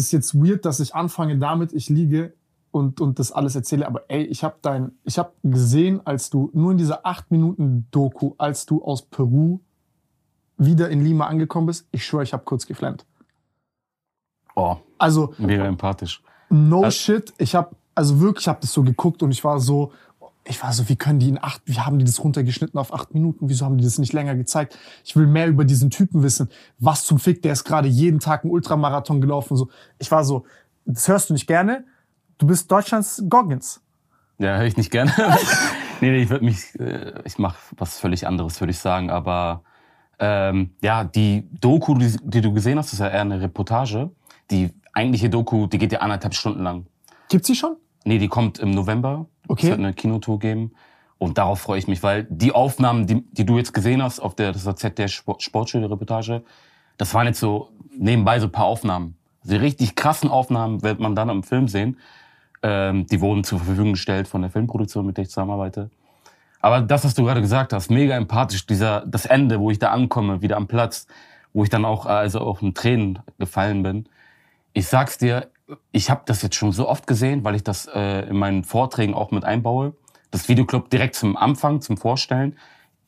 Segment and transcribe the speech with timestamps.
[0.00, 2.32] Das ist jetzt weird, dass ich anfange damit, ich liege
[2.70, 6.50] und, und das alles erzähle, aber ey, ich habe dein, ich habe gesehen, als du
[6.54, 9.60] nur in dieser acht Minuten Doku, als du aus Peru
[10.56, 13.04] wieder in Lima angekommen bist, ich schwöre, ich habe kurz geflammt.
[14.56, 16.22] Oh, also mega empathisch.
[16.48, 19.60] No also, shit, ich habe also wirklich, ich habe das so geguckt und ich war
[19.60, 19.92] so,
[20.50, 23.14] ich war so, wie können die in acht, wie haben die das runtergeschnitten auf acht
[23.14, 23.48] Minuten?
[23.48, 24.76] Wieso haben die das nicht länger gezeigt?
[25.04, 26.50] Ich will mehr über diesen Typen wissen.
[26.78, 29.56] Was zum Fick, der ist gerade jeden Tag einen Ultramarathon gelaufen.
[29.56, 30.44] So, ich war so,
[30.84, 31.84] das hörst du nicht gerne.
[32.38, 33.80] Du bist Deutschlands Goggins.
[34.38, 35.12] Ja, höre ich nicht gerne.
[36.00, 39.10] nee, nee, ich würde mich, äh, ich mache was völlig anderes, würde ich sagen.
[39.10, 39.62] Aber
[40.18, 44.10] ähm, ja, die Doku, die, die du gesehen hast, ist ja eher eine Reportage.
[44.50, 46.86] Die eigentliche Doku, die geht ja anderthalb Stunden lang.
[47.28, 47.76] Gibt's die schon?
[48.04, 49.26] Nee, die kommt im November.
[49.48, 49.66] Okay.
[49.66, 50.72] Es wird eine Kinotour geben.
[51.18, 54.34] Und darauf freue ich mich, weil die Aufnahmen, die, die du jetzt gesehen hast auf
[54.34, 56.42] der, das war ZDF Sport, Sportschule-Reportage,
[56.96, 59.16] das waren jetzt so nebenbei so ein paar Aufnahmen.
[59.42, 61.98] Die richtig krassen Aufnahmen wird man dann im Film sehen.
[62.62, 65.90] Ähm, die wurden zur Verfügung gestellt von der Filmproduktion, mit der ich zusammenarbeite.
[66.60, 69.90] Aber das, was du gerade gesagt hast, mega empathisch, dieser, das Ende, wo ich da
[69.90, 71.06] ankomme, wieder am Platz,
[71.52, 74.06] wo ich dann auch, also auch in Tränen gefallen bin.
[74.72, 75.50] Ich sag's dir,
[75.92, 79.14] ich habe das jetzt schon so oft gesehen, weil ich das äh, in meinen Vorträgen
[79.14, 79.94] auch mit einbaue.
[80.30, 82.56] Das Videoclub direkt zum Anfang, zum Vorstellen.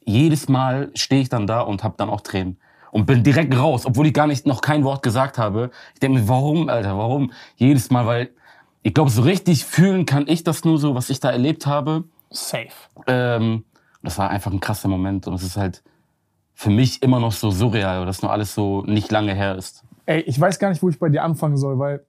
[0.04, 2.58] Jedes Mal stehe ich dann da und habe dann auch Tränen
[2.90, 5.70] und bin direkt raus, obwohl ich gar nicht noch kein Wort gesagt habe.
[5.94, 7.32] Ich denke mir, warum, Alter, warum?
[7.56, 8.30] Jedes Mal, weil
[8.82, 12.04] ich glaube, so richtig fühlen kann ich das nur so, was ich da erlebt habe.
[12.30, 12.68] Safe.
[13.06, 13.64] Ähm,
[14.02, 15.82] das war einfach ein krasser Moment und es ist halt
[16.54, 19.84] für mich immer noch so surreal, weil das nur alles so nicht lange her ist.
[20.12, 22.04] Ey, ich weiß gar nicht, wo ich bei dir anfangen soll, weil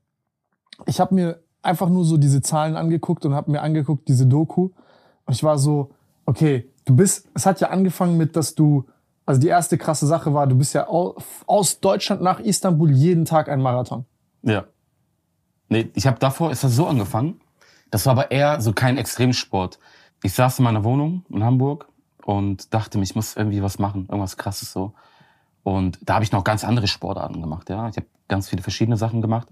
[0.86, 4.72] ich habe mir einfach nur so diese Zahlen angeguckt und habe mir angeguckt, diese Doku.
[5.26, 5.92] Und ich war so,
[6.26, 8.86] okay, du bist, es hat ja angefangen mit, dass du,
[9.26, 13.48] also die erste krasse Sache war, du bist ja aus Deutschland nach Istanbul jeden Tag
[13.48, 14.04] ein Marathon.
[14.42, 14.66] Ja.
[15.70, 17.40] Nee, ich habe davor, ist das so angefangen.
[17.90, 19.80] Das war aber eher so kein Extremsport.
[20.24, 21.88] Ich saß in meiner Wohnung in Hamburg
[22.26, 24.94] und dachte mir, ich muss irgendwie was machen, irgendwas krasses so.
[25.64, 27.88] Und da habe ich noch ganz andere Sportarten gemacht, ja.
[27.88, 29.48] Ich habe ganz viele verschiedene Sachen gemacht.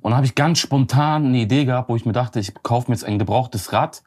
[0.00, 2.90] Und dann habe ich ganz spontan eine Idee gehabt, wo ich mir dachte, ich kaufe
[2.90, 4.02] mir jetzt ein gebrauchtes Rad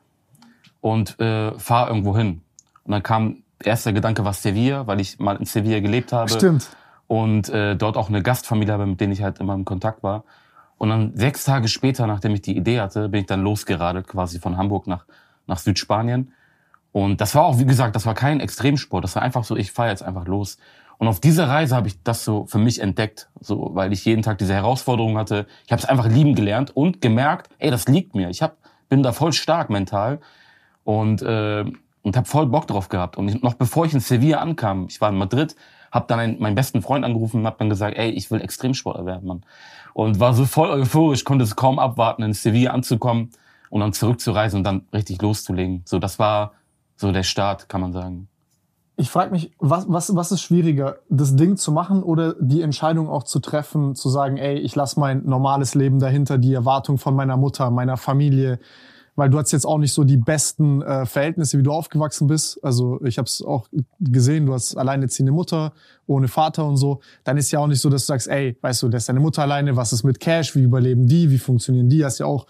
[0.82, 2.42] und äh, fahre irgendwo hin.
[2.84, 6.30] Und dann kam erster Gedanke was Sevilla, weil ich mal in Sevilla gelebt habe.
[6.30, 6.70] Stimmt.
[7.08, 10.24] Und äh, dort auch eine Gastfamilie habe, mit denen ich halt immer im Kontakt war.
[10.78, 14.40] Und dann sechs Tage später, nachdem ich die Idee hatte, bin ich dann losgeradelt, quasi
[14.40, 15.06] von Hamburg nach,
[15.48, 16.34] nach Südspanien.
[16.92, 19.04] Und das war auch, wie gesagt, das war kein Extremsport.
[19.04, 20.58] Das war einfach so, ich fahre jetzt einfach los.
[21.04, 24.22] Und auf dieser Reise habe ich das so für mich entdeckt, so weil ich jeden
[24.22, 25.48] Tag diese Herausforderung hatte.
[25.66, 28.30] Ich habe es einfach lieben gelernt und gemerkt, ey, das liegt mir.
[28.30, 28.56] Ich hab,
[28.88, 30.22] bin da voll stark mental
[30.86, 31.66] und äh,
[32.04, 33.18] und habe voll Bock drauf gehabt.
[33.18, 35.58] Und ich, noch bevor ich in Sevilla ankam, ich war in Madrid,
[35.92, 39.06] habe dann einen, meinen besten Freund angerufen und habe dann gesagt, ey, ich will Extremsportler
[39.06, 39.46] werden, Mann.
[39.94, 43.32] Und war so voll euphorisch, konnte es kaum abwarten, in Sevilla anzukommen
[43.70, 45.82] und dann zurückzureisen und dann richtig loszulegen.
[45.84, 46.54] So, das war
[46.96, 48.30] so der Start, kann man sagen.
[48.96, 53.10] Ich frage mich, was, was, was ist schwieriger, das Ding zu machen oder die Entscheidung
[53.10, 57.16] auch zu treffen, zu sagen, ey, ich lasse mein normales Leben dahinter, die Erwartung von
[57.16, 58.60] meiner Mutter, meiner Familie,
[59.16, 62.64] weil du hast jetzt auch nicht so die besten äh, Verhältnisse, wie du aufgewachsen bist.
[62.64, 63.68] Also ich habe es auch
[64.00, 65.74] gesehen, du hast alleinerziehende Mutter,
[66.06, 67.00] ohne Vater und so.
[67.24, 69.20] Dann ist ja auch nicht so, dass du sagst, ey, weißt du, das ist deine
[69.20, 72.06] Mutter alleine, was ist mit Cash, wie überleben die, wie funktionieren die?
[72.06, 72.46] Hast ja auch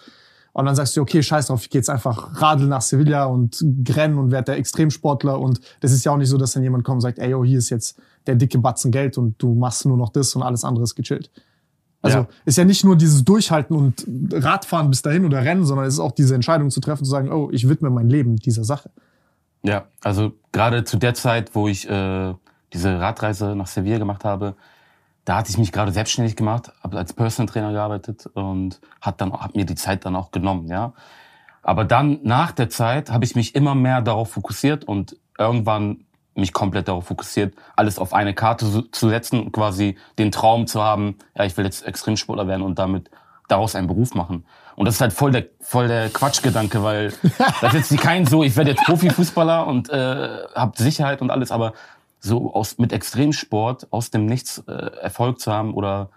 [0.54, 3.64] und dann sagst du, okay, scheiß drauf, ich gehe jetzt einfach radeln nach Sevilla und
[3.90, 5.40] rennen und werde der Extremsportler.
[5.40, 7.44] Und das ist ja auch nicht so, dass dann jemand kommt und sagt, ey, yo,
[7.44, 10.64] hier ist jetzt der dicke Batzen Geld und du machst nur noch das und alles
[10.64, 11.32] andere ist gechillt.
[12.04, 12.28] Also ja.
[12.46, 16.00] ist ja nicht nur dieses Durchhalten und Radfahren bis dahin oder Rennen, sondern es ist
[16.00, 18.92] auch diese Entscheidung zu treffen, zu sagen, oh, ich widme mein Leben dieser Sache.
[19.64, 22.34] Ja, also gerade zu der Zeit, wo ich äh,
[22.74, 24.56] diese Radreise nach Sevilla gemacht habe,
[25.26, 29.34] da hatte ich mich gerade selbstständig gemacht, habe als Personal Trainer gearbeitet und hat dann
[29.34, 30.94] hat mir die Zeit dann auch genommen, ja.
[31.62, 36.06] Aber dann nach der Zeit habe ich mich immer mehr darauf fokussiert und irgendwann
[36.36, 40.82] mich komplett darauf fokussiert, alles auf eine Karte zu setzen und quasi den Traum zu
[40.82, 43.10] haben, ja, ich will jetzt Extremsportler werden und damit
[43.48, 44.46] daraus einen Beruf machen.
[44.76, 47.14] Und das ist halt voll der, voll der Quatschgedanke, weil
[47.62, 51.52] das ist jetzt kein so, ich werde jetzt Profifußballer und äh, habe Sicherheit und alles,
[51.52, 51.74] aber
[52.24, 56.10] so aus mit Extremsport aus dem Nichts äh, Erfolg zu haben oder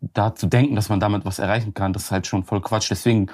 [0.00, 2.90] da zu denken, dass man damit was erreichen kann, das ist halt schon voll Quatsch.
[2.90, 3.28] Deswegen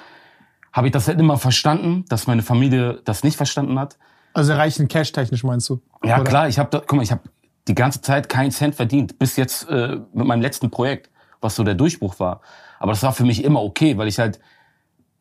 [0.71, 3.97] habe ich das halt immer verstanden, dass meine Familie das nicht verstanden hat.
[4.33, 5.81] Also erreichen cash-technisch meinst du?
[6.03, 6.23] Ja oder?
[6.23, 7.23] klar, ich habe, guck mal, ich habe
[7.67, 11.09] die ganze Zeit keinen Cent verdient, bis jetzt äh, mit meinem letzten Projekt,
[11.41, 12.39] was so der Durchbruch war.
[12.79, 14.39] Aber das war für mich immer okay, weil ich halt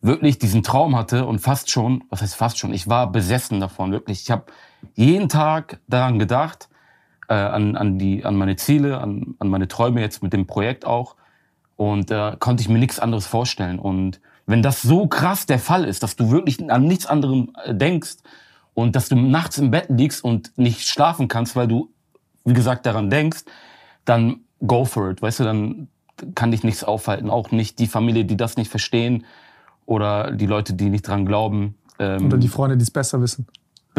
[0.00, 3.90] wirklich diesen Traum hatte und fast schon, was heißt fast schon, ich war besessen davon,
[3.90, 4.22] wirklich.
[4.22, 4.44] Ich habe
[4.94, 6.68] jeden Tag daran gedacht,
[7.28, 10.84] äh, an, an, die, an meine Ziele, an, an meine Träume jetzt mit dem Projekt
[10.84, 11.16] auch.
[11.76, 13.78] Und da äh, konnte ich mir nichts anderes vorstellen.
[13.78, 17.74] Und wenn das so krass der Fall ist, dass du wirklich an nichts anderem äh,
[17.74, 18.16] denkst
[18.74, 21.90] und dass du nachts im Bett liegst und nicht schlafen kannst, weil du,
[22.44, 23.44] wie gesagt, daran denkst,
[24.04, 25.20] dann go for it.
[25.22, 25.88] Weißt du, dann
[26.34, 27.30] kann dich nichts aufhalten.
[27.30, 29.24] Auch nicht die Familie, die das nicht verstehen
[29.86, 31.76] oder die Leute, die nicht dran glauben.
[31.98, 33.46] Ähm, oder die Freunde, die es besser wissen.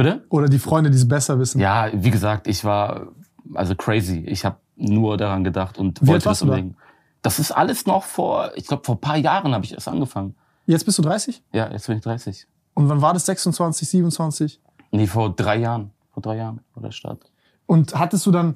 [0.03, 0.25] Bitte?
[0.29, 1.59] Oder die Freunde, die es besser wissen.
[1.59, 3.07] Ja, wie gesagt, ich war
[3.53, 4.23] also crazy.
[4.27, 6.75] Ich habe nur daran gedacht und wie wollte das unbedingt.
[6.75, 6.79] Da?
[7.23, 10.35] Das ist alles noch vor, ich glaube, vor ein paar Jahren habe ich erst angefangen.
[10.65, 11.43] Jetzt bist du 30?
[11.51, 12.47] Ja, jetzt bin ich 30.
[12.75, 13.25] Und wann war das?
[13.25, 14.61] 26, 27?
[14.91, 15.91] Nee, vor drei Jahren.
[16.13, 17.29] Vor drei Jahren war der Start.
[17.65, 18.55] Und hattest du dann,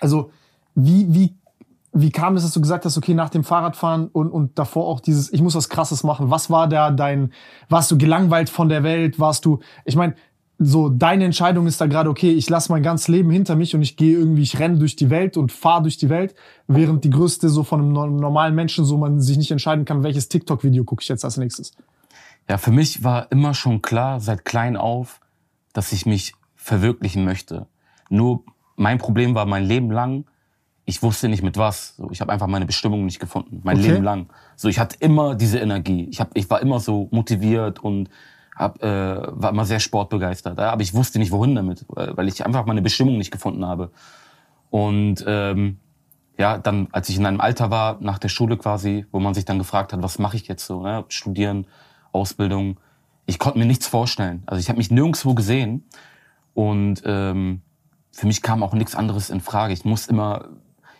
[0.00, 0.30] also
[0.74, 1.36] wie, wie
[1.96, 4.98] wie kam es, dass du gesagt hast, okay, nach dem Fahrradfahren und, und davor auch
[4.98, 6.28] dieses, ich muss was Krasses machen?
[6.28, 7.32] Was war da dein,
[7.68, 9.20] warst du gelangweilt von der Welt?
[9.20, 10.16] Warst du, ich meine,
[10.58, 13.82] so deine Entscheidung ist da gerade, okay, ich lasse mein ganzes Leben hinter mich und
[13.82, 16.34] ich gehe irgendwie, ich renne durch die Welt und fahre durch die Welt,
[16.68, 20.28] während die größte so von einem normalen Menschen so man sich nicht entscheiden kann, welches
[20.28, 21.72] TikTok-Video gucke ich jetzt als nächstes.
[22.48, 25.20] Ja, für mich war immer schon klar, seit klein auf,
[25.72, 27.66] dass ich mich verwirklichen möchte.
[28.08, 28.44] Nur
[28.76, 30.24] mein Problem war mein Leben lang,
[30.86, 31.96] ich wusste nicht mit was.
[31.96, 33.88] So, ich habe einfach meine Bestimmung nicht gefunden, mein okay.
[33.88, 34.26] Leben lang.
[34.56, 36.06] So, ich hatte immer diese Energie.
[36.10, 38.10] Ich, hab, ich war immer so motiviert und
[38.54, 40.58] hab, äh, war immer sehr sportbegeistert.
[40.58, 40.70] Ja?
[40.70, 43.90] Aber ich wusste nicht, wohin damit, weil ich einfach meine Bestimmung nicht gefunden habe.
[44.70, 45.78] Und ähm,
[46.38, 49.44] ja, dann, als ich in einem Alter war, nach der Schule quasi, wo man sich
[49.44, 51.04] dann gefragt hat, was mache ich jetzt so, ne?
[51.08, 51.66] Studieren,
[52.12, 52.78] Ausbildung.
[53.26, 54.42] Ich konnte mir nichts vorstellen.
[54.46, 55.84] Also ich habe mich nirgendwo gesehen
[56.52, 57.62] und ähm,
[58.10, 59.72] für mich kam auch nichts anderes in Frage.
[59.72, 60.48] Ich muss immer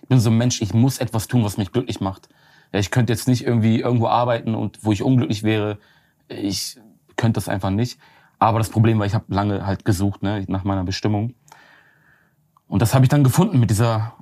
[0.04, 2.28] ich bin so ein Mensch, ich muss etwas tun, was mich glücklich macht.
[2.74, 5.78] Ja, ich könnte jetzt nicht irgendwie irgendwo arbeiten und wo ich unglücklich wäre.
[6.28, 6.78] Ich
[7.16, 7.98] könnte das einfach nicht.
[8.38, 11.34] Aber das Problem war, ich habe lange halt gesucht ne, nach meiner Bestimmung.
[12.68, 14.14] Und das habe ich dann gefunden mit dieser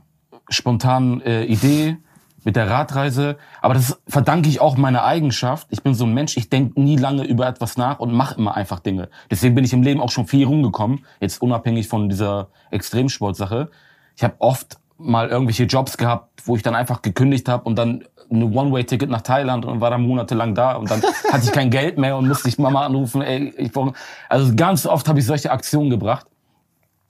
[0.48, 1.96] spontanen äh, Idee,
[2.44, 3.36] mit der Radreise.
[3.60, 5.68] Aber das verdanke ich auch meiner Eigenschaft.
[5.70, 8.54] Ich bin so ein Mensch, ich denke nie lange über etwas nach und mache immer
[8.54, 9.08] einfach Dinge.
[9.30, 13.70] Deswegen bin ich im Leben auch schon viel rumgekommen, jetzt unabhängig von dieser Extremsportsache.
[14.16, 18.04] Ich habe oft mal irgendwelche Jobs gehabt, wo ich dann einfach gekündigt habe und dann
[18.36, 21.02] eine One-Way-Ticket nach Thailand und war dann monatelang da und dann
[21.32, 23.22] hatte ich kein Geld mehr und musste ich Mama anrufen.
[23.22, 23.92] Ey, ich brauch,
[24.28, 26.26] also ganz oft habe ich solche Aktionen gebracht,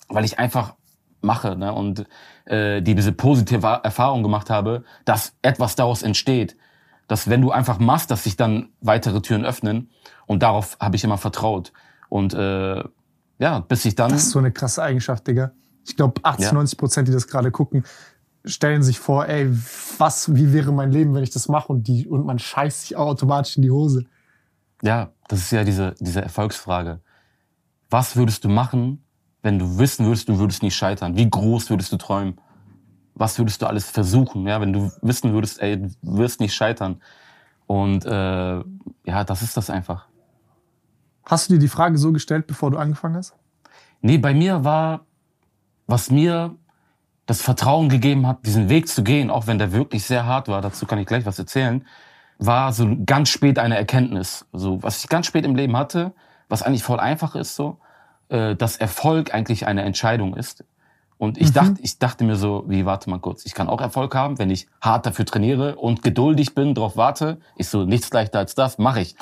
[0.08, 0.74] weil ich einfach
[1.20, 1.72] mache ne?
[1.72, 2.06] und
[2.46, 6.56] äh, die diese positive Erfahrung gemacht habe, dass etwas daraus entsteht,
[7.08, 9.91] dass wenn du einfach machst, dass sich dann weitere Türen öffnen
[10.26, 11.72] und darauf habe ich immer vertraut
[12.08, 12.82] und äh,
[13.38, 14.10] ja, bis ich dann.
[14.10, 15.52] Das ist so eine krasse Eigenschaft, Digga.
[15.84, 16.52] Ich glaube, 80, ja.
[16.52, 17.84] 90 Prozent, die das gerade gucken,
[18.44, 19.49] stellen sich vor, ey,
[19.99, 22.96] was, wie wäre mein Leben, wenn ich das mache und die, und man scheißt sich
[22.96, 24.05] automatisch in die Hose.
[24.82, 27.01] Ja, das ist ja diese, diese Erfolgsfrage.
[27.89, 29.05] Was würdest du machen,
[29.43, 31.17] wenn du wissen würdest, du würdest nicht scheitern?
[31.17, 32.39] Wie groß würdest du träumen?
[33.15, 37.01] Was würdest du alles versuchen, ja, wenn du wissen würdest, ey, du wirst nicht scheitern?
[37.67, 40.06] Und äh, ja, das ist das einfach.
[41.25, 43.34] Hast du dir die Frage so gestellt, bevor du angefangen hast?
[44.01, 45.06] Nee, bei mir war
[45.87, 46.56] was mir
[47.26, 50.60] das Vertrauen gegeben hat, diesen Weg zu gehen, auch wenn der wirklich sehr hart war,
[50.60, 51.86] dazu kann ich gleich was erzählen,
[52.38, 54.46] war so ganz spät eine Erkenntnis.
[54.52, 56.12] So, was ich ganz spät im Leben hatte,
[56.48, 57.79] was eigentlich voll einfach ist, so,
[58.29, 60.64] äh, dass Erfolg eigentlich eine Entscheidung ist.
[61.19, 61.55] Und ich mhm.
[61.55, 64.50] dachte, ich dachte mir so, wie, warte mal kurz, ich kann auch Erfolg haben, wenn
[64.50, 67.38] ich hart dafür trainiere und geduldig bin, darauf warte.
[67.56, 69.14] Ich so, nichts leichter als das, mache ich.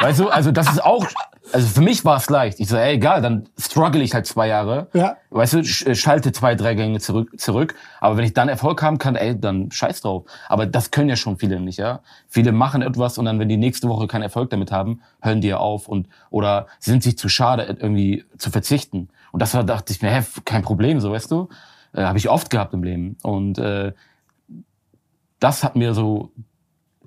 [0.00, 1.06] Weißt du, also das ist auch
[1.52, 2.60] also für mich war es leicht.
[2.60, 4.88] Ich so, ey, egal, dann struggle ich halt zwei Jahre.
[4.92, 5.16] Ja.
[5.30, 7.74] Weißt du, schalte zwei, drei Gänge zurück, zurück.
[8.00, 10.24] Aber wenn ich dann Erfolg haben kann, ey, dann scheiß drauf.
[10.48, 12.00] Aber das können ja schon viele nicht, ja.
[12.28, 15.48] Viele machen etwas und dann, wenn die nächste Woche keinen Erfolg damit haben, hören die
[15.48, 19.08] ja auf und, oder sind sich zu schade, irgendwie zu verzichten.
[19.32, 21.48] Und das war, dachte ich mir, hä, kein Problem, so, weißt du.
[21.92, 23.16] Äh, Habe ich oft gehabt im Leben.
[23.22, 23.92] Und äh,
[25.40, 26.32] das hat mir so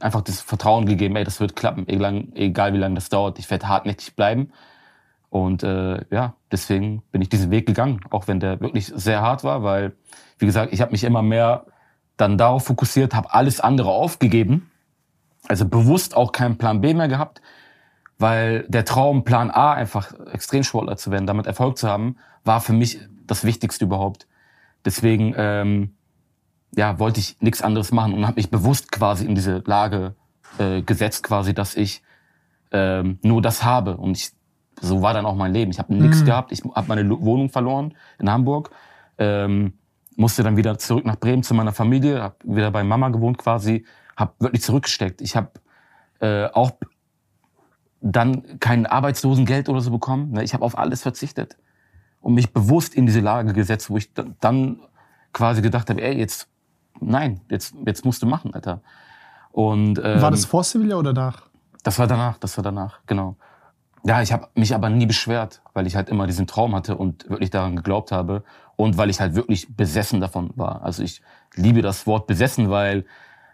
[0.03, 3.39] einfach das Vertrauen gegeben, ey, das wird klappen, egal, wie lange das dauert.
[3.39, 4.51] Ich werde hartnäckig bleiben.
[5.29, 9.43] Und äh, ja, deswegen bin ich diesen Weg gegangen, auch wenn der wirklich sehr hart
[9.46, 9.93] war, weil,
[10.39, 11.65] wie gesagt, ich habe mich immer mehr
[12.17, 14.70] dann darauf fokussiert, habe alles andere aufgegeben,
[15.48, 17.41] also bewusst auch keinen Plan B mehr gehabt,
[18.20, 22.74] weil der Traum, Plan A, einfach Extremsportler zu werden, damit Erfolg zu haben, war für
[22.74, 24.27] mich das Wichtigste überhaupt.
[24.84, 25.96] Deswegen ähm,
[26.75, 30.16] ja, wollte ich nichts anderes machen und habe mich bewusst quasi in diese Lage
[30.58, 32.01] äh, gesetzt, quasi, dass ich
[32.72, 33.98] ähm, nur das habe.
[33.98, 34.32] Und ich,
[34.80, 35.72] so war dann auch mein Leben.
[35.72, 36.25] Ich habe nichts mhm.
[36.25, 36.51] gehabt.
[36.51, 38.72] Ich habe meine Wohnung verloren in Hamburg.
[39.18, 39.74] Ähm,
[40.16, 43.86] musste dann wieder zurück nach Bremen zu meiner Familie, habe wieder bei Mama gewohnt quasi,
[44.16, 45.22] habe wirklich zurückgesteckt.
[45.22, 45.51] Ich habe
[46.20, 46.72] äh, auch
[48.01, 50.32] dann kein Arbeitslosengeld oder so bekommen.
[50.32, 50.44] Ne?
[50.44, 51.58] Ich habe auf alles verzichtet
[52.20, 54.80] und mich bewusst in diese Lage gesetzt, wo ich dann
[55.34, 56.50] quasi gedacht habe, ey, jetzt
[57.00, 58.82] nein, jetzt, jetzt musst du machen, Alter.
[59.52, 61.44] Und, ähm, war das vor Sevilla oder nach?
[61.84, 63.36] Das war danach, das war danach, genau.
[64.04, 67.30] Ja, ich habe mich aber nie beschwert, weil ich halt immer diesen Traum hatte und
[67.30, 68.44] wirklich daran geglaubt habe
[68.76, 70.82] und weil ich halt wirklich besessen davon war.
[70.82, 71.22] Also ich
[71.56, 73.06] liebe das Wort besessen, weil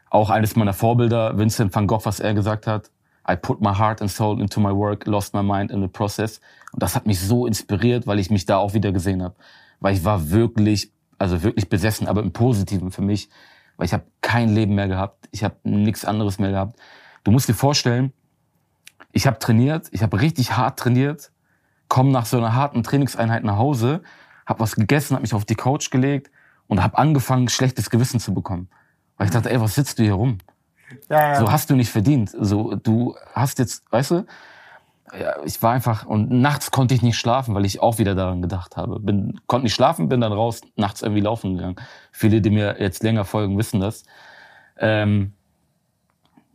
[0.09, 2.91] auch eines meiner Vorbilder, Vincent van Gogh, was er gesagt hat,
[3.29, 6.39] I put my heart and soul into my work, lost my mind in the process.
[6.71, 9.35] Und das hat mich so inspiriert, weil ich mich da auch wieder gesehen habe.
[9.81, 13.29] Weil ich war wirklich also wirklich besessen, aber im Positiven für mich,
[13.77, 16.79] weil ich habe kein Leben mehr gehabt, ich habe nichts anderes mehr gehabt.
[17.23, 18.13] Du musst dir vorstellen,
[19.11, 21.31] ich habe trainiert, ich habe richtig hart trainiert,
[21.87, 24.01] komme nach so einer harten Trainingseinheit nach Hause,
[24.45, 26.31] habe was gegessen, habe mich auf die Couch gelegt
[26.67, 28.69] und habe angefangen, schlechtes Gewissen zu bekommen.
[29.17, 30.37] Weil ich dachte, ey, was sitzt du hier rum?
[31.09, 31.39] Ja, ja.
[31.39, 32.33] So hast du nicht verdient.
[32.39, 34.25] So, du hast jetzt, weißt du,
[35.17, 38.41] ja, ich war einfach und nachts konnte ich nicht schlafen, weil ich auch wieder daran
[38.41, 38.99] gedacht habe.
[38.99, 41.77] Bin konnte nicht schlafen, bin dann raus nachts irgendwie laufen gegangen.
[42.11, 44.03] Viele, die mir jetzt länger folgen, wissen das.
[44.77, 45.33] Ähm,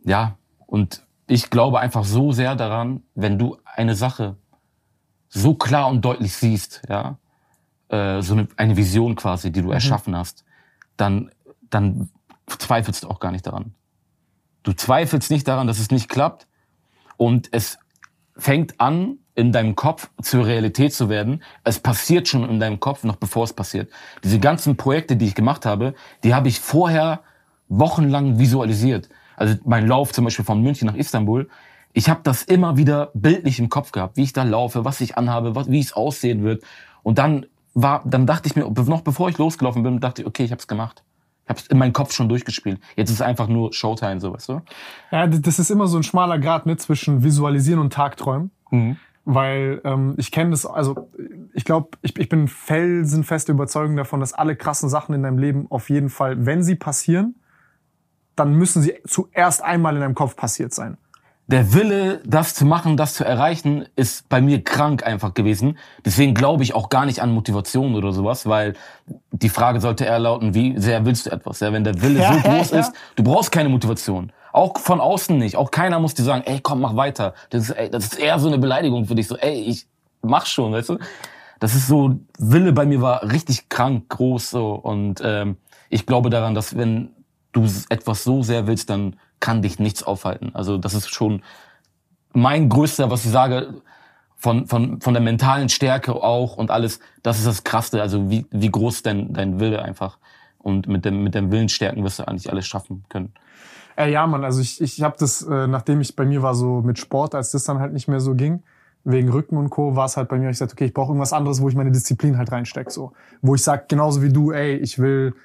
[0.03, 4.37] ja, und ich glaube einfach so sehr daran, wenn du eine Sache
[5.29, 7.17] so klar und deutlich siehst, ja,
[7.89, 9.73] äh, so eine, eine Vision quasi, die du mhm.
[9.73, 10.43] erschaffen hast,
[10.95, 11.31] dann
[11.73, 12.09] dann
[12.47, 13.73] zweifelst du auch gar nicht daran.
[14.63, 16.47] Du zweifelst nicht daran, dass es nicht klappt
[17.17, 17.79] und es
[18.35, 21.41] fängt an, in deinem Kopf zur Realität zu werden.
[21.63, 23.91] Es passiert schon in deinem Kopf, noch bevor es passiert.
[24.23, 27.21] Diese ganzen Projekte, die ich gemacht habe, die habe ich vorher
[27.67, 29.09] wochenlang visualisiert.
[29.35, 31.49] Also mein Lauf zum Beispiel von München nach Istanbul,
[31.93, 35.17] ich habe das immer wieder bildlich im Kopf gehabt, wie ich da laufe, was ich
[35.17, 36.63] anhabe, was, wie es aussehen wird.
[37.03, 40.43] Und dann war, dann dachte ich mir, noch bevor ich losgelaufen bin, dachte ich, okay,
[40.43, 41.03] ich habe es gemacht.
[41.45, 42.79] Es in meinem Kopf schon durchgespielt.
[42.95, 44.61] Jetzt ist es einfach nur Showtime, so weißt du?
[45.11, 48.51] Ja, das ist immer so ein schmaler Grad ne, zwischen Visualisieren und Tagträumen.
[48.71, 48.97] Mhm.
[49.25, 51.09] Weil ähm, ich kenne das, also
[51.53, 55.67] ich glaube, ich, ich bin felsenfeste Überzeugung davon, dass alle krassen Sachen in deinem Leben
[55.69, 57.35] auf jeden Fall, wenn sie passieren,
[58.35, 60.97] dann müssen sie zuerst einmal in deinem Kopf passiert sein
[61.47, 65.77] der Wille, das zu machen, das zu erreichen, ist bei mir krank einfach gewesen.
[66.05, 68.75] Deswegen glaube ich auch gar nicht an Motivation oder sowas, weil
[69.31, 71.59] die Frage sollte eher lauten, wie sehr willst du etwas?
[71.59, 72.79] Ja, wenn der Wille ja, so groß ja.
[72.79, 74.31] ist, du brauchst keine Motivation.
[74.53, 75.57] Auch von außen nicht.
[75.57, 77.33] Auch keiner muss dir sagen, ey, komm, mach weiter.
[77.49, 79.27] Das ist, ey, das ist eher so eine Beleidigung für dich.
[79.27, 79.87] So, ey, ich
[80.21, 80.97] mach schon, weißt du?
[81.59, 84.73] Das ist so, Wille bei mir war richtig krank groß so.
[84.75, 85.57] Und ähm,
[85.89, 87.09] ich glaube daran, dass wenn
[87.51, 90.51] du etwas so sehr willst, dann kann dich nichts aufhalten.
[90.53, 91.43] Also das ist schon
[92.33, 93.81] mein größter, was ich sage,
[94.37, 98.45] von, von, von der mentalen Stärke auch und alles, das ist das Krasse, also wie,
[98.51, 100.17] wie groß dein, dein Wille einfach.
[100.57, 103.33] Und mit dem, mit dem Willensstärken wirst du eigentlich alles schaffen können.
[103.95, 106.81] Äh, ja, Mann, also ich, ich habe das, äh, nachdem ich bei mir war so
[106.81, 108.63] mit Sport, als das dann halt nicht mehr so ging,
[109.03, 111.33] wegen Rücken und Co., war es halt bei mir, ich sagte, okay, ich brauche irgendwas
[111.33, 112.89] anderes, wo ich meine Disziplin halt reinstecke.
[112.91, 113.13] So.
[113.41, 115.35] Wo ich sag genauso wie du, ey, ich will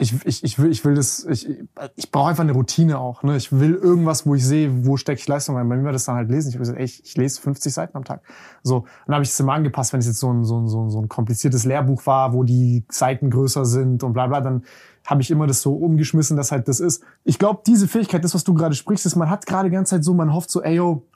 [0.00, 1.48] ich, ich, ich will, ich will das, ich,
[1.94, 3.22] ich brauche einfach eine Routine auch.
[3.22, 3.36] Ne?
[3.36, 5.68] Ich will irgendwas, wo ich sehe, wo stecke ich Leistung rein.
[5.68, 6.48] Bei mir war das dann halt lesen.
[6.48, 8.22] Ich habe gesagt, ey, ich, ich lese 50 Seiten am Tag.
[8.62, 10.84] So, dann habe ich es immer angepasst, wenn es jetzt so ein, so, ein, so,
[10.84, 14.64] ein, so ein kompliziertes Lehrbuch war, wo die Seiten größer sind und bla bla, dann
[15.04, 17.02] habe ich immer das so umgeschmissen, dass halt das ist.
[17.24, 19.96] Ich glaube, diese Fähigkeit, das, was du gerade sprichst, ist, man hat gerade die ganze
[19.96, 21.06] Zeit so, man hofft so, ey, yo,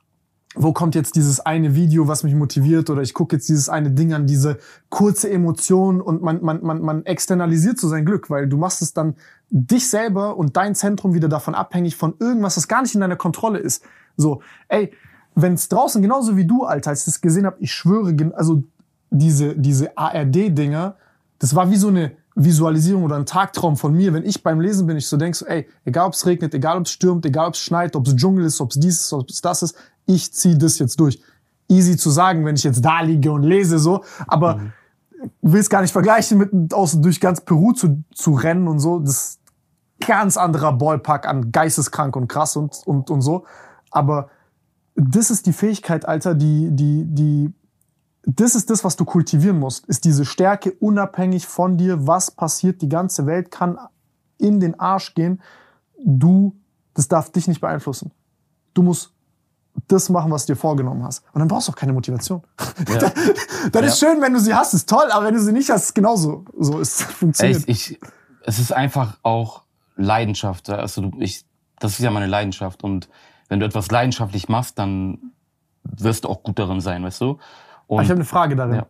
[0.54, 3.90] wo kommt jetzt dieses eine Video, was mich motiviert oder ich gucke jetzt dieses eine
[3.90, 4.58] Ding an, diese
[4.88, 8.92] kurze Emotion und man, man, man, man externalisiert so sein Glück, weil du machst es
[8.92, 9.16] dann
[9.50, 13.16] dich selber und dein Zentrum wieder davon abhängig von irgendwas, das gar nicht in deiner
[13.16, 13.84] Kontrolle ist.
[14.16, 14.92] So, ey,
[15.34, 18.62] wenn es draußen genauso wie du, Alter, als ich das gesehen habe, ich schwöre, also
[19.10, 20.96] diese, diese ARD-Dinger,
[21.38, 24.86] das war wie so eine Visualisierung oder ein Tagtraum von mir, wenn ich beim Lesen
[24.86, 27.48] bin, ich so denk so, ey, egal ob es regnet, egal ob es stürmt, egal
[27.48, 29.76] ob es schneit, ob es Dschungel ist, ob es dies ist, ob es das ist,
[30.06, 31.20] ich ziehe das jetzt durch.
[31.68, 34.72] Easy zu sagen, wenn ich jetzt da liege und lese so, aber mhm.
[35.40, 38.98] will es gar nicht vergleichen mit aus, durch ganz Peru zu, zu rennen und so.
[39.00, 39.40] Das ist
[40.06, 43.44] ganz anderer Ballpark an geisteskrank und krass und, und, und so.
[43.90, 44.28] Aber
[44.94, 47.52] das ist die Fähigkeit, Alter, die, die, die,
[48.26, 52.82] das ist das, was du kultivieren musst, ist diese Stärke unabhängig von dir, was passiert,
[52.82, 53.78] die ganze Welt kann
[54.38, 55.40] in den Arsch gehen.
[56.04, 56.54] Du,
[56.94, 58.12] das darf dich nicht beeinflussen.
[58.72, 59.13] Du musst
[59.88, 61.24] das machen, was du dir vorgenommen hast.
[61.32, 62.42] Und dann brauchst du auch keine Motivation.
[62.88, 62.98] Ja.
[63.72, 63.88] dann ja.
[63.88, 65.94] ist schön, wenn du sie hast, ist toll, aber wenn du sie nicht hast, ist
[65.94, 66.44] genauso.
[66.58, 67.64] So ist funktioniert.
[67.66, 68.00] Ich, ich,
[68.44, 69.62] es ist einfach auch
[69.96, 70.70] Leidenschaft.
[70.70, 71.44] Also du, ich,
[71.80, 72.84] das ist ja meine Leidenschaft.
[72.84, 73.08] Und
[73.48, 75.32] wenn du etwas leidenschaftlich machst, dann
[75.82, 77.38] wirst du auch gut darin sein, weißt du?
[77.86, 78.76] Und, ich habe eine Frage darin.
[78.76, 78.86] Ja.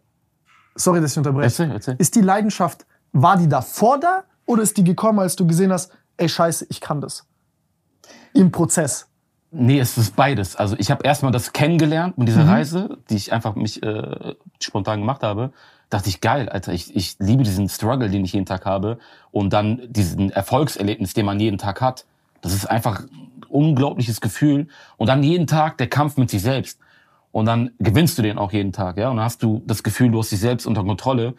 [0.76, 1.46] Sorry, dass ich unterbreche.
[1.46, 1.96] Erzähl, erzähl.
[1.98, 5.92] Ist die Leidenschaft, war die davor da oder ist die gekommen, als du gesehen hast,
[6.16, 7.26] ey Scheiße, ich kann das?
[8.32, 9.08] Im Prozess.
[9.56, 10.56] Nee, es ist beides.
[10.56, 12.50] Also ich habe erstmal das kennengelernt mit dieser mhm.
[12.50, 15.52] Reise, die ich einfach mich äh, spontan gemacht habe.
[15.90, 18.98] Dachte ich, geil, Alter, ich, ich liebe diesen Struggle, den ich jeden Tag habe.
[19.30, 22.04] Und dann diesen Erfolgserlebnis, den man jeden Tag hat.
[22.40, 24.66] Das ist einfach ein unglaubliches Gefühl.
[24.96, 26.80] Und dann jeden Tag der Kampf mit sich selbst.
[27.30, 29.08] Und dann gewinnst du den auch jeden Tag, ja.
[29.08, 31.34] Und dann hast du das Gefühl, du hast dich selbst unter Kontrolle.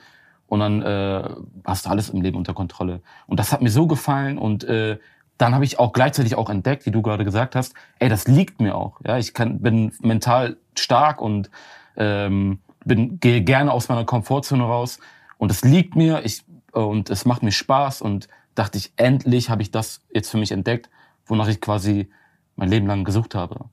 [0.48, 1.30] Und dann äh,
[1.66, 3.02] hast du alles im Leben unter Kontrolle.
[3.28, 5.00] Und das hat mir so gefallen und äh,
[5.38, 8.62] dann habe ich auch gleichzeitig auch entdeckt, wie du gerade gesagt hast, ey, das liegt
[8.62, 9.00] mir auch.
[9.06, 11.50] Ja, ich kann, bin mental stark und
[11.98, 15.00] ähm, bin gehe gerne aus meiner Komfortzone raus
[15.38, 16.24] und es liegt mir.
[16.24, 20.38] Ich und es macht mir Spaß und dachte ich, endlich habe ich das jetzt für
[20.38, 20.90] mich entdeckt,
[21.26, 22.10] wonach ich quasi
[22.56, 23.66] mein Leben lang gesucht habe.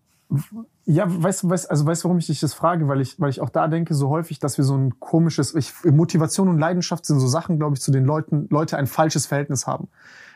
[0.84, 2.88] Ja, weißt du, weißt, also weißt, warum ich dich das frage?
[2.88, 5.72] Weil ich, weil ich auch da denke, so häufig, dass wir so ein komisches, ich,
[5.84, 9.66] Motivation und Leidenschaft sind so Sachen, glaube ich, zu den Leuten, Leute ein falsches Verhältnis
[9.66, 9.88] haben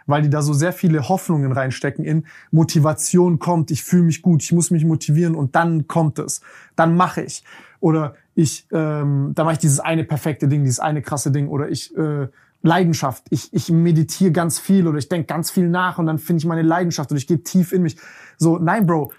[0.06, 4.42] weil die da so sehr viele Hoffnungen reinstecken in Motivation kommt, ich fühle mich gut,
[4.42, 6.40] ich muss mich motivieren und dann kommt es,
[6.76, 7.44] dann mache ich.
[7.80, 11.48] Oder ich, ähm, da mache ich dieses eine perfekte Ding, dieses eine krasse Ding.
[11.48, 12.28] Oder ich äh,
[12.62, 16.38] Leidenschaft, ich, ich meditiere ganz viel oder ich denke ganz viel nach und dann finde
[16.38, 17.96] ich meine Leidenschaft und ich gehe tief in mich.
[18.38, 19.12] So, nein, Bro,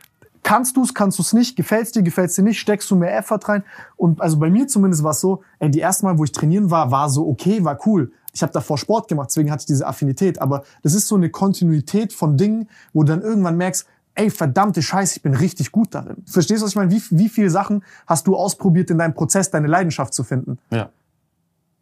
[0.43, 3.17] kannst du es, kannst du es nicht, gefällt's dir, gefällt's dir nicht, steckst du mehr
[3.17, 3.63] Effort rein.
[3.95, 6.71] Und also bei mir zumindest war es so, ey, die erste Mal, wo ich trainieren
[6.71, 9.87] war, war so okay, war cool ich habe davor Sport gemacht, deswegen hatte ich diese
[9.87, 10.39] Affinität.
[10.39, 14.83] Aber das ist so eine Kontinuität von Dingen, wo du dann irgendwann merkst, ey, verdammte
[14.83, 16.17] Scheiße, ich bin richtig gut darin.
[16.27, 16.91] Verstehst du, was ich meine?
[16.91, 20.59] Wie, wie viele Sachen hast du ausprobiert in deinem Prozess, deine Leidenschaft zu finden?
[20.69, 20.89] Ja.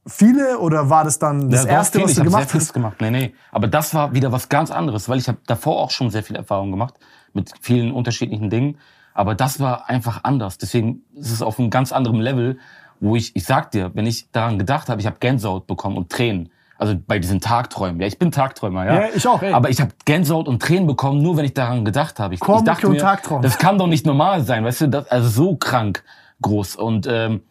[0.08, 2.74] Viele oder war das dann das ja, erste, was du ich gemacht sehr hast?
[2.74, 2.98] gemacht.
[3.02, 3.36] Nee, nee.
[3.52, 6.38] Aber das war wieder was ganz anderes, weil ich habe davor auch schon sehr viel
[6.38, 6.94] Erfahrung gemacht
[7.34, 8.78] mit vielen unterschiedlichen Dingen.
[9.14, 10.58] Aber das war einfach anders.
[10.58, 12.60] Deswegen ist es auf einem ganz anderen Level
[13.06, 16.12] wo ich, ich sag dir, wenn ich daran gedacht habe, ich habe Gänsehaut bekommen und
[16.12, 16.50] Tränen.
[16.78, 18.02] Also bei diesen Tagträumen.
[18.02, 19.02] Ja, ich bin Tagträumer, ja.
[19.02, 19.54] Ja, ich auch, ey.
[19.54, 22.34] Aber ich habe Gänsehaut und Tränen bekommen, nur wenn ich daran gedacht habe.
[22.34, 23.42] Ich, ich dachte mir, Tagtraum.
[23.42, 26.04] das kann doch nicht normal sein, weißt du, das, also so krank
[26.42, 26.76] groß.
[26.76, 27.44] Und ähm,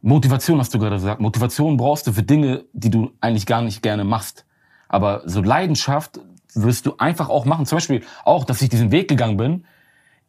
[0.00, 1.20] Motivation hast du gerade gesagt.
[1.20, 4.46] Motivation brauchst du für Dinge, die du eigentlich gar nicht gerne machst.
[4.88, 6.20] Aber so Leidenschaft
[6.54, 7.66] wirst du einfach auch machen.
[7.66, 9.64] Zum Beispiel auch, dass ich diesen Weg gegangen bin.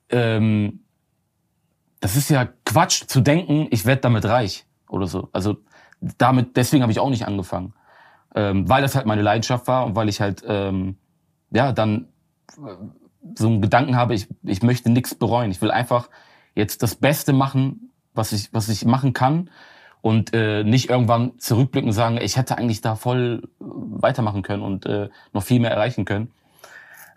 [0.10, 0.82] Ähm,
[2.00, 5.30] das ist ja Quatsch zu denken, ich werde damit reich oder so.
[5.32, 5.58] Also
[6.18, 7.74] damit, deswegen habe ich auch nicht angefangen.
[8.36, 10.98] Ähm, weil das halt meine Leidenschaft war und weil ich halt, ähm,
[11.50, 12.08] ja, dann
[12.58, 12.76] äh,
[13.36, 15.50] so einen Gedanken habe, ich, ich möchte nichts bereuen.
[15.50, 16.10] Ich will einfach
[16.54, 19.50] jetzt das Beste machen, was ich, was ich machen kann
[20.02, 24.86] und äh, nicht irgendwann zurückblicken und sagen, ich hätte eigentlich da voll weitermachen können und
[24.86, 26.32] äh, noch viel mehr erreichen können.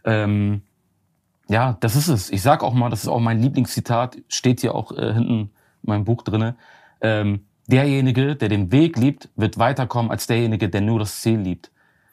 [0.04, 0.62] Ähm,
[1.50, 2.30] ja, das ist es.
[2.30, 5.50] Ich sag auch mal, das ist auch mein Lieblingszitat, steht hier auch äh, hinten in
[5.82, 6.54] meinem Buch drinne.
[7.00, 11.72] Ähm, derjenige, der den Weg liebt, wird weiterkommen als derjenige, der nur das Ziel liebt.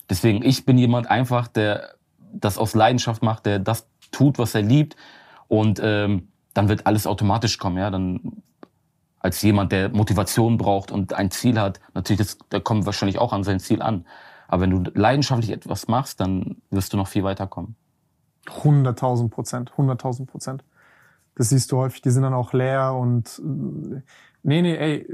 [0.10, 1.94] Deswegen, ich bin jemand einfach, der
[2.34, 4.96] das aus Leidenschaft macht, der das tut, was er liebt.
[5.48, 7.78] Und ähm, dann wird alles automatisch kommen.
[7.78, 8.42] Ja, dann
[9.20, 13.34] als jemand, der Motivation braucht und ein Ziel hat, natürlich, das, der kommt wahrscheinlich auch
[13.34, 14.08] an sein Ziel an.
[14.48, 17.76] Aber wenn du leidenschaftlich etwas machst, dann wirst du noch viel weiterkommen.
[18.50, 20.64] 100.000 Prozent, 100.000 Prozent.
[21.36, 24.02] Das siehst du häufig, die sind dann auch leer und äh,
[24.44, 25.08] nee, nee, ey,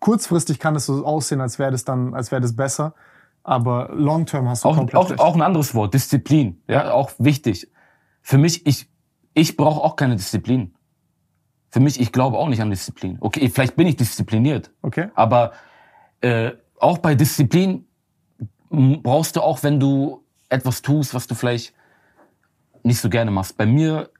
[0.00, 2.94] kurzfristig kann es so aussehen, als wäre das dann, als wäre das besser,
[3.42, 5.20] aber long term hast du auch, komplett auch, recht.
[5.20, 7.70] auch ein anderes Wort, Disziplin, ja, auch wichtig.
[8.20, 8.88] Für mich, ich,
[9.34, 10.74] ich brauche auch keine Disziplin.
[11.70, 13.16] Für mich, ich glaube auch nicht an Disziplin.
[13.20, 14.70] Okay, vielleicht bin ich diszipliniert.
[14.82, 15.08] Okay.
[15.14, 15.52] Aber
[16.20, 17.86] äh, auch bei Disziplin
[18.68, 21.74] brauchst du auch, wenn du etwas tust, was du vielleicht
[22.82, 23.56] nicht so gerne machst.
[23.56, 24.10] Bei mir,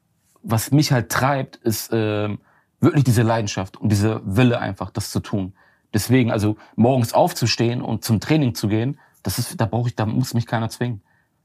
[0.43, 2.37] was mich halt treibt, ist äh,
[2.81, 5.55] wirklich diese Leidenschaft und diese Wille einfach, das zu tun.
[5.95, 10.07] Deswegen, also morgens aufzustehen und zum Training zu gehen, das ist, da brauche ich, da
[10.07, 11.03] muss mich keiner zwingen.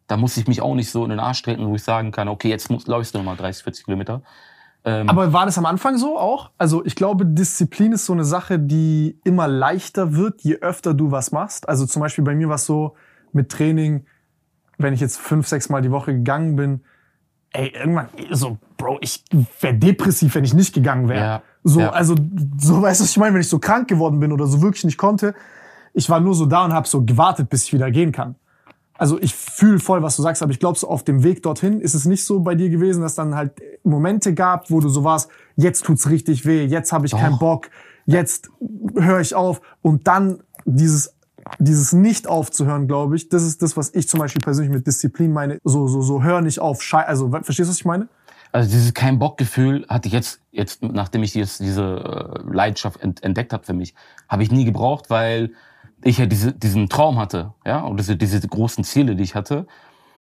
[0.08, 2.28] Da muss ich mich auch nicht so in den Arsch treten, wo ich sagen kann,
[2.30, 4.22] okay, jetzt muss, läufst du nochmal 30, 40 Kilometer.
[4.86, 6.52] Ähm, Aber war das am Anfang so auch?
[6.58, 11.12] Also ich glaube, Disziplin ist so eine Sache, die immer leichter wird, je öfter du
[11.12, 11.68] was machst.
[11.68, 12.96] Also zum Beispiel bei mir war es so
[13.34, 14.06] mit Training,
[14.78, 16.84] wenn ich jetzt fünf, sechs Mal die Woche gegangen bin,
[17.54, 19.24] ey, irgendwann, so, Bro, ich
[19.60, 21.20] wäre depressiv, wenn ich nicht gegangen wäre.
[21.20, 21.90] Ja, so, ja.
[21.92, 22.16] also,
[22.60, 24.84] so weißt du, was ich meine, wenn ich so krank geworden bin oder so wirklich
[24.84, 25.34] nicht konnte,
[25.94, 28.36] ich war nur so da und habe so gewartet, bis ich wieder gehen kann.
[28.98, 31.82] Also ich fühle voll, was du sagst, aber ich glaube, so auf dem Weg dorthin
[31.82, 35.04] ist es nicht so bei dir gewesen, dass dann halt Momente gab, wo du so
[35.04, 37.20] warst, jetzt tut's richtig weh, jetzt habe ich Doch.
[37.20, 37.70] keinen Bock,
[38.06, 38.50] jetzt
[38.96, 41.17] höre ich auf und dann dieses
[41.60, 45.34] dieses nicht aufzuhören, glaube ich, das ist das, was ich zum Beispiel persönlich mit Disziplin
[45.34, 45.60] meine.
[45.64, 48.08] So, so, so, hör nicht auf, schei also, verstehst du, was ich meine?
[48.52, 53.54] Also dieses kein Bock-Gefühl hatte ich jetzt, jetzt, nachdem ich jetzt diese äh, Leidenschaft entdeckt
[53.54, 53.94] habe für mich,
[54.30, 55.52] habe ich nie gebraucht, weil
[56.04, 59.68] ich ja diese, diesen Traum hatte, ja, und diese, diese großen Ziele, die ich hatte.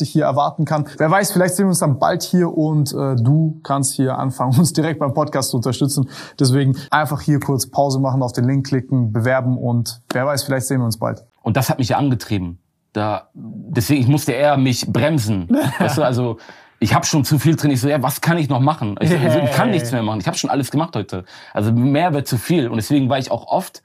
[0.00, 0.86] dich hier erwarten kann.
[0.98, 4.54] Wer weiß, vielleicht sehen wir uns dann bald hier und äh, du kannst hier anfangen,
[4.58, 6.08] uns direkt beim Podcast zu unterstützen.
[6.38, 10.66] Deswegen einfach hier kurz Pause machen, auf den Link klicken, bewerben und wer weiß, vielleicht
[10.66, 11.24] sehen wir uns bald.
[11.42, 12.58] Und das hat mich ja angetrieben.
[12.92, 15.48] Da, deswegen, ich musste eher mich bremsen.
[15.78, 16.38] weißt du, also
[16.80, 17.70] ich habe schon zu viel drin.
[17.70, 18.96] Ich so, ja, was kann ich noch machen?
[19.00, 20.20] Ich, also, ich kann nichts mehr machen.
[20.20, 21.24] Ich habe schon alles gemacht heute.
[21.52, 22.68] Also mehr wird zu viel.
[22.68, 23.82] Und deswegen war ich auch oft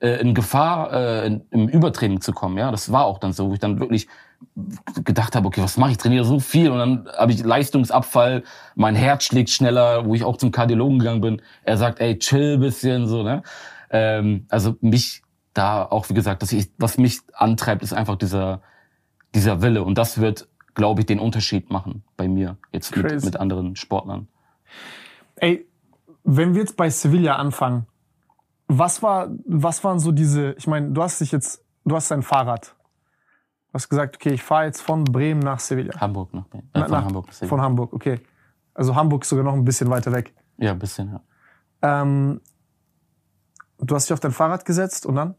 [0.00, 2.56] äh, in Gefahr, äh, im Übertraining zu kommen.
[2.56, 4.08] Ja, das war auch dann so, wo ich dann wirklich
[5.04, 5.98] gedacht habe, okay, was mache ich?
[5.98, 10.36] trainiere so viel und dann habe ich Leistungsabfall, mein Herz schlägt schneller, wo ich auch
[10.36, 11.42] zum Kardiologen gegangen bin.
[11.64, 13.42] Er sagt, ey, chill bisschen so, ne?
[13.90, 15.22] Ähm, also mich
[15.54, 18.62] da auch, wie gesagt, dass ich, was mich antreibt, ist einfach dieser
[19.34, 23.36] dieser Wille und das wird, glaube ich, den Unterschied machen bei mir jetzt mit, mit
[23.36, 24.28] anderen Sportlern.
[25.36, 25.66] Ey,
[26.24, 27.86] wenn wir jetzt bei Sevilla anfangen,
[28.68, 30.52] was war, was waren so diese?
[30.52, 32.74] Ich meine, du hast dich jetzt, du hast dein Fahrrad
[33.72, 36.00] hast gesagt, okay, ich fahre jetzt von Bremen nach Sevilla.
[36.00, 36.68] Hamburg nach Bremen.
[36.72, 37.48] Äh, von nach, Hamburg nach Sevilla.
[37.48, 38.20] Von Hamburg, okay.
[38.74, 40.34] Also Hamburg ist sogar noch ein bisschen weiter weg.
[40.58, 42.02] Ja, ein bisschen, ja.
[42.02, 42.40] Ähm,
[43.78, 45.34] du hast dich auf dein Fahrrad gesetzt und dann?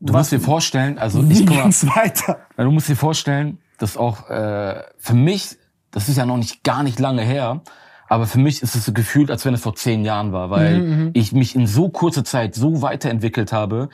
[0.00, 2.40] Du musst dir vorstellen, also ich guck mal, weiter.
[2.56, 5.56] Du musst dir vorstellen, dass auch äh, für mich,
[5.90, 7.62] das ist ja noch nicht gar nicht lange her,
[8.08, 10.80] aber für mich ist es so gefühlt, als wenn es vor zehn Jahren war, weil
[10.80, 11.10] mhm, mhm.
[11.14, 13.88] ich mich in so kurzer Zeit so weiterentwickelt habe,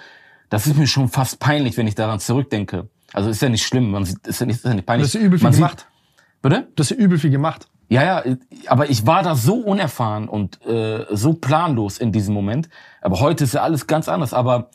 [0.51, 2.89] das ist mir schon fast peinlich, wenn ich daran zurückdenke.
[3.15, 5.07] Also ist ja nicht schlimm, man sieht, ist ja nicht, ist ja nicht peinlich.
[5.07, 5.79] Hast ja übel viel man gemacht.
[5.79, 6.69] Sieht, bitte?
[6.77, 7.69] Hast ja übel viel gemacht.
[7.89, 12.69] Ja, ja, aber ich war da so unerfahren und äh, so planlos in diesem Moment.
[13.03, 14.35] Aber heute ist ja alles ganz anders.
[14.35, 14.71] Aber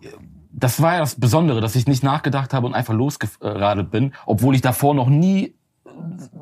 [0.00, 0.08] äh,
[0.50, 4.54] das war ja das Besondere, dass ich nicht nachgedacht habe und einfach losgeradelt bin, obwohl
[4.54, 5.54] ich davor noch nie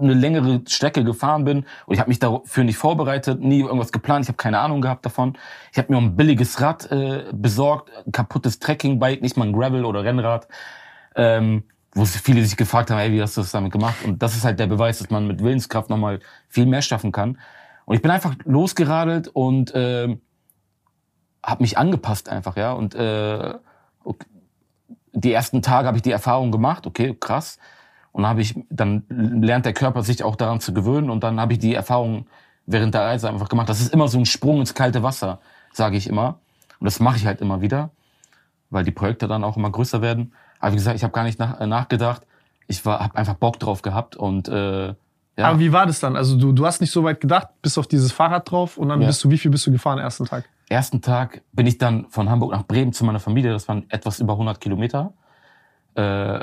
[0.00, 4.24] eine längere Strecke gefahren bin und ich habe mich dafür nicht vorbereitet, nie irgendwas geplant,
[4.24, 5.36] ich habe keine Ahnung gehabt davon.
[5.72, 9.84] Ich habe mir ein billiges Rad äh, besorgt, ein kaputtes Trekkingbike, nicht mal ein Gravel
[9.84, 10.46] oder Rennrad
[11.16, 13.96] ähm, wo viele sich gefragt haben, hey, wie hast du das damit gemacht?
[14.04, 17.38] Und das ist halt der Beweis, dass man mit Willenskraft nochmal viel mehr schaffen kann.
[17.84, 20.16] Und ich bin einfach losgeradelt und äh,
[21.42, 22.72] habe mich angepasst einfach, ja.
[22.72, 23.54] Und äh,
[24.04, 24.26] okay.
[25.12, 27.58] die ersten Tage habe ich die Erfahrung gemacht, okay, krass.
[28.12, 31.52] Und dann ich, dann lernt der Körper sich auch daran zu gewöhnen und dann habe
[31.54, 32.26] ich die Erfahrung
[32.66, 33.68] während der Reise einfach gemacht.
[33.68, 35.40] Das ist immer so ein Sprung ins kalte Wasser,
[35.72, 36.38] sage ich immer.
[36.78, 37.90] Und das mache ich halt immer wieder,
[38.70, 40.32] weil die Projekte dann auch immer größer werden.
[40.60, 42.22] Aber wie gesagt, ich habe gar nicht nach, äh, nachgedacht.
[42.68, 44.94] Ich habe einfach Bock drauf gehabt und äh,
[45.36, 45.48] ja.
[45.48, 46.16] Aber wie war das dann?
[46.16, 49.00] Also du, du hast nicht so weit gedacht, bist auf dieses Fahrrad drauf und dann
[49.00, 49.06] ja.
[49.06, 50.44] bist du, wie viel bist du gefahren ersten Tag?
[50.68, 53.50] Ersten Tag bin ich dann von Hamburg nach Bremen zu meiner Familie.
[53.50, 55.14] Das waren etwas über 100 Kilometer.
[55.94, 56.40] Äh,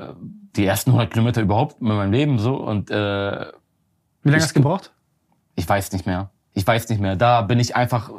[0.55, 4.55] die ersten 100 Kilometer überhaupt in meinem Leben so und äh, Wie lange hast du
[4.55, 4.91] gebraucht?
[5.55, 6.31] Ich weiß nicht mehr.
[6.53, 7.15] Ich weiß nicht mehr.
[7.15, 8.09] Da bin ich einfach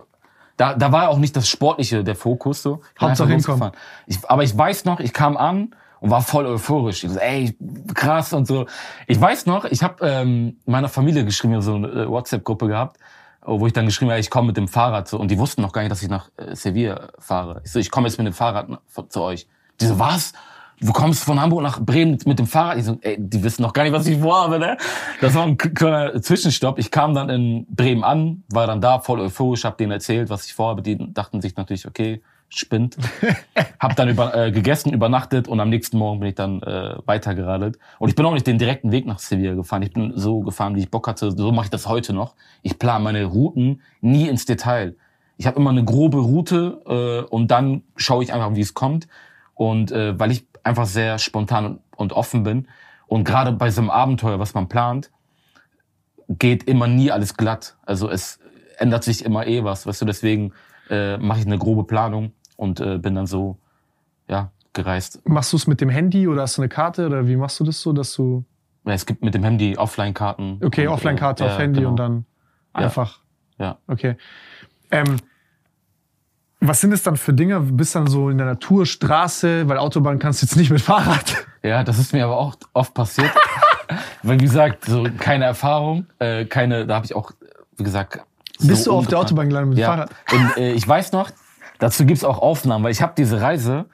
[0.57, 2.83] da, da war auch nicht das Sportliche der Fokus so.
[2.95, 3.73] Ich Hauptsache hinkommen.
[4.07, 7.05] Ich, aber ich weiß noch, ich kam an und war voll euphorisch.
[7.05, 7.57] Ich so, ey,
[7.95, 8.67] krass und so.
[9.07, 12.99] Ich weiß noch, ich habe ähm, meiner Familie geschrieben, so eine äh, WhatsApp-Gruppe gehabt,
[13.45, 15.19] wo ich dann geschrieben habe, ich komme mit dem Fahrrad so.
[15.19, 17.63] Und die wussten noch gar nicht, dass ich nach äh, Sevilla fahre.
[17.65, 18.69] Ich so, ich komme jetzt mit dem Fahrrad
[19.09, 19.49] zu euch.
[19.81, 20.33] Die so, was?
[20.81, 22.79] Du kommst von Hamburg nach Bremen mit dem Fahrrad.
[22.79, 24.77] Ich so, ey, die wissen noch gar nicht, was ich vorhabe, ne?
[25.21, 26.79] Das war ein kleiner Zwischenstopp.
[26.79, 30.47] Ich kam dann in Bremen an, war dann da voll euphorisch, hab denen erzählt, was
[30.47, 30.83] ich vorhabe.
[30.83, 32.97] Die dachten sich natürlich, okay, spinnt.
[33.79, 37.79] hab dann über, äh, gegessen, übernachtet und am nächsten Morgen bin ich dann äh, weitergeradelt.
[37.99, 39.83] Und ich bin auch nicht den direkten Weg nach Sevilla gefahren.
[39.83, 41.33] Ich bin so gefahren, wie ich Bock hatte.
[41.33, 42.35] So mache ich das heute noch.
[42.63, 44.97] Ich plane meine Routen nie ins Detail.
[45.37, 49.09] Ich habe immer eine grobe Route äh, und dann schaue ich einfach, wie es kommt.
[49.55, 52.69] Und äh, weil ich einfach sehr spontan und offen bin
[53.09, 55.11] und gerade bei so einem Abenteuer, was man plant,
[56.29, 57.77] geht immer nie alles glatt.
[57.85, 58.39] Also es
[58.77, 60.53] ändert sich immer eh was, weißt du, deswegen
[60.91, 63.57] äh, mache ich eine grobe Planung und äh, bin dann so,
[64.29, 65.27] ja, gereist.
[65.27, 67.65] Machst du es mit dem Handy oder hast du eine Karte oder wie machst du
[67.65, 68.45] das so, dass du...
[68.85, 70.61] Ja, es gibt mit dem Handy Offline-Karten.
[70.63, 71.91] Okay, Offline-Karte äh, auf Handy genau.
[71.91, 72.27] und dann
[72.73, 73.21] einfach...
[73.59, 73.65] Ja.
[73.67, 73.79] ja.
[73.87, 74.17] Okay.
[74.91, 75.17] Ähm,
[76.61, 77.55] was sind es dann für Dinge?
[77.55, 81.47] Du bist dann so in der Naturstraße, weil Autobahn kannst du jetzt nicht mit Fahrrad.
[81.61, 83.33] Ja, das ist mir aber auch oft passiert.
[84.23, 87.33] weil, wie gesagt, so keine Erfahrung, äh, keine, da habe ich auch,
[87.77, 88.21] wie gesagt.
[88.59, 89.89] So Bist du auf der Autobahn gelandet mit ja.
[89.89, 90.11] Fahrrad?
[90.31, 91.33] Und, äh, ich weiß noch,
[91.79, 93.87] dazu gibt's auch Aufnahmen, weil ich habe diese Reise,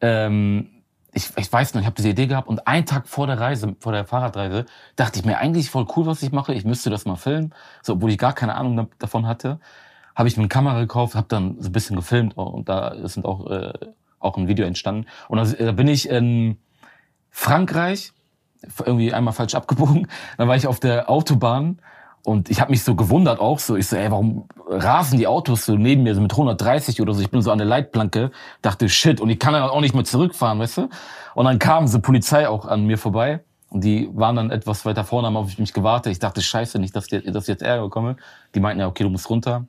[0.00, 0.70] ähm,
[1.12, 3.74] ich, ich weiß noch, ich habe diese Idee gehabt und einen Tag vor der Reise,
[3.80, 6.52] vor der Fahrradreise, dachte ich mir eigentlich voll cool, was ich mache.
[6.52, 9.58] Ich müsste das mal filmen, so, obwohl ich gar keine Ahnung davon hatte.
[10.14, 13.22] Habe ich mir eine Kamera gekauft, habe dann so ein bisschen gefilmt und da ist
[13.24, 13.72] auch äh,
[14.18, 15.06] auch ein Video entstanden.
[15.28, 16.58] Und da, da bin ich in
[17.30, 18.12] Frankreich
[18.84, 20.08] irgendwie einmal falsch abgebogen.
[20.38, 21.78] Dann war ich auf der Autobahn
[22.26, 23.76] und ich habe mich so gewundert auch so.
[23.76, 27.20] Ich so, ey, warum rasen die Autos so neben mir so mit 130 oder so?
[27.20, 30.02] Ich bin so an der Leitplanke, dachte shit und ich kann dann auch nicht mehr
[30.02, 30.88] zurückfahren, weißt du?
[31.36, 35.04] Und dann kam so Polizei auch an mir vorbei und die waren dann etwas weiter
[35.04, 36.10] vorne, haben auf mich gewartet.
[36.10, 38.16] Ich dachte scheiße, nicht, dass, die, dass ich jetzt Ärger bekomme.
[38.56, 39.64] Die meinten ja, okay, du musst runter.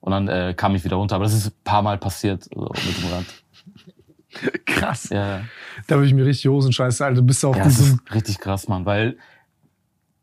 [0.00, 1.16] Und dann äh, kam ich wieder runter.
[1.16, 4.64] Aber das ist ein paar Mal passiert also mit dem Rad.
[4.64, 5.10] Krass.
[5.10, 5.42] Ja.
[5.86, 7.16] Da würde ich mir richtig Hosenscheiße, Alter.
[7.16, 7.84] Du bist auf ja, diesem.
[7.84, 8.86] Das ist richtig krass, Mann.
[8.86, 9.18] Weil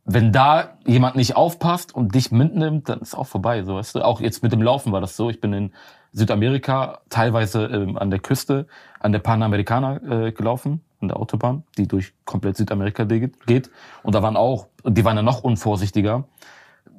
[0.05, 3.63] wenn da jemand nicht aufpasst und dich mitnimmt, dann ist auch vorbei.
[3.63, 4.01] So, weißt du?
[4.01, 5.29] Auch jetzt mit dem Laufen war das so.
[5.29, 5.71] Ich bin in
[6.11, 8.67] Südamerika, teilweise ähm, an der Küste,
[8.99, 13.71] an der Panamericana äh, gelaufen, an der Autobahn, die durch komplett Südamerika geht.
[14.03, 16.25] Und da waren auch, die waren ja noch unvorsichtiger.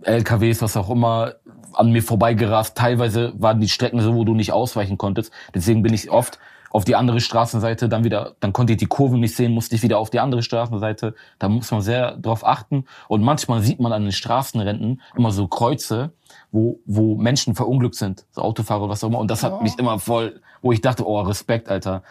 [0.03, 1.35] LKWs, was auch immer,
[1.75, 2.77] an mir vorbeigerast.
[2.77, 5.33] Teilweise waren die Strecken so, wo du nicht ausweichen konntest.
[5.55, 6.39] Deswegen bin ich oft
[6.73, 9.83] auf die andere Straßenseite, dann wieder, dann konnte ich die Kurven nicht sehen, musste ich
[9.83, 11.15] wieder auf die andere Straßenseite.
[11.39, 12.87] Da muss man sehr drauf achten.
[13.09, 16.13] Und manchmal sieht man an den Straßenränden immer so Kreuze,
[16.51, 19.19] wo, wo Menschen verunglückt sind, so Autofahrer oder was auch immer.
[19.19, 19.63] Und das hat oh.
[19.63, 22.03] mich immer voll, wo ich dachte, oh, Respekt, Alter.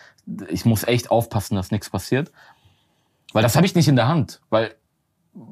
[0.47, 2.31] Ich muss echt aufpassen, dass nichts passiert.
[3.33, 4.41] Weil das habe ich nicht in der Hand.
[4.49, 4.75] Weil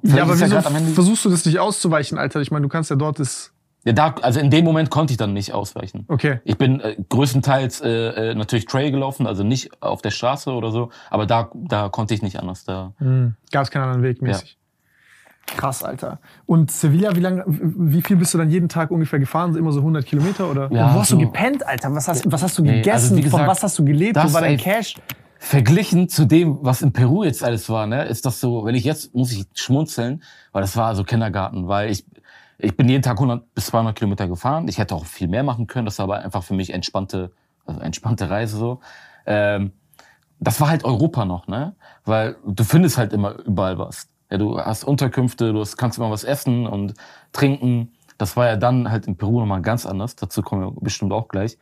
[0.03, 2.41] ja, aber wieso ja versuchst du das nicht auszuweichen, Alter?
[2.41, 3.53] Ich meine, du kannst ja dort das
[3.85, 6.05] ja, da, also in dem Moment konnte ich dann nicht ausweichen.
[6.09, 6.39] Okay.
[6.43, 10.71] Ich bin äh, größtenteils äh, äh, natürlich Trail gelaufen, also nicht auf der Straße oder
[10.71, 12.65] so, aber da, da konnte ich nicht anders.
[12.65, 13.35] Da mhm.
[13.51, 14.51] gab es keinen anderen Weg mäßig.
[14.51, 14.59] Ja.
[15.57, 16.19] Krass, Alter.
[16.45, 19.55] Und Sevilla, wie lange, wie viel bist du dann jeden Tag ungefähr gefahren?
[19.55, 20.71] Immer so 100 Kilometer oder?
[20.71, 21.17] Ja, wo hast so.
[21.17, 21.93] du gepennt, Alter?
[21.95, 23.13] Was hast, was hast du gegessen?
[23.13, 24.15] Also gesagt, Von was hast du gelebt?
[24.15, 24.95] Wo war dein Cash?
[25.41, 28.83] Verglichen zu dem, was in Peru jetzt alles war, ne, ist das so, wenn ich
[28.83, 32.05] jetzt, muss ich schmunzeln, weil das war so Kindergarten, weil ich,
[32.59, 34.67] ich bin jeden Tag 100 bis 200 Kilometer gefahren.
[34.67, 35.85] Ich hätte auch viel mehr machen können.
[35.85, 37.31] Das war aber einfach für mich entspannte,
[37.65, 38.81] also entspannte Reise so.
[39.25, 39.71] Ähm,
[40.39, 41.75] das war halt Europa noch, ne?
[42.03, 44.09] Weil du findest halt immer überall was.
[44.29, 46.93] Ja, du hast Unterkünfte, du hast, kannst immer was essen und
[47.31, 47.93] trinken.
[48.17, 50.17] Das war ja dann halt in Peru nochmal ganz anders.
[50.17, 51.57] Dazu kommen wir bestimmt auch gleich.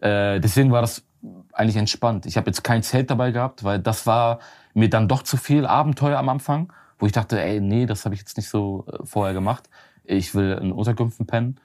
[0.00, 1.04] Äh, deswegen war das
[1.52, 2.24] eigentlich entspannt.
[2.24, 4.38] Ich habe jetzt kein Zelt dabei gehabt, weil das war
[4.72, 8.14] mir dann doch zu viel Abenteuer am Anfang, wo ich dachte, ey, nee, das habe
[8.14, 9.68] ich jetzt nicht so äh, vorher gemacht
[10.08, 11.60] ich will in Unterkünften pennen.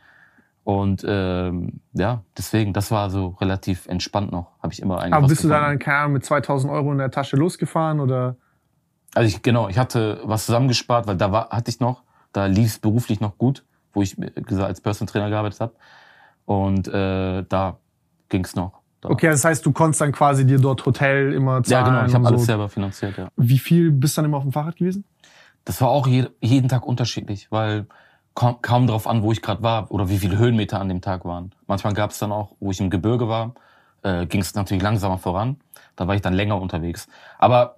[0.64, 4.52] Und ähm, ja, deswegen, das war so relativ entspannt noch.
[4.62, 5.14] Habe ich immer eigentlich.
[5.14, 8.38] Aber bist du dann, keine Ahnung, mit 2000 Euro in der Tasche losgefahren oder?
[9.14, 12.68] Also ich, genau, ich hatte was zusammengespart, weil da war, hatte ich noch, da lief
[12.68, 14.16] es beruflich noch gut, wo ich
[14.50, 15.74] als Personal Trainer gearbeitet habe.
[16.46, 17.78] Und äh, da
[18.30, 18.82] ging es noch.
[19.02, 19.10] Da.
[19.10, 21.86] Okay, das heißt, du konntest dann quasi dir dort Hotel immer zahlen.
[21.86, 22.30] Ja, genau, ich habe so.
[22.30, 23.28] alles selber finanziert, ja.
[23.36, 25.04] Wie viel bist du dann immer auf dem Fahrrad gewesen?
[25.66, 27.86] Das war auch je, jeden Tag unterschiedlich, weil
[28.34, 31.26] kaum, kaum darauf an, wo ich gerade war oder wie viele Höhenmeter an dem Tag
[31.26, 31.52] waren.
[31.68, 33.54] Manchmal gab es dann auch, wo ich im Gebirge war,
[34.04, 35.58] äh, ging es natürlich langsamer voran.
[35.96, 37.08] Da war ich dann länger unterwegs.
[37.38, 37.78] Aber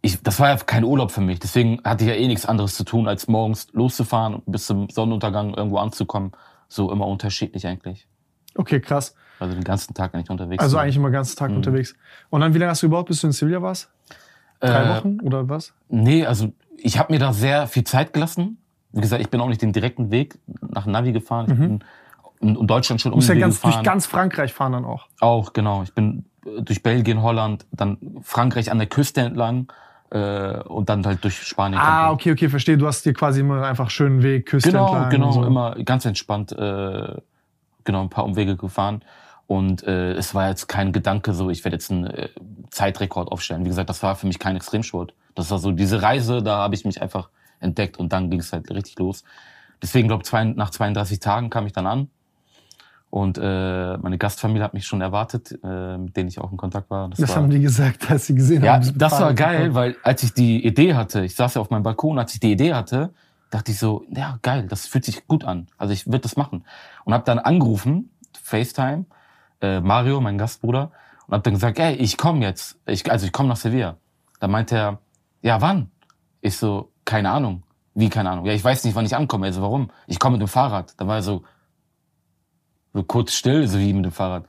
[0.00, 1.38] ich, das war ja kein Urlaub für mich.
[1.38, 4.88] Deswegen hatte ich ja eh nichts anderes zu tun, als morgens loszufahren und bis zum
[4.88, 6.32] Sonnenuntergang irgendwo anzukommen.
[6.68, 8.06] So immer unterschiedlich eigentlich.
[8.54, 9.14] Okay, krass.
[9.38, 10.62] Also den ganzen Tag eigentlich unterwegs.
[10.62, 11.58] Also eigentlich immer den ganzen Tag mhm.
[11.58, 11.94] unterwegs.
[12.30, 13.90] Und dann, wie lange hast du überhaupt, bis du in Sevilla warst?
[14.60, 15.74] Drei äh, Wochen oder was?
[15.88, 18.58] Nee, also ich habe mir da sehr viel Zeit gelassen
[18.94, 21.46] wie gesagt, ich bin auch nicht den direkten Weg nach Navi gefahren.
[21.48, 21.78] Ich mhm.
[22.40, 23.40] bin in Deutschland schon umgefahren.
[23.40, 25.06] Du musst ja ganz, durch ganz Frankreich fahren dann auch.
[25.20, 25.82] Auch, genau.
[25.82, 29.72] Ich bin äh, durch Belgien, Holland, dann Frankreich an der Küste entlang
[30.10, 31.80] äh, und dann halt durch Spanien.
[31.80, 32.78] Ah, okay, okay, verstehe.
[32.78, 35.10] Du hast dir quasi immer einfach schönen Weg, Küste genau, entlang.
[35.10, 35.46] Genau, genau, so.
[35.46, 37.16] immer ganz entspannt, äh,
[37.82, 39.02] genau, ein paar Umwege gefahren.
[39.46, 42.28] Und äh, es war jetzt kein Gedanke so, ich werde jetzt einen äh,
[42.70, 43.64] Zeitrekord aufstellen.
[43.64, 45.14] Wie gesagt, das war für mich kein Extremsport.
[45.34, 47.28] Das war so diese Reise, da habe ich mich einfach
[47.64, 49.24] entdeckt und dann ging es halt richtig los.
[49.82, 52.08] Deswegen glaube ich, nach 32 Tagen kam ich dann an
[53.14, 56.90] und äh, meine Gastfamilie hat mich schon erwartet, äh, mit denen ich auch in Kontakt
[56.90, 57.10] war.
[57.10, 58.82] Das, das war, haben die gesagt, als sie gesehen ja, haben.
[58.82, 61.84] Ja, das war geil, weil als ich die Idee hatte, ich saß ja auf meinem
[61.84, 63.10] Balkon, als ich die Idee hatte,
[63.50, 65.68] dachte ich so, ja geil, das fühlt sich gut an.
[65.78, 66.64] Also ich würde das machen
[67.04, 68.10] und habe dann angerufen,
[68.42, 69.04] FaceTime,
[69.60, 70.90] äh, Mario, mein Gastbruder,
[71.28, 73.96] und habe dann gesagt, ey, ich komme jetzt, ich, also ich komme nach Sevilla.
[74.40, 74.98] Da meinte er,
[75.40, 75.92] ja wann?
[76.40, 77.62] Ich so, keine Ahnung.
[77.94, 78.46] Wie keine Ahnung?
[78.46, 79.46] Ja, ich weiß nicht, wann ich ankomme.
[79.46, 79.90] Also warum?
[80.06, 80.94] Ich komme mit dem Fahrrad.
[80.96, 81.42] Da war er so,
[82.92, 84.44] so kurz still, so wie mit dem Fahrrad.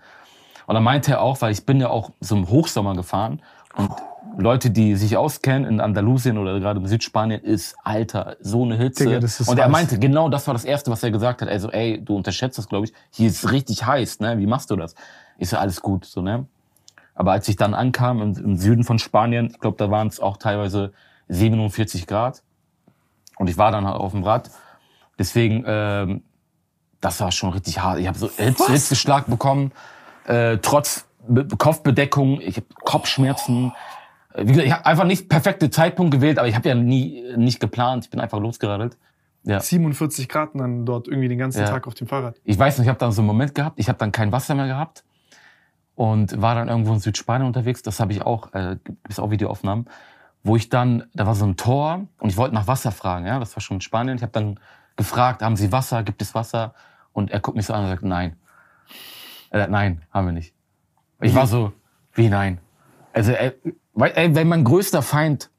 [0.65, 3.41] Und dann meinte er auch, weil ich bin ja auch so im Hochsommer gefahren
[3.77, 3.91] und
[4.37, 9.05] Leute, die sich auskennen in Andalusien oder gerade in Südspanien, ist, Alter, so eine Hitze.
[9.05, 11.47] Digga, und er meinte, genau das war das Erste, was er gesagt hat.
[11.47, 12.93] Also, ey, du unterschätzt das, glaube ich.
[13.11, 14.37] Hier ist richtig heiß, ne?
[14.37, 14.95] Wie machst du das?
[15.37, 16.47] Ich so, alles gut, so, ne?
[17.13, 20.19] Aber als ich dann ankam im, im Süden von Spanien, ich glaube, da waren es
[20.19, 20.91] auch teilweise
[21.29, 22.43] 47 Grad.
[23.37, 24.49] Und ich war dann halt auf dem Rad.
[25.19, 26.23] Deswegen, ähm,
[27.01, 27.99] das war schon richtig hart.
[27.99, 29.71] Ich habe so Hitze, Hitzeschlag bekommen,
[30.25, 33.73] äh, trotz Be Kopfbedeckung, ich habe Kopfschmerzen.
[34.35, 37.59] Wie gesagt, ich habe einfach nicht perfekte Zeitpunkt gewählt, aber ich habe ja nie nicht
[37.59, 38.05] geplant.
[38.05, 38.97] Ich bin einfach losgeradelt.
[39.43, 39.59] Ja.
[39.59, 41.67] 47 Grad dann dort irgendwie den ganzen ja.
[41.67, 42.39] Tag auf dem Fahrrad.
[42.43, 44.55] Ich weiß nicht, ich habe dann so einen Moment gehabt, ich habe dann kein Wasser
[44.55, 45.03] mehr gehabt
[45.93, 47.83] und war dann irgendwo in Südspanien unterwegs.
[47.83, 49.85] Das habe ich auch, äh, gibt auch Videoaufnahmen,
[50.45, 53.25] wo ich dann, da war so ein Tor und ich wollte nach Wasser fragen.
[53.25, 54.15] Ja, das war schon in Spanien.
[54.15, 54.59] Ich habe dann
[54.95, 56.03] gefragt, haben Sie Wasser?
[56.03, 56.75] Gibt es Wasser?
[57.13, 58.35] Und er guckt mich so an und sagt, nein.
[59.49, 60.53] Er sagt, nein, haben wir nicht.
[61.19, 61.73] Ich war so,
[62.13, 62.59] wie nein?
[63.11, 63.53] Also, ey,
[63.99, 65.49] ey, wenn mein größter Feind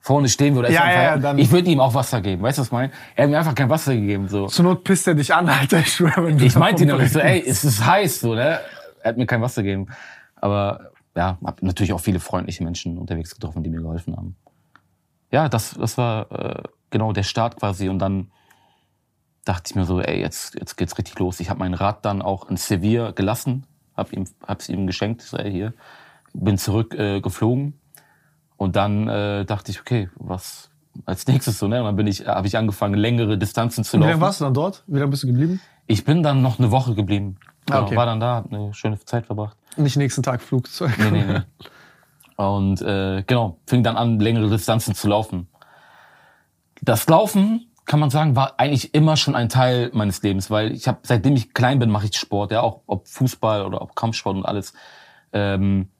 [0.00, 2.42] vorne stehen würde, ja, ja, ja, dann ich würde ihm auch Wasser geben.
[2.42, 2.92] Weißt du, was ich meine?
[3.16, 4.28] Er hat mir einfach kein Wasser gegeben.
[4.28, 4.48] So.
[4.48, 5.78] Zur Not pisst er dich an, Alter.
[5.78, 8.60] Ich schwöre, wenn du Ich meinte ihn auch so, ey, es ist heiß, so, ne?
[9.02, 9.86] Er hat mir kein Wasser gegeben.
[10.36, 14.36] Aber ja, hab natürlich auch viele freundliche Menschen unterwegs getroffen, die mir geholfen haben.
[15.30, 17.88] Ja, das, das war äh, genau der Start quasi.
[17.88, 18.30] Und dann
[19.44, 21.40] dachte ich mir so, ey, jetzt, jetzt geht's richtig los.
[21.40, 25.36] Ich habe mein Rad dann auch in Sevilla gelassen, hab ihm, hab's ihm geschenkt, so,
[25.36, 25.74] ey, hier,
[26.32, 27.78] bin zurück äh, geflogen
[28.56, 30.70] und dann äh, dachte ich, okay, was
[31.06, 31.80] als nächstes so, ne?
[31.80, 34.08] Und dann bin ich, habe ich angefangen, längere Distanzen zu laufen.
[34.08, 34.84] Wie lange warst du dann dort?
[34.86, 35.60] Wie lange bist du geblieben?
[35.86, 37.36] Ich bin dann noch eine Woche geblieben.
[37.70, 37.96] Ah, okay.
[37.96, 39.56] War dann da, hab eine schöne Zeit verbracht.
[39.76, 40.92] Nicht nächsten Tag Flugzeug.
[40.98, 41.42] Nee, nee, nee.
[42.36, 45.48] Und äh, genau, fing dann an, längere Distanzen zu laufen.
[46.82, 50.88] Das Laufen kann man sagen, war eigentlich immer schon ein Teil meines Lebens, weil ich
[50.88, 54.36] habe, seitdem ich klein bin, mache ich Sport, ja, auch ob Fußball oder ob Kampfsport
[54.36, 54.72] und alles,
[55.32, 55.90] ähm,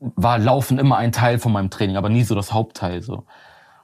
[0.00, 3.24] war Laufen immer ein Teil von meinem Training, aber nie so das Hauptteil so.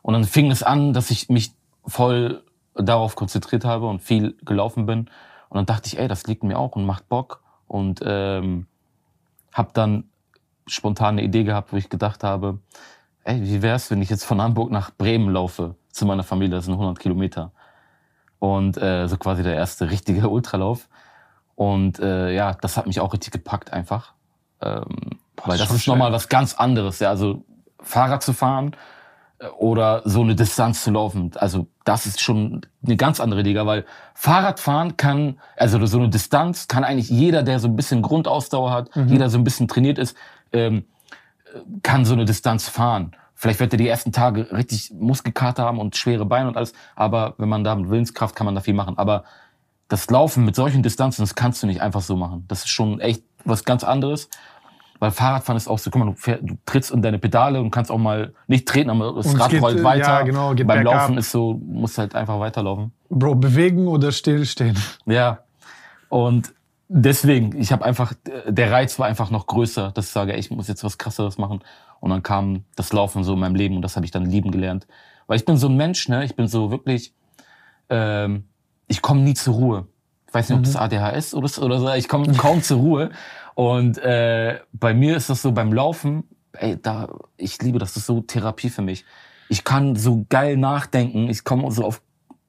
[0.03, 1.53] Und dann fing es an, dass ich mich
[1.87, 2.43] voll
[2.75, 5.11] darauf konzentriert habe und viel gelaufen bin.
[5.49, 7.43] Und dann dachte ich, ey, das liegt mir auch und macht Bock.
[7.67, 8.67] Und ähm,
[9.55, 10.05] habe dann
[10.67, 12.59] spontan eine Idee gehabt, wo ich gedacht habe,
[13.25, 15.77] ey, wie wär's, wenn ich jetzt von Hamburg nach Bremen laufe?
[15.95, 17.53] zu meiner Familie, das sind 100 Kilometer.
[18.41, 20.89] Und äh, so quasi der erste richtige Ultralauf.
[21.55, 24.13] Und äh, ja, das hat mich auch richtig gepackt einfach.
[24.61, 24.85] Ähm,
[25.37, 26.99] Boah, weil das ist nochmal was ganz anderes.
[26.99, 27.45] Ja, also
[27.81, 28.77] Fahrrad zu fahren
[29.59, 31.33] oder so eine Distanz zu laufen.
[31.37, 36.69] Also das ist schon eine ganz andere Liga, weil Fahrradfahren kann, also so eine Distanz
[36.69, 39.09] kann eigentlich jeder, der so ein bisschen Grundausdauer hat, mhm.
[39.09, 40.17] jeder so ein bisschen trainiert ist,
[40.53, 40.85] ähm,
[41.83, 43.15] kann so eine Distanz fahren.
[43.35, 46.73] Vielleicht wird er die ersten Tage richtig Muskelkater haben und schwere Beine und alles.
[46.95, 48.97] Aber wenn man da mit Willenskraft kann man da viel machen.
[48.97, 49.25] Aber
[49.89, 52.45] das Laufen mit solchen Distanzen, das kannst du nicht einfach so machen.
[52.49, 54.29] Das ist schon echt was ganz anderes.
[55.01, 57.71] Weil Fahrradfahren ist auch so, guck mal, du, fähr, du trittst in deine Pedale und
[57.71, 60.07] kannst auch mal nicht treten, aber das und Rad geht, rollt weiter.
[60.07, 61.19] Ja, genau, geht Beim Laufen ab.
[61.19, 62.93] ist so, musst halt einfach weiterlaufen.
[63.11, 64.79] Bro, bewegen oder stillstehen.
[65.07, 65.41] Ja.
[66.09, 66.55] Und
[66.89, 68.13] deswegen, ich habe einfach,
[68.47, 71.39] der Reiz war einfach noch größer, dass ich sage, ey, ich muss jetzt was krasseres
[71.39, 71.61] machen.
[72.01, 74.51] Und dann kam das Laufen so in meinem Leben und das habe ich dann lieben
[74.51, 74.87] gelernt.
[75.27, 76.25] Weil ich bin so ein Mensch, ne?
[76.25, 77.15] Ich bin so wirklich,
[77.89, 78.45] ähm,
[78.87, 79.87] ich komme nie zur Ruhe.
[80.29, 80.81] Ich weiß nicht, ob das mhm.
[80.81, 83.11] ADHS oder so, ich komme kaum zur Ruhe.
[83.55, 88.03] Und äh, bei mir ist das so beim Laufen, ey, da, ich liebe das, das
[88.03, 89.05] ist so Therapie für mich.
[89.49, 92.03] Ich kann so geil nachdenken, ich komme so auf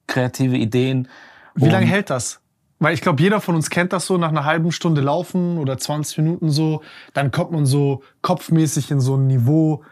[0.07, 1.07] kreative Ideen.
[1.55, 2.41] Wie lange hält das?
[2.79, 5.77] Weil ich glaube, jeder von uns kennt das so, nach einer halben Stunde Laufen oder
[5.77, 6.81] 20 Minuten so,
[7.13, 9.83] dann kommt man so kopfmäßig in so ein Niveau,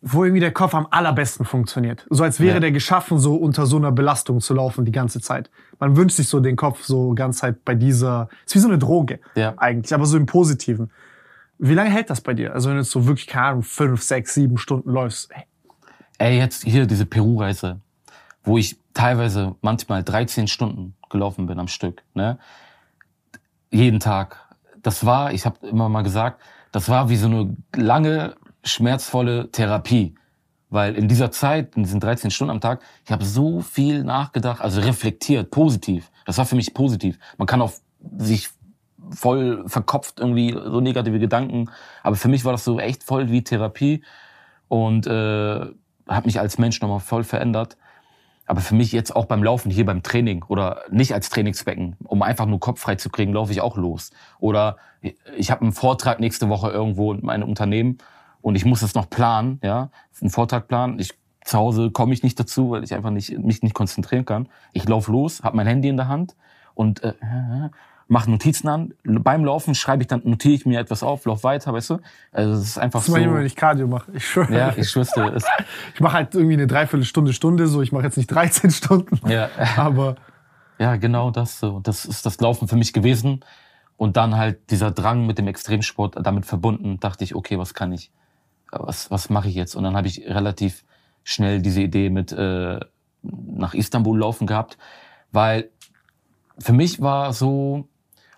[0.00, 2.06] wo irgendwie der Kopf am allerbesten funktioniert.
[2.08, 2.60] So als wäre ja.
[2.60, 5.50] der geschaffen, so unter so einer Belastung zu laufen die ganze Zeit.
[5.80, 8.78] Man wünscht sich so den Kopf so ganz Zeit bei dieser, ist wie so eine
[8.78, 9.54] Droge ja.
[9.56, 10.90] eigentlich, aber so im Positiven.
[11.58, 12.54] Wie lange hält das bei dir?
[12.54, 15.32] Also wenn du jetzt so wirklich, keine Ahnung, fünf, sechs, sieben Stunden läufst.
[15.32, 15.44] Ey,
[16.18, 17.80] ey jetzt hier diese Peru-Reise,
[18.44, 22.02] wo ich teilweise manchmal 13 Stunden gelaufen bin am Stück.
[22.14, 22.38] Ne?
[23.70, 24.36] Jeden Tag.
[24.82, 26.40] das war, ich habe immer mal gesagt,
[26.72, 30.14] das war wie so eine lange, schmerzvolle Therapie.
[30.70, 34.60] Weil in dieser Zeit, in diesen 13 Stunden am Tag, ich habe so viel nachgedacht,
[34.60, 36.10] also reflektiert, positiv.
[36.26, 37.18] Das war für mich positiv.
[37.38, 37.72] Man kann auch
[38.18, 38.50] sich
[39.10, 41.70] voll verkopft irgendwie so negative Gedanken,
[42.02, 44.02] aber für mich war das so echt voll wie Therapie
[44.68, 45.66] und äh,
[46.06, 47.76] hat mich als Mensch nochmal voll verändert.
[48.44, 52.22] Aber für mich jetzt auch beim Laufen hier beim Training oder nicht als Trainingsbecken, um
[52.22, 54.10] einfach nur Kopf frei zu kriegen, laufe ich auch los.
[54.38, 54.78] Oder
[55.36, 57.98] ich habe einen Vortrag nächste Woche irgendwo in meinem Unternehmen
[58.40, 60.98] und ich muss das noch planen, ja, einen Vortrag planen.
[60.98, 61.14] Ich
[61.44, 64.48] zu Hause komme ich nicht dazu, weil ich einfach nicht mich nicht konzentrieren kann.
[64.72, 66.36] Ich laufe los, habe mein Handy in der Hand
[66.74, 67.14] und äh,
[68.06, 68.94] mache Notizen an.
[69.04, 71.98] Beim Laufen schreibe ich dann, notiere ich mir etwas auf, lauf weiter, weißt du?
[72.32, 73.14] Also es ist einfach das so.
[73.14, 74.10] Das wenn ich Cardio mache.
[74.12, 74.54] Ich schwöre.
[74.54, 75.38] Ja, ich schwöre.
[75.94, 77.82] ich mache halt irgendwie eine Dreiviertelstunde, Stunde so.
[77.82, 79.20] Ich mache jetzt nicht 13 Stunden.
[79.28, 79.48] Ja.
[79.76, 80.16] Aber.
[80.78, 81.80] Ja, genau das so.
[81.80, 83.40] Das ist das Laufen für mich gewesen.
[83.96, 87.92] Und dann halt dieser Drang mit dem Extremsport damit verbunden, dachte ich, okay, was kann
[87.92, 88.12] ich?
[88.70, 89.74] Was, was mache ich jetzt?
[89.74, 90.84] Und dann habe ich relativ
[91.24, 92.80] schnell diese Idee mit äh,
[93.22, 94.78] nach Istanbul laufen gehabt,
[95.32, 95.70] weil
[96.58, 97.88] für mich war so,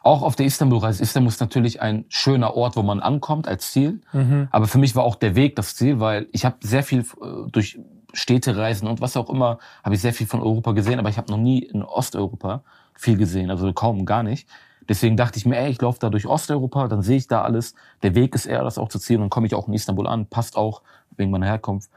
[0.03, 4.01] auch auf der Istanbul-Reise, Istanbul ist natürlich ein schöner Ort, wo man ankommt als Ziel.
[4.13, 4.49] Mhm.
[4.51, 7.51] Aber für mich war auch der Weg das Ziel, weil ich habe sehr viel äh,
[7.51, 7.79] durch
[8.13, 11.31] Städtereisen und was auch immer, habe ich sehr viel von Europa gesehen, aber ich habe
[11.31, 12.63] noch nie in Osteuropa
[12.95, 14.49] viel gesehen, also kaum gar nicht.
[14.89, 17.75] Deswegen dachte ich mir, ey, ich laufe da durch Osteuropa, dann sehe ich da alles.
[18.03, 20.27] Der Weg ist eher das auch zu zielen und komme ich auch in Istanbul an,
[20.27, 20.83] passt auch
[21.17, 21.91] wegen meiner Herkunft.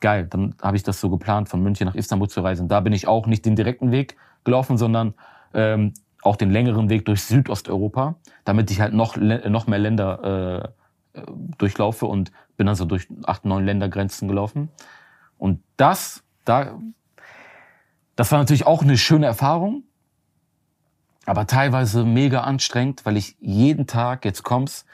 [0.00, 2.68] Geil, dann habe ich das so geplant, von München nach Istanbul zu reisen.
[2.68, 5.14] Da bin ich auch nicht den direkten Weg gelaufen, sondern
[5.54, 10.72] ähm, auch den längeren Weg durch Südosteuropa, damit ich halt noch, noch mehr Länder
[11.14, 11.20] äh,
[11.58, 14.70] durchlaufe und bin also durch acht, neun Ländergrenzen gelaufen.
[15.38, 16.78] Und das, da,
[18.16, 19.84] das war natürlich auch eine schöne Erfahrung,
[21.26, 24.86] aber teilweise mega anstrengend, weil ich jeden Tag, jetzt kommst,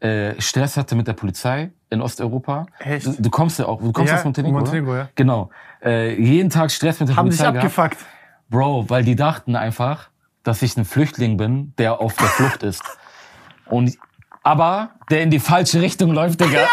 [0.00, 2.66] äh, Stress hatte mit der Polizei in Osteuropa.
[2.78, 3.06] Echt?
[3.06, 4.98] Du, du kommst ja auch, du kommst ja, aus Montenegro, Montenegro oder?
[4.98, 5.08] ja.
[5.14, 5.50] Genau.
[5.82, 7.98] Äh, jeden Tag Stress mit der Haben Polizei Haben sich abgefuckt.
[7.98, 8.10] Gehabt.
[8.50, 10.10] Bro, weil die dachten einfach,
[10.42, 12.82] dass ich ein Flüchtling bin, der auf der Flucht ist.
[13.66, 13.96] Und
[14.42, 16.60] aber der in die falsche Richtung läuft, Digga.
[16.60, 16.68] Ja,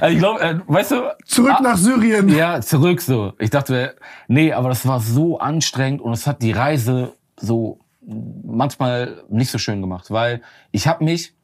[0.00, 2.28] also ich glaube, äh, weißt du, zurück ah, nach Syrien.
[2.28, 3.32] Ja, zurück so.
[3.38, 3.96] Ich dachte,
[4.28, 9.58] nee, aber das war so anstrengend und es hat die Reise so manchmal nicht so
[9.58, 10.42] schön gemacht, weil
[10.72, 11.34] ich habe mich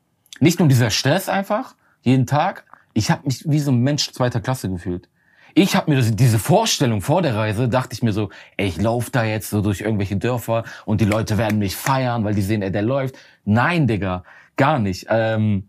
[0.40, 4.40] nicht nur dieser Stress einfach jeden Tag, ich habe mich wie so ein Mensch zweiter
[4.40, 5.08] Klasse gefühlt
[5.54, 9.10] ich habe mir diese Vorstellung vor der Reise, dachte ich mir so, ey, ich laufe
[9.10, 12.62] da jetzt so durch irgendwelche Dörfer und die Leute werden mich feiern, weil die sehen,
[12.62, 13.16] ey, der läuft.
[13.44, 14.24] Nein, Digga,
[14.56, 15.06] gar nicht.
[15.08, 15.68] Ähm,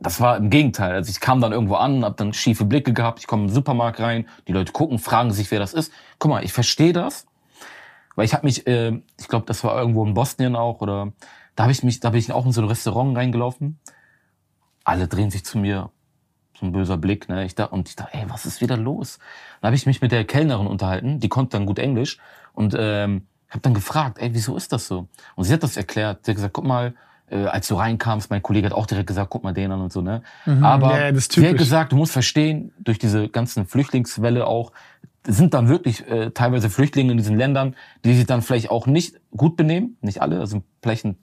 [0.00, 0.92] das war im Gegenteil.
[0.92, 4.00] Also ich kam dann irgendwo an, habe dann schiefe Blicke gehabt, ich komme im Supermarkt
[4.00, 5.92] rein, die Leute gucken, fragen sich, wer das ist.
[6.18, 7.26] Guck mal, ich verstehe das,
[8.14, 11.12] weil ich habe mich, äh, ich glaube, das war irgendwo in Bosnien auch oder
[11.56, 13.78] da habe ich mich, da bin ich auch in so ein Restaurant reingelaufen.
[14.84, 15.90] Alle drehen sich zu mir,
[16.58, 17.44] so ein böser Blick, ne?
[17.44, 19.18] Ich da, und ich dachte, ey, was ist wieder los?
[19.60, 22.18] Dann habe ich mich mit der Kellnerin unterhalten, die konnte dann gut Englisch
[22.52, 25.08] und ähm, habe dann gefragt, ey, wieso ist das so?
[25.36, 26.24] Und sie hat das erklärt.
[26.24, 26.94] Sie hat gesagt, guck mal,
[27.30, 29.92] äh, als du reinkamst, mein Kollege hat auch direkt gesagt, guck mal den an und
[29.92, 30.22] so, ne?
[30.44, 34.72] Mhm, Aber ja, sie hat gesagt, du musst verstehen, durch diese ganzen Flüchtlingswelle auch,
[35.26, 39.20] sind dann wirklich äh, teilweise Flüchtlinge in diesen Ländern, die sich dann vielleicht auch nicht
[39.36, 41.16] gut benehmen, nicht alle, also vielleicht ein,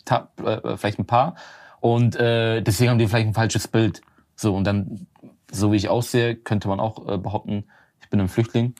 [0.44, 1.36] äh, vielleicht ein paar.
[1.80, 4.02] Und äh, deswegen haben die vielleicht ein falsches Bild.
[4.36, 5.08] So, und dann
[5.52, 7.66] so wie ich aussehe, könnte man auch äh, behaupten,
[8.02, 8.74] ich bin ein Flüchtling.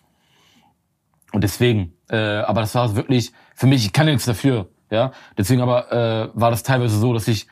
[1.32, 5.12] Und deswegen, äh, aber das war wirklich, für mich, ich kann nichts dafür, ja.
[5.38, 7.48] Deswegen aber äh, war das teilweise so, dass ich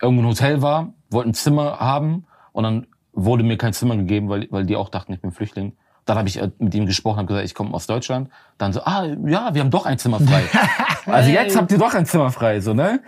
[0.00, 4.28] irgendwo im Hotel war, wollte ein Zimmer haben und dann wurde mir kein Zimmer gegeben,
[4.28, 5.76] weil, weil die auch dachten, ich bin Flüchtling.
[6.04, 8.28] Dann habe ich äh, mit ihm gesprochen, habe gesagt, ich komme aus Deutschland.
[8.58, 10.42] Dann so, ah ja, wir haben doch ein Zimmer frei.
[11.06, 13.00] also jetzt habt ihr doch ein Zimmer frei, so ne?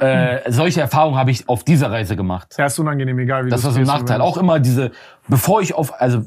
[0.00, 2.54] Äh, solche Erfahrungen habe ich auf dieser Reise gemacht.
[2.58, 4.20] Ja, ist unangenehm, egal wie Das war so ein Nachteil.
[4.20, 4.90] Auch immer diese,
[5.28, 6.26] bevor ich auf, also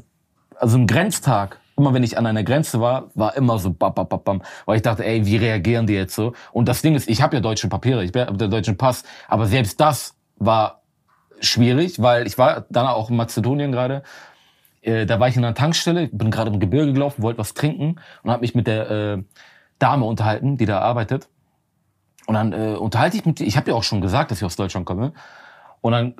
[0.58, 4.08] also im Grenztag, immer wenn ich an einer Grenze war, war immer so bam, bam,
[4.08, 6.32] bam, bam, weil ich dachte, ey, wie reagieren die jetzt so?
[6.52, 9.46] Und das Ding ist, ich habe ja deutsche Papiere, ich habe den deutschen Pass, aber
[9.46, 10.82] selbst das war
[11.40, 14.02] schwierig, weil ich war dann auch in Mazedonien gerade
[14.86, 17.96] äh, da war ich in einer Tankstelle, bin gerade im Gebirge gelaufen, wollte was trinken
[18.22, 19.22] und habe mich mit der äh,
[19.78, 21.28] Dame unterhalten, die da arbeitet.
[22.26, 24.56] Und dann äh, unterhalte ich mit, ich habe ja auch schon gesagt, dass ich aus
[24.56, 25.12] Deutschland komme.
[25.80, 26.14] Und dann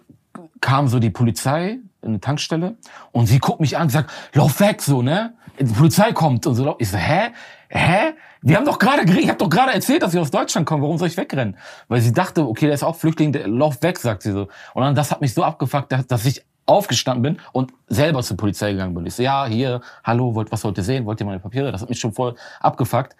[0.61, 2.77] kam so die Polizei in eine Tankstelle
[3.13, 5.35] und sie guckt mich an und sagt, lauf weg, so, ne?
[5.59, 6.77] Die Polizei kommt und so.
[6.79, 7.31] Ich so, hä?
[7.69, 8.13] Hä?
[8.43, 10.83] Wir haben doch gerade, ich habe doch gerade erzählt, dass ich aus Deutschland komme.
[10.83, 11.57] Warum soll ich wegrennen?
[11.89, 14.49] Weil sie dachte, okay, der ist auch Flüchtling, der lauf weg, sagt sie so.
[14.75, 18.73] Und dann das hat mich so abgefuckt, dass ich aufgestanden bin und selber zur Polizei
[18.73, 19.07] gegangen bin.
[19.07, 21.07] Ich so, ja, hier, hallo, wollt, was wollt ihr sehen?
[21.07, 21.73] Wollt ihr meine Papiere?
[21.73, 23.17] Das hat mich schon voll abgefuckt.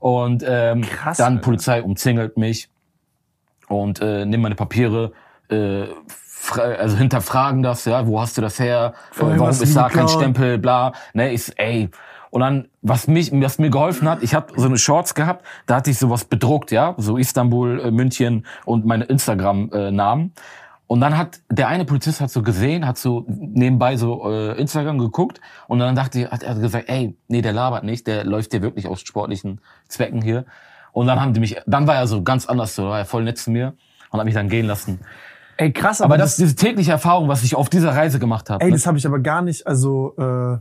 [0.00, 1.44] Und ähm, Krass, dann Alter.
[1.44, 2.68] Polizei umzingelt mich.
[3.68, 5.12] und äh, nehmen meine Papiere,
[5.50, 5.84] äh,
[6.48, 10.58] also hinterfragen das, ja, wo hast du das her, äh, warum ist da kein Stempel,
[10.58, 11.90] bla, ne, ich, ey,
[12.30, 15.76] und dann, was mich, was mir geholfen hat, ich habe so eine Shorts gehabt, da
[15.76, 20.32] hatte ich sowas bedruckt, ja, so Istanbul, äh, München und meine Instagram-Namen.
[20.36, 20.40] Äh,
[20.88, 24.98] und dann hat der eine Polizist hat so gesehen, hat so nebenbei so äh, Instagram
[24.98, 28.52] geguckt und dann dachte ich, hat er gesagt, ey, nee, der labert nicht, der läuft
[28.52, 30.44] hier wirklich aus sportlichen Zwecken hier.
[30.92, 33.24] Und dann haben die mich, dann war er so ganz anders, so war er voll
[33.24, 33.74] nett zu mir
[34.10, 35.00] und hat mich dann gehen lassen.
[35.56, 38.48] Ey, krass, aber, aber das, das diese tägliche Erfahrung, was ich auf dieser Reise gemacht
[38.48, 38.62] habe.
[38.62, 38.76] Ey, ne?
[38.76, 40.58] das habe ich aber gar nicht, also äh,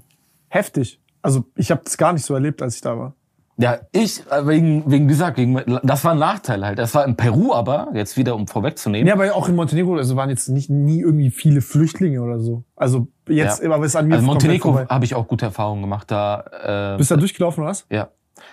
[0.47, 0.99] heftig.
[1.21, 3.13] Also ich habe das gar nicht so erlebt, als ich da war.
[3.57, 6.77] Ja, ich, äh, wegen, wegen dieser, wegen, das war ein Nachteil halt.
[6.77, 9.07] Das war in Peru aber, jetzt wieder um vorwegzunehmen.
[9.07, 12.65] Ja, aber auch in Montenegro, also waren jetzt nicht nie irgendwie viele Flüchtlinge oder so.
[12.75, 13.71] Also jetzt, ja.
[13.71, 16.11] aber es an mir Also Montenegro habe ich auch gute Erfahrungen gemacht.
[16.11, 17.85] Da, äh, Bist du da durchgelaufen oder was?
[17.89, 18.09] Ja.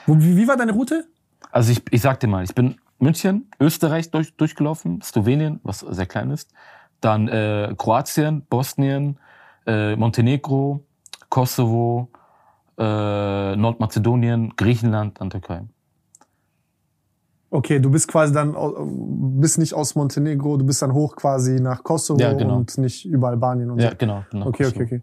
[0.06, 1.04] Wo, wie, wie war deine Route?
[1.50, 6.06] Also ich, ich sag dir mal, ich bin München, Österreich durch, durchgelaufen, Slowenien, was sehr
[6.06, 6.52] klein ist,
[7.00, 9.18] dann äh, Kroatien, Bosnien,
[9.66, 10.84] äh, Montenegro,
[11.28, 12.08] Kosovo,
[12.78, 15.62] äh, Nordmazedonien, Griechenland, dann Türkei.
[17.50, 18.56] Okay, du bist quasi dann,
[19.38, 22.56] bist nicht aus Montenegro, du bist dann hoch quasi nach Kosovo ja, genau.
[22.56, 23.96] und nicht über Albanien und ja, so.
[23.98, 24.24] genau.
[24.30, 25.02] genau okay, okay, okay.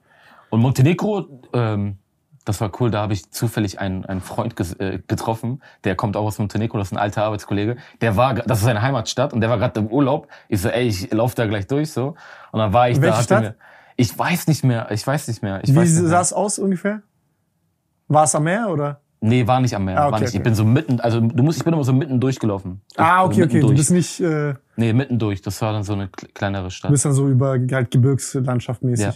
[0.50, 2.00] Und Montenegro, ähm,
[2.46, 6.26] das war cool, da habe ich zufällig einen, einen Freund äh, getroffen, der kommt auch
[6.26, 7.78] aus Montenegro, das ist ein alter Arbeitskollege.
[8.02, 10.28] Der war, das ist seine Heimatstadt und der war gerade im Urlaub.
[10.48, 12.16] Ich so, ey, ich laufe da gleich durch so.
[12.52, 13.24] Und dann war ich Welche da.
[13.24, 13.42] Stadt?
[13.44, 13.56] Mir,
[13.96, 15.62] ich weiß nicht mehr, ich weiß nicht mehr.
[15.64, 17.04] Ich Wie sah es aus ungefähr?
[18.10, 19.02] War es am Meer oder?
[19.22, 19.98] Nee, war nicht am Meer.
[19.98, 20.30] Ah, okay, war nicht.
[20.30, 20.38] Okay.
[20.38, 22.82] Ich bin so mitten, also du musst, ich bin immer so mitten durchgelaufen.
[22.96, 23.60] Ah, okay, also okay.
[23.60, 23.72] Durch.
[23.72, 24.20] Du bist nicht.
[24.20, 25.42] Äh, nee, mitten durch.
[25.42, 26.90] Das war dann so eine kleinere Stadt.
[26.90, 29.06] Du bist dann so über halt Gebirgslandschaft mäßig.
[29.06, 29.14] Ja,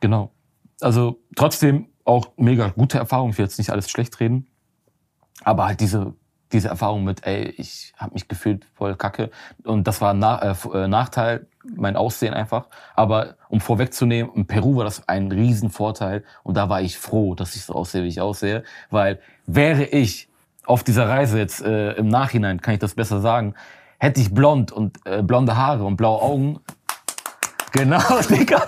[0.00, 0.30] genau.
[0.80, 3.30] Also trotzdem auch mega gute Erfahrung.
[3.30, 4.46] Ich will jetzt nicht alles schlecht reden.
[5.42, 6.14] Aber halt diese,
[6.52, 9.30] diese Erfahrung mit, ey, ich habe mich gefühlt voll kacke.
[9.64, 12.66] Und das war ein Na äh, äh, Nachteil, mein Aussehen einfach.
[12.94, 16.24] Aber um vorwegzunehmen, in Peru war das ein Riesenvorteil.
[16.42, 18.64] Und da war ich froh, dass ich so aussehe, wie ich aussehe.
[18.90, 20.28] Weil wäre ich
[20.64, 23.54] auf dieser Reise jetzt äh, im Nachhinein, kann ich das besser sagen,
[23.98, 26.60] hätte ich blond und äh, blonde Haare und blaue Augen.
[27.72, 28.00] Genau,
[28.30, 28.62] Digga.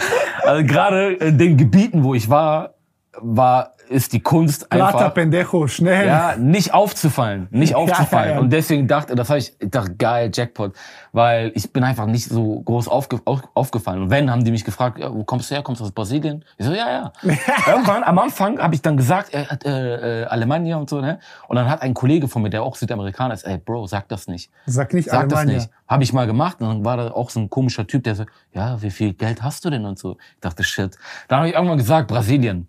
[0.45, 2.72] Also gerade in den Gebieten, wo ich war,
[3.21, 4.93] war ist die Kunst einfach.
[4.93, 6.07] Plata pendejo, schnell.
[6.07, 8.29] Ja, nicht aufzufallen, nicht aufzufallen.
[8.31, 8.41] Ja, ja.
[8.41, 10.73] Und deswegen dachte, das habe ich dachte, geil, Jackpot,
[11.13, 14.03] weil ich bin einfach nicht so groß aufge, auf, aufgefallen.
[14.03, 15.63] Und wenn, haben die mich gefragt, ja, wo kommst du her?
[15.63, 16.45] Kommst du aus Brasilien?
[16.57, 17.13] Ich so, ja, ja.
[17.67, 21.19] Irgendwann am Anfang habe ich dann gesagt, äh, äh, äh, Alemannia und so, ne?
[21.49, 24.27] Und dann hat ein Kollege von mir, der auch Südamerikaner ist, ey, Bro, sag das
[24.27, 24.51] nicht.
[24.67, 25.55] Sag nicht sag Alemannia.
[25.55, 25.75] das nicht.
[25.87, 28.25] Habe ich mal gemacht und dann war da auch so ein komischer Typ, der so,
[28.53, 30.17] ja, wie viel Geld hast du denn und so.
[30.35, 30.97] Ich dachte, shit.
[31.29, 32.69] Dann habe ich irgendwann gesagt, Brasilien.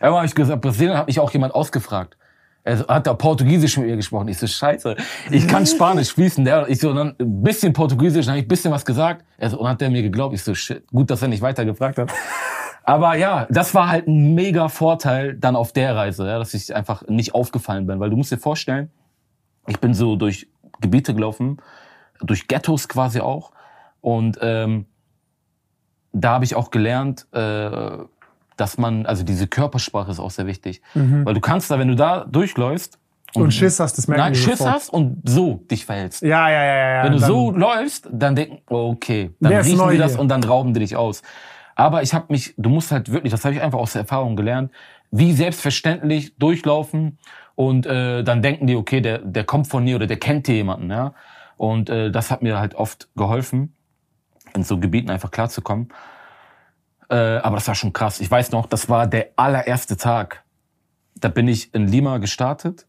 [0.00, 2.16] Einmal habe ich gesagt, Brasilien hat mich auch jemand ausgefragt.
[2.64, 4.26] Er hat da Portugiesisch mit ihr gesprochen.
[4.26, 4.96] Ich so, scheiße,
[5.30, 6.44] ich kann Spanisch fließen.
[6.44, 9.24] Der, ich so, dann ein bisschen Portugiesisch, dann habe ich ein bisschen was gesagt.
[9.38, 10.34] Er so, und hat der mir geglaubt.
[10.34, 12.12] Ich so, shit, gut, dass er nicht weiter gefragt hat.
[12.82, 16.74] Aber ja, das war halt ein mega Vorteil dann auf der Reise, ja, dass ich
[16.74, 18.00] einfach nicht aufgefallen bin.
[18.00, 18.90] Weil du musst dir vorstellen,
[19.68, 20.48] ich bin so durch
[20.80, 21.62] Gebiete gelaufen,
[22.20, 23.52] durch Ghettos quasi auch.
[24.00, 24.86] Und ähm,
[26.12, 27.98] da habe ich auch gelernt, äh,
[28.56, 30.82] dass man, also diese Körpersprache ist auch sehr wichtig.
[30.94, 31.24] Mhm.
[31.24, 32.98] Weil du kannst da, wenn du da durchläufst,
[33.34, 34.74] und, und Schiss hast, das merken Nein, Schiss sofort.
[34.74, 36.22] hast und so dich verhältst.
[36.22, 37.04] Ja, ja, ja, ja.
[37.04, 40.20] Wenn du so läufst, dann denken, okay, dann riechen die das hier.
[40.20, 41.22] und dann rauben die dich aus.
[41.74, 44.36] Aber ich habe mich, du musst halt wirklich, das habe ich einfach aus der Erfahrung
[44.36, 44.72] gelernt,
[45.10, 47.18] wie selbstverständlich durchlaufen
[47.54, 50.56] und äh, dann denken die, okay, der, der kommt von mir oder der kennt hier
[50.56, 51.12] jemanden, ja.
[51.58, 53.74] Und äh, das hat mir halt oft geholfen,
[54.54, 55.88] in so Gebieten einfach klarzukommen.
[57.08, 58.20] Äh, aber das war schon krass.
[58.20, 60.44] Ich weiß noch, das war der allererste Tag.
[61.14, 62.86] Da bin ich in Lima gestartet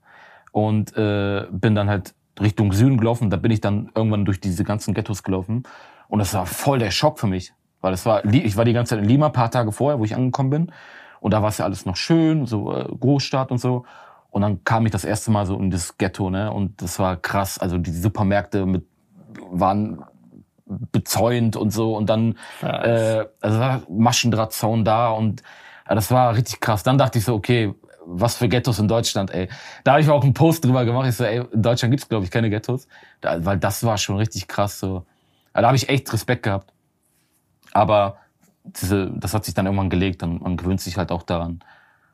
[0.52, 3.30] und äh, bin dann halt Richtung Süden gelaufen.
[3.30, 5.64] Da bin ich dann irgendwann durch diese ganzen Ghettos gelaufen.
[6.08, 7.54] Und das war voll der Schock für mich.
[7.82, 10.16] Weil das war, ich war die ganze Zeit in Lima, paar Tage vorher, wo ich
[10.16, 10.72] angekommen bin.
[11.20, 13.86] Und da war es ja alles noch schön, so äh, Großstadt und so.
[14.30, 16.52] Und dann kam ich das erste Mal so in das Ghetto, ne?
[16.52, 17.58] Und das war krass.
[17.58, 18.86] Also die Supermärkte mit
[19.50, 20.04] waren
[20.92, 25.44] bezäunt und so und dann äh, also war Maschendrahtzaun da und
[25.88, 26.84] ja, das war richtig krass.
[26.84, 27.74] Dann dachte ich so, okay,
[28.06, 29.50] was für Ghettos in Deutschland, ey.
[29.84, 31.08] Da habe ich auch einen Post drüber gemacht.
[31.08, 32.88] Ich so, ey, in Deutschland gibt's glaube ich keine Ghettos,
[33.22, 35.06] da, weil das war schon richtig krass so.
[35.54, 36.72] Da habe ich echt Respekt gehabt.
[37.74, 38.18] Aber
[38.64, 41.60] diese, das hat sich dann irgendwann gelegt und man gewöhnt sich halt auch daran.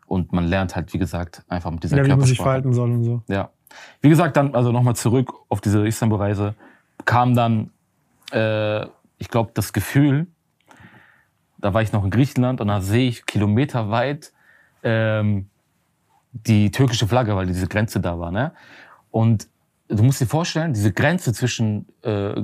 [0.06, 2.92] Und man lernt halt, wie gesagt, einfach mit dieser ja, wie man sich verhalten soll
[2.92, 3.22] und so.
[3.28, 3.50] Ja.
[4.02, 6.54] Wie gesagt, dann, also nochmal zurück auf diese Istanbul-Reise,
[7.06, 7.72] kam dann
[8.34, 10.28] äh, ich glaube, das Gefühl,
[11.60, 14.34] da war ich noch in Griechenland und da sehe ich kilometerweit
[14.84, 15.50] ähm,
[16.34, 18.32] die türkische Flagge, weil diese Grenze da war.
[18.32, 18.52] Ne?
[19.12, 19.48] Und
[19.88, 22.42] du musst dir vorstellen, diese Grenze zwischen äh,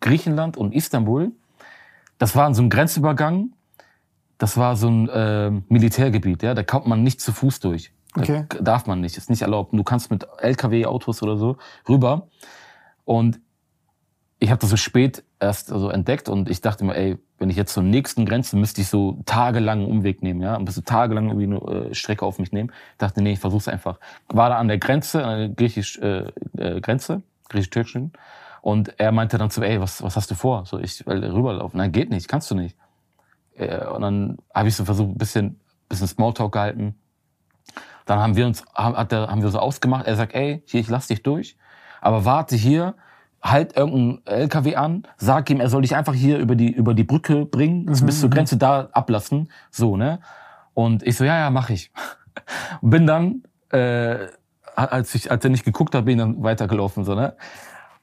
[0.00, 1.32] Griechenland und Istanbul,
[2.18, 3.52] das war in so einem Grenzübergang,
[4.38, 7.92] das war so ein äh, Militärgebiet, ja, da kommt man nicht zu Fuß durch.
[8.14, 8.44] Okay.
[8.60, 9.72] darf man nicht, ist nicht erlaubt.
[9.72, 11.56] Du kannst mit LKW-Autos oder so
[11.88, 12.28] rüber.
[13.06, 13.40] Und
[14.42, 17.56] ich habe das so spät erst so entdeckt und ich dachte mir, ey, wenn ich
[17.56, 21.44] jetzt zur nächsten Grenze müsste ich so tagelang Umweg nehmen, ja, und bis tagelang irgendwie
[21.44, 22.72] eine äh, Strecke auf mich nehmen.
[22.92, 24.00] Ich dachte, nee, ich versuch's einfach.
[24.26, 26.26] War da an der Grenze, an der griechisch äh,
[26.56, 28.12] äh, Grenze, griechisch-türkischen,
[28.62, 30.66] und er meinte dann zu, ey, was, was hast du vor?
[30.66, 31.78] So, ich will rüberlaufen.
[31.78, 32.76] Nein, geht nicht, kannst du nicht.
[33.54, 36.96] Äh, und dann habe ich so versucht, ein bisschen, bisschen Smalltalk gehalten.
[38.06, 40.08] Dann haben wir uns, hat der, haben wir so ausgemacht.
[40.08, 41.56] Er sagt, ey, hier, ich lass dich durch,
[42.00, 42.94] aber warte hier
[43.42, 47.04] halt irgendeinen LKW an, sag ihm, er soll dich einfach hier über die, über die
[47.04, 48.06] Brücke bringen, mhm.
[48.06, 48.30] bis zur.
[48.30, 49.50] Grenze da ablassen.
[49.70, 50.20] So, ne?
[50.74, 51.90] Und ich so, ja, ja, mach ich.
[52.82, 54.28] bin dann, äh,
[54.74, 57.34] als ich, als er nicht geguckt hat, bin ich dann weitergelaufen, so, ne?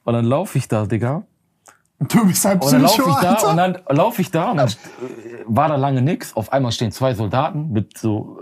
[0.04, 1.24] Und dann laufe ich da, Digga.
[1.98, 3.50] Du bist ein Psycho, und dann laufe ich da Alter.
[3.50, 4.72] und dann laufe ich da und dann
[5.46, 6.34] war da lange nix.
[6.34, 8.39] Auf einmal stehen zwei Soldaten mit so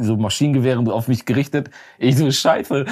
[0.00, 1.70] so Maschinengewehren auf mich gerichtet.
[1.98, 2.86] Ich so Scheiße.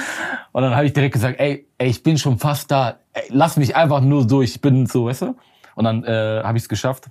[0.53, 2.99] Und dann habe ich direkt gesagt, ey, ey, ich bin schon fast da.
[3.13, 4.51] Ey, lass mich einfach nur durch.
[4.51, 5.37] Ich bin so, weißt du?
[5.75, 7.09] Und dann äh, habe ich es geschafft.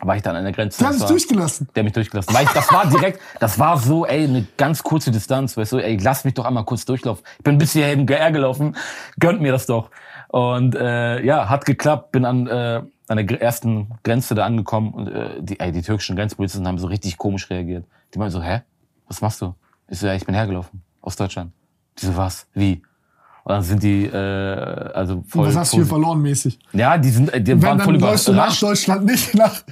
[0.00, 0.78] War ich dann an der Grenze.
[0.78, 1.68] Der hat mich durchgelassen.
[1.74, 2.34] Der hat mich durchgelassen.
[2.34, 5.78] Weil ich, das war direkt, das war so, ey, eine ganz kurze Distanz, weißt du,
[5.78, 7.24] ey, lass mich doch einmal kurz durchlaufen.
[7.38, 8.76] Ich bin bis hierhin gelaufen,
[9.18, 9.90] gönnt mir das doch.
[10.28, 15.08] Und äh, ja, hat geklappt, bin an, äh, an der ersten Grenze da angekommen und
[15.08, 17.84] äh, die, ey, die türkischen Grenzpolizisten haben so richtig komisch reagiert.
[18.12, 18.62] Die meinen so, hä?
[19.08, 19.54] Was machst du?
[19.88, 21.52] Ich so, ja, ich bin hergelaufen aus Deutschland.
[21.98, 22.46] Die so, was?
[22.54, 22.82] Wie?
[23.44, 25.46] Und dann sind die, äh, also voll.
[25.48, 26.58] Was hast du hier verloren mäßig?
[26.72, 28.28] Ja, die sind, die Wenn, waren voll überrascht.
[28.28, 29.62] Dann nach Deutschland nicht nach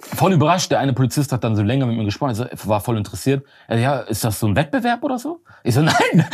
[0.00, 0.70] voll überrascht.
[0.70, 3.44] Der eine Polizist hat dann so länger mit mir gesprochen, also war voll interessiert.
[3.68, 5.40] Ja, ist das so ein Wettbewerb oder so?
[5.62, 6.26] Ich so, nein,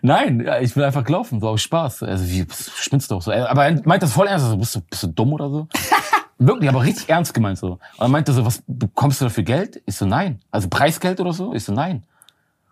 [0.00, 2.04] nein, ich will einfach gelaufen, so aus Spaß.
[2.04, 3.32] Also wie spinnst du doch so?
[3.32, 5.68] Aber er meint das voll ernst, so, bist du, bist du dumm oder so?
[6.46, 7.72] Wirklich, aber richtig ernst gemeint so.
[7.72, 9.82] Und er meinte so, was bekommst du dafür Geld?
[9.86, 10.40] Ich so, nein.
[10.50, 11.54] Also Preisgeld oder so?
[11.54, 12.02] Ich so, nein.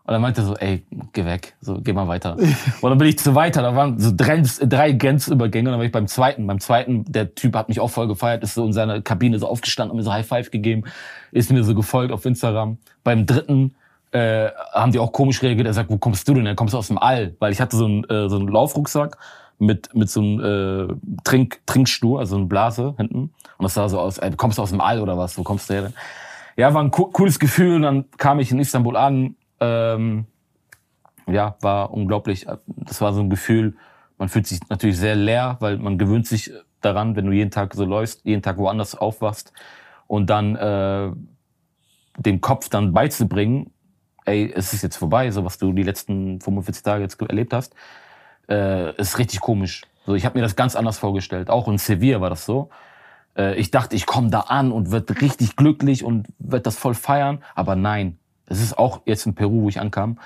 [0.04, 2.36] Und dann meinte er so, ey, geh weg, so, geh mal weiter.
[2.36, 5.86] und dann bin ich so weiter, da waren so drei, drei Grenzübergänge und dann war
[5.86, 6.46] ich beim zweiten.
[6.48, 9.46] Beim zweiten, der Typ hat mich auch voll gefeiert, ist so in seiner Kabine so
[9.46, 10.82] aufgestanden und mir so High Five gegeben,
[11.30, 12.78] ist mir so gefolgt auf Instagram.
[13.04, 13.76] Beim dritten
[14.10, 16.46] äh, haben die auch komisch reagiert, er sagt, wo kommst du denn?
[16.46, 19.16] Er kommst aus dem All, weil ich hatte so einen, äh, so einen Laufrucksack
[19.60, 23.32] mit, mit so einem äh, Trink, Trinkstuhl, also eine Blase hinten.
[23.58, 25.36] Und das sah so aus, ey, kommst du aus dem All oder was?
[25.38, 25.94] Wo kommst du her denn?
[26.56, 27.76] Ja, war ein co cooles Gefühl.
[27.76, 30.26] Und dann kam ich in Istanbul an, ähm,
[31.26, 32.46] ja, war unglaublich.
[32.66, 33.76] Das war so ein Gefühl,
[34.18, 37.74] man fühlt sich natürlich sehr leer, weil man gewöhnt sich daran, wenn du jeden Tag
[37.74, 39.52] so läufst, jeden Tag woanders aufwachst
[40.06, 41.12] und dann äh,
[42.16, 43.72] den Kopf dann beizubringen,
[44.24, 47.74] ey, es ist jetzt vorbei, so was du die letzten 45 Tage jetzt erlebt hast,
[48.50, 49.82] äh, ist richtig komisch.
[50.06, 51.50] So, ich habe mir das ganz anders vorgestellt.
[51.50, 52.70] Auch in Sevilla war das so.
[53.36, 56.94] Äh, ich dachte, ich komme da an und wird richtig glücklich und wird das voll
[56.94, 60.18] feiern, aber nein, es ist auch jetzt in Peru, wo ich ankam,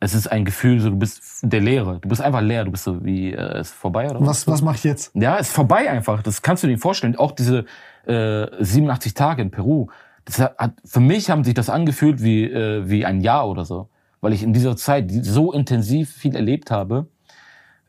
[0.00, 1.98] es ist ein Gefühl, so du bist der Leere.
[2.00, 2.64] Du bist einfach leer.
[2.64, 4.46] Du bist so wie äh, ist vorbei oder was?
[4.46, 5.14] Was, was mache ich jetzt?
[5.14, 6.22] Ja, ist vorbei einfach.
[6.22, 7.16] Das kannst du dir vorstellen.
[7.16, 7.66] Auch diese
[8.06, 9.88] äh, 87 Tage in Peru.
[10.24, 13.90] Das hat, für mich haben sich das angefühlt wie äh, wie ein Jahr oder so,
[14.22, 17.06] weil ich in dieser Zeit so intensiv viel erlebt habe.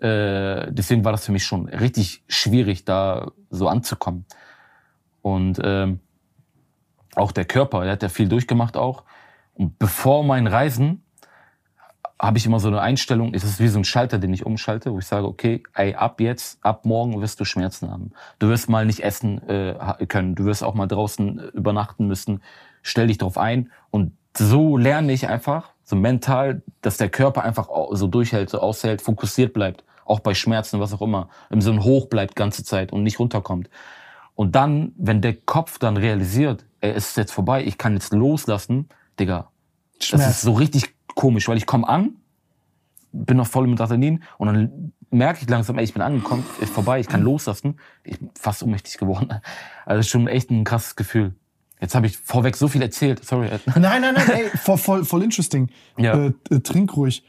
[0.01, 4.25] Äh, deswegen war das für mich schon richtig schwierig, da so anzukommen.
[5.21, 5.99] Und ähm,
[7.15, 9.03] auch der Körper, der hat ja viel durchgemacht auch.
[9.53, 11.03] Und bevor mein Reisen
[12.19, 14.93] habe ich immer so eine Einstellung, es ist wie so ein Schalter, den ich umschalte,
[14.93, 18.11] wo ich sage, okay, ey, ab jetzt, ab morgen wirst du Schmerzen haben.
[18.37, 22.41] Du wirst mal nicht essen äh, können, du wirst auch mal draußen äh, übernachten müssen.
[22.83, 23.71] Stell dich drauf ein.
[23.89, 29.01] Und so lerne ich einfach, so mental, dass der Körper einfach so durchhält, so aushält,
[29.01, 33.03] fokussiert bleibt, auch bei Schmerzen, was auch immer, im Sinne hoch bleibt ganze Zeit und
[33.03, 33.69] nicht runterkommt.
[34.35, 38.89] Und dann, wenn der Kopf dann realisiert, es ist jetzt vorbei, ich kann jetzt loslassen,
[39.19, 39.51] Digga,
[39.99, 40.23] Schmerz.
[40.23, 42.15] das ist so richtig komisch, weil ich komme an,
[43.11, 46.73] bin noch voll mit Adrenalin und dann merke ich langsam, ey, ich bin angekommen, ist
[46.73, 47.77] vorbei, ich kann loslassen.
[48.03, 49.41] Ich bin fast ohnmächtig geworden.
[49.85, 51.35] Also schon echt ein krasses Gefühl.
[51.81, 53.25] Jetzt habe ich vorweg so viel erzählt.
[53.25, 53.49] Sorry.
[53.65, 55.69] Nein, nein, nein, ey, voll, voll, voll interesting.
[55.97, 56.13] Ja.
[56.13, 57.25] Äh, äh, trink ruhig.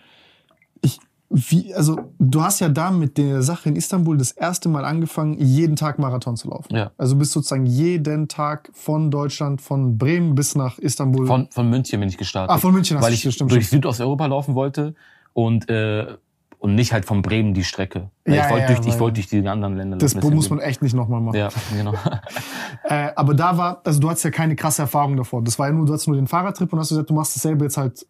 [0.82, 1.00] Ich,
[1.32, 5.38] wie, also du hast ja da mit der Sache in Istanbul das erste Mal angefangen,
[5.38, 6.74] jeden Tag Marathon zu laufen.
[6.74, 6.90] Ja.
[6.98, 11.26] Also bist sozusagen jeden Tag von Deutschland, von Bremen bis nach Istanbul.
[11.26, 12.54] Von, von München bin ich gestartet.
[12.54, 13.82] Ah, von München hast Weil ich stimmt, durch stimmt.
[13.82, 14.94] Südosteuropa laufen wollte
[15.32, 16.16] und äh,
[16.58, 18.10] und nicht halt von Bremen die Strecke.
[18.24, 19.96] Ja, ich wollte ja, durch, ich wollte durch die anderen Länder.
[19.96, 21.36] Das muss man echt nicht nochmal machen.
[21.36, 21.92] Ja, genau.
[22.84, 25.42] äh, aber da war, also du hattest ja keine krasse Erfahrung davor.
[25.42, 27.64] Das war ja nur, du hattest nur den Fahrradtrip und hast gesagt, du machst dasselbe
[27.64, 28.06] jetzt halt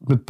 [0.00, 0.20] mit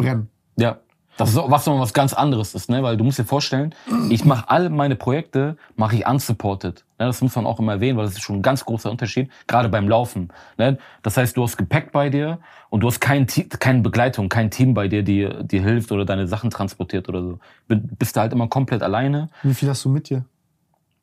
[0.00, 0.30] Rennen.
[0.56, 0.78] Ja,
[1.16, 2.82] Das ist was noch was ganz anderes ist, ne?
[2.82, 3.74] Weil du musst dir vorstellen,
[4.08, 6.84] ich mache alle meine Projekte, mache ich unsupported.
[6.98, 7.06] Ne?
[7.06, 9.68] Das muss man auch immer erwähnen, weil das ist schon ein ganz großer Unterschied, gerade
[9.68, 10.30] beim Laufen.
[10.56, 10.78] Ne?
[11.02, 12.38] Das heißt, du hast Gepäck bei dir
[12.70, 16.26] und du hast kein, keine Begleitung, kein Team bei dir, die dir hilft oder deine
[16.26, 17.38] Sachen transportiert oder so.
[17.68, 19.28] Bist du halt immer komplett alleine.
[19.42, 20.24] Wie viel hast du mit dir?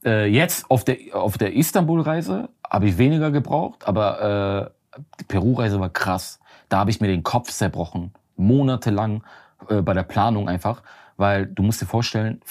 [0.03, 5.79] Äh, jetzt auf der auf der Istanbul-Reise habe ich weniger gebraucht, aber äh, die Peru-Reise
[5.79, 6.39] war krass.
[6.69, 9.23] Da habe ich mir den Kopf zerbrochen, monatelang
[9.67, 10.83] äh, bei der Planung einfach,
[11.17, 12.41] weil du musst dir vorstellen,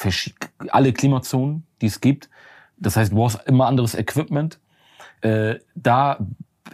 [0.68, 2.28] alle Klimazonen, die es gibt,
[2.76, 4.58] das heißt, du brauchst immer anderes Equipment.
[5.20, 6.18] Äh, da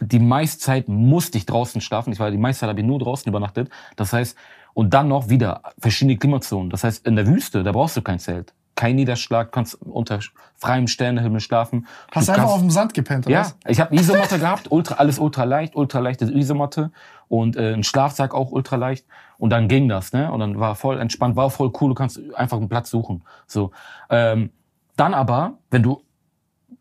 [0.00, 2.12] die meiste Zeit musste ich draußen schlafen.
[2.12, 3.70] Ich war die meiste Zeit habe ich nur draußen übernachtet.
[3.96, 4.36] Das heißt,
[4.74, 6.70] und dann noch wieder verschiedene Klimazonen.
[6.70, 8.52] Das heißt, in der Wüste, da brauchst du kein Zelt.
[8.76, 10.18] Kein Niederschlag, kannst unter
[10.54, 11.86] freiem Sternenhimmel schlafen.
[12.10, 13.34] Hast du einfach auf dem Sand gepennt, oder?
[13.34, 13.56] Ja, was?
[13.68, 16.90] ich habe Isomatte gehabt, ultra, alles ultra leicht, ultra leichte Isomatte
[17.28, 19.06] und äh, ein Schlafsack auch ultra leicht.
[19.38, 20.30] Und dann ging das, ne?
[20.32, 23.22] Und dann war voll entspannt, war voll cool, du kannst einfach einen Platz suchen.
[23.46, 23.70] So.
[24.10, 24.50] Ähm,
[24.96, 26.02] dann aber, wenn du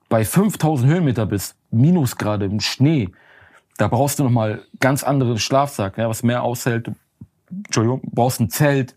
[0.09, 3.09] bei 5000 Höhenmeter bist, Minusgrade im Schnee,
[3.77, 6.91] da brauchst du nochmal ganz andere Schlafsack, ja, was mehr aushält.
[7.49, 8.95] Entschuldigung, brauchst ein Zelt.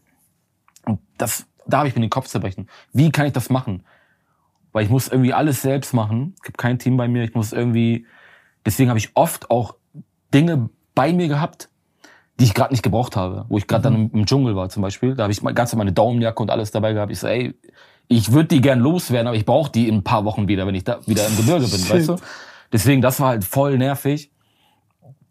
[0.84, 2.68] Und das, da habe ich mir den Kopf zerbrechen.
[2.92, 3.84] Wie kann ich das machen?
[4.72, 6.34] Weil ich muss irgendwie alles selbst machen.
[6.36, 7.24] Es gibt kein Team bei mir.
[7.24, 8.06] Ich muss irgendwie,
[8.64, 9.76] deswegen habe ich oft auch
[10.34, 11.68] Dinge bei mir gehabt,
[12.38, 13.46] die ich gerade nicht gebraucht habe.
[13.48, 14.10] Wo ich gerade mhm.
[14.10, 15.14] dann im, Dschungel war zum Beispiel.
[15.14, 17.10] Da habe ich ganz meine Daumenjacke und alles dabei gehabt.
[17.10, 17.54] Ich so, ey,
[18.08, 20.74] ich würde die gern loswerden, aber ich brauche die in ein paar Wochen wieder, wenn
[20.74, 22.16] ich da wieder im Gebirge bin, weißt du?
[22.72, 24.30] Deswegen, das war halt voll nervig.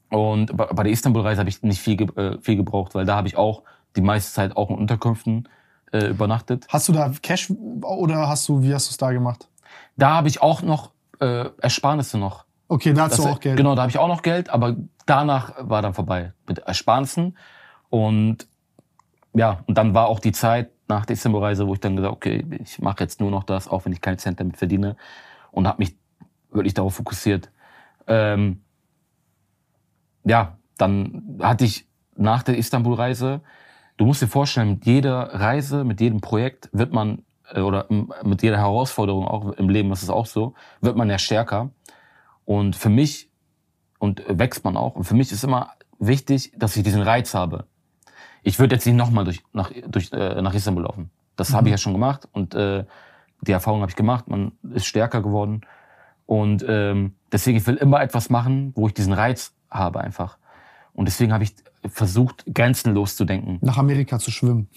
[0.09, 3.38] Und bei der Istanbul-Reise habe ich nicht viel, äh, viel gebraucht, weil da habe ich
[3.38, 3.63] auch
[3.95, 5.49] die meiste Zeit auch in Unterkünften
[5.95, 6.65] äh, übernachtet.
[6.69, 9.47] Hast du da Cash oder hast du, wie hast du es da gemacht?
[9.95, 12.45] Da habe ich auch noch äh, Ersparnisse noch.
[12.67, 13.57] Okay, da hast du auch Geld.
[13.57, 14.75] Genau, da habe ich auch noch Geld, aber
[15.05, 17.37] danach war dann vorbei mit Ersparnissen.
[17.89, 18.47] Und
[19.33, 22.45] ja, und dann war auch die Zeit, nach der Istanbul-Reise, wo ich dann gesagt okay,
[22.61, 24.97] ich mache jetzt nur noch das, auch wenn ich keinen Cent damit verdiene.
[25.51, 25.95] Und habe mich
[26.51, 27.49] wirklich darauf fokussiert.
[28.07, 28.61] Ähm,
[30.25, 33.41] ja, dann hatte ich nach der Istanbul-Reise,
[33.97, 37.87] du musst dir vorstellen, mit jeder Reise, mit jedem Projekt wird man, äh, oder
[38.23, 41.71] mit jeder Herausforderung auch im Leben, das ist auch so, wird man ja stärker.
[42.45, 43.29] Und für mich,
[43.99, 47.65] und wächst man auch, und für mich ist immer wichtig, dass ich diesen Reiz habe
[48.45, 51.09] ich würde jetzt nicht nochmal durch, nach, durch, äh, nach Istanbul laufen.
[51.35, 51.55] Das mhm.
[51.55, 52.85] habe ich ja schon gemacht und äh,
[53.41, 54.27] die Erfahrung habe ich gemacht.
[54.27, 55.61] Man ist stärker geworden.
[56.27, 60.37] Und ähm, deswegen, ich will immer etwas machen, wo ich diesen Reiz habe einfach.
[60.95, 61.53] Und deswegen habe ich
[61.87, 63.59] versucht, grenzenlos zu denken.
[63.61, 64.69] Nach Amerika zu schwimmen.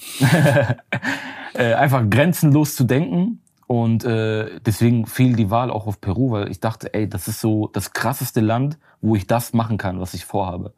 [1.55, 3.41] äh, einfach grenzenlos zu denken.
[3.67, 7.41] Und äh, deswegen fiel die Wahl auch auf Peru, weil ich dachte, ey, das ist
[7.41, 10.75] so das krasseste Land, wo ich das machen kann, was ich vorhabe.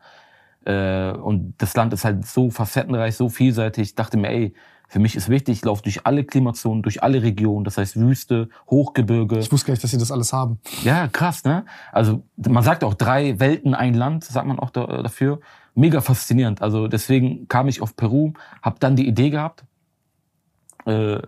[0.64, 3.90] Äh, und das Land ist halt so facettenreich, so vielseitig.
[3.90, 4.54] Ich dachte mir, ey,
[4.90, 8.48] für mich ist wichtig, ich laufe durch alle Klimazonen, durch alle Regionen, das heißt Wüste,
[8.68, 9.38] Hochgebirge.
[9.38, 10.58] Ich wusste gar nicht, dass sie das alles haben.
[10.82, 11.64] Ja, krass, ne?
[11.92, 15.38] Also man sagt auch drei Welten, ein Land, sagt man auch da, dafür.
[15.76, 16.60] Mega faszinierend.
[16.60, 18.32] Also deswegen kam ich auf Peru,
[18.62, 19.64] habe dann die Idee gehabt,
[20.86, 21.20] äh,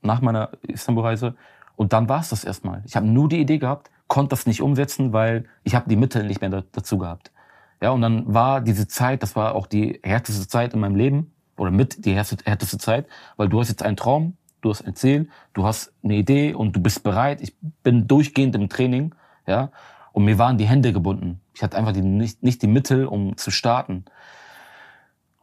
[0.00, 1.34] nach meiner Istanbul-Reise,
[1.76, 2.82] und dann war es das erstmal.
[2.86, 6.24] Ich habe nur die Idee gehabt, konnte das nicht umsetzen, weil ich habe die Mittel
[6.24, 7.32] nicht mehr dazu gehabt.
[7.82, 11.33] Ja, und dann war diese Zeit, das war auch die härteste Zeit in meinem Leben
[11.56, 15.28] oder mit die härteste Zeit, weil du hast jetzt einen Traum, du hast ein Ziel,
[15.52, 17.40] du hast eine Idee und du bist bereit.
[17.40, 19.14] Ich bin durchgehend im Training,
[19.46, 19.70] ja,
[20.12, 21.40] und mir waren die Hände gebunden.
[21.54, 24.04] Ich hatte einfach die, nicht, nicht die Mittel, um zu starten.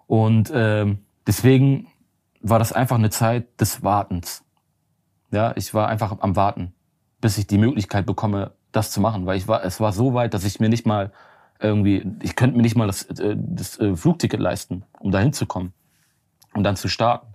[0.07, 1.87] Und ähm, deswegen
[2.41, 4.43] war das einfach eine Zeit des Wartens.
[5.31, 6.73] Ja, ich war einfach am Warten,
[7.21, 10.33] bis ich die Möglichkeit bekomme, das zu machen, weil ich war, es war so weit,
[10.33, 11.11] dass ich mir nicht mal
[11.59, 15.73] irgendwie, ich könnte mir nicht mal das, äh, das äh, Flugticket leisten, um da hinzukommen
[16.53, 17.27] und dann zu starten.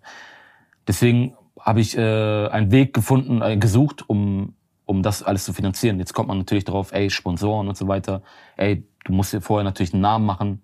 [0.86, 4.54] Deswegen habe ich äh, einen Weg gefunden, äh, gesucht, um,
[4.84, 5.98] um das alles zu finanzieren.
[5.98, 8.22] Jetzt kommt man natürlich darauf, ey, Sponsoren und so weiter.
[8.56, 10.62] Ey, du musst dir vorher natürlich einen Namen machen.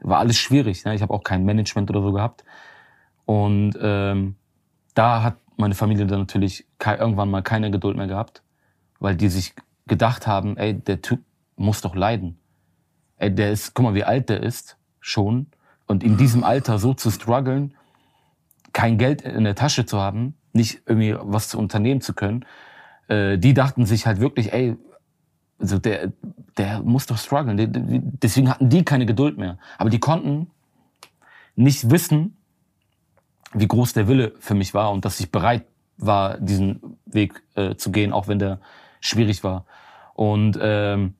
[0.00, 0.84] War alles schwierig.
[0.84, 0.94] Ne?
[0.94, 2.44] Ich habe auch kein Management oder so gehabt.
[3.24, 4.36] Und ähm,
[4.94, 8.42] da hat meine Familie dann natürlich irgendwann mal keine Geduld mehr gehabt,
[9.00, 9.54] weil die sich
[9.86, 11.20] gedacht haben, ey, der Typ
[11.56, 12.38] muss doch leiden.
[13.16, 15.46] Ey, der ist, guck mal, wie alt der ist schon.
[15.86, 17.74] Und in diesem Alter so zu strugglen,
[18.74, 22.44] kein Geld in der Tasche zu haben, nicht irgendwie was zu unternehmen zu können,
[23.08, 24.76] äh, die dachten sich halt wirklich, ey,
[25.58, 26.12] also der,
[26.58, 28.12] der muss doch strugglen.
[28.22, 29.58] Deswegen hatten die keine Geduld mehr.
[29.78, 30.50] Aber die konnten
[31.54, 32.36] nicht wissen,
[33.54, 35.64] wie groß der Wille für mich war und dass ich bereit
[35.96, 38.58] war, diesen Weg äh, zu gehen, auch wenn der
[39.00, 39.64] schwierig war.
[40.14, 41.14] Und ähm,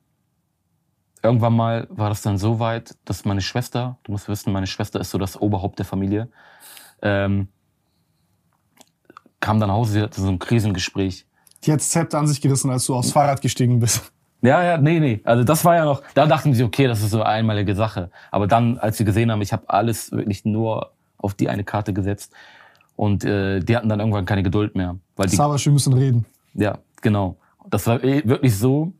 [1.23, 4.99] irgendwann mal war das dann so weit, dass meine Schwester, du musst wissen, meine Schwester
[4.99, 6.29] ist so das Oberhaupt der Familie,
[7.05, 7.47] ähm,
[9.39, 11.25] kam dann nach Hause, sie hatte so ein Krisengespräch.
[11.63, 14.11] Die hat Zepter an sich gerissen, als du aufs Fahrrad gestiegen bist.
[14.41, 15.21] Ja, ja, nee, nee.
[15.23, 18.09] Also das war ja noch, da dachten sie, okay, das ist so eine einmalige Sache.
[18.31, 21.93] Aber dann, als sie gesehen haben, ich habe alles wirklich nur auf die eine Karte
[21.93, 22.33] gesetzt.
[22.95, 24.97] Und äh, die hatten dann irgendwann keine Geduld mehr.
[25.15, 26.25] Weil die, Savasch, wir müssen reden.
[26.53, 27.37] Ja, genau.
[27.69, 28.93] Das war eh wirklich so,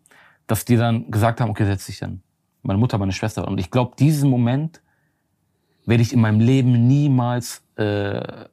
[0.48, 2.22] dass die dann gesagt haben, okay, setz dich dann.
[2.62, 3.48] Meine Mutter, meine Schwester.
[3.48, 4.82] Und ich glaube, diesen Moment
[5.86, 8.46] werde ich in meinem Leben niemals äh,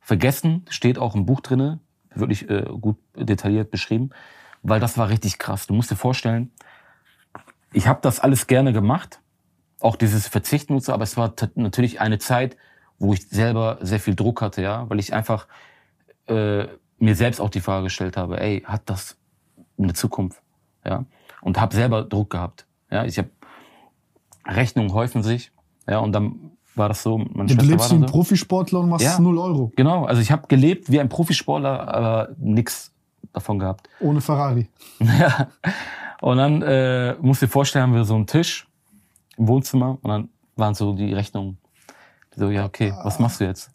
[0.00, 0.64] vergessen.
[0.68, 1.80] Steht auch im Buch drinne,
[2.14, 4.10] wirklich äh, gut detailliert beschrieben,
[4.62, 5.66] weil das war richtig krass.
[5.66, 6.50] Du musst dir vorstellen,
[7.72, 9.20] ich habe das alles gerne gemacht,
[9.80, 12.56] auch dieses Verzichten und so, aber es war natürlich eine Zeit,
[12.98, 15.46] wo ich selber sehr viel Druck hatte, ja, weil ich einfach
[16.26, 16.66] äh,
[16.98, 19.16] mir selbst auch die Frage gestellt habe, ey, hat das
[19.78, 20.42] eine Zukunft,
[20.84, 21.04] ja,
[21.42, 23.30] und habe selber Druck gehabt, ja, ich habe
[24.44, 25.52] Rechnungen häufen sich,
[25.86, 27.18] ja, und dann war das so.
[27.18, 28.06] Meine du lebst wie ein so.
[28.06, 29.72] Profisportler und machst ja, 0 Euro.
[29.76, 32.92] Genau, also ich habe gelebt wie ein Profisportler, aber nix
[33.32, 33.88] davon gehabt.
[34.00, 34.68] Ohne Ferrari.
[35.00, 35.48] ja.
[36.20, 38.66] Und dann äh, musst du dir vorstellen, haben wir so einen Tisch
[39.36, 41.58] im Wohnzimmer und dann waren so die Rechnungen.
[42.34, 43.70] Die so, ja, okay, was machst du jetzt?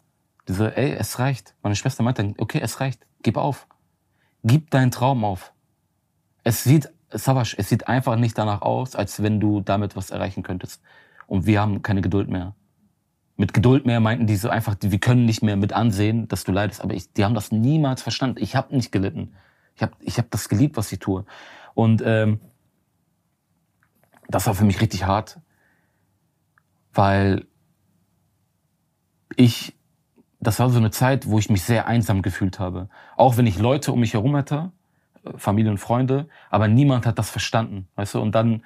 [0.48, 1.54] Die so, ey, es reicht.
[1.62, 3.06] Meine Schwester meinte, okay, es reicht.
[3.22, 3.66] Gib auf.
[4.42, 5.52] Gib deinen Traum auf.
[6.42, 10.42] Es sieht, Savasch, es sieht einfach nicht danach aus, als wenn du damit was erreichen
[10.42, 10.82] könntest.
[11.26, 12.54] Und wir haben keine Geduld mehr
[13.36, 16.52] mit Geduld mehr meinten die so einfach, wir können nicht mehr mit ansehen, dass du
[16.52, 16.80] leidest.
[16.82, 18.38] Aber ich, die haben das niemals verstanden.
[18.40, 19.34] Ich habe nicht gelitten.
[19.74, 21.24] Ich habe ich hab das geliebt, was ich tue.
[21.74, 22.40] Und ähm,
[24.28, 25.40] das war für mich richtig hart,
[26.92, 27.46] weil
[29.36, 29.76] ich,
[30.38, 32.88] das war so eine Zeit, wo ich mich sehr einsam gefühlt habe.
[33.16, 34.70] Auch wenn ich Leute um mich herum hatte,
[35.36, 38.20] Familie und Freunde, aber niemand hat das verstanden, weißt du.
[38.20, 38.64] Und dann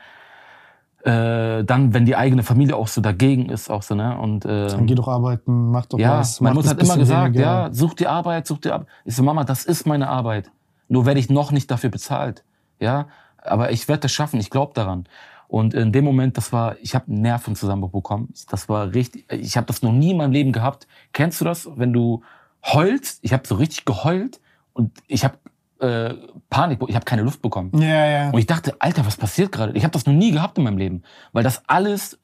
[1.08, 4.18] äh, dann, wenn die eigene Familie auch so dagegen ist, auch so, ne?
[4.18, 6.40] Und äh, dann geh doch arbeiten, mach doch ja, was.
[6.40, 7.42] Meine Mutter hat immer gesagt, weniger.
[7.42, 8.88] ja, such die Arbeit, such die Arbeit.
[9.04, 10.50] Ich so, Mama, das ist meine Arbeit.
[10.88, 12.44] Nur werde ich noch nicht dafür bezahlt,
[12.78, 13.08] ja.
[13.42, 14.38] Aber ich werde das schaffen.
[14.40, 15.06] Ich glaube daran.
[15.48, 18.32] Und in dem Moment, das war, ich habe Nervenzusammenbruch bekommen.
[18.50, 19.24] Das war richtig.
[19.32, 20.86] Ich habe das noch nie in meinem Leben gehabt.
[21.12, 22.22] Kennst du das, wenn du
[22.66, 23.20] heulst?
[23.22, 24.40] Ich habe so richtig geheult
[24.74, 25.38] und ich habe
[25.80, 26.14] äh,
[26.50, 27.70] Panik, ich habe keine Luft bekommen.
[27.74, 28.30] Ja, ja.
[28.30, 29.72] Und ich dachte, Alter, was passiert gerade?
[29.74, 31.02] Ich habe das noch nie gehabt in meinem Leben,
[31.32, 32.18] weil das alles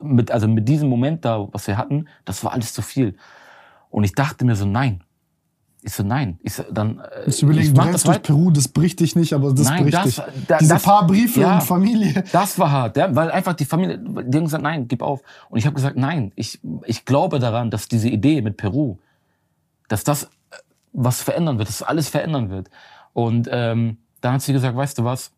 [0.00, 3.16] mit also mit diesem Moment da, was wir hatten, das war alles zu viel.
[3.90, 5.02] Und ich dachte mir so, nein.
[5.84, 6.38] Ich so, nein.
[6.42, 7.00] Ich so, dann.
[7.00, 9.96] Äh, ich überlege, du rennst durch Peru, das bricht dich nicht, aber das nein, bricht
[9.96, 10.22] das, dich.
[10.46, 12.22] Da, Diese das, paar Briefe ja, und Familie.
[12.32, 15.22] Das war hart, ja, weil einfach die Familie, die haben gesagt, nein, gib auf.
[15.50, 18.98] Und ich habe gesagt, nein, ich, ich glaube daran, dass diese Idee mit Peru,
[19.88, 20.30] dass das
[20.92, 22.70] was verändern wird, dass alles verändern wird.
[23.12, 25.32] Und ähm, dann hat sie gesagt, weißt du was,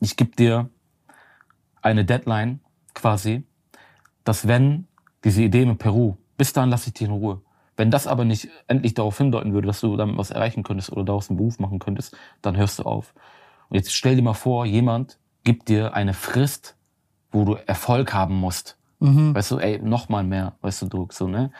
[0.00, 0.70] ich gebe dir
[1.82, 2.60] eine Deadline
[2.94, 3.44] quasi,
[4.24, 4.86] dass wenn
[5.24, 7.42] diese Idee mit Peru, bis dahin lasse ich dich in Ruhe.
[7.76, 11.04] Wenn das aber nicht endlich darauf hindeuten würde, dass du damit was erreichen könntest oder
[11.04, 13.14] daraus einen Beruf machen könntest, dann hörst du auf.
[13.68, 16.76] Und jetzt stell dir mal vor, jemand gibt dir eine Frist,
[17.30, 18.76] wo du Erfolg haben musst.
[18.98, 19.34] Mhm.
[19.34, 21.50] Weißt du, ey, noch mal mehr, weißt du, du, so, ne?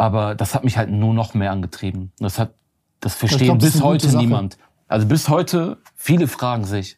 [0.00, 2.10] Aber das hat mich halt nur noch mehr angetrieben.
[2.18, 2.54] Das hat,
[3.00, 4.56] das verstehen glaub, das bis heute niemand.
[4.88, 6.96] Also bis heute, viele fragen sich,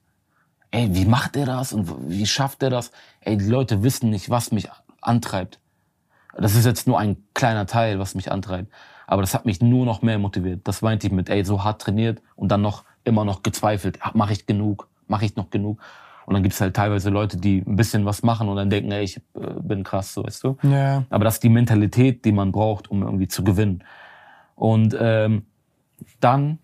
[0.70, 2.92] ey, wie macht er das und wie schafft er das?
[3.20, 4.68] Ey, die Leute wissen nicht, was mich
[5.00, 5.58] antreibt.
[6.36, 8.72] Das ist jetzt nur ein kleiner Teil, was mich antreibt.
[9.08, 10.60] Aber das hat mich nur noch mehr motiviert.
[10.62, 13.98] Das meinte ich mit, ey, so hart trainiert und dann noch immer noch gezweifelt.
[14.14, 14.86] Mache ich genug?
[15.08, 15.80] Mache ich noch genug?
[16.26, 19.02] Und dann gibt's halt teilweise Leute, die ein bisschen was machen und dann denken, ey,
[19.02, 19.20] ich äh,
[19.60, 20.56] bin krass, so weißt du.
[20.62, 21.04] Ja.
[21.10, 23.84] Aber das ist die Mentalität, die man braucht, um irgendwie zu gewinnen.
[24.54, 25.46] Und ähm,
[26.20, 26.58] dann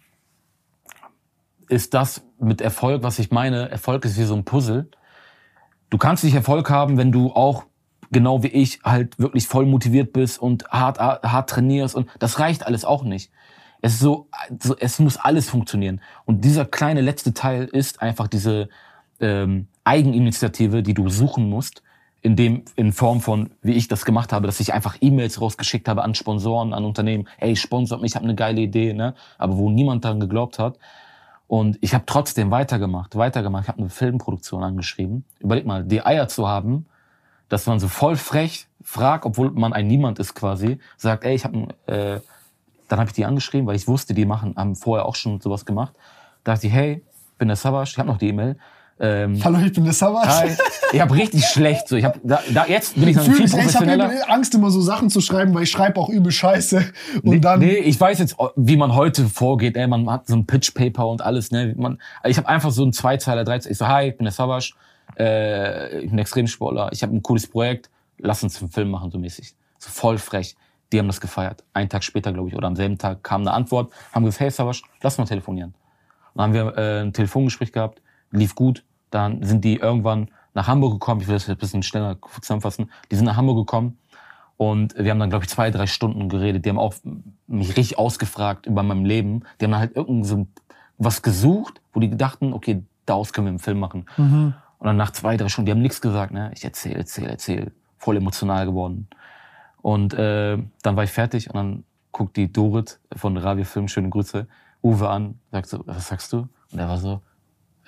[1.69, 4.89] ist das mit Erfolg, was ich meine, Erfolg ist wie so ein Puzzle.
[5.91, 7.65] Du kannst nicht Erfolg haben, wenn du auch
[8.11, 12.67] genau wie ich halt wirklich voll motiviert bist und hart, hart trainierst und das reicht
[12.67, 13.31] alles auch nicht.
[13.81, 14.29] Es ist so,
[14.81, 16.01] es muss alles funktionieren.
[16.25, 18.69] Und dieser kleine letzte Teil ist einfach diese,
[19.21, 21.83] ähm, Eigeninitiative, die du suchen musst,
[22.21, 25.89] in dem in Form von wie ich das gemacht habe, dass ich einfach E-Mails rausgeschickt
[25.89, 29.15] habe an Sponsoren, an Unternehmen, ey, sponsort mich, ich habe eine geile Idee, ne?
[29.39, 30.79] Aber wo niemand daran geglaubt hat.
[31.47, 33.65] Und ich habe trotzdem weitergemacht, weitergemacht.
[33.65, 35.25] Ich habe eine Filmproduktion angeschrieben.
[35.39, 36.87] Überleg mal, die Eier zu haben,
[37.49, 41.45] dass man so voll frech fragt, obwohl man ein Niemand ist quasi, sagt, ey, ich
[41.45, 42.21] habe äh,
[42.89, 45.65] dann habe ich die angeschrieben, weil ich wusste, die machen, haben vorher auch schon sowas
[45.65, 45.95] gemacht.
[46.43, 47.05] Da dachte ich, hey,
[47.37, 48.57] bin der Sabash, ich habe noch die E-Mail.
[49.01, 50.41] Ähm, Hallo, ich bin der Savas.
[50.41, 50.51] Hi.
[50.93, 51.87] Ich habe richtig schlecht.
[51.87, 54.13] So, ich hab, da, da, jetzt bin ich noch viel professioneller.
[54.13, 56.79] Ich habe Angst, immer so Sachen zu schreiben, weil ich schreibe auch übel Scheiße.
[57.23, 59.77] Und nee, dann nee, ich weiß jetzt, wie man heute vorgeht.
[59.77, 61.51] Ey, man hat so ein Pitch-Paper und alles.
[61.51, 61.75] Ne?
[61.77, 63.71] Man, ich habe einfach so ein Zweizeiler, Dreizeiler.
[63.71, 64.73] Ich so, hi, ich bin der Savas.
[65.19, 66.91] Äh, ich bin Extremsportler.
[66.93, 67.91] Ich habe ein cooles Projekt.
[68.19, 69.55] Lass uns einen Film machen, so mäßig.
[69.79, 70.57] So voll frech.
[70.93, 71.65] Die haben das gefeiert.
[71.75, 74.51] Einen Tag später, glaube ich, oder am selben Tag kam eine Antwort, haben gesagt, hey
[74.51, 75.75] Savasch, lass mal telefonieren.
[76.35, 78.85] dann haben wir äh, ein Telefongespräch gehabt, lief gut.
[79.11, 81.21] Dann sind die irgendwann nach Hamburg gekommen.
[81.21, 82.91] Ich will das jetzt ein bisschen schneller zusammenfassen.
[83.11, 83.99] Die sind nach Hamburg gekommen
[84.57, 86.65] und wir haben dann, glaube ich, zwei, drei Stunden geredet.
[86.65, 86.95] Die haben auch
[87.47, 89.45] mich richtig ausgefragt über mein Leben.
[89.61, 90.47] Die haben dann halt irgend so
[90.99, 94.07] was gesucht, wo die dachten, okay, daraus können wir einen Film machen.
[94.17, 94.55] Mhm.
[94.79, 96.51] Und dann nach zwei, drei Stunden, die haben nichts gesagt, ne?
[96.55, 97.73] Ich erzähle, erzähle, erzähle.
[97.99, 99.09] Voll emotional geworden.
[99.81, 104.09] Und äh, dann war ich fertig und dann guckt die Dorit von Radio Film, schöne
[104.09, 104.49] Grüße,
[104.83, 106.49] Uwe an, sagt so, was sagst du?
[106.73, 107.21] Und er war so,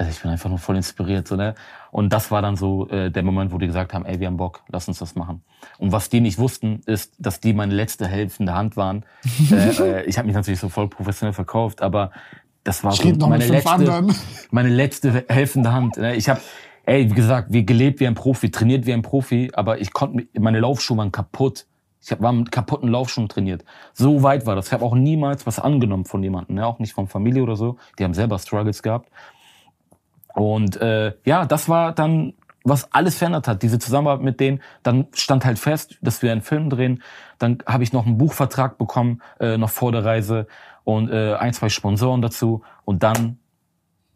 [0.01, 1.55] also ich bin einfach nur voll inspiriert, so, ne?
[1.91, 4.39] Und das war dann so äh, der Moment, wo die gesagt haben, ey, wir haben
[4.39, 5.43] Bock, lass uns das machen.
[5.77, 9.05] Und was die nicht wussten, ist, dass die meine letzte helfende Hand waren.
[9.51, 12.13] äh, äh, ich habe mich natürlich so voll professionell verkauft, aber
[12.65, 14.07] das war so meine letzte,
[14.51, 15.99] meine letzte helfende Hand.
[15.99, 16.17] Ne?
[16.17, 16.41] Ich habe,
[16.87, 20.27] ey, wie gesagt, wir gelebt wie ein Profi, trainiert wie ein Profi, aber ich konnte,
[20.41, 21.67] meine Laufschuhe waren kaputt.
[22.03, 23.67] Ich war mit kaputten Laufschuhen trainiert.
[23.93, 24.69] So weit war das.
[24.69, 26.67] Ich habe auch niemals was angenommen von jemandem, ne?
[26.67, 27.77] auch nicht von Familie oder so.
[27.99, 29.11] Die haben selber Struggles gehabt.
[30.35, 33.63] Und äh, ja, das war dann, was alles verändert hat.
[33.63, 34.61] Diese Zusammenarbeit mit denen.
[34.83, 37.03] Dann stand halt fest, dass wir einen Film drehen.
[37.39, 40.47] Dann habe ich noch einen Buchvertrag bekommen, äh, noch vor der Reise
[40.85, 42.63] und äh, ein, zwei Sponsoren dazu.
[42.85, 43.39] Und dann,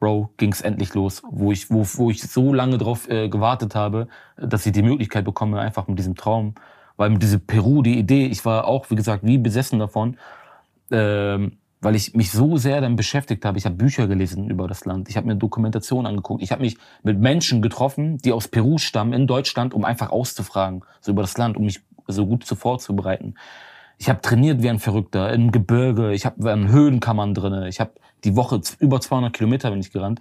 [0.00, 3.74] Bro, ging es endlich los, wo ich, wo, wo ich so lange drauf äh, gewartet
[3.74, 6.54] habe, dass ich die Möglichkeit bekomme, einfach mit diesem Traum,
[6.96, 10.16] weil mit diesem Peru, die Idee, ich war auch, wie gesagt, wie besessen davon,
[10.90, 13.58] ähm, weil ich mich so sehr dann beschäftigt habe.
[13.58, 16.78] Ich habe Bücher gelesen über das Land, ich habe mir Dokumentationen angeguckt, ich habe mich
[17.02, 21.36] mit Menschen getroffen, die aus Peru stammen, in Deutschland, um einfach auszufragen, so über das
[21.36, 23.34] Land, um mich so gut zu vorzubereiten.
[23.98, 26.12] Ich habe trainiert wie ein Verrückter im Gebirge.
[26.12, 27.68] Ich habe in Höhenkammern drinne.
[27.68, 27.92] Ich habe
[28.24, 30.20] die Woche über 200 Kilometer bin ich gerannt.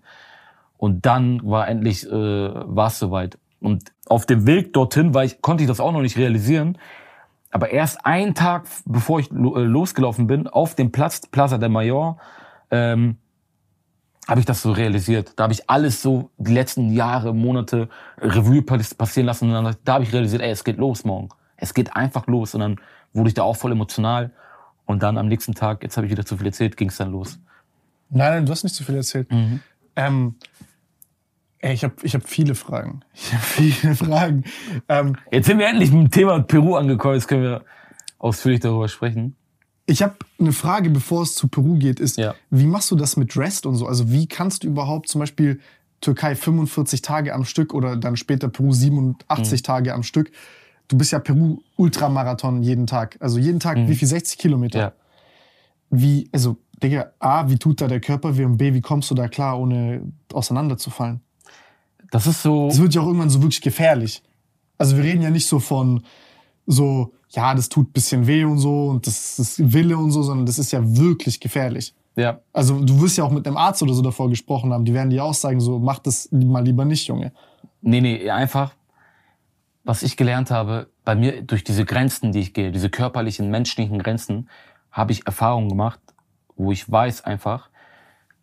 [0.78, 3.38] Und dann war endlich äh, war es soweit.
[3.62, 6.78] Und auf dem Weg dorthin war ich, konnte ich das auch noch nicht realisieren.
[7.54, 12.18] Aber erst einen Tag, bevor ich äh, losgelaufen bin, auf dem Platz Plaza del Mayor,
[12.72, 13.18] ähm,
[14.28, 15.34] habe ich das so realisiert.
[15.36, 19.54] Da habe ich alles so die letzten Jahre, Monate Revue passieren lassen.
[19.54, 21.30] Und dann, da habe ich realisiert, ey, es geht los morgen.
[21.56, 22.56] Es geht einfach los.
[22.56, 22.80] Und dann
[23.14, 24.32] wurde ich da auch voll emotional.
[24.86, 27.12] Und dann am nächsten Tag, jetzt habe ich wieder zu viel erzählt, ging es dann
[27.12, 27.38] los.
[28.10, 29.32] Nein, nein, du hast nicht zu viel erzählt.
[29.32, 29.60] Mhm.
[29.96, 30.36] Ähm,
[31.72, 33.02] ich habe ich hab viele Fragen.
[33.14, 34.44] Ich habe viele Fragen.
[34.90, 37.16] Ähm, jetzt sind wir endlich mit dem Thema Peru angekommen.
[37.16, 37.64] Jetzt können wir
[38.20, 39.36] ausführlich darüber sprechen.
[39.86, 42.36] Ich habe eine Frage, bevor es zu Peru geht, ist, ja.
[42.50, 43.86] wie machst du das mit Rest und so?
[43.86, 45.60] Also wie kannst du überhaupt zum Beispiel
[46.00, 49.64] Türkei 45 Tage am Stück oder dann später Peru 87 mhm.
[49.64, 50.32] Tage am Stück
[50.88, 53.18] du bist ja Peru-Ultramarathon jeden Tag.
[53.20, 53.90] Also jeden Tag, mhm.
[53.90, 54.08] wie viel?
[54.08, 54.80] 60 Kilometer?
[54.80, 54.94] Ja.
[55.90, 59.16] Wie, also, Digga, A, wie tut da der Körper weh und B, wie kommst du
[59.16, 61.22] da klar, ohne auseinanderzufallen?
[62.14, 62.68] Das ist so.
[62.68, 64.22] Das wird ja auch irgendwann so wirklich gefährlich.
[64.78, 66.04] Also, wir reden ja nicht so von
[66.68, 70.46] so, ja, das tut bisschen weh und so und das ist Wille und so, sondern
[70.46, 71.96] das ist ja wirklich gefährlich.
[72.16, 72.40] Ja.
[72.54, 75.10] Also, du wirst ja auch mit einem Arzt oder so davor gesprochen haben, die werden
[75.10, 77.34] dir auch sagen, so, mach das mal lieber nicht, Junge.
[77.82, 78.76] Nee, nee, einfach,
[79.84, 83.98] was ich gelernt habe, bei mir durch diese Grenzen, die ich gehe, diese körperlichen, menschlichen
[83.98, 84.50] Grenzen,
[84.92, 86.00] habe ich Erfahrungen gemacht,
[86.56, 87.70] wo ich weiß einfach,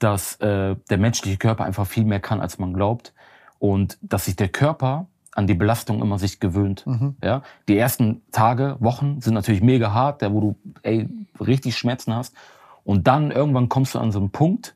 [0.00, 3.14] dass äh, der menschliche Körper einfach viel mehr kann, als man glaubt
[3.60, 6.84] und dass sich der Körper an die Belastung immer sich gewöhnt.
[6.86, 7.14] Mhm.
[7.22, 11.08] Ja, die ersten Tage, Wochen sind natürlich mega hart, der wo du ey,
[11.38, 12.34] richtig Schmerzen hast
[12.82, 14.74] und dann irgendwann kommst du an so einen Punkt,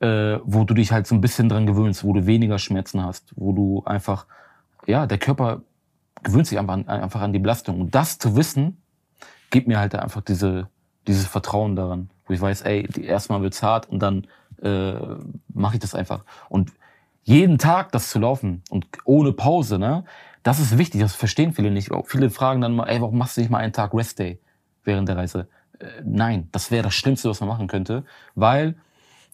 [0.00, 3.32] äh, wo du dich halt so ein bisschen dran gewöhnst, wo du weniger Schmerzen hast,
[3.36, 4.26] wo du einfach
[4.86, 5.62] ja der Körper
[6.22, 7.80] gewöhnt sich einfach an, einfach an die Belastung.
[7.80, 8.82] Und das zu wissen,
[9.50, 10.68] gibt mir halt einfach diese,
[11.06, 14.26] dieses Vertrauen daran, wo ich weiß, ey, erstmal wird's hart und dann
[14.62, 14.94] äh,
[15.52, 16.24] mache ich das einfach.
[16.48, 16.72] Und
[17.22, 20.04] jeden Tag das zu laufen und ohne Pause, ne,
[20.42, 21.90] das ist wichtig, das verstehen viele nicht.
[22.06, 24.40] Viele fragen dann mal, ey, warum machst du nicht mal einen Tag Rest Day
[24.84, 25.48] während der Reise?
[25.78, 28.04] Äh, nein, das wäre das Schlimmste, was man machen könnte,
[28.34, 28.76] weil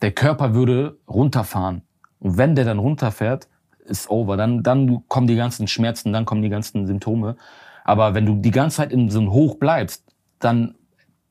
[0.02, 1.82] der Körper würde runterfahren.
[2.18, 3.48] Und wenn der dann runterfährt,
[3.84, 4.36] ist over.
[4.36, 7.36] Dann, dann kommen die ganzen Schmerzen, dann kommen die ganzen Symptome.
[7.84, 10.04] Aber wenn du die ganze Zeit in so einem Hoch bleibst,
[10.40, 10.74] dann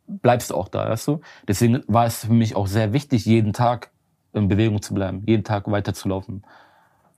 [0.07, 1.21] bleibst du auch da, weißt du?
[1.47, 3.91] Deswegen war es für mich auch sehr wichtig, jeden Tag
[4.35, 6.43] in Bewegung zu bleiben, jeden Tag weiterzulaufen.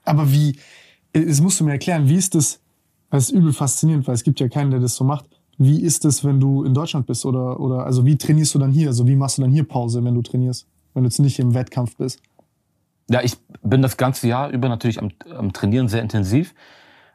[0.06, 0.58] Aber wie,
[1.12, 2.62] es musst du mir erklären, wie ist das,
[3.10, 5.26] weil es ist übel faszinierend, weil es gibt ja keinen, der das so macht.
[5.58, 7.26] Wie ist es, wenn du in Deutschland bist?
[7.26, 8.88] Oder, oder also wie trainierst du dann hier?
[8.88, 10.68] Also wie machst du dann hier Pause, wenn du trainierst?
[10.94, 12.22] Wenn du jetzt nicht im Wettkampf bist?
[13.10, 16.54] Ja, ich bin das ganze Jahr über natürlich am, am Trainieren sehr intensiv,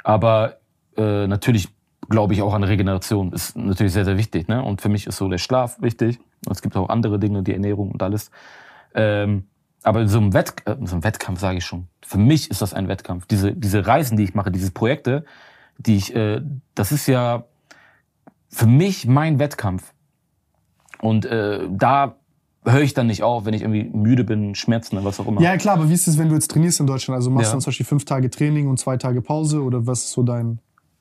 [0.03, 0.59] aber
[0.97, 1.69] äh, natürlich
[2.09, 4.63] glaube ich auch an Regeneration ist natürlich sehr sehr wichtig, ne?
[4.63, 6.19] Und für mich ist so der Schlaf wichtig.
[6.47, 8.31] Und es gibt auch andere Dinge, die Ernährung und alles.
[8.95, 9.45] Ähm,
[9.83, 11.89] aber so ein, Wett, äh, so ein Wettkampf sage ich schon.
[12.05, 13.27] Für mich ist das ein Wettkampf.
[13.27, 15.25] Diese diese Reisen, die ich mache, diese Projekte,
[15.79, 16.41] die ich, äh,
[16.75, 17.45] das ist ja
[18.49, 19.93] für mich mein Wettkampf.
[21.01, 22.17] Und äh, da
[22.65, 25.41] höre ich dann nicht auf, wenn ich irgendwie müde bin, Schmerzen oder was auch immer.
[25.41, 27.17] Ja, klar, aber wie ist es, wenn du jetzt trainierst in Deutschland?
[27.17, 27.51] Also machst ja.
[27.51, 30.23] du dann zum Beispiel fünf Tage Training und zwei Tage Pause oder was ist so
[30.23, 30.61] dein.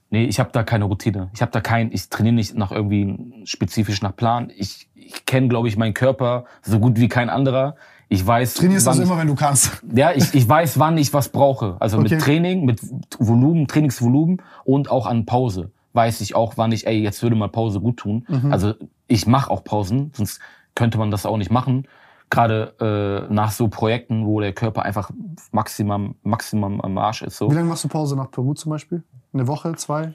[0.09, 1.29] Nee, ich habe da keine Routine.
[1.33, 4.51] Ich habe da kein, ich trainiere nicht nach irgendwie spezifisch nach Plan.
[4.55, 7.75] Ich, ich kenne, glaube ich, meinen Körper so gut wie kein anderer.
[8.11, 8.55] Ich weiß.
[8.55, 9.81] Trainierst also immer, wenn du kannst.
[9.95, 11.77] Ja, ich, ich weiß, wann ich was brauche.
[11.79, 12.15] Also okay.
[12.15, 12.81] mit Training, mit
[13.19, 17.47] Volumen, Trainingsvolumen und auch an Pause weiß ich auch, wann ich, ey, jetzt würde mal
[17.47, 18.25] Pause gut tun.
[18.27, 18.51] Mhm.
[18.51, 18.73] Also
[19.07, 20.41] ich mache auch Pausen, sonst
[20.75, 21.87] könnte man das auch nicht machen.
[22.29, 25.11] Gerade äh, nach so Projekten, wo der Körper einfach
[25.51, 27.37] maximum, maximum am Arsch ist.
[27.37, 27.49] So.
[27.49, 29.03] Wie lange machst du Pause nach Peru zum Beispiel?
[29.33, 30.13] Eine Woche, zwei?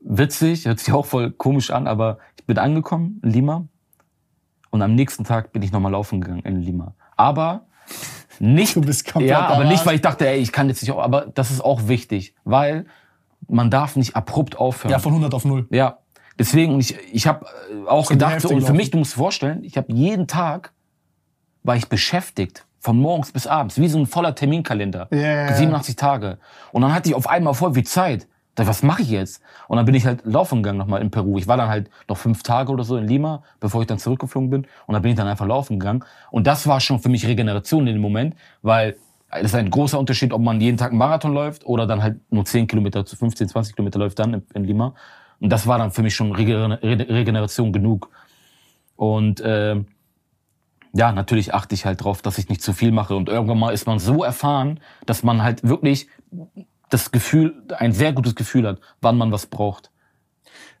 [0.00, 3.64] Witzig, hört sich auch voll komisch an, aber ich bin angekommen in Lima
[4.74, 6.94] und am nächsten Tag bin ich nochmal laufen gegangen in Lima.
[7.16, 7.66] Aber
[8.40, 8.76] nicht,
[9.20, 11.86] ja, aber nicht, weil ich dachte, ey, ich kann jetzt nicht, aber das ist auch
[11.86, 12.86] wichtig, weil
[13.46, 14.90] man darf nicht abrupt aufhören.
[14.90, 15.68] Ja, von 100 auf 0.
[15.70, 15.98] Ja.
[16.40, 19.62] Deswegen, ich, ich habe äh, auch gedacht, so, und für mich, du musst dir vorstellen,
[19.62, 20.72] ich habe jeden Tag,
[21.62, 25.06] war ich beschäftigt, von morgens bis abends, wie so ein voller Terminkalender.
[25.12, 25.54] Yeah.
[25.54, 26.38] 87 Tage.
[26.72, 28.26] Und dann hatte ich auf einmal voll viel Zeit.
[28.56, 29.42] Was mache ich jetzt?
[29.66, 31.38] Und dann bin ich halt laufen gegangen nochmal in Peru.
[31.38, 34.50] Ich war dann halt noch fünf Tage oder so in Lima, bevor ich dann zurückgeflogen
[34.50, 34.66] bin.
[34.86, 36.04] Und dann bin ich dann einfach laufen gegangen.
[36.30, 38.96] Und das war schon für mich Regeneration in dem Moment, weil
[39.30, 42.20] es ist ein großer Unterschied, ob man jeden Tag einen Marathon läuft oder dann halt
[42.30, 44.94] nur 10 Kilometer zu 15, 20 Kilometer läuft dann in, Lima.
[45.40, 48.10] Und das war dann für mich schon Regeneration genug.
[48.96, 49.82] Und äh,
[50.92, 53.16] ja, natürlich achte ich halt drauf, dass ich nicht zu viel mache.
[53.16, 56.08] Und irgendwann mal ist man so erfahren, dass man halt wirklich
[56.90, 59.90] das Gefühl, ein sehr gutes Gefühl hat, wann man was braucht.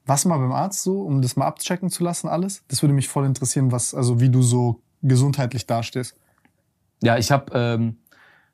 [0.06, 2.62] Was mal beim Arzt so, um das mal abchecken zu lassen, alles?
[2.68, 6.16] Das würde mich voll interessieren, was, also wie du so gesundheitlich dastehst.
[7.02, 7.98] Ja, ich habe ähm,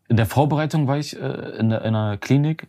[0.09, 1.27] in der Vorbereitung war ich äh,
[1.59, 2.69] in, der, in einer Klinik,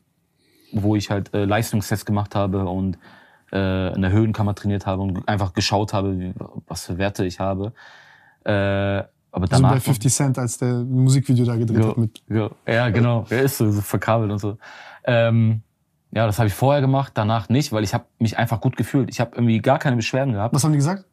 [0.72, 2.98] wo ich halt äh, Leistungstests gemacht habe und
[3.52, 6.34] äh, in der Höhenkammer trainiert habe und einfach geschaut habe,
[6.68, 7.74] was für Werte ich habe.
[8.44, 12.22] Äh, aber danach, also bei 50 Cent, als der Musikvideo da gedreht ja, hat mit.
[12.28, 13.26] Ja, ja genau.
[13.30, 14.58] Er ist so, so verkabelt und so.
[15.06, 15.62] Ähm,
[16.12, 19.10] ja, das habe ich vorher gemacht, danach nicht, weil ich habe mich einfach gut gefühlt.
[19.10, 20.54] Ich habe irgendwie gar keine Beschwerden gehabt.
[20.54, 21.06] Was haben die gesagt?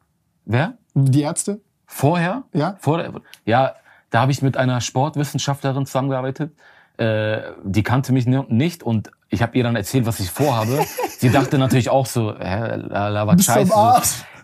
[0.45, 0.77] Wer?
[0.93, 1.61] Die Ärzte?
[1.85, 2.43] Vorher?
[2.53, 2.75] Ja.
[2.79, 3.13] Vorher,
[3.45, 3.75] ja,
[4.09, 6.51] da habe ich mit einer Sportwissenschaftlerin zusammengearbeitet.
[6.97, 10.83] Äh, die kannte mich nicht und ich habe ihr dann erzählt, was ich vorhabe.
[11.17, 13.73] sie dachte natürlich auch so, hä, la, la, was scheiße.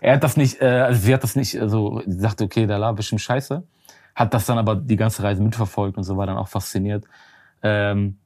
[0.00, 2.78] Er hat das nicht, äh, also sie hat das nicht, also sie dachte, okay, der
[2.78, 3.62] la bestimmt scheiße.
[4.14, 7.04] Hat das dann aber die ganze Reise mitverfolgt und so war dann auch fasziniert.
[7.62, 8.18] Ähm,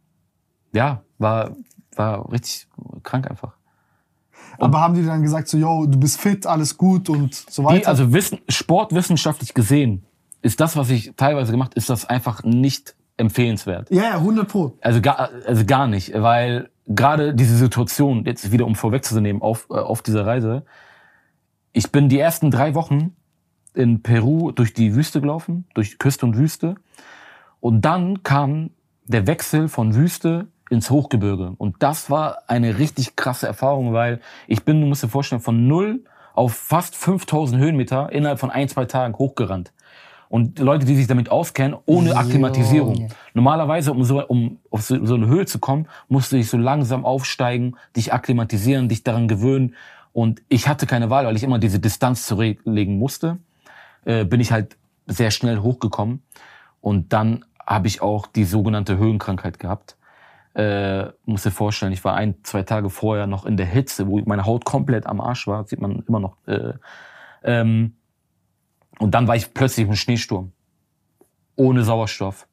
[0.73, 1.57] ja, war,
[1.97, 2.69] war richtig
[3.03, 3.55] krank einfach.
[4.59, 7.65] Und aber haben die dann gesagt, so, yo, du bist fit, alles gut und so
[7.65, 7.79] weiter?
[7.79, 10.05] Die, also wissen, sportwissenschaftlich gesehen
[10.43, 13.91] ist das, was ich teilweise gemacht, ist das einfach nicht empfehlenswert.
[13.91, 14.77] Ja, ja, 100 pro.
[14.81, 19.75] Also gar, also gar nicht, weil gerade diese Situation, jetzt wieder um vorwegzunehmen auf, äh,
[19.75, 20.65] auf dieser Reise,
[21.73, 23.15] ich bin die ersten drei Wochen
[23.75, 26.75] in Peru durch die Wüste gelaufen, durch Küste und Wüste.
[27.61, 28.71] Und dann kam
[29.05, 31.55] der Wechsel von Wüste ins Hochgebirge.
[31.59, 35.69] Und das war eine richtig krasse Erfahrung, weil ich bin, du musst dir vorstellen, von
[35.69, 36.05] null
[36.35, 39.73] auf fast 5000 Höhenmeter innerhalb von ein, zwei Tagen hochgerannt
[40.31, 43.11] und Leute, die sich damit auskennen, ohne Akklimatisierung.
[43.35, 46.57] Normalerweise, um so, um auf so, so eine Höhe zu kommen, musst du dich so
[46.57, 49.75] langsam aufsteigen, dich akklimatisieren, dich daran gewöhnen.
[50.13, 53.39] Und ich hatte keine Wahl, weil ich immer diese Distanz zurücklegen musste.
[54.05, 54.77] Äh, bin ich halt
[55.07, 56.23] sehr schnell hochgekommen.
[56.81, 59.97] Und dann habe ich auch die sogenannte Höhenkrankheit gehabt.
[60.55, 64.21] Äh, muss dir vorstellen, ich war ein, zwei Tage vorher noch in der Hitze, wo
[64.21, 66.37] meine Haut komplett am Arsch war, sieht man immer noch.
[66.47, 66.75] Äh,
[67.43, 67.95] ähm,
[69.01, 70.53] und dann war ich plötzlich im Schneesturm.
[71.57, 72.47] Ohne Sauerstoff.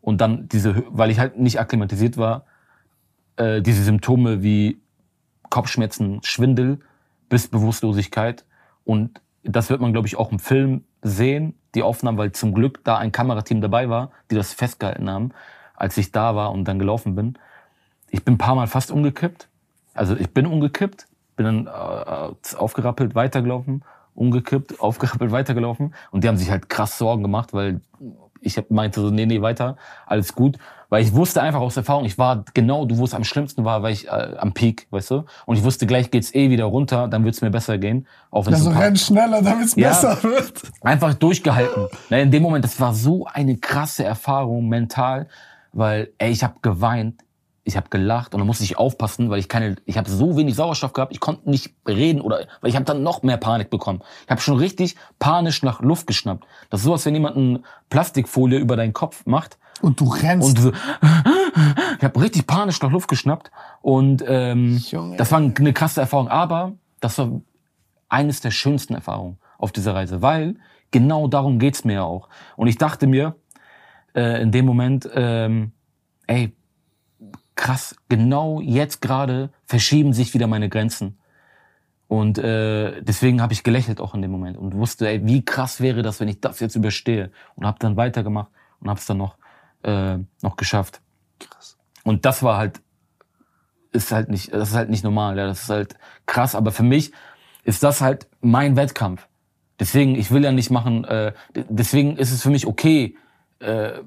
[0.00, 2.46] Und dann diese, weil ich halt nicht akklimatisiert war,
[3.36, 4.80] äh, diese Symptome wie
[5.50, 6.80] Kopfschmerzen, Schwindel
[7.28, 8.46] bis Bewusstlosigkeit.
[8.84, 12.82] Und das wird man, glaube ich, auch im Film sehen, die Aufnahmen, weil zum Glück
[12.82, 15.32] da ein Kamerateam dabei war, die das festgehalten haben,
[15.74, 17.38] als ich da war und dann gelaufen bin.
[18.08, 19.48] Ich bin ein paar Mal fast umgekippt.
[19.92, 21.06] Also ich bin umgekippt,
[21.36, 23.84] bin dann äh, aufgerappelt, weitergelaufen
[24.14, 25.94] umgekippt, aufgerappelt, weitergelaufen.
[26.10, 27.80] Und die haben sich halt krass Sorgen gemacht, weil
[28.40, 29.76] ich meinte so, nee, nee, weiter,
[30.06, 30.56] alles gut.
[30.88, 33.92] Weil ich wusste einfach aus Erfahrung, ich war genau, du wusstest am schlimmsten war, weil
[33.92, 35.24] ich äh, am Peak, weißt du?
[35.46, 38.08] Und ich wusste, gleich geht's eh wieder runter, dann wird's mir besser gehen.
[38.30, 40.62] Auch wenn also renn schneller, damit's ja, besser wird.
[40.80, 41.86] Einfach durchgehalten.
[42.10, 45.28] in dem Moment, das war so eine krasse Erfahrung mental,
[45.72, 47.22] weil, ey, ich habe geweint,
[47.64, 50.54] ich habe gelacht und dann musste ich aufpassen, weil ich keine, ich habe so wenig
[50.54, 54.00] Sauerstoff gehabt, ich konnte nicht reden oder, weil ich habe dann noch mehr Panik bekommen.
[54.24, 56.46] Ich habe schon richtig panisch nach Luft geschnappt.
[56.70, 59.58] Das ist so, als wenn jemand eine Plastikfolie über deinen Kopf macht.
[59.82, 60.48] Und du rennst.
[60.48, 60.72] Und so,
[61.98, 63.50] ich habe richtig panisch nach Luft geschnappt
[63.82, 64.82] und ähm,
[65.16, 66.28] das war eine krasse Erfahrung.
[66.28, 67.40] Aber das war
[68.08, 70.56] eines der schönsten Erfahrungen auf dieser Reise, weil
[70.90, 72.28] genau darum geht's mir ja auch.
[72.56, 73.36] Und ich dachte mir
[74.14, 75.72] äh, in dem Moment, ähm,
[76.26, 76.54] ey,
[77.60, 81.18] krass, genau jetzt gerade verschieben sich wieder meine Grenzen.
[82.08, 85.78] Und äh, deswegen habe ich gelächelt auch in dem Moment und wusste, ey, wie krass
[85.78, 87.30] wäre das, wenn ich das jetzt überstehe.
[87.56, 88.50] Und habe dann weitergemacht
[88.80, 89.36] und habe es dann noch,
[89.82, 91.02] äh, noch geschafft.
[91.38, 91.76] Krass.
[92.02, 92.80] Und das war halt,
[93.92, 96.54] ist halt nicht, das ist halt nicht normal, ja, das ist halt krass.
[96.54, 97.12] Aber für mich
[97.64, 99.28] ist das halt mein Wettkampf.
[99.78, 103.18] Deswegen, ich will ja nicht machen, äh, deswegen ist es für mich okay,
[103.58, 104.00] äh,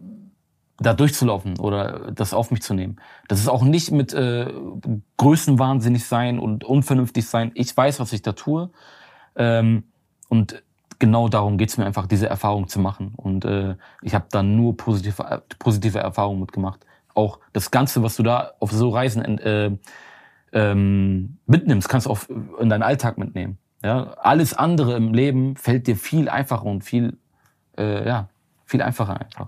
[0.80, 2.98] da durchzulaufen oder das auf mich zu nehmen.
[3.28, 4.52] Das ist auch nicht mit äh,
[5.18, 7.52] Größenwahnsinnig sein und unvernünftig sein.
[7.54, 8.70] Ich weiß, was ich da tue.
[9.36, 9.84] Ähm,
[10.30, 10.64] und
[11.00, 13.14] genau darum geht's mir einfach, diese Erfahrung zu machen.
[13.16, 16.86] Und äh, ich habe da nur positive, positive Erfahrungen mitgemacht.
[17.14, 19.72] Auch das Ganze, was du da auf so Reisen äh,
[20.54, 22.20] ähm, mitnimmst, kannst du auch
[22.60, 23.58] in deinen Alltag mitnehmen.
[23.84, 27.18] Ja, alles andere im Leben fällt dir viel einfacher und viel,
[27.78, 28.30] äh, ja,
[28.66, 29.48] viel einfacher einfach.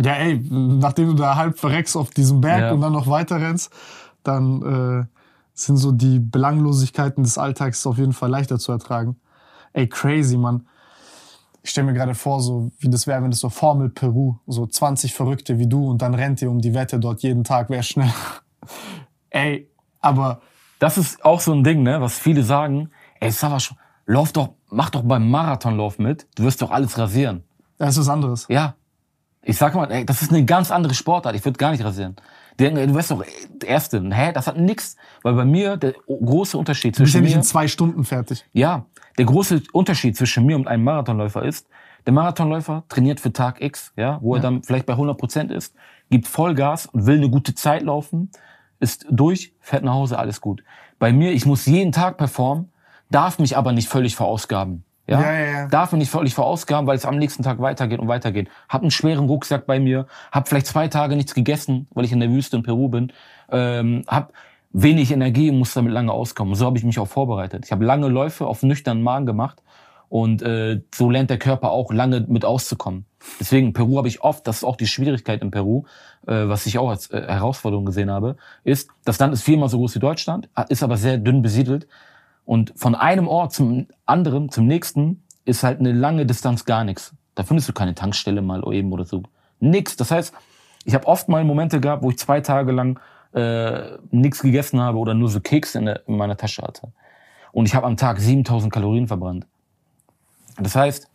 [0.00, 2.72] Ja, ey, nachdem du da halb verreckst auf diesem Berg ja.
[2.72, 3.72] und dann noch weiter rennst,
[4.22, 5.06] dann äh,
[5.54, 9.16] sind so die Belanglosigkeiten des Alltags auf jeden Fall leichter zu ertragen.
[9.72, 10.66] Ey, crazy, Mann.
[11.62, 14.66] Ich stelle mir gerade vor, so wie das wäre, wenn das so Formel Peru, so
[14.66, 17.82] 20 Verrückte wie du und dann rennt ihr um die Wette dort jeden Tag, wer
[17.82, 18.12] schnell.
[19.30, 19.68] ey,
[20.00, 20.40] aber.
[20.78, 23.74] Das ist auch so ein Ding, ne, was viele sagen ey, Savasch,
[24.06, 27.44] lauf doch, mach doch beim Marathonlauf mit, du wirst doch alles rasieren.
[27.78, 28.46] Das ist was anderes.
[28.48, 28.74] Ja.
[29.48, 32.16] Ich sag mal, ey, das ist eine ganz andere Sportart, ich würde gar nicht rasieren.
[32.58, 33.24] Die denken, ey, du wirst doch
[33.64, 34.06] Erste.
[34.12, 34.96] Hä, das hat nix.
[35.22, 37.20] Weil bei mir der große Unterschied zwischen mir...
[37.20, 38.44] Du bist ja nicht in zwei Stunden fertig.
[38.52, 38.84] Ja,
[39.16, 41.66] der große Unterschied zwischen mir und einem Marathonläufer ist,
[42.04, 45.74] der Marathonläufer trainiert für Tag X, ja, wo er dann vielleicht bei 100 Prozent ist,
[46.10, 48.30] gibt Vollgas und will eine gute Zeit laufen,
[48.80, 50.62] ist durch, fährt nach Hause, alles gut.
[50.98, 52.70] Bei mir, ich muss jeden Tag performen,
[53.10, 54.84] darf mich aber nicht völlig verausgaben.
[55.08, 55.22] Ja?
[55.22, 55.68] Ja, ja, ja.
[55.68, 58.48] Darf mich nicht völlig verausgaben, weil es am nächsten Tag weitergeht und weitergeht.
[58.68, 62.20] Hab einen schweren Rucksack bei mir, hab vielleicht zwei Tage nichts gegessen, weil ich in
[62.20, 63.12] der Wüste in Peru bin,
[63.50, 64.32] ähm, hab
[64.72, 66.54] wenig Energie und muss damit lange auskommen.
[66.54, 67.64] So habe ich mich auch vorbereitet.
[67.64, 69.62] Ich habe lange Läufe auf nüchternen Magen gemacht
[70.10, 73.06] und äh, so lernt der Körper auch lange mit auszukommen.
[73.40, 75.84] Deswegen, Peru habe ich oft, das ist auch die Schwierigkeit in Peru,
[76.26, 79.78] äh, was ich auch als äh, Herausforderung gesehen habe, ist, das Land ist viermal so
[79.78, 81.86] groß wie Deutschland, ist aber sehr dünn besiedelt.
[82.48, 87.14] Und von einem Ort zum anderen, zum nächsten, ist halt eine lange Distanz gar nichts.
[87.34, 89.22] Da findest du keine Tankstelle mal eben oder so.
[89.60, 89.96] Nix.
[89.96, 90.32] Das heißt,
[90.86, 92.98] ich habe oft mal Momente gehabt, wo ich zwei Tage lang
[93.34, 96.90] äh, nichts gegessen habe oder nur so Kekse in, in meiner Tasche hatte.
[97.52, 99.46] Und ich habe am Tag 7000 Kalorien verbrannt.
[100.58, 101.10] Das heißt,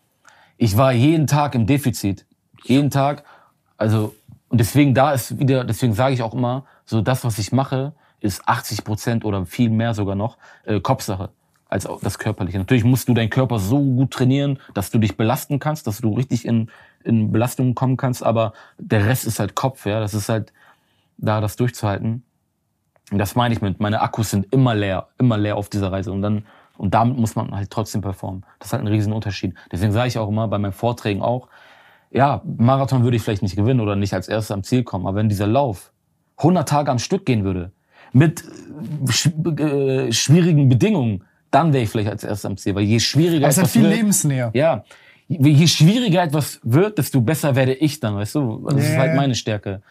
[0.58, 2.28] ich war jeden Tag im Defizit.
[2.64, 3.24] Jeden Tag.
[3.78, 4.14] Also,
[4.50, 7.94] und deswegen da ist wieder, deswegen sage ich auch immer, so das, was ich mache,
[8.24, 11.30] ist 80 Prozent oder viel mehr sogar noch äh, Kopfsache
[11.68, 12.58] als das Körperliche.
[12.58, 16.14] Natürlich musst du deinen Körper so gut trainieren, dass du dich belasten kannst, dass du
[16.14, 16.70] richtig in,
[17.04, 20.00] in Belastungen kommen kannst, aber der Rest ist halt Kopf, ja.
[20.00, 20.54] Das ist halt
[21.18, 22.24] da, das durchzuhalten.
[23.12, 26.12] Und das meine ich mit, meine Akkus sind immer leer, immer leer auf dieser Reise.
[26.12, 26.46] Und dann,
[26.78, 28.46] und damit muss man halt trotzdem performen.
[28.60, 29.54] Das ist halt ein Riesenunterschied.
[29.72, 31.50] Deswegen sage ich auch immer bei meinen Vorträgen auch,
[32.10, 35.18] ja, Marathon würde ich vielleicht nicht gewinnen oder nicht als erstes am Ziel kommen, aber
[35.18, 35.92] wenn dieser Lauf
[36.38, 37.72] 100 Tage am Stück gehen würde,
[38.14, 38.44] mit
[39.60, 42.76] äh, schwierigen Bedingungen, dann wäre ich vielleicht als erstes am Ziel.
[42.76, 44.52] Weil je schwieriger es ist viel wird, lebensnäher.
[44.54, 44.84] Ja,
[45.28, 48.66] je schwieriger etwas wird, desto besser werde ich dann, weißt du?
[48.70, 48.92] Das yeah.
[48.92, 49.82] ist halt meine Stärke.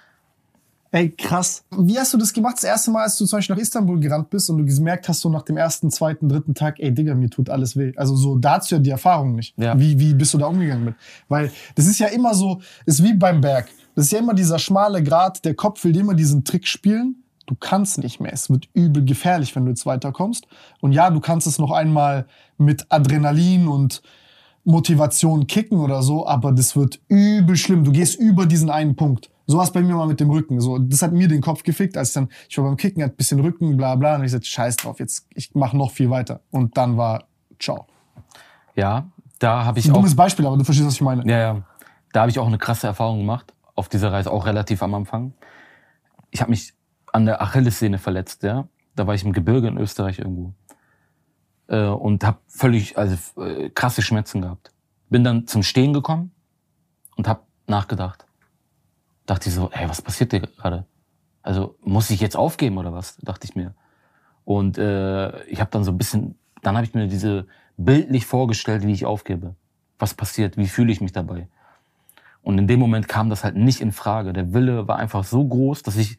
[0.94, 1.64] Ey, krass.
[1.70, 2.56] Wie hast du das gemacht?
[2.56, 5.20] Das erste Mal, als du zum Beispiel nach Istanbul gerannt bist und du gemerkt hast,
[5.20, 7.94] so nach dem ersten, zweiten, dritten Tag, ey, Digga, mir tut alles weh.
[7.96, 9.56] Also so, da hast du ja die Erfahrung nicht.
[9.56, 9.78] Ja.
[9.78, 10.94] Wie, wie bist du da umgegangen mit?
[11.28, 13.68] Weil das ist ja immer so, ist wie beim Berg.
[13.94, 17.54] Das ist ja immer dieser schmale Grat, der Kopf will immer diesen Trick spielen du
[17.54, 18.32] kannst nicht mehr.
[18.32, 20.46] Es wird übel gefährlich, wenn du jetzt weiterkommst.
[20.80, 22.26] Und ja, du kannst es noch einmal
[22.58, 24.02] mit Adrenalin und
[24.64, 27.84] Motivation kicken oder so, aber das wird übel schlimm.
[27.84, 29.30] Du gehst über diesen einen Punkt.
[29.46, 30.60] So war es bei mir mal mit dem Rücken.
[30.60, 33.16] So, das hat mir den Kopf gefickt, als dann, ich war beim Kicken, hat ein
[33.16, 36.40] bisschen Rücken, bla bla, und ich sagte, scheiß drauf, jetzt, ich mache noch viel weiter.
[36.50, 37.24] Und dann war,
[37.58, 37.86] ciao.
[38.76, 39.10] Ja,
[39.40, 39.96] da habe ich ein auch...
[39.96, 41.28] dummes Beispiel, aber du verstehst, was ich meine.
[41.28, 41.62] Ja, ja.
[42.12, 45.32] Da habe ich auch eine krasse Erfahrung gemacht, auf dieser Reise, auch relativ am Anfang.
[46.30, 46.72] Ich habe mich
[47.12, 48.66] an der Achillessehne verletzt, ja.
[48.96, 50.54] Da war ich im Gebirge in Österreich irgendwo.
[51.68, 54.72] Äh, und habe völlig, also äh, krasse Schmerzen gehabt.
[55.08, 56.32] Bin dann zum Stehen gekommen
[57.16, 58.26] und habe nachgedacht.
[59.26, 60.86] Dachte ich so, ey, was passiert dir gerade?
[61.42, 63.16] Also muss ich jetzt aufgeben oder was?
[63.18, 63.74] Dachte ich mir.
[64.44, 68.86] Und äh, ich habe dann so ein bisschen, dann habe ich mir diese bildlich vorgestellt,
[68.86, 69.54] wie ich aufgebe.
[69.98, 70.56] Was passiert?
[70.56, 71.48] Wie fühle ich mich dabei?
[72.42, 74.32] Und in dem Moment kam das halt nicht in Frage.
[74.32, 76.18] Der Wille war einfach so groß, dass ich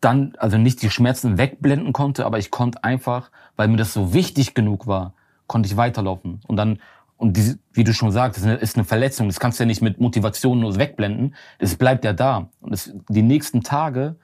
[0.00, 4.14] dann, also nicht die Schmerzen wegblenden konnte, aber ich konnte einfach, weil mir das so
[4.14, 5.14] wichtig genug war,
[5.46, 6.40] konnte ich weiterlaufen.
[6.46, 6.78] Und dann,
[7.16, 9.82] und diese, wie du schon sagst, das ist eine Verletzung, das kannst du ja nicht
[9.82, 12.48] mit Motivation nur wegblenden, das bleibt ja da.
[12.60, 14.16] Und das, die nächsten Tage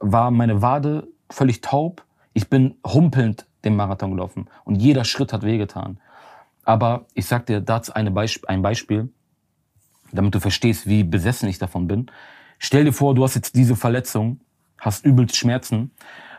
[0.00, 5.42] war meine Wade völlig taub, ich bin humpelnd den Marathon gelaufen und jeder Schritt hat
[5.42, 5.98] wehgetan.
[6.64, 9.08] Aber ich sag dir dazu eine Beisp ein Beispiel,
[10.12, 12.10] damit du verstehst, wie besessen ich davon bin.
[12.58, 14.40] Stell dir vor, du hast jetzt diese Verletzung,
[14.78, 15.90] hast übelst Schmerzen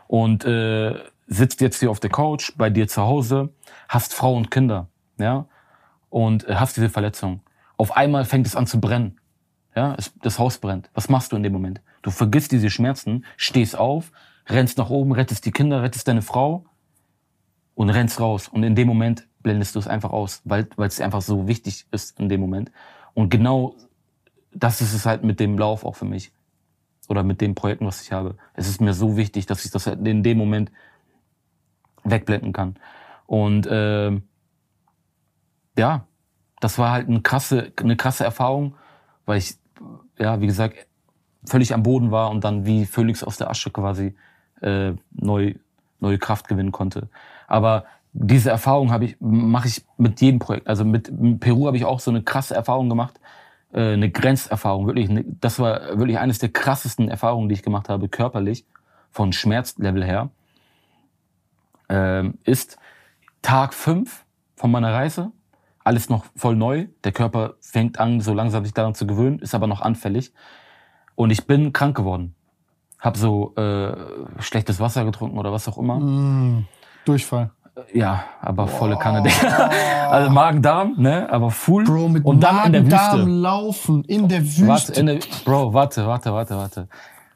[0.08, 0.96] und äh,
[1.28, 3.50] sitzt jetzt hier auf der Couch bei dir zu Hause,
[3.90, 4.88] hast Frau und Kinder,
[5.18, 5.46] ja,
[6.10, 7.42] und äh, hast diese Verletzung.
[7.76, 9.20] Auf einmal fängt es an zu brennen,
[9.76, 10.90] ja, es, das Haus brennt.
[10.94, 11.82] Was machst du in dem Moment?
[12.02, 14.12] Du vergisst diese Schmerzen, stehst auf,
[14.48, 16.66] rennst nach oben, rettest die Kinder, rettest deine Frau
[17.76, 18.48] und rennst raus.
[18.48, 21.86] Und in dem Moment blendest du es einfach aus, weil weil es einfach so wichtig
[21.92, 22.72] ist in dem Moment.
[23.14, 23.76] Und genau
[24.54, 26.32] das ist es halt mit dem Lauf auch für mich.
[27.08, 28.36] Oder mit den Projekten, was ich habe.
[28.54, 30.72] Es ist mir so wichtig, dass ich das in dem Moment
[32.04, 32.76] wegblenden kann.
[33.26, 34.12] Und äh,
[35.78, 36.06] ja,
[36.60, 38.76] das war halt eine krasse, eine krasse Erfahrung,
[39.26, 39.58] weil ich,
[40.18, 40.88] ja, wie gesagt,
[41.46, 44.16] völlig am Boden war und dann wie Phoenix aus der Asche quasi
[44.62, 45.56] äh, neu,
[46.00, 47.10] neue Kraft gewinnen konnte.
[47.48, 50.68] Aber diese Erfahrung habe ich, mache ich mit jedem Projekt.
[50.68, 53.20] Also mit Peru habe ich auch so eine krasse Erfahrung gemacht,
[53.78, 54.88] äh, eine Grenzerfahrung.
[54.88, 58.66] Wirklich, eine, das war wirklich eines der krassesten Erfahrungen, die ich gemacht habe, körperlich,
[59.12, 60.30] von Schmerzlevel her.
[61.88, 62.78] Ähm, ist
[63.44, 64.26] Tag fünf
[64.56, 65.32] von meiner Reise.
[65.84, 66.88] Alles noch voll neu.
[67.04, 70.34] Der Körper fängt an, so langsam sich daran zu gewöhnen, ist aber noch anfällig.
[71.16, 72.36] Und ich bin krank geworden.
[73.00, 73.96] Hab so äh,
[74.40, 76.00] schlechtes Wasser getrunken oder was auch immer.
[76.00, 76.66] Mm,
[77.06, 77.52] Durchfall.
[77.94, 78.72] Ja, aber Boah.
[78.72, 79.30] volle Kanne.
[80.10, 81.30] also Magen-Darm, ne?
[81.30, 81.84] Aber full.
[81.84, 83.30] Bro, mit und dann in der Wüste.
[83.30, 84.68] laufen, in der Wüste.
[84.68, 86.88] Warte, der, Bro, warte, warte, warte, warte.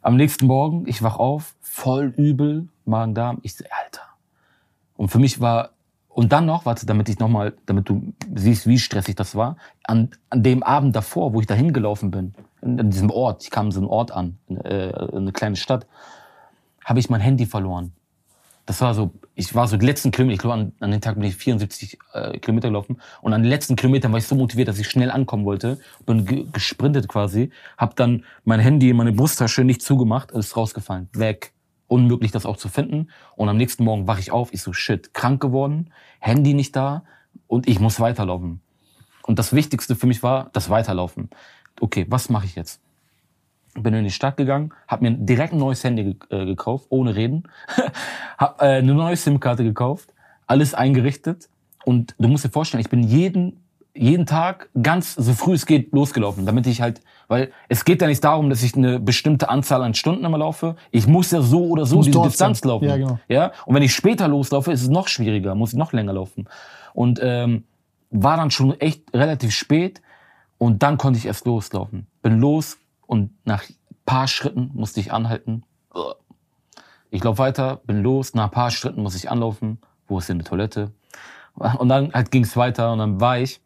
[0.02, 3.40] Am nächsten Morgen, ich wach auf, voll übel, Magen-Darm.
[3.44, 4.02] Ich so, Alter.
[4.98, 5.70] Und für mich war,
[6.10, 10.10] und dann noch, warte, damit ich nochmal, damit du siehst, wie stressig das war, an,
[10.30, 13.68] an dem Abend davor, wo ich da hingelaufen bin, in, in diesem Ort, ich kam
[13.68, 15.86] in so einen Ort an, in, äh, in eine kleine Stadt,
[16.84, 17.94] habe ich mein Handy verloren
[18.66, 21.16] das war so, ich war so die letzten Kilometer, ich glaube an, an den Tag
[21.16, 23.02] bin ich 74 äh, Kilometer gelaufen.
[23.22, 26.26] Und an den letzten Kilometern war ich so motiviert, dass ich schnell ankommen wollte, bin
[26.26, 31.54] ge gesprintet quasi, habe dann mein Handy in meine Brusttasche nicht zugemacht, ist rausgefallen, weg,
[31.88, 33.10] unmöglich das auch zu finden.
[33.36, 37.04] Und am nächsten Morgen wache ich auf, ich so shit, krank geworden, Handy nicht da.
[37.48, 38.62] Und ich muss weiterlaufen.
[39.24, 41.30] Und das Wichtigste für mich war das Weiterlaufen.
[41.80, 42.82] Okay, was mache ich jetzt?
[43.74, 47.44] Bin in die Stadt gegangen, habe mir direkt ein neues Handy äh, gekauft, ohne reden,
[48.38, 50.14] habe äh, eine neue SIM-Karte gekauft,
[50.48, 51.50] alles eingerichtet
[51.86, 53.62] und du musst dir vorstellen, ich bin jeden
[53.94, 58.08] jeden Tag ganz so früh es geht losgelaufen, damit ich halt, weil es geht ja
[58.08, 60.76] nicht darum, dass ich eine bestimmte Anzahl an Stunden immer laufe.
[60.92, 62.70] Ich muss ja so oder so diese Distanz sein.
[62.70, 62.86] laufen.
[62.86, 63.20] Ja, genau.
[63.28, 66.48] ja, und wenn ich später loslaufe, ist es noch schwieriger, muss ich noch länger laufen.
[66.94, 67.66] Und ähm,
[68.12, 70.02] war dann schon echt relativ spät
[70.58, 72.08] und dann konnte ich erst loslaufen.
[72.22, 72.78] Bin los,
[73.12, 73.66] und nach
[74.06, 75.64] paar Schritten musste ich anhalten.
[77.10, 78.34] Ich laufe weiter, bin los.
[78.36, 79.82] Nach ein paar Schritten muss ich anlaufen.
[80.08, 80.94] Wo ist denn die Toilette?
[81.56, 83.60] Und dann halt ging es weiter und dann war ich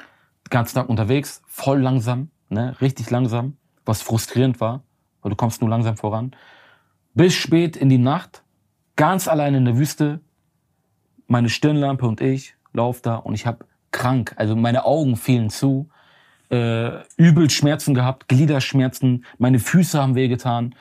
[0.00, 4.82] den ganzen Tag unterwegs, voll langsam, ne, richtig langsam, was frustrierend war,
[5.22, 6.34] weil du kommst nur langsam voran.
[7.14, 8.42] Bis spät in die Nacht,
[8.96, 10.20] ganz allein in der Wüste,
[11.28, 15.88] meine Stirnlampe und ich laufen da und ich habe krank, also meine Augen fielen zu
[16.50, 20.74] äh, übel Schmerzen gehabt, Gliederschmerzen, meine Füße haben wehgetan.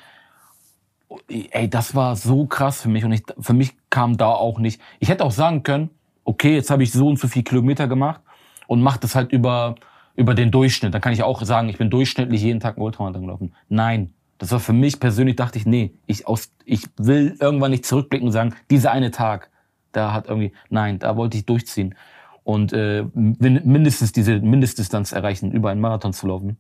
[1.29, 4.81] Ey, das war so krass für mich und ich, für mich kam da auch nicht.
[4.99, 5.89] Ich hätte auch sagen können,
[6.23, 8.21] okay, jetzt habe ich so und so viel Kilometer gemacht
[8.67, 9.75] und mache das halt über
[10.15, 10.93] über den Durchschnitt.
[10.93, 13.55] Dann kann ich auch sagen, ich bin durchschnittlich jeden Tag einen Ultramarathon gelaufen.
[13.67, 17.85] Nein, das war für mich persönlich dachte ich, nee, ich aus ich will irgendwann nicht
[17.85, 19.49] zurückblicken und sagen, dieser eine Tag,
[19.91, 21.95] da hat irgendwie nein, da wollte ich durchziehen
[22.43, 26.57] und äh, mindestens diese Mindestdistanz erreichen, über einen Marathon zu laufen.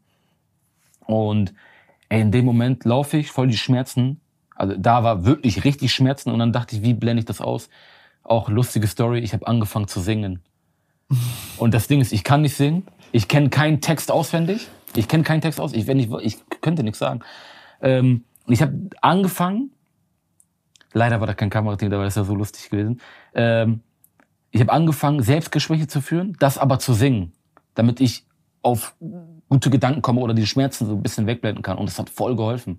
[1.05, 1.53] Und
[2.09, 4.21] ey, in dem Moment laufe ich voll die Schmerzen.
[4.55, 7.69] Also da war wirklich richtig Schmerzen und dann dachte ich, wie blende ich das aus?
[8.23, 10.39] Auch lustige Story, ich habe angefangen zu singen.
[11.57, 15.23] Und das Ding ist, ich kann nicht singen, ich kenne keinen Text auswendig, ich kenne
[15.23, 17.19] keinen Text aus, ich, wenn ich, ich könnte nichts sagen.
[17.81, 19.71] Ähm, ich habe angefangen,
[20.93, 23.01] leider war da kein Kamerateam dabei, das ist ja so lustig gewesen.
[23.35, 23.81] Ähm,
[24.53, 27.33] ich habe angefangen, Selbstgespräche zu führen, das aber zu singen,
[27.73, 28.23] damit ich
[28.61, 28.95] auf
[29.49, 31.77] gute Gedanken komme oder die Schmerzen so ein bisschen wegblenden kann.
[31.77, 32.77] Und das hat voll geholfen.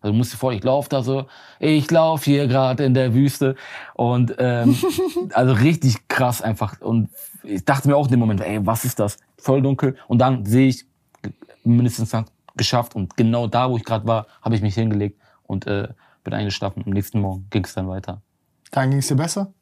[0.00, 1.26] Also du musst dir vor, ich laufe da so,
[1.58, 3.56] ich laufe hier gerade in der Wüste
[3.94, 4.76] und ähm,
[5.32, 6.80] also richtig krass einfach.
[6.80, 7.10] Und
[7.42, 9.18] ich dachte mir auch in dem Moment, ey, was ist das?
[9.38, 9.96] Voll dunkel.
[10.06, 10.86] Und dann sehe ich
[11.64, 12.14] mindestens
[12.56, 15.88] geschafft und genau da, wo ich gerade war, habe ich mich hingelegt und äh,
[16.22, 16.84] bin eingeschlafen.
[16.86, 18.22] Am nächsten Morgen ging es dann weiter.
[18.70, 19.52] Dann ging es dir besser?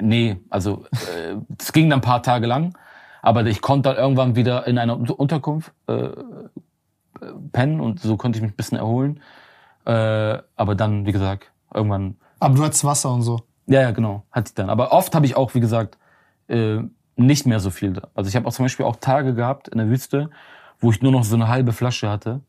[0.00, 2.76] Nee, also äh, es ging dann ein paar Tage lang,
[3.22, 6.08] aber ich konnte dann irgendwann wieder in einer Unterkunft äh,
[7.52, 9.20] pennen und so konnte ich mich ein bisschen erholen.
[9.84, 12.16] Äh, aber dann, wie gesagt, irgendwann.
[12.40, 13.40] Aber du hattest Wasser und so.
[13.66, 14.70] Ja, ja, genau, hatte ich dann.
[14.70, 15.98] Aber oft habe ich auch, wie gesagt,
[16.48, 16.78] äh,
[17.16, 18.08] nicht mehr so viel da.
[18.14, 20.30] Also ich habe auch zum Beispiel auch Tage gehabt in der Wüste,
[20.78, 22.40] wo ich nur noch so eine halbe Flasche hatte.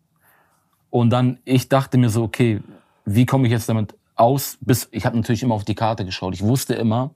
[0.89, 2.61] Und dann, ich dachte mir so, okay,
[3.05, 4.57] wie komme ich jetzt damit aus?
[4.61, 6.33] Bis ich habe natürlich immer auf die Karte geschaut.
[6.33, 7.11] Ich wusste immer,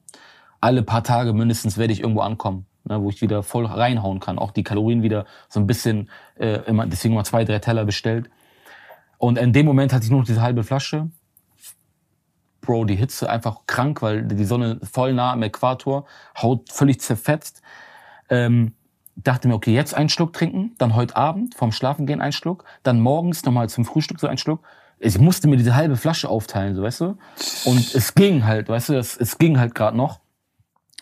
[0.60, 4.38] alle paar Tage mindestens werde ich irgendwo ankommen, ne, wo ich wieder voll reinhauen kann.
[4.40, 8.30] Auch die Kalorien wieder so ein bisschen, äh, immer, deswegen mal zwei, drei Teller bestellt.
[9.18, 11.10] Und in dem Moment hatte ich nur noch diese halbe Flasche.
[12.62, 16.06] Bro, die Hitze einfach krank, weil die Sonne voll nah am Äquator,
[16.40, 17.62] Haut völlig zerfetzt.
[18.30, 18.76] Ähm,
[19.16, 23.00] dachte mir, okay, jetzt einen Schluck trinken, dann heute Abend vorm Schlafengehen einen Schluck, dann
[23.00, 24.64] morgens nochmal zum Frühstück so einen Schluck.
[25.04, 27.18] Ich musste mir diese halbe Flasche aufteilen, so weißt du.
[27.66, 30.20] Und es ging halt, weißt du, es, es ging halt gerade noch.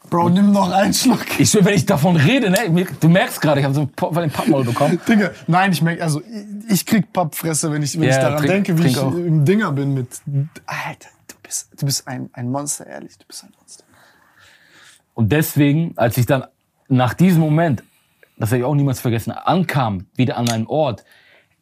[0.09, 1.39] Bro, nimm noch einen Schluck.
[1.39, 4.15] Ich will, wenn ich davon rede, ne, du merkst gerade, ich habe so einen Pop,
[4.15, 4.99] den Pappmaul bekommen.
[5.07, 6.21] Digga, nein, ich merke, also
[6.69, 9.13] ich krieg Pappfresse, wenn ich, wenn ja, ich daran trink, denke, wie ich auch.
[9.13, 10.07] im Dinger bin mit.
[10.65, 13.83] Alter, du bist, du bist ein, ein Monster, ehrlich, du bist ein Monster.
[15.13, 16.45] Und deswegen, als ich dann
[16.87, 17.83] nach diesem Moment,
[18.37, 21.03] das habe ich auch niemals vergessen, ankam, wieder an einen Ort,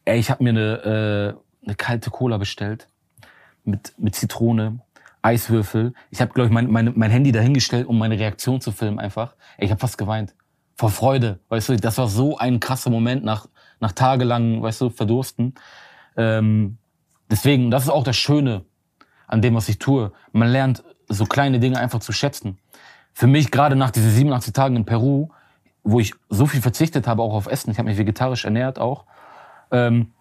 [0.05, 2.87] ey, ich habe mir eine, äh, eine kalte Cola bestellt
[3.63, 4.79] mit, mit Zitrone,
[5.21, 5.93] Eiswürfel.
[6.09, 9.35] Ich habe, glaube ich, mein, mein, mein Handy dahingestellt, um meine Reaktion zu filmen einfach.
[9.57, 10.33] Ey, ich habe fast geweint.
[10.75, 11.39] Vor Freude.
[11.49, 13.47] Weißt du, das war so ein krasser Moment nach,
[13.79, 15.55] nach tagelang, weißt du, Verdursten.
[16.15, 16.77] Ähm,
[17.29, 18.63] deswegen, das ist auch das Schöne
[19.27, 20.13] an dem, was ich tue.
[20.31, 22.57] Man lernt so kleine Dinge einfach zu schätzen.
[23.13, 25.29] Für mich, gerade nach diesen 87 Tagen in Peru,
[25.83, 29.05] wo ich so viel verzichtet habe, auch auf Essen, ich habe mich vegetarisch ernährt auch,
[29.71, 30.13] ähm,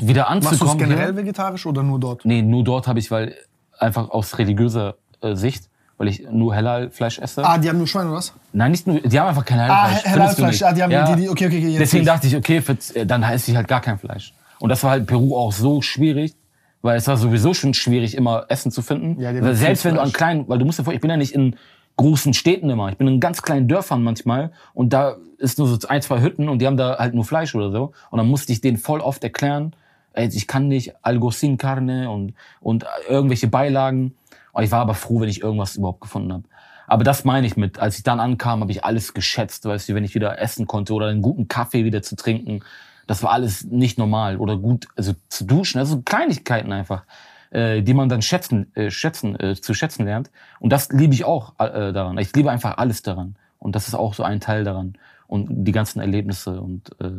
[0.00, 0.60] wieder anzukommen.
[0.60, 2.24] Machst du generell vegetarisch oder nur dort?
[2.24, 3.34] Nee, nur dort habe ich, weil
[3.78, 5.68] einfach aus religiöser äh, Sicht,
[5.98, 7.44] weil ich nur Halal-Fleisch esse.
[7.44, 8.34] Ah, die haben nur Schwein oder was?
[8.52, 10.04] Nein, nicht nur, die haben einfach kein Halal-Fleisch.
[10.04, 11.14] Ah, Halal-Fleisch, ah, die haben ja.
[11.14, 11.76] die, die, okay, okay, okay.
[11.78, 12.08] Deswegen nicht.
[12.08, 12.62] dachte ich, okay,
[12.94, 14.34] äh, dann esse ich halt gar kein Fleisch.
[14.58, 16.34] Und das war halt in Peru auch so schwierig,
[16.82, 19.20] weil es war sowieso schon schwierig, immer Essen zu finden.
[19.20, 21.16] Ja, weil selbst wenn du an kleinen, weil du musst dir vor, ich bin ja
[21.16, 21.56] nicht in
[21.96, 22.90] großen Städten immer.
[22.90, 26.48] Ich bin in ganz kleinen Dörfern manchmal und da ist nur so ein, zwei Hütten
[26.48, 27.92] und die haben da halt nur Fleisch oder so.
[28.10, 29.74] Und dann musste ich denen voll oft erklären,
[30.16, 34.14] ich kann nicht Algo sin Carne und, und irgendwelche Beilagen.
[34.60, 36.44] Ich war aber froh, wenn ich irgendwas überhaupt gefunden habe.
[36.86, 39.94] Aber das meine ich mit, als ich dann ankam, habe ich alles geschätzt, weißt du,
[39.94, 42.60] wenn ich wieder essen konnte oder einen guten Kaffee wieder zu trinken.
[43.06, 47.04] Das war alles nicht normal oder gut, also zu duschen, also Kleinigkeiten einfach,
[47.50, 50.30] äh, die man dann schätzen, äh, schätzen, äh, zu schätzen lernt.
[50.60, 52.18] Und das liebe ich auch äh, daran.
[52.18, 53.36] Ich liebe einfach alles daran.
[53.58, 54.96] Und das ist auch so ein Teil daran.
[55.26, 57.10] Und die ganzen Erlebnisse und äh,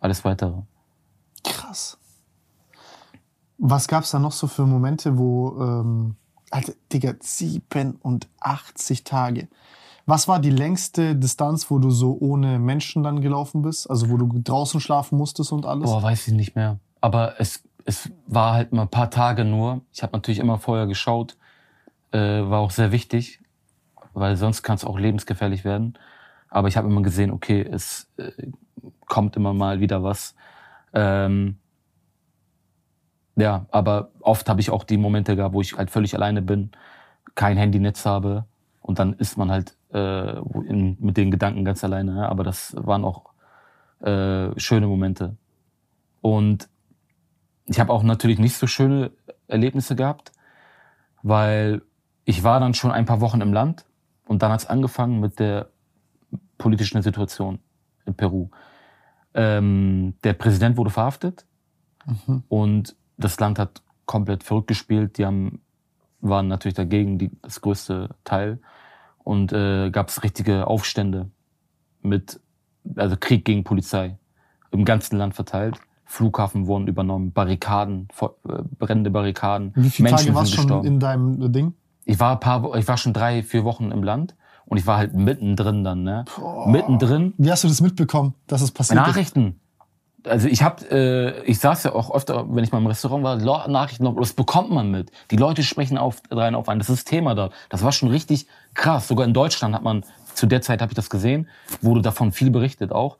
[0.00, 0.62] alles weitere.
[1.44, 1.98] Krass.
[3.58, 6.16] Was gab's da noch so für Momente, wo, ähm,
[6.50, 9.48] Alter, Digga, 87 Tage.
[10.06, 13.90] Was war die längste Distanz, wo du so ohne Menschen dann gelaufen bist?
[13.90, 15.90] Also wo du draußen schlafen musstest und alles?
[15.90, 16.78] Boah, weiß ich nicht mehr.
[17.00, 19.82] Aber es, es war halt mal ein paar Tage nur.
[19.92, 21.36] Ich habe natürlich immer vorher geschaut.
[22.10, 23.40] Äh, war auch sehr wichtig,
[24.14, 25.98] weil sonst kann es auch lebensgefährlich werden.
[26.48, 28.30] Aber ich habe immer gesehen, okay, es äh,
[29.06, 30.34] kommt immer mal wieder was.
[30.94, 31.58] Ähm,
[33.38, 36.72] ja, aber oft habe ich auch die Momente gehabt, wo ich halt völlig alleine bin,
[37.36, 38.46] kein Handynetz habe
[38.82, 42.16] und dann ist man halt äh, in, mit den Gedanken ganz alleine.
[42.16, 42.28] Ja?
[42.28, 43.30] Aber das waren auch
[44.00, 45.36] äh, schöne Momente.
[46.20, 46.68] Und
[47.66, 49.12] ich habe auch natürlich nicht so schöne
[49.46, 50.32] Erlebnisse gehabt,
[51.22, 51.82] weil
[52.24, 53.84] ich war dann schon ein paar Wochen im Land
[54.26, 55.68] und dann hat es angefangen mit der
[56.58, 57.60] politischen Situation
[58.04, 58.48] in Peru.
[59.34, 61.46] Ähm, der Präsident wurde verhaftet
[62.04, 62.42] mhm.
[62.48, 65.18] und das Land hat komplett verrückt gespielt.
[65.18, 65.60] Die haben,
[66.20, 68.58] waren natürlich dagegen, die, das größte Teil.
[69.18, 71.30] Und äh, gab es richtige Aufstände
[72.00, 72.40] mit,
[72.96, 74.16] also Krieg gegen Polizei
[74.70, 75.78] im ganzen Land verteilt.
[76.04, 78.26] Flughafen wurden übernommen, Barrikaden, äh,
[78.78, 79.72] brennende Barrikaden.
[79.74, 81.74] Wie viele Menschen Tage warst du schon in deinem Ding?
[82.06, 84.34] Ich war, ein paar, ich war schon drei, vier Wochen im Land
[84.64, 86.24] und ich war halt mittendrin dann, ne?
[86.34, 86.66] Boah.
[86.66, 87.34] Mittendrin.
[87.36, 89.48] Wie hast du das mitbekommen, dass es passiert Nachrichten.
[89.48, 89.67] Ist?
[90.28, 93.68] Also ich habe, äh, ich saß ja auch öfter, wenn ich mal im Restaurant war,
[93.68, 95.10] Nachrichten, das bekommt man mit.
[95.30, 96.78] Die Leute sprechen auf, rein auf einen.
[96.78, 97.50] Das ist Thema da.
[97.68, 99.08] Das war schon richtig krass.
[99.08, 101.48] Sogar in Deutschland hat man, zu der Zeit habe ich das gesehen,
[101.80, 103.18] wurde davon viel berichtet auch.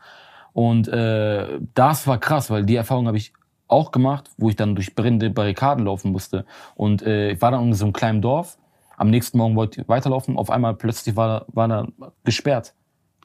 [0.53, 3.33] Und äh, das war krass, weil die Erfahrung habe ich
[3.69, 6.45] auch gemacht, wo ich dann durch brennende Barrikaden laufen musste.
[6.75, 8.59] Und äh, ich war dann in so einem kleinen Dorf.
[8.97, 10.37] Am nächsten Morgen wollte ich weiterlaufen.
[10.37, 11.87] Auf einmal plötzlich war, war da
[12.25, 12.75] gesperrt.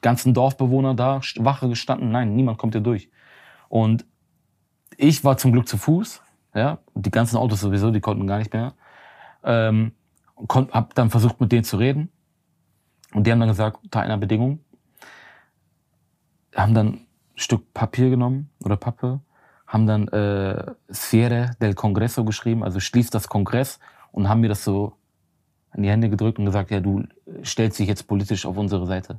[0.02, 2.10] Ganzen Dorfbewohner da, Wache gestanden.
[2.10, 3.08] Nein, niemand kommt hier durch.
[3.68, 4.04] Und
[4.96, 6.22] ich war zum Glück zu Fuß,
[6.54, 8.74] Ja, die ganzen Autos sowieso, die konnten gar nicht mehr.
[9.42, 9.92] Ähm,
[10.46, 12.10] kon, hab dann versucht, mit denen zu reden.
[13.12, 14.60] Und die haben dann gesagt, unter einer Bedingung,
[16.54, 19.20] haben dann ein Stück Papier genommen oder Pappe,
[19.66, 23.80] haben dann äh, Cierre del Congreso geschrieben, also schließt das Kongress
[24.12, 24.94] und haben mir das so
[25.74, 27.04] in die Hände gedrückt und gesagt, ja, du
[27.42, 29.18] stellst dich jetzt politisch auf unsere Seite.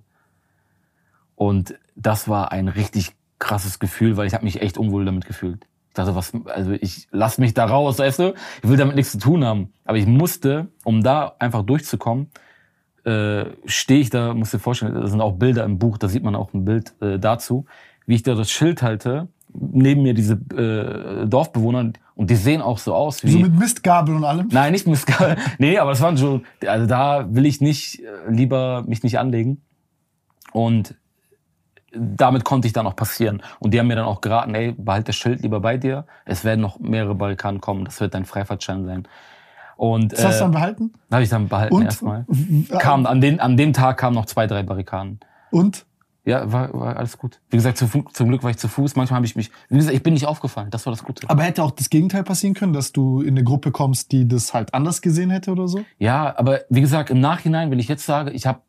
[1.35, 5.67] Und das war ein richtig krasses Gefühl, weil ich habe mich echt unwohl damit gefühlt.
[5.89, 8.33] Ich dachte, was, also ich lass mich da raus, weißt du?
[8.61, 9.73] Ich will damit nichts zu tun haben.
[9.85, 12.31] Aber ich musste, um da einfach durchzukommen,
[13.05, 16.23] äh, stehe ich da, musst dir vorstellen, da sind auch Bilder im Buch, da sieht
[16.23, 17.65] man auch ein Bild äh, dazu,
[18.05, 22.77] wie ich da das Schild halte, neben mir diese äh, Dorfbewohner und die sehen auch
[22.77, 23.31] so aus wie.
[23.31, 24.49] So mit Mistgabel und allem?
[24.51, 25.37] Nein, nicht Mistgabel.
[25.59, 29.61] nee, aber das waren schon, also da will ich nicht, äh, lieber mich nicht anlegen.
[30.51, 30.95] Und
[31.95, 33.41] damit konnte ich dann auch passieren.
[33.59, 36.05] Und die haben mir dann auch geraten, ey, behalt das Schild lieber bei dir.
[36.25, 37.85] Es werden noch mehrere Barrikaden kommen.
[37.85, 39.07] Das wird dein Freifahrtschein sein.
[39.77, 40.93] Und, das hast du dann äh, behalten?
[41.11, 42.25] Habe ich dann behalten erstmal.
[42.79, 45.19] Kam, an, den, an dem Tag kamen noch zwei, drei Barrikaden.
[45.51, 45.85] Und?
[46.23, 47.39] Ja, war, war alles gut.
[47.51, 48.95] Wie gesagt, zu, zum Glück war ich zu Fuß.
[48.95, 50.71] Manchmal habe ich mich, wie gesagt, ich bin nicht aufgefallen.
[50.71, 51.29] Das war das Gute.
[51.29, 54.53] Aber hätte auch das Gegenteil passieren können, dass du in eine Gruppe kommst, die das
[54.53, 55.81] halt anders gesehen hätte oder so?
[55.99, 58.61] Ja, aber wie gesagt, im Nachhinein, wenn ich jetzt sage, ich habe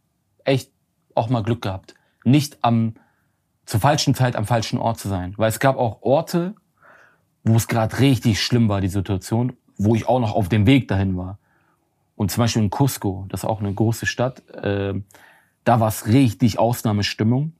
[0.45, 0.71] echt
[1.15, 1.95] auch mal Glück gehabt.
[2.25, 2.95] Nicht am
[3.67, 5.35] zur falschen Zeit am falschen Ort zu sein.
[5.37, 6.55] Weil es gab auch Orte,
[7.45, 10.89] wo es gerade richtig schlimm war, die Situation, wo ich auch noch auf dem Weg
[10.89, 11.39] dahin war.
[12.15, 14.95] Und zum Beispiel in Cusco, das ist auch eine große Stadt, äh,
[15.65, 17.53] da war es richtig Ausnahmestimmung,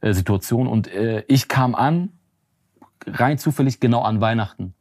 [0.00, 0.66] äh, Situation.
[0.66, 2.10] Und äh, ich kam an,
[3.06, 4.74] rein zufällig genau an Weihnachten.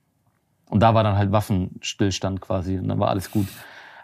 [0.70, 3.48] Und da war dann halt Waffenstillstand quasi und dann war alles gut.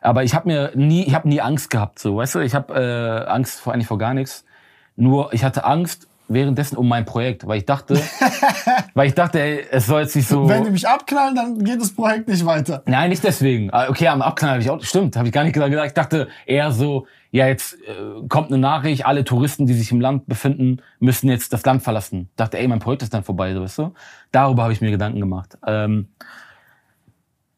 [0.01, 2.73] Aber ich habe mir nie, ich habe nie Angst gehabt, so, weißt du, ich habe
[2.73, 4.45] äh, Angst vor eigentlich vor gar nichts.
[4.95, 7.99] Nur ich hatte Angst, währenddessen um mein Projekt, weil ich dachte,
[8.93, 10.47] weil ich dachte, ey, es soll jetzt nicht so.
[10.47, 12.83] Wenn die mich abknallen, dann geht das Projekt nicht weiter.
[12.85, 13.69] Nein, nicht deswegen.
[13.71, 15.73] Ah, okay, am Abknallen habe ich auch, stimmt, habe ich gar nicht gesagt.
[15.87, 19.99] Ich dachte eher so, ja, jetzt äh, kommt eine Nachricht, alle Touristen, die sich im
[19.99, 22.29] Land befinden, müssen jetzt das Land verlassen.
[22.31, 23.93] Ich dachte, ey, mein Projekt ist dann vorbei, so, weißt du?
[24.31, 25.57] Darüber habe ich mir Gedanken gemacht.
[25.67, 26.07] Ähm,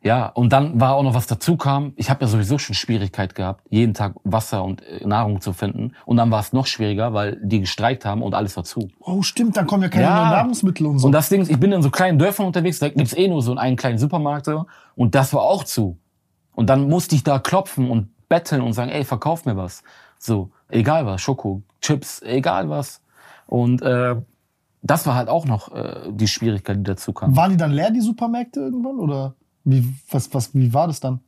[0.07, 1.91] ja, und dann war auch noch was dazu kam.
[1.97, 5.91] Ich habe ja sowieso schon Schwierigkeit gehabt, jeden Tag Wasser und äh, Nahrung zu finden.
[6.05, 8.87] Und dann war es noch schwieriger, weil die gestreikt haben und alles war zu.
[9.01, 10.31] Oh, stimmt, dann kommen ja keine ja.
[10.31, 11.07] Nahrungsmittel und so.
[11.07, 13.41] Und das Ding ist, ich bin in so kleinen Dörfern unterwegs, da gibt's eh nur
[13.41, 14.65] so einen kleinen Supermarkt so,
[14.95, 15.97] und das war auch zu.
[16.55, 19.83] Und dann musste ich da klopfen und betteln und sagen, ey, verkauf mir was.
[20.17, 23.01] So, egal was, Schoko, Chips, egal was.
[23.45, 24.15] Und äh,
[24.81, 27.35] das war halt auch noch äh, die Schwierigkeit, die dazu kam.
[27.35, 29.35] Waren die dann leer, die Supermärkte irgendwann, oder?
[29.69, 31.19] Wie, was, was, wie war das dann?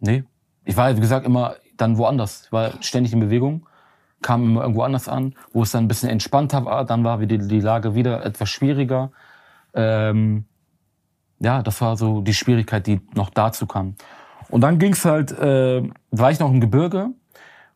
[0.00, 0.24] Nee.
[0.64, 2.46] Ich war, wie gesagt, immer dann woanders.
[2.46, 3.66] Ich war ständig in Bewegung,
[4.22, 6.84] kam immer irgendwo anders an, wo es dann ein bisschen entspannter war.
[6.84, 9.12] Dann war wieder die Lage wieder etwas schwieriger.
[9.72, 10.46] Ähm,
[11.38, 13.94] ja, das war so die Schwierigkeit, die noch dazu kam.
[14.50, 17.10] Und dann ging's halt, äh, war ich noch im Gebirge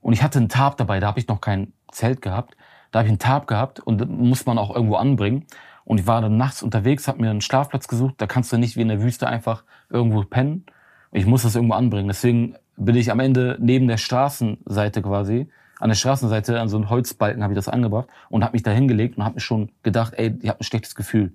[0.01, 2.57] und ich hatte einen Tarp dabei, da habe ich noch kein Zelt gehabt.
[2.91, 5.47] Da habe ich einen Tarp gehabt und muss man auch irgendwo anbringen.
[5.89, 8.17] Und ich war dann nachts unterwegs, habe mir einen Schlafplatz gesucht.
[8.19, 10.67] Da kannst du nicht wie in der Wüste einfach irgendwo pennen.
[11.13, 12.09] Ich muss das irgendwo anbringen.
[12.09, 15.49] Deswegen bin ich am Ende neben der Straßenseite quasi,
[15.81, 18.71] an der Straßenseite, an so einem Holzbalken habe ich das angebracht und habe mich da
[18.71, 21.33] hingelegt und habe mir schon gedacht, ey, ich habe ein schlechtes Gefühl,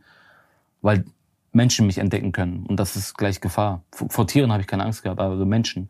[0.84, 1.04] weil
[1.52, 2.68] Menschen mich entdecken können.
[2.68, 3.82] Und das ist gleich Gefahr.
[3.92, 5.90] Vor Tieren habe ich keine Angst gehabt, aber so Menschen.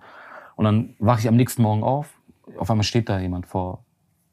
[0.56, 2.18] Und dann wache ich am nächsten Morgen auf.
[2.58, 3.84] Auf einmal steht da jemand vor,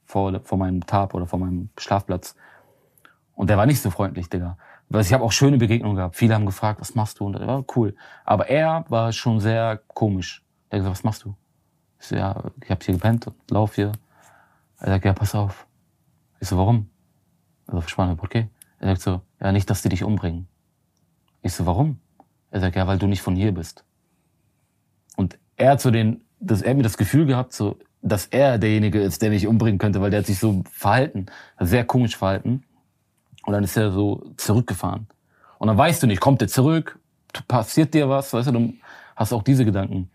[0.04, 2.36] vor, vor meinem Tab oder vor meinem Schlafplatz.
[3.40, 4.58] Und der war nicht so freundlich, Digga.
[4.90, 6.14] Weil ich habe auch schöne Begegnungen gehabt.
[6.14, 7.24] Viele haben gefragt, was machst du?
[7.24, 7.96] Und das war cool.
[8.26, 10.44] Aber er war schon sehr komisch.
[10.68, 11.34] Er hat gesagt, was machst du?
[11.98, 13.92] Ich so, ja, ich habe hier gepennt und lauf hier.
[14.78, 15.66] Er sagt, ja, pass auf.
[16.38, 16.90] Ich so, warum?
[17.66, 18.50] Also, spannend, okay.
[18.78, 20.46] Er sagt so, ja, nicht, dass die dich umbringen.
[21.40, 21.98] Ich so, warum?
[22.50, 23.86] Er sagt, ja, weil du nicht von hier bist.
[25.16, 29.00] Und er hat so den, dass er mir das Gefühl gehabt, so, dass er derjenige
[29.00, 31.24] ist, der mich umbringen könnte, weil der hat sich so verhalten,
[31.58, 32.64] sehr komisch verhalten.
[33.46, 35.06] Und dann ist er so zurückgefahren.
[35.58, 36.98] Und dann weißt du nicht, kommt er zurück,
[37.48, 38.74] passiert dir was, weißt du, du
[39.16, 40.10] hast auch diese Gedanken.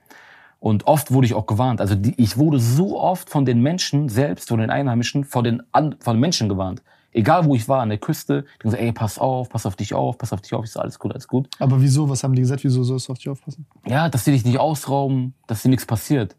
[0.60, 1.80] Und oft wurde ich auch gewarnt.
[1.80, 5.62] Also die, ich wurde so oft von den Menschen selbst, von den Einheimischen, von den,
[5.72, 6.82] an, von den Menschen gewarnt.
[7.12, 9.94] Egal wo ich war, an der Küste, die gesagt, ey, pass auf, pass auf dich
[9.94, 10.66] auf, pass auf dich auf.
[10.66, 11.48] Ich so, alles gut, alles gut.
[11.60, 12.10] Aber wieso?
[12.10, 12.64] Was haben die gesagt?
[12.64, 13.68] Wieso sollst du auf dich aufpassen?
[13.86, 16.36] Ja, dass sie dich nicht ausrauben, dass dir nichts passiert.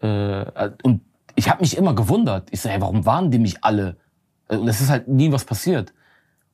[0.00, 1.00] Äh, und
[1.34, 2.48] ich habe mich immer gewundert.
[2.50, 3.96] Ich so, ey, warum warnen die mich alle?
[4.48, 5.92] Und es ist halt nie was passiert.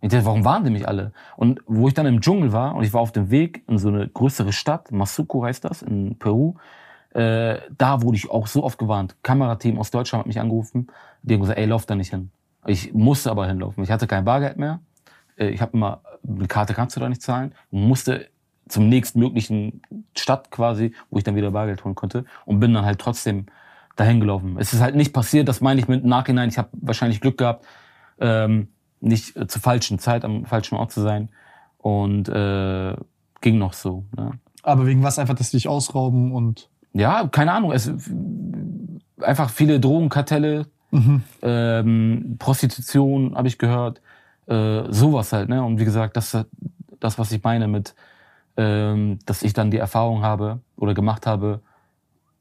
[0.01, 1.13] Ich dachte, warum waren die mich alle?
[1.37, 3.89] Und wo ich dann im Dschungel war und ich war auf dem Weg in so
[3.89, 6.55] eine größere Stadt, Masuco heißt das, in Peru,
[7.15, 9.17] äh, da wurde ich auch so oft gewarnt.
[9.23, 10.87] Kamerateam aus Deutschland hat mich angerufen,
[11.23, 12.31] die haben gesagt, ey, lauf da nicht hin.
[12.67, 13.83] Ich musste aber hinlaufen.
[13.83, 14.81] Ich hatte kein Bargeld mehr.
[15.37, 17.55] Äh, ich habe immer mit Karte kannst du da nicht zahlen.
[17.71, 18.29] Und musste
[18.69, 19.83] zum nächstmöglichen
[20.17, 23.47] Stadt quasi, wo ich dann wieder Bargeld holen konnte und bin dann halt trotzdem
[23.99, 24.57] dahin gelaufen.
[24.59, 26.49] Es ist halt nicht passiert, das meine ich mit Nachhinein.
[26.49, 27.67] Ich habe wahrscheinlich Glück gehabt,
[28.21, 28.69] ähm,
[29.01, 31.31] nicht äh, zur falschen Zeit am falschen Ort zu sein
[31.79, 32.95] und äh,
[33.41, 34.05] ging noch so.
[34.17, 34.33] Ne?
[34.63, 37.73] Aber wegen was einfach, dass die dich ausrauben und ja, keine Ahnung.
[37.73, 37.93] Es
[39.21, 41.23] einfach viele Drogenkartelle, mhm.
[41.43, 44.01] ähm, Prostitution habe ich gehört,
[44.47, 45.49] äh, sowas halt.
[45.49, 45.63] Ne?
[45.63, 46.37] Und wie gesagt, das
[47.01, 47.95] das, was ich meine mit,
[48.57, 51.61] ähm, dass ich dann die Erfahrung habe oder gemacht habe,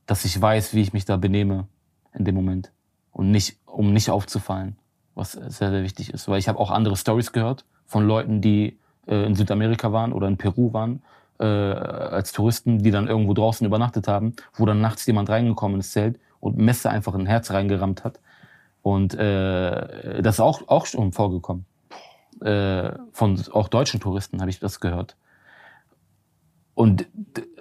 [0.08, 1.68] dass ich weiß, wie ich mich da benehme
[2.14, 2.72] in dem Moment
[3.12, 4.78] und nicht, um nicht aufzufallen,
[5.14, 8.80] was sehr sehr wichtig ist, weil ich habe auch andere Stories gehört von Leuten, die
[9.06, 11.04] äh, in Südamerika waren oder in Peru waren
[11.40, 15.92] äh, als Touristen, die dann irgendwo draußen übernachtet haben, wo dann nachts jemand reingekommen ins
[15.92, 18.20] Zelt und Messer einfach in ein Herz reingerammt hat.
[18.82, 21.66] Und äh, das ist auch, auch schon vorgekommen.
[22.42, 25.16] Äh, von auch deutschen Touristen habe ich das gehört.
[26.74, 27.08] Und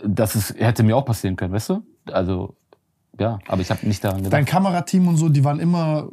[0.04, 1.82] das ist, hätte mir auch passieren können, weißt du?
[2.10, 2.54] Also,
[3.18, 4.32] ja, aber ich habe nicht daran gedacht.
[4.32, 6.08] Dein Kamerateam und so, die waren immer,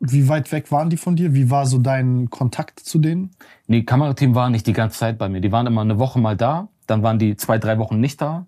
[0.00, 1.34] wie weit weg waren die von dir?
[1.34, 3.30] Wie war so dein Kontakt zu denen?
[3.66, 5.40] Nee, Kamerateam war nicht die ganze Zeit bei mir.
[5.40, 8.46] Die waren immer eine Woche mal da, dann waren die zwei, drei Wochen nicht da.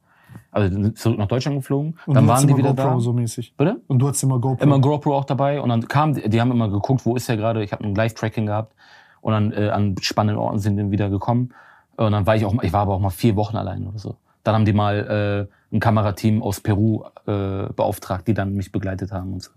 [0.50, 1.98] Also zurück nach Deutschland geflogen.
[2.06, 3.00] Und dann waren die wieder GoPro da.
[3.00, 3.54] so mäßig.
[3.56, 3.80] Bitte?
[3.86, 4.62] Und du hattest immer GoPro.
[4.62, 5.60] Immer GoPro auch dabei.
[5.60, 7.64] Und dann kam, die haben immer geguckt, wo ist er gerade.
[7.64, 8.74] Ich habe ein Live-Tracking gehabt.
[9.22, 11.54] Und dann äh, an spannenden Orten sind dann wieder gekommen.
[11.96, 14.16] Und dann war ich auch, ich war aber auch mal vier Wochen allein oder so.
[14.42, 19.12] Dann haben die mal äh, ein Kamerateam aus Peru äh, beauftragt, die dann mich begleitet
[19.12, 19.50] haben und so.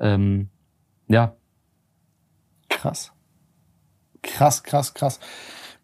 [0.00, 0.48] Ähm,
[1.08, 1.34] ja.
[2.68, 3.12] Krass.
[4.22, 5.20] Krass, krass, krass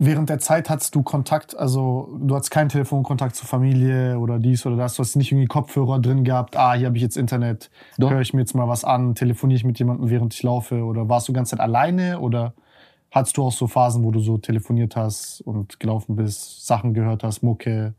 [0.04, 4.66] während der Zeit hattest du Kontakt, also du hattest keinen Telefonkontakt zur Familie oder dies
[4.66, 7.70] oder das, du hast nicht irgendwie Kopfhörer drin gehabt, ah, hier habe ich jetzt Internet,
[7.98, 11.08] höre ich mir jetzt mal was an, telefoniere ich mit jemandem, während ich laufe oder
[11.08, 12.54] warst du die ganze Zeit alleine oder
[13.10, 17.22] hattest du auch so Phasen, wo du so telefoniert hast und gelaufen bist, Sachen gehört
[17.22, 17.94] hast, Mucke?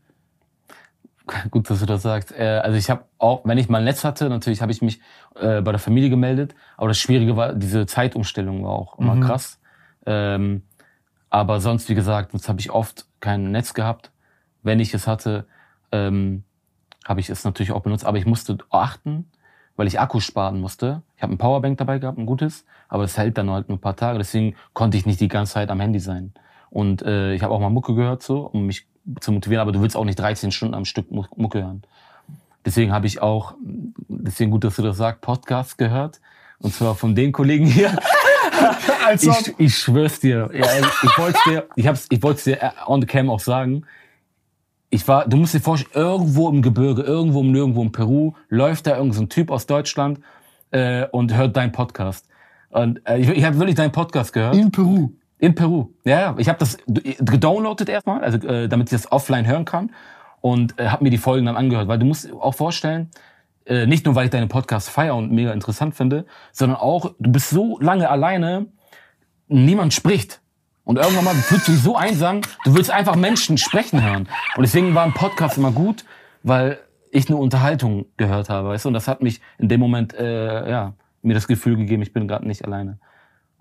[1.51, 2.31] Gut, dass du das sagst.
[2.31, 4.99] Äh, also ich habe auch, wenn ich mal ein Netz hatte, natürlich habe ich mich
[5.35, 9.21] äh, bei der Familie gemeldet, aber das Schwierige war, diese Zeitumstellung war auch immer mhm.
[9.21, 9.59] krass.
[10.05, 10.63] Ähm,
[11.29, 14.11] aber sonst, wie gesagt, sonst habe ich oft kein Netz gehabt.
[14.61, 15.47] Wenn ich es hatte,
[15.91, 16.43] ähm,
[17.05, 18.05] habe ich es natürlich auch benutzt.
[18.05, 19.31] Aber ich musste achten,
[19.75, 21.01] weil ich Akku sparen musste.
[21.17, 23.81] Ich habe ein Powerbank dabei gehabt, ein gutes, aber es hält dann halt nur ein
[23.81, 24.19] paar Tage.
[24.19, 26.33] Deswegen konnte ich nicht die ganze Zeit am Handy sein.
[26.69, 28.87] Und äh, ich habe auch mal Mucke gehört, so, um mich
[29.19, 29.61] zu motivieren.
[29.61, 31.83] Aber du willst auch nicht 13 Stunden am Stück Mucke hören.
[32.65, 33.55] Deswegen habe ich auch,
[34.07, 36.21] deswegen gut, dass du das sagst, Podcast gehört.
[36.59, 37.97] Und zwar von den Kollegen hier.
[39.05, 40.49] also, ich, ich schwör's dir.
[40.53, 43.85] Ja, ich wollte dir, ich hab's, ich wollte dir on the cam auch sagen.
[44.89, 48.87] Ich war, du musst dir vorstellen, irgendwo im Gebirge, irgendwo im Nirgendwo in Peru, läuft
[48.87, 50.19] da irgendein so Typ aus Deutschland
[50.71, 52.27] äh, und hört deinen Podcast.
[52.69, 54.55] Und äh, ich, ich habe wirklich deinen Podcast gehört.
[54.55, 55.11] In Peru.
[55.43, 55.89] In Peru.
[56.05, 56.35] Ja.
[56.37, 59.91] Ich habe das gedownloadet erstmal, also äh, damit ich das offline hören kann
[60.39, 63.11] und äh, habe mir die Folgen dann angehört, weil du musst auch vorstellen,
[63.65, 67.29] äh, nicht nur, weil ich deine Podcast feier und mega interessant finde, sondern auch, du
[67.29, 68.67] bist so lange alleine,
[69.49, 70.39] niemand spricht.
[70.85, 74.29] Und irgendwann mal fühlst du dich so einsam, du willst einfach Menschen sprechen hören.
[74.55, 76.05] Und deswegen war ein Podcast immer gut,
[76.43, 76.79] weil
[77.11, 78.87] ich eine Unterhaltung gehört habe, weißt du?
[78.87, 82.29] Und das hat mich in dem Moment, äh, ja, mir das Gefühl gegeben, ich bin
[82.29, 82.97] gerade nicht alleine.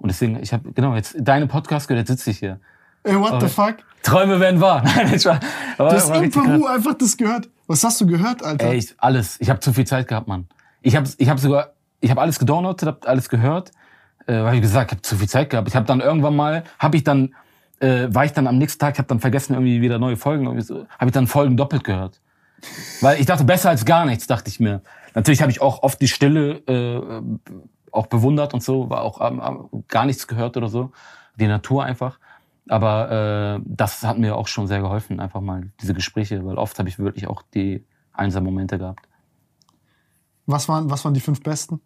[0.03, 2.61] Und deswegen, ich habe genau jetzt deine Podcast gehört, jetzt sitze ich hier.
[3.05, 3.77] Ey, what the fuck?
[4.03, 4.83] Träume werden wahr.
[4.97, 5.41] Nein, ich war,
[5.79, 7.49] du hast in Peru einfach das gehört.
[7.67, 8.67] Was hast du gehört, Alter?
[8.67, 9.41] Ey, ich, alles.
[9.41, 10.49] Ich habe zu viel Zeit gehabt, Mann.
[10.83, 13.71] Ich habe ich hab sogar, ich habe alles gedownloadet, habe alles gehört.
[14.27, 15.69] Äh, weil ich gesagt, ich habe zu viel Zeit gehabt.
[15.69, 17.35] Ich habe dann irgendwann mal, habe ich dann,
[17.81, 20.45] äh, war ich dann am nächsten Tag, ich habe dann vergessen irgendwie wieder neue Folgen,
[20.45, 22.21] irgendwie so, habe ich dann Folgen doppelt gehört.
[23.01, 24.83] Weil ich dachte, besser als gar nichts, dachte ich mir.
[25.15, 27.21] Natürlich habe ich auch oft die Stille äh,
[27.93, 30.91] auch bewundert und so, war auch ähm, gar nichts gehört oder so.
[31.37, 32.19] Die Natur einfach.
[32.69, 36.79] Aber äh, das hat mir auch schon sehr geholfen, einfach mal diese Gespräche, weil oft
[36.79, 39.09] habe ich wirklich auch die einsamen Momente gehabt.
[40.47, 41.81] Was waren, was waren die fünf besten?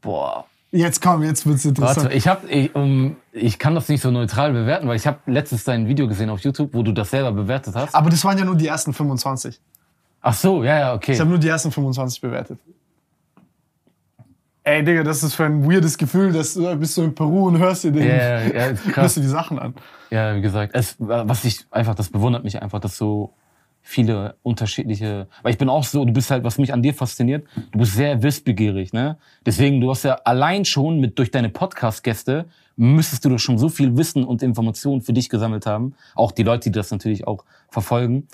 [0.00, 0.46] Boah.
[0.72, 2.04] Jetzt komm, jetzt wird's interessant.
[2.04, 5.18] Warte, ich, hab, ich, um, ich kann das nicht so neutral bewerten, weil ich habe
[5.26, 7.94] letztens dein Video gesehen auf YouTube, wo du das selber bewertet hast.
[7.94, 9.60] Aber das waren ja nur die ersten 25.
[10.20, 11.12] Ach so, ja, ja, okay.
[11.12, 12.58] Ich habe nur die ersten 25 bewertet.
[14.66, 17.56] Ey, Digga, das ist für ein weirdes Gefühl, dass du bist so in Peru und
[17.58, 19.74] hörst dir den, ja, ja, hörst dir die Sachen an.
[20.10, 23.32] Ja, wie gesagt, es, was ich einfach, das bewundert mich einfach, dass so
[23.80, 27.46] viele unterschiedliche, weil ich bin auch so, du bist halt, was mich an dir fasziniert,
[27.70, 29.18] du bist sehr wissbegierig, ne?
[29.46, 33.68] Deswegen, du hast ja allein schon mit durch deine Podcast-Gäste müsstest du doch schon so
[33.68, 35.94] viel Wissen und Informationen für dich gesammelt haben.
[36.16, 38.26] Auch die Leute, die das natürlich auch verfolgen.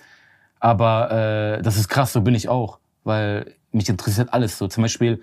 [0.61, 4.67] Aber äh, das ist krass, so bin ich auch, weil mich interessiert alles so.
[4.67, 5.21] Zum Beispiel,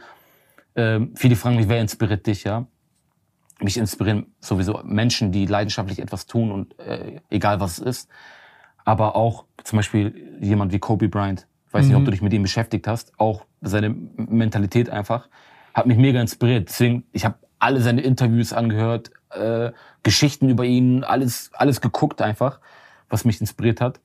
[0.80, 2.66] ähm, viele fragen mich, wer inspiriert dich, ja?
[3.62, 8.10] mich inspirieren sowieso Menschen, die leidenschaftlich etwas tun und äh, egal was es ist.
[8.86, 11.48] Aber auch zum Beispiel jemand wie Kobe Bryant.
[11.68, 11.88] Ich weiß mhm.
[11.90, 12.06] nicht, ob mhm.
[12.06, 13.12] du dich mit ihm beschäftigt hast.
[13.20, 15.28] Auch seine Mentalität einfach
[15.74, 16.70] hat mich mega inspiriert.
[16.70, 19.72] Deswegen, ich habe alle seine Interviews angehört, äh,
[20.04, 22.60] Geschichten über ihn, alles, alles geguckt einfach,
[23.10, 24.00] was mich inspiriert hat.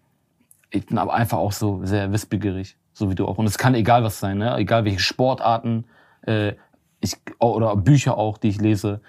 [0.70, 3.38] Ich bin aber einfach auch so sehr wissbegierig, so wie du auch.
[3.38, 4.56] Und es kann egal was sein, ne?
[4.56, 5.84] egal welche Sportarten
[6.22, 6.54] äh,
[7.04, 9.00] ich, oder Bücher auch, die ich lese.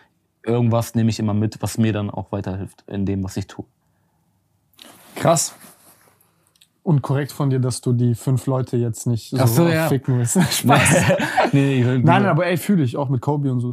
[0.43, 3.65] Irgendwas nehme ich immer mit, was mir dann auch weiterhilft in dem, was ich tue.
[5.15, 5.55] Krass.
[6.83, 9.87] Und korrekt von dir, dass du die fünf Leute jetzt nicht so, so ja.
[9.87, 10.39] ficken willst.
[10.51, 11.03] Spaß.
[11.51, 13.71] nee, nee, nein, aber ey, fühle ich auch mit Kobe und so.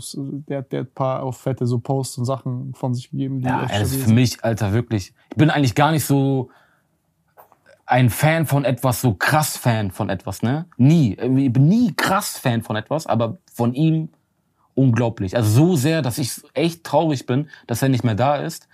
[0.48, 3.40] Der, der hat ein paar auf fette so Posts und Sachen von sich gegeben.
[3.40, 5.12] Die ja, das ist für mich, Alter, wirklich.
[5.30, 6.48] Ich bin eigentlich gar nicht so
[7.84, 10.64] ein Fan von etwas, so krass Fan von etwas, ne?
[10.78, 11.12] Nie.
[11.12, 14.08] Ich bin nie krass Fan von etwas, aber von ihm
[14.74, 15.36] unglaublich.
[15.36, 18.68] Also so sehr, dass ich echt traurig bin, dass er nicht mehr da ist,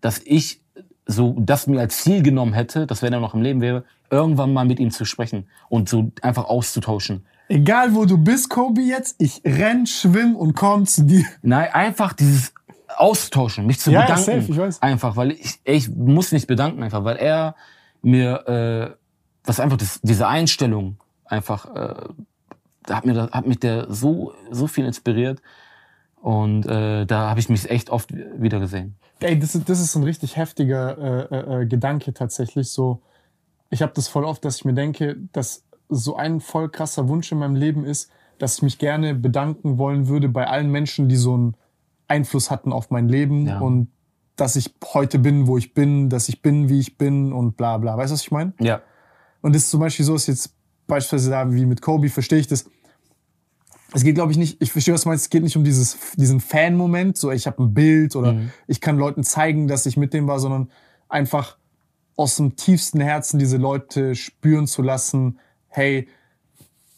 [0.00, 0.60] dass ich
[1.06, 4.52] so das mir als Ziel genommen hätte, dass wenn er noch im Leben wäre, irgendwann
[4.52, 7.26] mal mit ihm zu sprechen und so einfach auszutauschen.
[7.48, 11.24] Egal wo du bist, Kobe jetzt, ich renn, schwimm und komm zu dir.
[11.42, 12.54] Nein, einfach dieses
[12.96, 14.24] Austauschen, mich zu ja, bedanken.
[14.24, 14.82] Safe, ich weiß.
[14.82, 17.56] Einfach, weil ich, ich muss mich bedanken einfach, weil er
[18.02, 18.96] mir, äh,
[19.44, 22.08] was einfach das, diese Einstellung einfach, äh,
[22.84, 25.40] da hat mir, hat mich der so, so viel inspiriert.
[26.20, 28.96] Und äh, da habe ich mich echt oft wieder gesehen.
[29.20, 32.70] Ey, das ist, das ist ein richtig heftiger äh, äh, äh, Gedanke tatsächlich.
[32.70, 33.02] So,
[33.70, 37.30] ich habe das voll oft, dass ich mir denke, dass so ein voll krasser Wunsch
[37.32, 41.16] in meinem Leben ist, dass ich mich gerne bedanken wollen würde bei allen Menschen, die
[41.16, 41.56] so einen
[42.08, 43.60] Einfluss hatten auf mein Leben ja.
[43.60, 43.88] und
[44.36, 47.78] dass ich heute bin, wo ich bin, dass ich bin, wie ich bin und bla
[47.78, 47.96] bla.
[47.96, 48.52] Weißt du, was ich meine?
[48.60, 48.80] Ja.
[49.40, 50.54] Und das ist zum Beispiel so, ist jetzt
[50.92, 52.66] beispielsweise da wie mit Kobe, verstehe ich das
[53.94, 55.98] es geht, glaube ich, nicht, ich verstehe, was du meinst, es geht nicht um dieses,
[56.16, 58.50] diesen Fan-Moment, so ich habe ein Bild oder mhm.
[58.66, 60.70] ich kann Leuten zeigen, dass ich mit dem war, sondern
[61.10, 61.58] einfach
[62.16, 65.38] aus dem tiefsten Herzen diese Leute spüren zu lassen,
[65.68, 66.08] hey,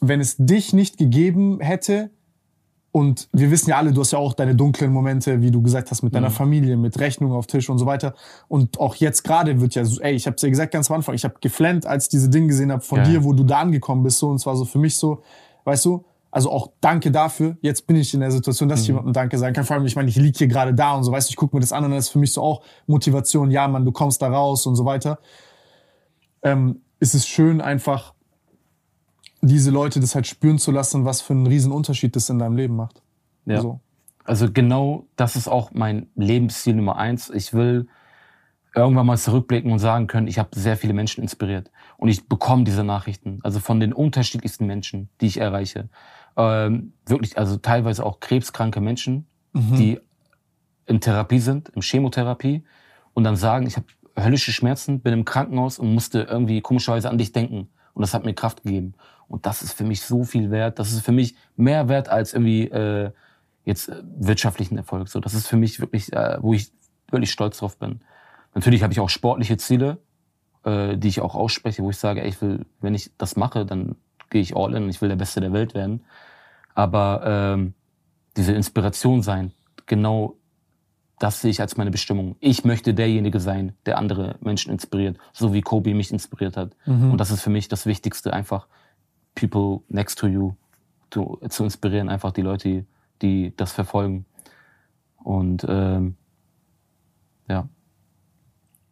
[0.01, 2.11] wenn es dich nicht gegeben hätte,
[2.95, 5.91] und wir wissen ja alle, du hast ja auch deine dunklen Momente, wie du gesagt
[5.91, 6.35] hast, mit deiner mhm.
[6.35, 8.15] Familie, mit Rechnungen auf Tisch und so weiter.
[8.47, 11.17] Und auch jetzt gerade wird ja so, ey, ich habe dir gesagt ganz am Anfang,
[11.17, 13.05] ich habe geflennt, als ich diese Dinge gesehen habe von ja.
[13.05, 15.25] dir, wo du da angekommen bist, so und zwar so für mich so,
[15.65, 17.57] weißt du, also auch danke dafür.
[17.63, 18.83] Jetzt bin ich in der Situation, dass mhm.
[18.83, 19.65] ich jemandem Danke sagen kann.
[19.65, 21.57] Vor allem, ich meine, ich liege hier gerade da und so, weißt du, ich gucke
[21.57, 23.51] mir das an und das ist für mich so auch Motivation.
[23.51, 25.19] Ja, Mann, du kommst da raus und so weiter.
[26.45, 28.14] Ähm, es ist schön, einfach
[29.47, 32.57] diese Leute das halt spüren zu lassen, was für einen riesen Unterschied das in deinem
[32.57, 33.03] Leben macht.
[33.47, 33.61] Ja.
[33.61, 33.81] So.
[34.25, 37.31] Also genau das ist auch mein Lebensziel Nummer eins.
[37.31, 37.89] Ich will
[38.75, 41.71] irgendwann mal zurückblicken und sagen können, ich habe sehr viele Menschen inspiriert.
[41.97, 45.89] Und ich bekomme diese Nachrichten, also von den unterschiedlichsten Menschen, die ich erreiche
[46.37, 49.77] ähm, wirklich, also teilweise auch krebskranke Menschen, mhm.
[49.77, 50.01] die
[50.87, 52.65] in Therapie sind, in Chemotherapie
[53.15, 53.87] und dann sagen, ich habe
[54.19, 57.69] höllische Schmerzen, bin im Krankenhaus und musste irgendwie komischerweise an dich denken.
[57.95, 58.95] Und das hat mir Kraft gegeben.
[59.29, 60.79] Und das ist für mich so viel wert.
[60.79, 63.11] Das ist für mich mehr wert als irgendwie äh,
[63.65, 65.09] jetzt äh, wirtschaftlichen Erfolg.
[65.09, 66.73] So, das ist für mich wirklich, äh, wo ich
[67.11, 68.01] wirklich stolz drauf bin.
[68.55, 69.99] Natürlich habe ich auch sportliche Ziele,
[70.65, 73.67] äh, die ich auch ausspreche, wo ich sage, ey, ich will, wenn ich das mache,
[73.67, 73.97] dann
[74.31, 76.05] gehe ich all in, ich will der Beste der Welt werden.
[76.75, 77.75] Aber ähm,
[78.37, 79.53] diese Inspiration sein,
[79.87, 80.37] genau
[81.19, 82.37] das sehe ich als meine Bestimmung.
[82.41, 86.77] Ich möchte derjenige sein, der andere Menschen inspiriert, so wie Kobe mich inspiriert hat.
[86.87, 87.13] Mhm.
[87.13, 88.67] Und das ist für mich das Wichtigste, einfach
[89.35, 90.55] people next to you
[91.11, 92.85] to, zu inspirieren, einfach die Leute,
[93.23, 94.27] die, das verfolgen.
[95.23, 96.17] Und ähm,
[97.49, 97.69] ja.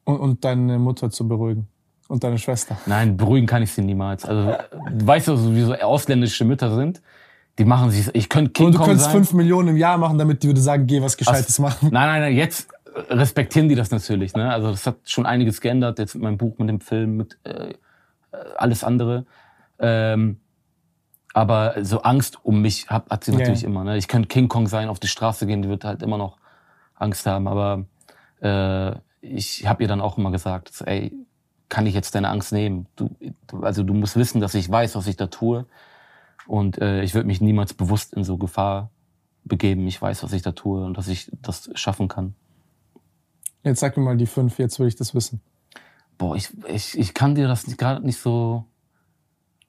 [0.04, 1.68] Und, und deine Mutter zu beruhigen.
[2.08, 2.76] Und deine Schwester?
[2.86, 4.24] Nein, beruhigen kann ich sie niemals.
[4.24, 4.56] Also,
[4.90, 7.00] du weißt du, wie so ausländische Mütter sind?
[7.58, 10.42] Die machen sich, ich könnte King Und du könntest fünf Millionen im Jahr machen, damit
[10.42, 11.88] die würde sagen, geh was Gescheites also, machen.
[11.92, 12.68] Nein, nein, nein, jetzt
[13.08, 14.34] respektieren die das natürlich.
[14.34, 14.50] Ne?
[14.50, 17.74] Also das hat schon einiges geändert, jetzt mit meinem Buch, mit dem Film, mit äh,
[18.56, 19.26] alles andere.
[19.82, 20.40] Ähm,
[21.34, 23.70] aber so Angst um mich hat, hat sie natürlich yeah.
[23.70, 23.84] immer.
[23.84, 23.96] Ne?
[23.96, 26.38] Ich könnte King Kong sein, auf die Straße gehen, die wird halt immer noch
[26.94, 27.48] Angst haben.
[27.48, 27.84] Aber
[28.40, 31.12] äh, ich habe ihr dann auch immer gesagt, so, ey,
[31.68, 32.86] kann ich jetzt deine Angst nehmen?
[32.96, 33.16] Du,
[33.62, 35.66] also du musst wissen, dass ich weiß, was ich da tue.
[36.46, 38.90] Und äh, ich würde mich niemals bewusst in so Gefahr
[39.44, 39.86] begeben.
[39.86, 42.34] Ich weiß, was ich da tue und dass ich das schaffen kann.
[43.64, 45.40] Jetzt sag mir mal die fünf, jetzt will ich das wissen.
[46.18, 48.66] Boah, ich, ich, ich kann dir das gerade nicht so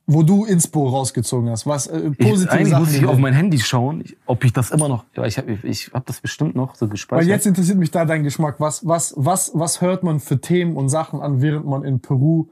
[0.05, 1.65] wo du Inspo rausgezogen hast?
[1.65, 4.71] Was äh, positive ich, Eigentlich Sachen muss ich auf mein Handy schauen, ob ich das
[4.71, 5.05] immer noch.
[5.15, 7.25] Ja, ich habe ich hab das bestimmt noch so gespeichert.
[7.25, 8.59] Weil jetzt interessiert mich da dein Geschmack.
[8.59, 12.47] Was was was was hört man für Themen und Sachen an, während man in Peru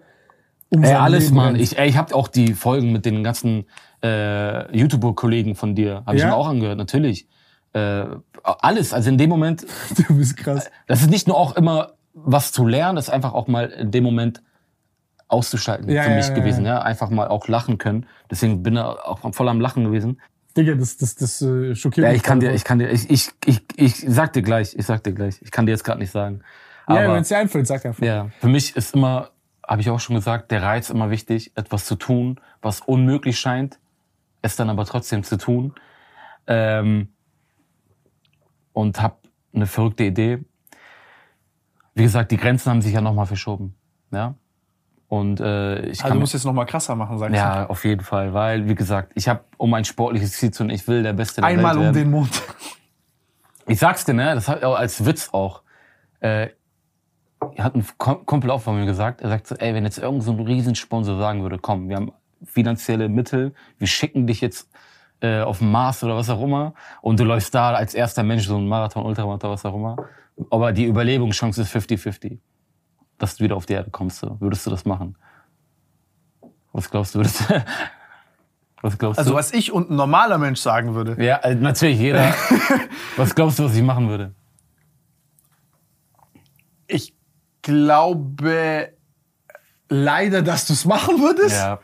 [0.70, 1.56] um ey, alles, Leben Mann.
[1.58, 3.66] Ich, ey, ich habe auch die Folgen mit den ganzen
[4.02, 6.24] äh, YouTuber-Kollegen von dir, habe ja?
[6.24, 7.28] ich mir auch angehört, natürlich.
[7.74, 8.06] äh,
[8.44, 8.94] alles.
[8.94, 9.66] Also in dem Moment.
[10.08, 10.72] Du bist krass.
[10.88, 13.92] Das ist nicht nur auch immer was zu lernen, das ist einfach auch mal in
[13.92, 14.42] dem Moment
[15.32, 16.66] auszuschalten ja, für mich ja, gewesen.
[16.66, 16.82] Ja.
[16.82, 18.06] Einfach mal auch lachen können.
[18.30, 20.22] Deswegen bin ich auch voll am Lachen gewesen.
[20.58, 22.12] Digga, das, das, das äh, schockiert mich.
[22.12, 24.86] Ja, ich kann dir, ich kann dir, ich, ich, ich, ich sag dir gleich, ich
[24.86, 25.42] sag dir gleich.
[25.42, 26.42] Ich kann dir jetzt gerade nicht sagen.
[26.86, 28.04] Aber, ja, wenn es dir einfällt, sag einfach.
[28.04, 29.30] Ja, für mich ist immer,
[29.66, 33.80] habe ich auch schon gesagt, der Reiz immer wichtig, etwas zu tun, was unmöglich scheint,
[34.42, 35.74] es dann aber trotzdem zu tun.
[36.48, 37.10] Ähm,
[38.74, 39.16] und habe
[39.54, 40.40] eine verrückte Idee.
[41.94, 43.76] Wie gesagt, die Grenzen haben sich ja nochmal verschoben.
[44.12, 44.36] Ja.
[45.12, 47.60] Und äh, ich also du musst jetzt nochmal krasser machen, sagst ja, du?
[47.60, 50.70] Ja, auf jeden Fall, weil wie gesagt, ich habe um ein sportliches Ziel zu tun,
[50.70, 51.88] ich will der Beste der Einmal Welt werden.
[51.90, 52.42] um den Mond.
[53.68, 55.64] Ich sag's dir, ne, das hat auch als Witz auch.
[56.22, 56.48] Äh,
[57.58, 60.32] hat ein Kumpel auch von mir gesagt, er sagt so, ey, wenn jetzt irgend so
[60.32, 62.14] ein Riesensponsor sagen würde, komm, wir haben
[62.46, 64.70] finanzielle Mittel, wir schicken dich jetzt
[65.20, 68.48] äh, auf den Mars oder was auch immer und du läufst da als erster Mensch
[68.48, 69.98] so ein Marathon, Ultramarathon, was auch immer.
[70.50, 72.38] Aber die Überlebungschance ist 50-50,
[73.22, 74.24] dass du wieder auf die Erde kommst.
[74.40, 75.16] Würdest du das machen?
[76.74, 77.66] Was glaubst du, würdest du?
[78.82, 79.38] Was glaubst also, du?
[79.38, 81.24] Was ich und ein normaler Mensch sagen würde.
[81.24, 82.34] Ja, äh, natürlich, jeder.
[83.16, 84.34] was glaubst du, was ich machen würde?
[86.88, 87.14] Ich
[87.62, 88.92] glaube
[89.88, 91.58] leider, dass du es machen würdest.
[91.58, 91.80] Ja.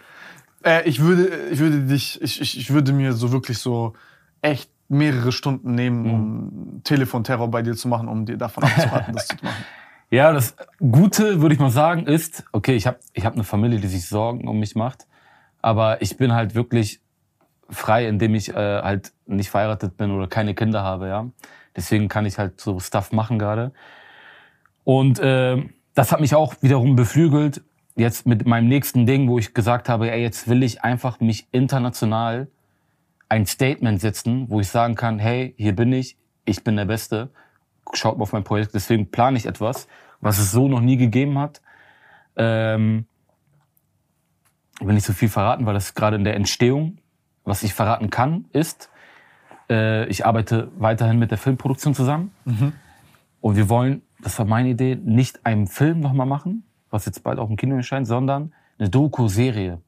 [0.66, 3.94] Äh, ich würde, ich würde dich, ich, ich, ich würde mir so wirklich so
[4.42, 6.14] echt mehrere Stunden nehmen, mhm.
[6.14, 9.66] um Telefonterror bei dir zu machen, um dir davon abzuhalten, das zu machen.
[10.10, 13.82] Ja, das Gute, würde ich mal sagen, ist, okay, ich habe ich hab eine Familie,
[13.82, 15.06] die sich Sorgen um mich macht,
[15.62, 17.02] aber ich bin halt wirklich
[17.70, 21.28] frei, indem ich äh, halt nicht verheiratet bin oder keine Kinder habe, ja.
[21.76, 23.74] Deswegen kann ich halt so Stuff machen gerade.
[24.86, 25.62] Und äh,
[25.94, 27.62] das hat mich auch wiederum beflügelt,
[27.98, 31.50] jetzt mit meinem nächsten Ding, wo ich gesagt habe, ey, jetzt will ich einfach mich
[31.52, 32.48] international
[33.28, 36.16] ein Statement setzen, wo ich sagen kann, hey, hier bin ich,
[36.46, 37.30] ich bin der Beste,
[37.94, 38.74] schaut mal auf mein Projekt.
[38.74, 39.88] Deswegen plane ich etwas,
[40.22, 41.62] was es so noch nie gegeben hat.
[42.36, 43.06] Ähm,
[44.80, 47.00] will nicht so viel verraten, weil das gerade in der Entstehung.
[47.44, 48.90] Was ich verraten kann, ist,
[49.70, 52.32] äh, ich arbeite weiterhin mit der Filmproduktion zusammen.
[52.46, 52.74] Mhm.
[53.40, 57.40] Und wir wollen das war meine Idee, nicht einen Film nochmal machen, was jetzt bald
[57.40, 59.82] auch im Kino erscheint, sondern eine Doku-Serie.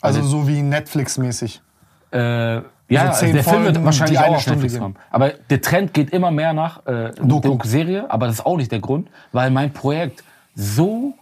[0.00, 1.62] Also, also so wie Netflix-mäßig.
[2.10, 4.96] Äh, ja, also der Film wird wahrscheinlich auch auf Netflix kommen.
[5.10, 8.80] Aber der Trend geht immer mehr nach äh, Doku-Serie, aber das ist auch nicht der
[8.80, 10.22] Grund, weil mein Projekt
[10.54, 11.14] so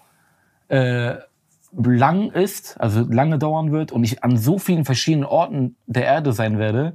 [0.68, 1.14] äh,
[1.76, 6.32] lang ist, also lange dauern wird und ich an so vielen verschiedenen Orten der Erde
[6.32, 6.94] sein werde,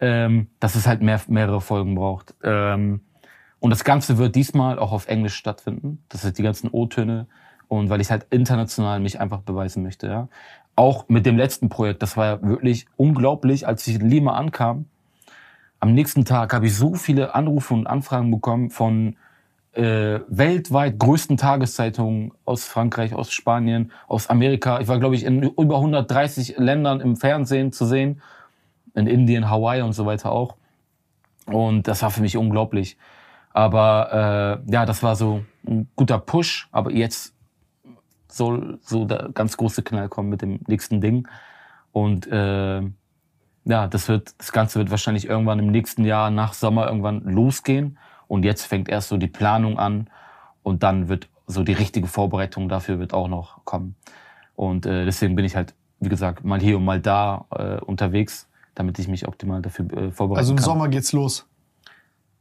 [0.00, 2.34] ähm, dass es halt mehr, mehrere Folgen braucht.
[2.42, 3.00] Ähm,
[3.60, 6.02] und das Ganze wird diesmal auch auf Englisch stattfinden.
[6.08, 7.26] Das sind die ganzen O-Töne.
[7.68, 10.28] Und weil ich halt international mich einfach beweisen möchte, ja.
[10.76, 14.84] Auch mit dem letzten Projekt, das war ja wirklich unglaublich, als ich in Lima ankam.
[15.80, 19.16] Am nächsten Tag habe ich so viele Anrufe und Anfragen bekommen von
[19.72, 24.80] äh, weltweit größten Tageszeitungen aus Frankreich, aus Spanien, aus Amerika.
[24.80, 28.22] Ich war, glaube ich, in über 130 Ländern im Fernsehen zu sehen.
[28.94, 30.56] In Indien, Hawaii und so weiter auch.
[31.46, 32.96] Und das war für mich unglaublich.
[33.52, 36.68] Aber äh, ja, das war so ein guter Push.
[36.72, 37.34] Aber jetzt
[38.36, 41.28] soll so der ganz große Knall kommen mit dem nächsten Ding.
[41.92, 42.82] Und äh,
[43.64, 47.98] ja, das wird, das Ganze wird wahrscheinlich irgendwann im nächsten Jahr nach Sommer irgendwann losgehen.
[48.28, 50.08] Und jetzt fängt erst so die Planung an
[50.62, 53.94] und dann wird so die richtige Vorbereitung dafür wird auch noch kommen.
[54.56, 58.48] Und äh, deswegen bin ich halt, wie gesagt, mal hier und mal da äh, unterwegs,
[58.74, 60.38] damit ich mich optimal dafür äh, vorbereiten kann.
[60.38, 60.64] Also im kann.
[60.64, 61.46] Sommer geht's los.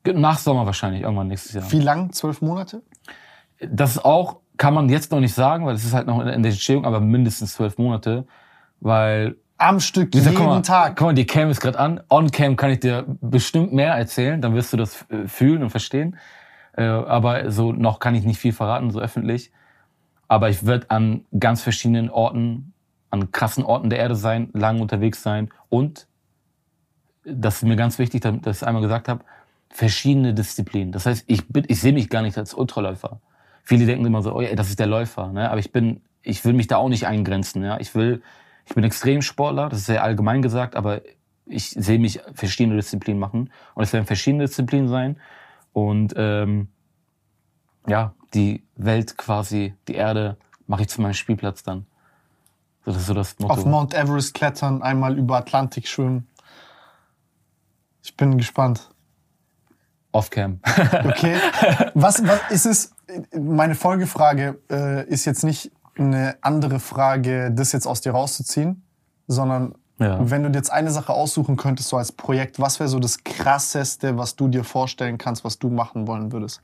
[0.06, 1.72] Nach Sommer wahrscheinlich, irgendwann nächstes Jahr.
[1.72, 2.12] Wie lang?
[2.12, 2.84] Zwölf Monate?
[3.60, 6.36] Das auch, kann man jetzt noch nicht sagen, weil es ist halt noch in der
[6.36, 8.26] Entstehung, aber mindestens zwölf Monate.
[8.80, 9.36] Weil.
[9.58, 10.98] Am Stück, dieser, jeden mal, Tag.
[10.98, 12.02] Guck mal, die Cam ist gerade an.
[12.10, 15.70] On Cam kann ich dir bestimmt mehr erzählen, dann wirst du das äh, fühlen und
[15.70, 16.18] verstehen.
[16.74, 19.52] Äh, aber so noch kann ich nicht viel verraten, so öffentlich.
[20.28, 22.74] Aber ich werde an ganz verschiedenen Orten,
[23.12, 26.08] an krassen Orten der Erde sein, lang unterwegs sein und
[27.26, 29.24] das ist mir ganz wichtig, dass ich es einmal gesagt habe,
[29.70, 30.92] verschiedene Disziplinen.
[30.92, 33.20] Das heißt, ich bin, ich sehe mich gar nicht als Ultraläufer.
[33.66, 35.50] Viele denken immer so, oh ja, das ist der Läufer, ne?
[35.50, 37.80] Aber ich bin, ich will mich da auch nicht eingrenzen, ja.
[37.80, 38.22] Ich will,
[38.66, 41.02] ich bin Extremsportler, das ist sehr allgemein gesagt, aber
[41.48, 45.20] ich sehe mich verschiedene Disziplinen machen und es werden verschiedene Disziplinen sein
[45.74, 46.70] und ähm,
[47.88, 50.38] ja, die Welt quasi, die Erde
[50.68, 51.86] mache ich zu meinem Spielplatz dann.
[52.86, 53.54] So, das ist so das Motto.
[53.54, 56.28] Auf Mount Everest klettern, einmal über Atlantik schwimmen.
[58.04, 58.90] Ich bin gespannt.
[60.16, 60.60] Off-Cam.
[61.06, 61.36] okay.
[61.94, 62.96] Was, was ist es?
[63.38, 68.84] Meine Folgefrage äh, ist jetzt nicht eine andere Frage, das jetzt aus dir rauszuziehen,
[69.28, 70.20] sondern Ja.
[70.30, 73.24] Wenn du dir jetzt eine Sache aussuchen könntest, so als Projekt, was wäre so das
[73.24, 76.62] Krasseste, was du dir vorstellen kannst, was du machen wollen würdest?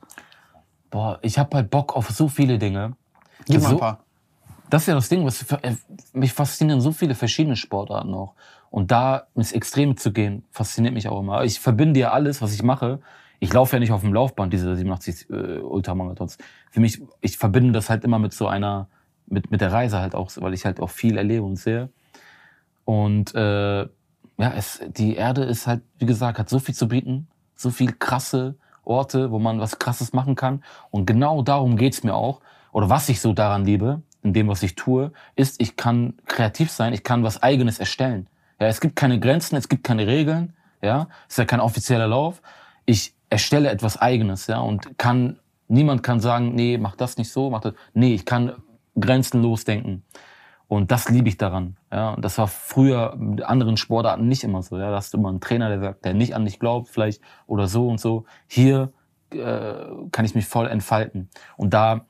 [0.90, 2.98] Boah, ich habe halt Bock auf so viele Dinge.
[3.46, 4.04] Gib mal ein paar.
[4.70, 5.76] Das ist ja das Ding, was äh,
[6.14, 8.34] mich faszinieren so viele verschiedene Sportarten auch.
[8.70, 11.44] Und da ins Extreme zu gehen, fasziniert mich auch immer.
[11.44, 13.00] Ich verbinde ja alles, was ich mache.
[13.44, 16.38] Ich laufe ja nicht auf dem Laufband, diese 87 äh, Ultramarathons.
[16.70, 18.88] Für mich, ich verbinde das halt immer mit so einer,
[19.26, 21.90] mit, mit der Reise halt auch, weil ich halt auch viel erlebe und sehe.
[22.86, 27.28] Und äh, ja, es, die Erde ist halt, wie gesagt, hat so viel zu bieten,
[27.56, 30.64] so viel krasse Orte, wo man was Krasses machen kann.
[30.92, 32.42] Und genau darum geht's mir auch.
[32.72, 36.70] Oder was ich so daran liebe, in dem, was ich tue, ist, ich kann kreativ
[36.70, 38.28] sein, ich kann was Eigenes erstellen.
[38.60, 40.54] Ja, es gibt keine Grenzen, es gibt keine Regeln.
[40.84, 42.44] Ja, es ist ja kein offizieller Lauf.
[42.86, 47.50] Ich erstelle etwas Eigenes, ja, und kann, niemand kann sagen, nee, mach das nicht so,
[47.50, 47.74] mach das.
[47.94, 48.54] Nee, ich kann
[49.00, 50.04] grenzenlos denken.
[50.68, 51.78] Und das liebe ich daran.
[51.92, 54.78] Ja, und das war früher mit anderen Sportarten nicht immer so.
[54.78, 57.22] Ja, da hast du immer einen Trainer, der sagt, der nicht an dich glaubt, vielleicht
[57.48, 58.26] oder so und so.
[58.48, 58.94] Hier
[59.32, 59.74] äh,
[60.12, 61.30] kann ich mich voll entfalten.
[61.58, 62.06] Und da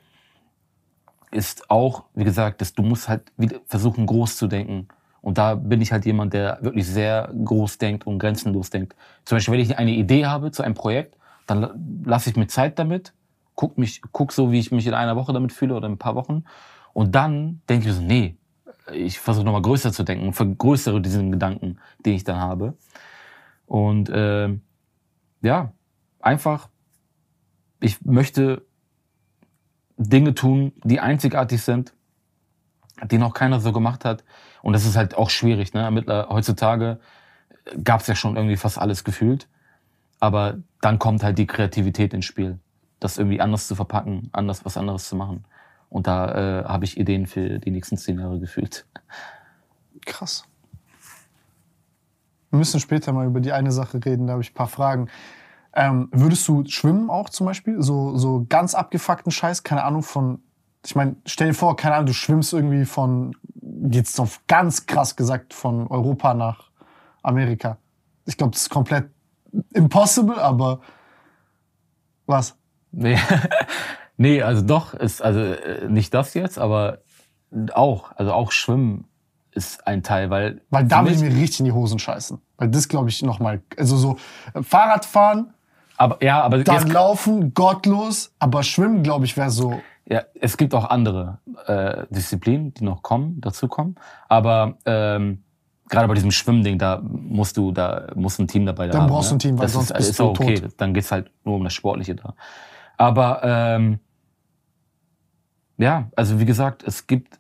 [1.31, 3.31] ist auch, wie gesagt, dass du musst halt
[3.65, 4.87] versuchen, groß zu denken.
[5.21, 8.95] Und da bin ich halt jemand, der wirklich sehr groß denkt und grenzenlos denkt.
[9.23, 12.79] Zum Beispiel, wenn ich eine Idee habe zu einem Projekt, dann lasse ich mir Zeit
[12.79, 13.13] damit,
[13.55, 15.99] guck mich, guck so, wie ich mich in einer Woche damit fühle oder in ein
[15.99, 16.45] paar Wochen.
[16.93, 18.35] Und dann denke ich so, nee,
[18.91, 22.73] ich versuche nochmal größer zu denken und vergrößere diesen Gedanken, den ich dann habe.
[23.67, 24.49] Und äh,
[25.41, 25.71] ja,
[26.19, 26.69] einfach,
[27.79, 28.65] ich möchte
[29.97, 31.93] Dinge tun, die einzigartig sind,
[33.09, 34.23] die noch keiner so gemacht hat.
[34.61, 35.73] Und das ist halt auch schwierig.
[35.73, 35.89] Ne?
[35.91, 36.99] Mittler, heutzutage
[37.83, 39.47] gab es ja schon irgendwie fast alles gefühlt.
[40.19, 42.59] Aber dann kommt halt die Kreativität ins Spiel,
[42.99, 45.45] das irgendwie anders zu verpacken, anders was anderes zu machen.
[45.89, 48.85] Und da äh, habe ich Ideen für die nächsten zehn Jahre gefühlt.
[50.05, 50.45] Krass.
[52.49, 55.09] Wir müssen später mal über die eine Sache reden, da habe ich ein paar Fragen.
[55.73, 57.81] Ähm, würdest du schwimmen auch zum Beispiel?
[57.81, 60.43] So, so ganz abgefuckten Scheiß, keine Ahnung von.
[60.85, 63.35] Ich meine, stell dir vor, keine Ahnung, du schwimmst irgendwie von,
[63.89, 66.69] jetzt auf ganz krass gesagt, von Europa nach
[67.23, 67.77] Amerika.
[68.25, 69.09] Ich glaube, das ist komplett
[69.73, 70.81] impossible, aber
[72.25, 72.55] was?
[72.91, 73.17] Nee.
[74.17, 76.99] Nee, also doch, ist also äh, nicht das jetzt, aber
[77.73, 79.05] auch, also auch Schwimmen
[79.49, 80.61] ist ein Teil, weil.
[80.69, 82.39] Weil da will ich mir richtig in die Hosen scheißen.
[82.57, 84.17] Weil das glaube ich nochmal, also so
[84.53, 85.55] äh, Fahrradfahren,
[85.97, 89.81] aber ja, aber dann laufen, gottlos, aber Schwimmen, glaube ich, wäre so.
[90.11, 93.95] Ja, es gibt auch andere äh, Disziplinen, die noch kommen, dazu kommen.
[94.27, 95.41] Aber ähm,
[95.87, 99.09] gerade bei diesem Schwimmding, da musst du, da muss ein Team dabei da Dann haben,
[99.09, 99.37] brauchst du ne?
[99.37, 100.55] ein Team, weil das sonst ist, bist ist du okay.
[100.55, 100.71] tot.
[100.75, 102.35] Dann geht's halt nur um das Sportliche da.
[102.97, 103.99] Aber ähm,
[105.77, 107.39] ja, also wie gesagt, es gibt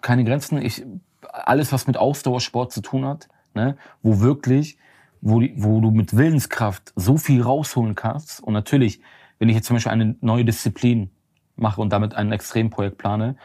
[0.00, 0.62] keine Grenzen.
[0.62, 0.86] Ich,
[1.32, 4.78] alles, was mit Ausdauersport zu tun hat, ne, wo wirklich,
[5.20, 8.40] wo, die, wo du mit Willenskraft so viel rausholen kannst.
[8.40, 9.00] Und natürlich,
[9.40, 11.10] wenn ich jetzt zum Beispiel eine neue Disziplin
[11.58, 13.36] mache und damit ein Extremprojekt plane,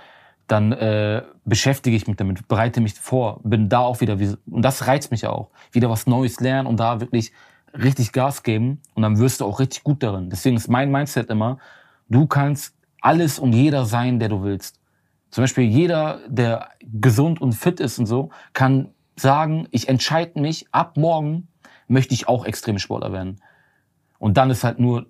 [0.48, 4.62] dann äh, beschäftige ich mich damit, bereite mich vor, bin da auch wieder, wie, und
[4.62, 7.32] das reizt mich auch, wieder was Neues lernen und da wirklich
[7.74, 10.30] richtig Gas geben und dann wirst du auch richtig gut darin.
[10.30, 11.60] Deswegen ist mein Mindset immer,
[12.10, 14.80] du kannst alles und jeder sein, der du willst.
[15.30, 20.68] Zum Beispiel jeder, der gesund und fit ist und so, kann sagen, ich entscheide mich,
[20.72, 21.48] ab morgen
[21.88, 23.42] möchte ich auch Extremsportler werden.
[24.20, 25.08] Und dann ist halt nur,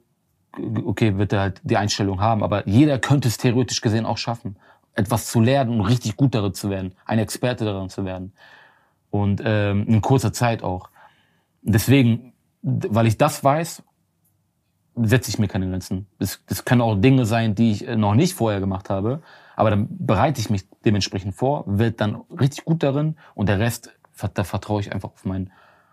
[0.85, 4.55] okay, wird er halt die Einstellung haben, aber jeder könnte es theoretisch gesehen auch schaffen,
[4.95, 8.33] etwas zu lernen und richtig gut darin zu werden, ein Experte darin zu werden.
[9.09, 10.89] Und ähm, in kurzer Zeit auch.
[11.61, 13.83] Deswegen, weil ich das weiß
[14.95, 16.07] setze ich mir keine Grenzen.
[16.19, 19.21] Das, das können auch Dinge sein, die ich äh, noch nicht vorher gemacht habe.
[19.55, 23.91] Aber dann bereite ich mich dementsprechend vor, werde dann richtig gut darin und der Rest,
[24.33, 25.51] da vertraue ich einfach auf meinen,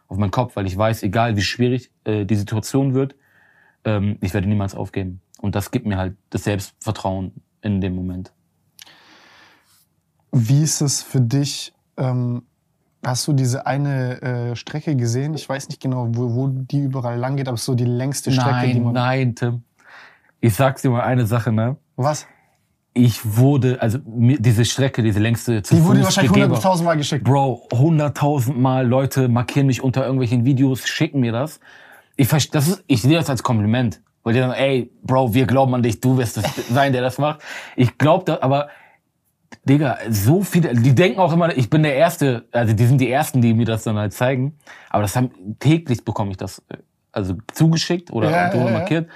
[0.09, 3.15] auf meinen Kopf, weil ich weiß, egal wie schwierig äh, die Situation wird,
[3.85, 5.21] ähm, ich werde niemals aufgeben.
[5.41, 7.33] Und das gibt mir halt das Selbstvertrauen
[7.63, 8.33] in dem Moment.
[10.33, 12.43] Wie ist es für dich, ähm,
[13.05, 15.33] Hast du diese eine äh, Strecke gesehen?
[15.33, 17.87] Ich weiß nicht genau, wo, wo die überall lang geht, aber es ist so die
[17.87, 18.93] längste Strecke, nein, die man.
[18.93, 19.63] Nein, Tim.
[20.41, 21.77] Ich sag's dir mal eine Sache, ne?
[21.97, 22.27] Was?
[22.93, 27.25] Ich wurde, also mir, diese Strecke, diese längste zu Die wurde wahrscheinlich 100.000 Mal geschickt.
[27.25, 31.61] Bro, 100.000 Mal Leute markieren mich unter irgendwelchen Videos, schicken mir das.
[32.21, 34.03] Ich, das ist, ich sehe das als Kompliment.
[34.23, 37.17] Weil die sagen, ey, Bro, wir glauben an dich, du wirst es sein, der das
[37.17, 37.41] macht.
[37.77, 38.69] Ich glaube das, aber
[39.65, 43.11] Digga, so viele, die denken auch immer, ich bin der Erste, also die sind die
[43.11, 44.59] Ersten, die mir das dann halt zeigen.
[44.91, 46.77] Aber das haben, täglich bekomme ich das, äh,
[47.11, 49.09] also zugeschickt oder ja, ja, markiert.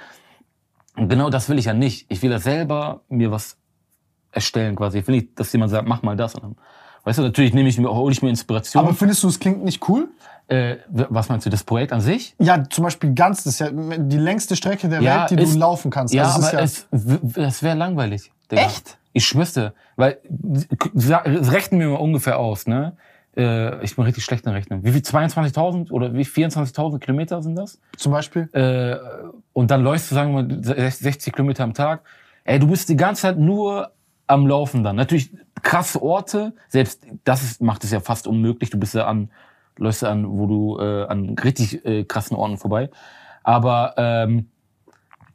[0.95, 2.07] Und genau das will ich ja nicht.
[2.09, 3.57] Ich will ja selber mir was
[4.31, 4.99] erstellen quasi.
[4.99, 6.33] Ich will nicht, dass jemand sagt, mach mal das.
[6.33, 6.57] Und
[7.05, 8.83] Weißt du, natürlich nehme ich mir, hole ich mir Inspiration.
[8.83, 10.09] Aber findest du, es klingt nicht cool?
[10.47, 12.35] Äh, was meinst du, das Projekt an sich?
[12.37, 15.55] Ja, zum Beispiel ganz, das ist ja die längste Strecke der ja, Welt, die ist,
[15.55, 16.13] du laufen kannst.
[16.13, 18.31] Ja, also aber ja es, das wäre langweilig.
[18.51, 18.61] Digga.
[18.61, 18.97] Echt?
[19.13, 20.19] Ich schwörste, weil
[20.93, 22.95] rechnen wir mal ungefähr aus, ne?
[23.35, 24.83] Äh, ich bin richtig schlecht in Rechnen.
[24.83, 25.01] Wie viel?
[25.01, 27.79] 22.000 oder wie 24.000 Kilometer sind das?
[27.97, 28.49] Zum Beispiel?
[28.53, 28.97] Äh,
[29.53, 32.01] und dann läufst du, sagen wir mal, 60 Kilometer am Tag.
[32.43, 33.91] Ey, du bist die ganze Zeit nur
[34.27, 34.95] am Laufen dann.
[34.95, 35.31] Natürlich
[35.61, 38.69] krasse Orte, selbst das ist, macht es ja fast unmöglich.
[38.69, 39.29] Du bist ja an,
[39.77, 42.89] läufst an, wo du äh, an richtig äh, krassen Orten vorbei.
[43.43, 44.49] Aber ähm,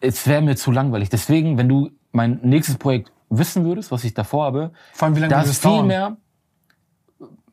[0.01, 1.11] es wäre mir zu langweilig.
[1.11, 5.21] Deswegen, wenn du mein nächstes Projekt wissen würdest, was ich davor habe, Vor allem, wie
[5.21, 5.87] lange da ist viel dauern?
[5.87, 6.17] mehr.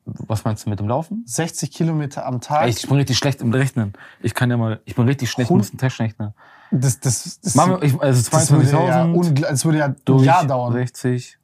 [0.05, 1.23] Was meinst du mit dem Laufen?
[1.25, 2.63] 60 Kilometer am Tag.
[2.63, 3.93] Ey, ich bin richtig schlecht im Rechnen.
[4.21, 6.33] Ich kann ja mal, ich bin richtig schlecht, einen Taschenrechner.
[6.71, 9.41] Das, das, das, Machen wir, ich, also 22.000.
[9.41, 10.73] Das, ja, würde ja ein Jahr dauern.
[10.73, 11.37] 60.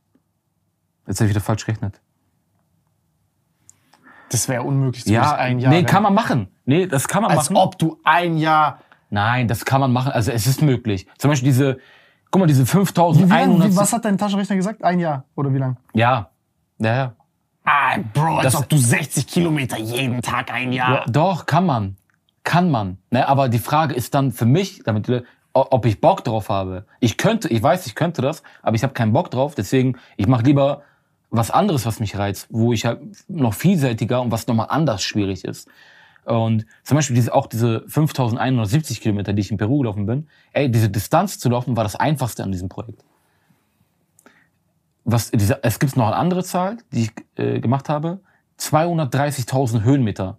[1.07, 1.99] Jetzt habe ich wieder falsch gerechnet.
[4.33, 5.05] Das wäre unmöglich.
[5.05, 5.71] Ja, ein Jahr.
[5.71, 6.47] Nee, kann man machen.
[6.65, 7.57] Nee, das kann man Als machen.
[7.57, 8.79] Als ob du ein Jahr.
[9.11, 10.11] Nein, das kann man machen.
[10.11, 11.05] Also es ist möglich.
[11.19, 11.77] Zum Beispiel diese,
[12.31, 13.75] guck mal, diese 5100.
[13.75, 14.83] was hat dein Taschenrechner gesagt?
[14.83, 15.77] Ein Jahr oder wie lang?
[15.93, 16.31] Ja,
[16.79, 17.15] ja, ja.
[17.63, 20.95] Ah, Bro, als das, ob du 60 Kilometer jeden Tag ein Jahr.
[20.95, 21.95] Ja, doch, kann man.
[22.43, 22.97] Kann man.
[23.11, 23.27] Ne?
[23.27, 25.11] Aber die Frage ist dann für mich, damit
[25.53, 26.87] ob ich Bock drauf habe.
[26.99, 29.53] Ich könnte, ich weiß, ich könnte das, aber ich habe keinen Bock drauf.
[29.53, 30.81] Deswegen, ich mache lieber
[31.33, 35.43] was anderes, was mich reizt, wo ich halt noch vielseitiger und was nochmal anders schwierig
[35.45, 35.67] ist.
[36.25, 40.69] Und zum Beispiel diese, auch diese 5170 Kilometer, die ich in Peru gelaufen bin, ey,
[40.69, 43.03] diese Distanz zu laufen war das einfachste an diesem Projekt.
[45.05, 48.19] Was, diese, es gibt noch eine andere Zahl, die ich äh, gemacht habe.
[48.59, 50.37] 230.000 Höhenmeter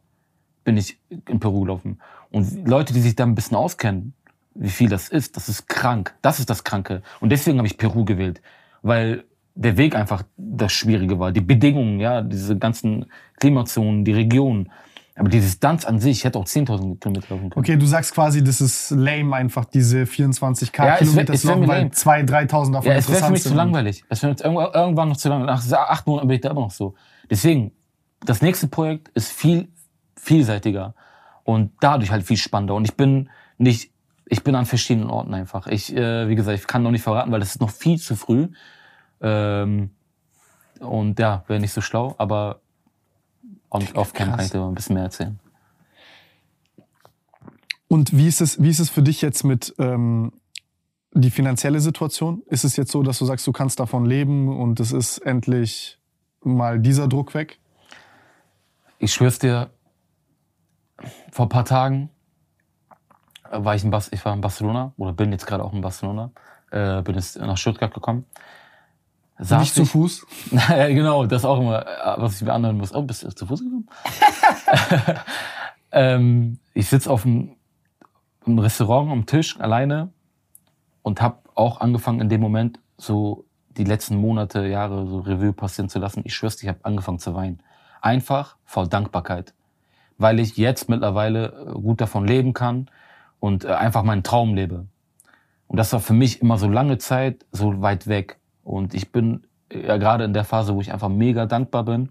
[0.63, 2.01] bin ich in Peru gelaufen.
[2.31, 4.15] Und Leute, die sich da ein bisschen auskennen,
[4.55, 6.15] wie viel das ist, das ist krank.
[6.23, 7.03] Das ist das Kranke.
[7.21, 8.41] Und deswegen habe ich Peru gewählt.
[8.81, 11.33] Weil der Weg einfach das Schwierige war.
[11.33, 13.07] Die Bedingungen, ja, diese ganzen
[13.39, 14.71] Klimazonen, die Region.
[15.17, 17.53] Aber die Distanz an sich, ich hätte auch 10.000 Kilometer laufen können.
[17.55, 21.69] Okay, du sagst quasi, das ist lame einfach, diese 24k ja, Kilometer wär, es wär
[21.69, 24.05] weil 2.000, 3.000 davon Ja, es wäre für mich zu langweilig.
[24.09, 25.45] Es wäre irgendwann noch zu lang.
[25.45, 26.95] Nach acht Monaten bin ich da immer noch so.
[27.31, 27.71] Deswegen,
[28.25, 29.69] das nächste Projekt ist viel
[30.17, 30.95] vielseitiger
[31.45, 32.75] und dadurch halt viel spannender.
[32.75, 33.93] Und ich bin nicht,
[34.27, 35.67] ich bin an verschiedenen Orten einfach.
[35.67, 38.17] Ich, äh, wie gesagt, ich kann noch nicht verraten, weil das ist noch viel zu
[38.17, 38.49] früh.
[39.25, 39.91] Ähm,
[40.81, 42.61] und ja, wäre nicht so schlau, aber
[43.71, 45.41] auf Camp kann ich dir ein bisschen mehr erzählen.
[47.89, 50.33] Und wie ist es, wie ist es für dich jetzt mit ähm,
[51.13, 52.43] die finanzielle Situation?
[52.47, 55.99] Ist es jetzt so, dass du sagst, du kannst davon leben und es ist endlich
[56.43, 57.59] mal dieser Druck weg?
[58.99, 59.71] Ich schwör's dir,
[61.31, 62.11] vor ein paar Tagen
[63.51, 66.31] war ich in, Bas ich war in Barcelona oder bin jetzt gerade auch in Barcelona,
[66.71, 68.27] äh, bin jetzt nach Stuttgart gekommen
[69.39, 70.27] Saß Nicht zu Fuß?
[70.69, 72.95] ja, genau, das auch immer, äh, was ich mir anhören muss.
[72.95, 73.89] Oh, bist du zu Fuß gekommen?
[75.93, 77.57] ähm, ich sitze auf einem,
[78.47, 80.13] einem Restaurant am Tisch alleine
[81.03, 83.45] und habe auch angefangen in dem Moment so
[83.77, 86.23] die letzten Monate, Jahre so Revue passieren zu lassen.
[86.25, 87.61] Ich schwör's, ich habe angefangen zu weinen.
[88.01, 89.53] Einfach vor Dankbarkeit.
[90.17, 92.89] Weil ich jetzt mittlerweile äh, gut davon leben kann
[93.41, 94.87] und äh, einfach meinen Traum lebe.
[95.67, 98.39] Und das war für mich immer so lange Zeit so weit weg.
[98.65, 102.11] Und ich bin ja gerade in der Phase, wo ich einfach mega dankbar bin,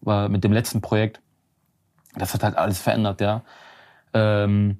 [0.00, 1.20] weil mit dem letzten Projekt,
[2.16, 3.42] das hat halt alles verändert, ja.
[4.12, 4.78] Ähm,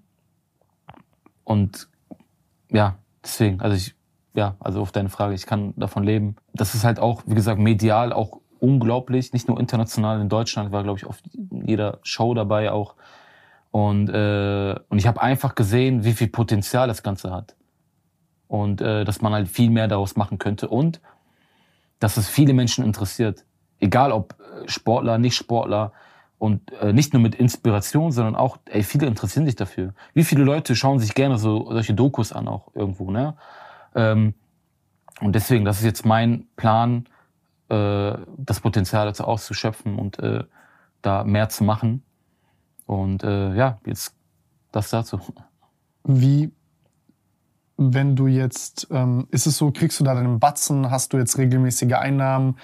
[1.43, 1.89] und
[2.71, 3.95] ja, deswegen, also ich,
[4.35, 6.37] ja, also auf deine Frage, ich kann davon leben.
[6.53, 10.83] Das ist halt auch, wie gesagt, medial auch unglaublich, nicht nur international, in Deutschland war,
[10.83, 12.95] glaube ich, oft jeder Show dabei auch.
[13.71, 17.57] Und, äh, und ich habe einfach gesehen, wie viel Potenzial das Ganze hat.
[18.47, 20.69] Und äh, dass man halt viel mehr daraus machen könnte.
[20.69, 21.01] Und
[21.99, 23.45] dass es viele Menschen interessiert.
[23.81, 25.93] Egal ob äh, Sportler, Nicht-Sportler.
[26.39, 29.95] Und äh, nicht nur mit Inspiration, sondern auch, ey, viele interessieren sich dafür.
[30.13, 33.37] Wie viele Leute schauen sich gerne so solche Dokus an, auch irgendwo, ne?
[33.95, 34.35] Ähm,
[35.21, 37.07] und deswegen, das ist jetzt mein Plan,
[37.69, 40.45] äh, das Potenzial dazu auszuschöpfen und äh,
[41.03, 42.03] da mehr zu machen.
[42.87, 44.15] Und äh, ja, jetzt
[44.73, 45.21] das dazu.
[46.03, 46.53] Wie
[47.77, 51.39] wenn du jetzt, ähm, ist es so, kriegst du da deinen Batzen, hast du jetzt
[51.39, 52.57] regelmäßige Einnahmen?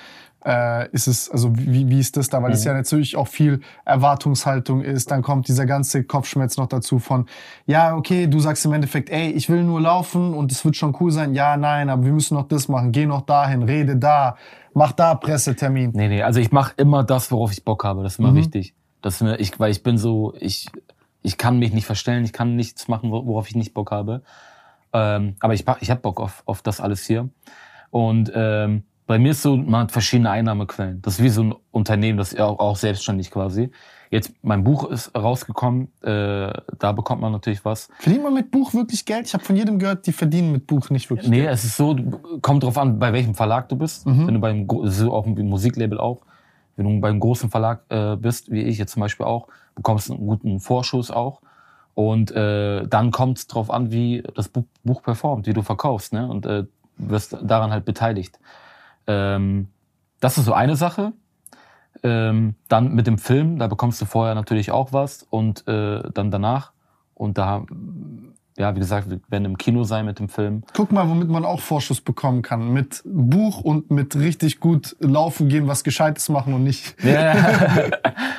[0.44, 2.42] Äh, ist es, also wie, wie ist das da?
[2.42, 2.68] Weil es mhm.
[2.68, 5.10] ja natürlich auch viel Erwartungshaltung ist.
[5.10, 7.26] Dann kommt dieser ganze Kopfschmerz noch dazu von,
[7.66, 10.96] ja, okay, du sagst im Endeffekt, ey, ich will nur laufen und es wird schon
[11.00, 11.34] cool sein.
[11.34, 12.92] Ja, nein, aber wir müssen noch das machen.
[12.92, 14.36] Geh noch dahin, rede da,
[14.72, 15.90] mach da Pressetermin.
[15.92, 18.02] Nee, nee, also ich mache immer das, worauf ich Bock habe.
[18.02, 18.36] Das ist immer mhm.
[18.36, 18.74] wichtig.
[19.02, 20.68] Das ist mir, ich, weil ich bin so, ich,
[21.22, 24.22] ich kann mich nicht verstellen, ich kann nichts machen, worauf ich nicht Bock habe.
[24.92, 27.28] Ähm, aber ich, ich hab Bock auf, auf das alles hier.
[27.90, 31.02] Und ähm, Bei mir ist so, man hat verschiedene Einnahmequellen.
[31.02, 33.72] Das ist wie so ein Unternehmen, das ist auch, auch selbstständig quasi.
[34.08, 37.88] Jetzt, mein Buch ist rausgekommen, äh, da bekommt man natürlich was.
[37.98, 39.26] Verdient man mit Buch wirklich Geld?
[39.26, 41.48] Ich habe von jedem gehört, die verdienen mit Buch nicht wirklich nee, Geld.
[41.48, 41.96] Nee, es ist so,
[42.40, 44.06] kommt drauf an, bei welchem Verlag du bist.
[44.06, 44.28] Mhm.
[44.28, 46.22] Wenn du beim, so auch im Musiklabel auch,
[46.76, 50.14] wenn du beim großen Verlag äh, bist, wie ich jetzt zum Beispiel auch, bekommst du
[50.14, 51.40] einen guten Vorschuss auch.
[51.94, 56.12] Und äh, dann kommt es drauf an, wie das Buch, Buch performt, wie du verkaufst,
[56.12, 56.28] ne?
[56.28, 56.64] Und äh,
[56.96, 58.38] wirst daran halt beteiligt.
[59.06, 59.68] Ähm,
[60.20, 61.12] das ist so eine Sache.
[62.02, 66.30] Ähm, dann mit dem Film, da bekommst du vorher natürlich auch was und äh, dann
[66.30, 66.72] danach.
[67.14, 67.64] Und da,
[68.56, 70.62] ja, wie gesagt, wir werden im Kino sein mit dem Film.
[70.72, 72.72] Guck mal, womit man auch Vorschuss bekommen kann.
[72.72, 76.94] Mit Buch und mit richtig gut laufen gehen, was Gescheites machen und nicht.
[77.04, 77.34] Ja,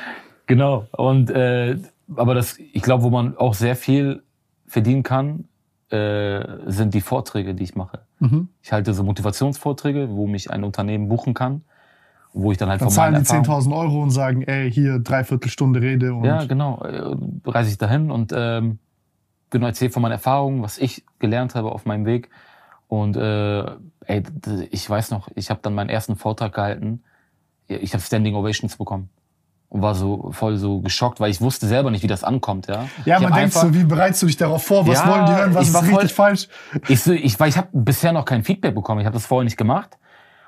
[0.46, 0.86] genau.
[0.92, 1.76] Und äh,
[2.14, 4.22] aber das, ich glaube, wo man auch sehr viel
[4.66, 5.48] verdienen kann,
[5.90, 8.00] äh, sind die Vorträge, die ich mache.
[8.18, 8.48] Mhm.
[8.62, 11.62] Ich halte so Motivationsvorträge, wo mich ein Unternehmen buchen kann
[12.32, 15.50] wo ich dann halt dann von zahlen die 10.000 Euro und sagen, ey, hier dreiviertel
[15.50, 16.14] Stunde Rede.
[16.14, 16.82] Und ja, genau.
[16.82, 17.14] Äh,
[17.44, 18.78] reise ich dahin und ähm,
[19.50, 22.30] genau erzähle von meinen Erfahrungen, was ich gelernt habe auf meinem Weg.
[22.88, 23.64] Und äh,
[24.06, 24.22] ey,
[24.70, 27.02] ich weiß noch, ich habe dann meinen ersten Vortrag gehalten.
[27.68, 29.08] Ich habe Standing Ovations bekommen
[29.72, 32.88] und war so voll so geschockt, weil ich wusste selber nicht, wie das ankommt, ja.
[33.06, 34.86] Ja, man denkt so, wie bereitest du dich darauf vor?
[34.86, 35.54] Was ja, wollen die hören?
[35.54, 36.48] Was ist richtig voll, falsch?
[36.88, 39.00] Ich, so, ich, weil ich habe bisher noch kein Feedback bekommen.
[39.00, 39.96] Ich habe das vorher nicht gemacht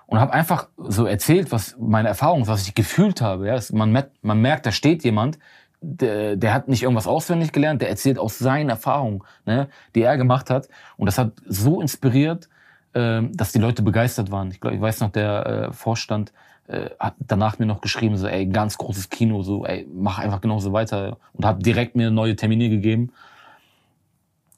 [0.05, 3.48] und habe einfach so erzählt, was meine Erfahrung, was ich gefühlt habe.
[3.48, 5.38] Ja, man, man merkt, da steht jemand,
[5.80, 10.18] der, der hat nicht irgendwas auswendig gelernt, der erzählt aus seinen Erfahrungen, ne, die er
[10.18, 10.68] gemacht hat.
[10.98, 12.51] Und das hat so inspiriert,
[12.92, 14.51] äh, dass die Leute begeistert waren.
[14.51, 16.34] Ich glaube, ich weiß noch, der äh, Vorstand
[16.66, 20.40] äh, hat danach mir noch geschrieben, so, ey, ganz großes Kino, so, ey, mach einfach
[20.40, 21.18] genauso weiter.
[21.32, 23.12] Und hat direkt mir neue Termine gegeben.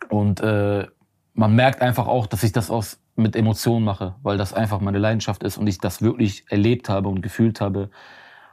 [0.08, 0.86] Und äh,
[1.34, 4.98] man merkt einfach auch, dass ich das aus mit Emotionen mache, weil das einfach meine
[4.98, 7.90] Leidenschaft ist und ich das wirklich erlebt habe und gefühlt habe.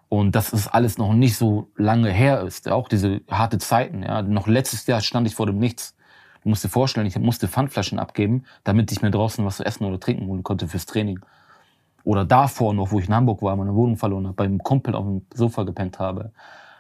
[0.10, 2.70] Und dass es alles noch nicht so lange her ist.
[2.70, 4.04] Auch diese harte Zeiten.
[4.04, 4.22] Ja.
[4.22, 5.96] Noch letztes Jahr stand ich vor dem Nichts.
[6.44, 9.86] Du musst dir vorstellen, ich musste Pfandflaschen abgeben, damit ich mir draußen was zu essen
[9.86, 11.20] oder trinken holen konnte fürs Training.
[12.04, 15.06] Oder davor noch, wo ich in Hamburg war, meine Wohnung verloren habe, beim Kumpel auf
[15.06, 16.32] dem Sofa gepennt habe,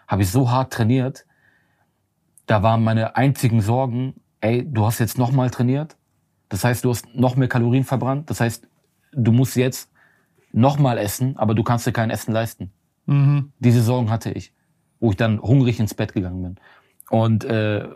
[0.07, 1.25] habe ich so hart trainiert.
[2.45, 5.95] Da waren meine einzigen Sorgen, ey, du hast jetzt nochmal trainiert,
[6.53, 8.29] das heißt, du hast noch mehr Kalorien verbrannt.
[8.29, 8.67] Das heißt,
[9.11, 9.89] du musst jetzt
[10.51, 12.71] nochmal essen, aber du kannst dir kein Essen leisten.
[13.07, 13.51] Mhm.
[13.57, 14.53] Diese Sorgen hatte ich,
[14.99, 16.55] wo ich dann hungrig ins Bett gegangen bin.
[17.09, 17.87] Und äh,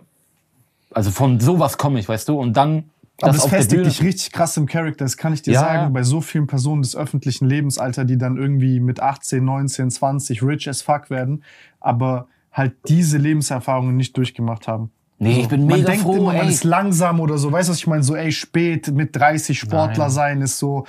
[0.89, 2.39] also von sowas komme ich, weißt du.
[2.39, 2.89] Und dann
[3.21, 6.03] aber es festigt dich richtig krass im Charakter, das kann ich dir ja, sagen, bei
[6.03, 10.81] so vielen Personen des öffentlichen Lebensalter, die dann irgendwie mit 18, 19, 20 rich as
[10.81, 11.43] fuck werden,
[11.79, 14.91] aber halt diese Lebenserfahrungen nicht durchgemacht haben.
[15.19, 17.51] Nee, so, ich bin mega man denkt froh, immer, man ist langsam oder so.
[17.51, 18.03] Weißt du, was ich meine?
[18.03, 20.11] So, ey, spät mit 30 Sportler Nein.
[20.11, 20.85] sein ist so,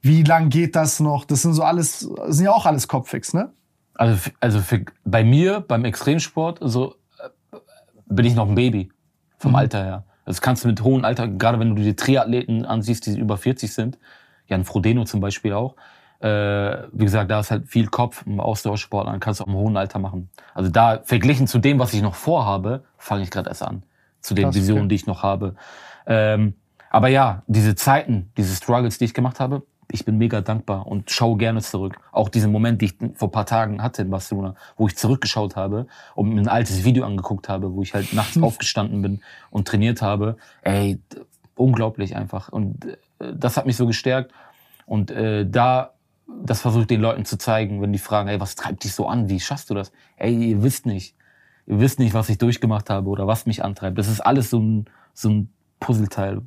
[0.00, 1.24] wie lang geht das noch?
[1.24, 3.50] Das sind so alles, das sind ja auch alles Kopfix, ne?
[3.94, 7.56] Also, also für, bei mir, beim Extremsport, so, äh,
[8.06, 8.90] bin ich noch ein Baby.
[9.38, 9.56] Vom mhm.
[9.56, 10.04] Alter her.
[10.24, 13.72] Das kannst du mit hohem Alter, gerade wenn du die Triathleten ansiehst, die über 40
[13.72, 13.98] sind,
[14.46, 15.76] Jan Frodeno zum Beispiel auch,
[16.20, 16.28] äh,
[16.92, 19.76] wie gesagt, da ist halt viel Kopf im Ausdauersport, dann kannst du auch im hohen
[19.76, 20.30] Alter machen.
[20.54, 23.82] Also da, verglichen zu dem, was ich noch vorhabe, fange ich gerade erst an.
[24.20, 24.88] Zu den Visionen, okay.
[24.88, 25.54] die ich noch habe.
[26.06, 26.54] Ähm,
[26.88, 31.10] aber ja, diese Zeiten, diese Struggles, die ich gemacht habe, ich bin mega dankbar und
[31.10, 31.96] schaue gerne zurück.
[32.12, 35.86] Auch diesen Moment, die ich vor paar Tagen hatte in Barcelona, wo ich zurückgeschaut habe
[36.14, 39.20] und mir ein altes Video angeguckt habe, wo ich halt nachts aufgestanden bin
[39.50, 40.36] und trainiert habe.
[40.62, 41.00] Ey,
[41.56, 42.48] unglaublich einfach.
[42.48, 42.84] Und
[43.18, 44.32] äh, das hat mich so gestärkt.
[44.86, 45.94] Und äh, da
[46.26, 49.06] das versuche ich den Leuten zu zeigen, wenn die fragen, ey, was treibt dich so
[49.08, 49.28] an?
[49.28, 49.92] Wie schaffst du das?
[50.16, 51.14] Ey, ihr wisst nicht.
[51.66, 53.98] Ihr wisst nicht, was ich durchgemacht habe oder was mich antreibt.
[53.98, 56.42] Das ist alles so ein, so ein Puzzleteil,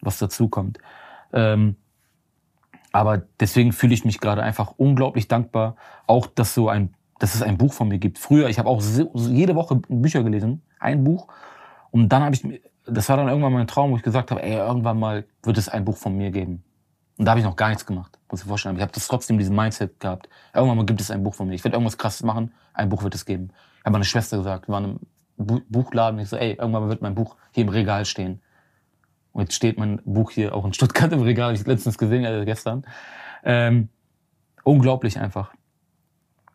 [0.00, 0.78] was dazukommt.
[1.32, 1.76] Ähm,
[2.96, 7.42] aber deswegen fühle ich mich gerade einfach unglaublich dankbar, auch dass so ein, dass es
[7.42, 8.18] ein Buch von mir gibt.
[8.18, 8.82] Früher, ich habe auch
[9.12, 11.28] jede Woche Bücher gelesen, ein Buch.
[11.90, 14.98] Und dann habe ich, das war dann irgendwann mein Traum, wo ich gesagt habe, irgendwann
[14.98, 16.64] mal wird es ein Buch von mir geben.
[17.18, 18.76] Und da habe ich noch gar nichts gemacht, muss ich vorstellen.
[18.76, 20.30] Ich habe trotzdem diesen Mindset gehabt.
[20.54, 21.54] Irgendwann mal gibt es ein Buch von mir.
[21.54, 23.50] Ich werde irgendwas krasses machen, ein Buch wird es geben.
[23.78, 25.00] Ich habe meine Schwester gesagt, wir waren
[25.36, 26.18] im Buchladen.
[26.18, 28.40] Ich so, ey, irgendwann wird mein Buch hier im Regal stehen.
[29.36, 31.52] Und jetzt steht mein Buch hier auch in Stuttgart im Regal.
[31.52, 32.86] Ich letztens gesehen, äh, gestern.
[33.44, 33.90] Ähm,
[34.64, 35.52] unglaublich einfach.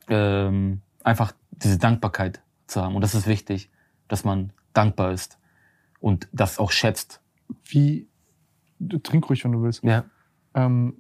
[0.09, 2.95] Ähm, einfach diese Dankbarkeit zu haben.
[2.95, 3.69] Und das ist wichtig,
[4.07, 5.37] dass man dankbar ist
[5.99, 7.21] und das auch schätzt.
[7.65, 8.07] Wie,
[8.79, 9.83] du trink ruhig, wenn du willst.
[9.83, 10.05] Ja.
[10.55, 10.95] Ähm,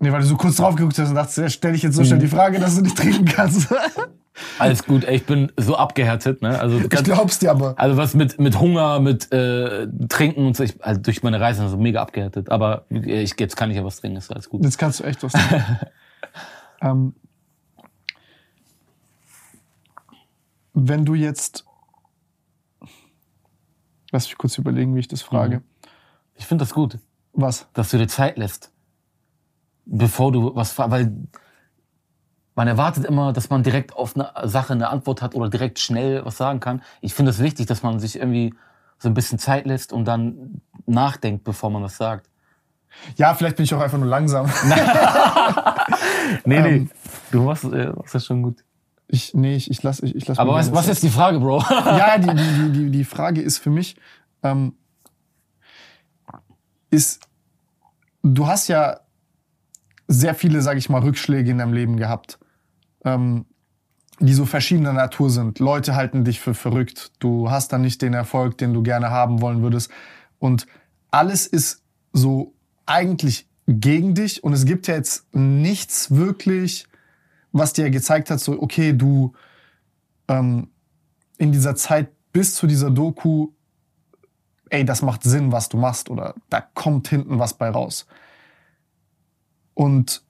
[0.00, 2.18] nee, weil du so kurz drauf geguckt hast und dachtest, stelle ich jetzt so schnell
[2.18, 3.72] die Frage, dass du nicht trinken kannst.
[4.58, 6.58] Alles gut, ey, ich bin so abgehärtet, ne?
[6.58, 7.78] Also ich glaub's dir aber.
[7.78, 11.68] Also was mit mit Hunger, mit äh, Trinken und so, ich, also durch meine Reise
[11.68, 12.50] so mega abgehärtet.
[12.50, 14.64] Aber ich, jetzt kann ich ja was trinken, ist alles gut.
[14.64, 15.78] Jetzt kannst du echt was trinken.
[16.80, 17.14] ähm,
[20.74, 21.66] wenn du jetzt,
[24.10, 25.58] lass mich kurz überlegen, wie ich das frage.
[25.58, 25.64] Mhm.
[26.36, 26.98] Ich finde das gut.
[27.34, 27.68] Was?
[27.74, 28.72] Dass du dir Zeit lässt,
[29.84, 31.12] bevor du was, weil
[32.54, 36.24] man erwartet immer, dass man direkt auf eine Sache eine Antwort hat oder direkt schnell
[36.24, 36.82] was sagen kann.
[37.00, 38.54] Ich finde es wichtig, dass man sich irgendwie
[38.98, 42.28] so ein bisschen Zeit lässt und dann nachdenkt, bevor man was sagt.
[43.16, 44.46] Ja, vielleicht bin ich auch einfach nur langsam.
[46.44, 46.68] nee, nee.
[46.68, 46.90] Ähm,
[47.30, 48.62] du machst, äh, machst das schon gut.
[49.08, 51.64] Ich, nee, ich, ich lass, ich, ich lass Aber was, was ist die Frage, Bro?
[51.70, 53.96] ja, die, die, die, die Frage ist für mich,
[54.42, 54.74] ähm,
[56.90, 57.26] ist,
[58.22, 59.00] du hast ja
[60.06, 62.38] sehr viele, sag ich mal, Rückschläge in deinem Leben gehabt
[63.04, 63.46] ähm,
[64.20, 65.58] die so verschiedener Natur sind.
[65.58, 67.12] Leute halten dich für verrückt.
[67.18, 69.90] Du hast dann nicht den Erfolg, den du gerne haben wollen würdest.
[70.38, 70.66] Und
[71.10, 72.54] alles ist so
[72.86, 74.44] eigentlich gegen dich.
[74.44, 76.86] Und es gibt ja jetzt nichts wirklich,
[77.52, 79.32] was dir gezeigt hat, so, okay, du
[80.28, 80.68] ähm,
[81.38, 83.48] in dieser Zeit bis zu dieser Doku,
[84.70, 86.10] ey, das macht Sinn, was du machst.
[86.10, 88.06] Oder da kommt hinten was bei raus.
[89.74, 90.22] Und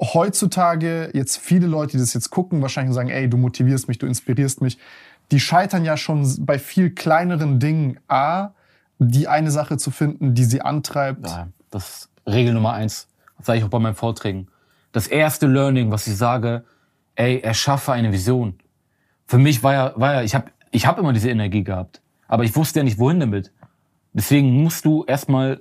[0.00, 4.06] heutzutage jetzt viele Leute, die das jetzt gucken, wahrscheinlich sagen, ey, du motivierst mich, du
[4.06, 4.78] inspirierst mich,
[5.30, 7.98] die scheitern ja schon bei viel kleineren Dingen.
[8.08, 8.50] A,
[8.98, 11.26] die eine Sache zu finden, die sie antreibt.
[11.26, 13.08] Ja, das ist Regel Nummer eins.
[13.36, 14.48] Das sage ich auch bei meinen Vorträgen.
[14.92, 16.64] Das erste Learning, was ich sage,
[17.14, 18.58] ey, erschaffe eine Vision.
[19.26, 22.00] Für mich war ja, war ja, ich habe ich hab immer diese Energie gehabt.
[22.26, 23.52] Aber ich wusste ja nicht, wohin damit.
[24.12, 25.60] Deswegen musst du erstmal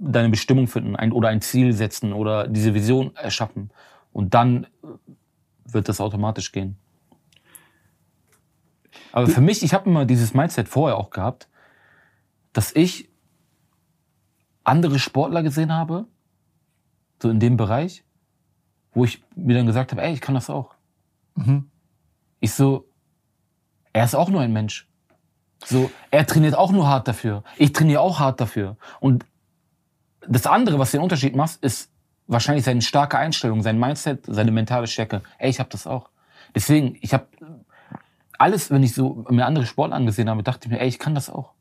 [0.00, 3.70] deine Bestimmung finden ein, oder ein Ziel setzen oder diese Vision erschaffen.
[4.12, 4.66] Und dann
[5.64, 6.76] wird das automatisch gehen.
[9.12, 11.48] Aber für mich, ich habe immer dieses Mindset vorher auch gehabt,
[12.52, 13.08] dass ich
[14.64, 16.06] andere Sportler gesehen habe,
[17.22, 18.04] so in dem Bereich,
[18.92, 20.74] wo ich mir dann gesagt habe, ey, ich kann das auch.
[21.34, 21.70] Mhm.
[22.40, 22.88] Ich so,
[23.92, 24.88] er ist auch nur ein Mensch.
[25.64, 27.44] So, er trainiert auch nur hart dafür.
[27.58, 28.76] Ich trainiere auch hart dafür.
[28.98, 29.26] Und
[30.28, 31.90] das andere, was den Unterschied macht, ist
[32.26, 35.22] wahrscheinlich seine starke Einstellung, sein Mindset, seine mentale Stärke.
[35.38, 36.10] Ey, ich habe das auch.
[36.54, 37.26] Deswegen, ich habe
[38.38, 41.14] alles, wenn ich so mir andere Sport angesehen habe, dachte ich mir, ey, ich kann
[41.14, 41.52] das auch.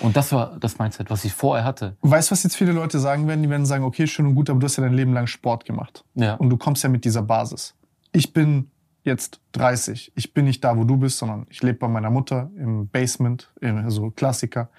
[0.00, 1.96] Und das war das Mindset, was ich vorher hatte.
[2.00, 3.42] Weißt du, was jetzt viele Leute sagen werden?
[3.42, 5.64] Die werden sagen, okay, schön und gut, aber du hast ja dein Leben lang Sport
[5.64, 6.04] gemacht.
[6.14, 6.34] Ja.
[6.34, 7.74] Und du kommst ja mit dieser Basis.
[8.12, 8.70] Ich bin
[9.04, 10.12] jetzt 30.
[10.14, 13.52] Ich bin nicht da, wo du bist, sondern ich lebe bei meiner Mutter im Basement,
[13.88, 14.70] so Klassiker.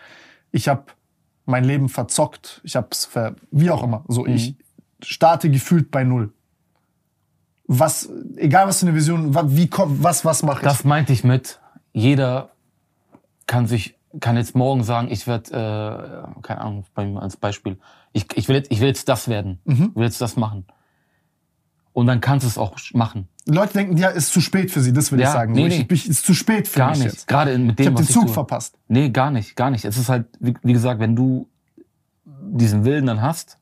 [0.51, 0.85] Ich habe
[1.45, 4.03] mein Leben verzockt, ich hab's ver, wie auch immer.
[4.07, 4.33] So, mhm.
[4.33, 4.55] ich
[5.01, 6.33] starte gefühlt bei null.
[7.65, 10.63] Was, egal was für eine Vision, wie kommt, was, was mache ich?
[10.63, 11.59] Das meinte ich mit,
[11.93, 12.51] jeder
[13.47, 17.79] kann sich, kann jetzt morgen sagen, ich werde, äh, keine Ahnung, bei mir als Beispiel,
[18.11, 19.91] ich, ich, will jetzt, ich will jetzt das werden, mhm.
[19.95, 20.65] will jetzt das machen.
[21.93, 23.27] Und dann kannst du es auch machen.
[23.45, 25.53] Leute denken, ja, ist zu spät für sie, das will ja, ich sagen.
[25.53, 25.85] Nee, nee.
[25.89, 27.13] Ich, ich, ist zu spät für gar mich nicht.
[27.13, 27.27] Jetzt.
[27.27, 28.77] Gerade mit dem, ich hab den Zug verpasst.
[28.87, 29.85] Nee, gar nicht, gar nicht.
[29.85, 31.49] Es ist halt, wie, wie gesagt, wenn du
[32.25, 33.57] diesen Willen dann hast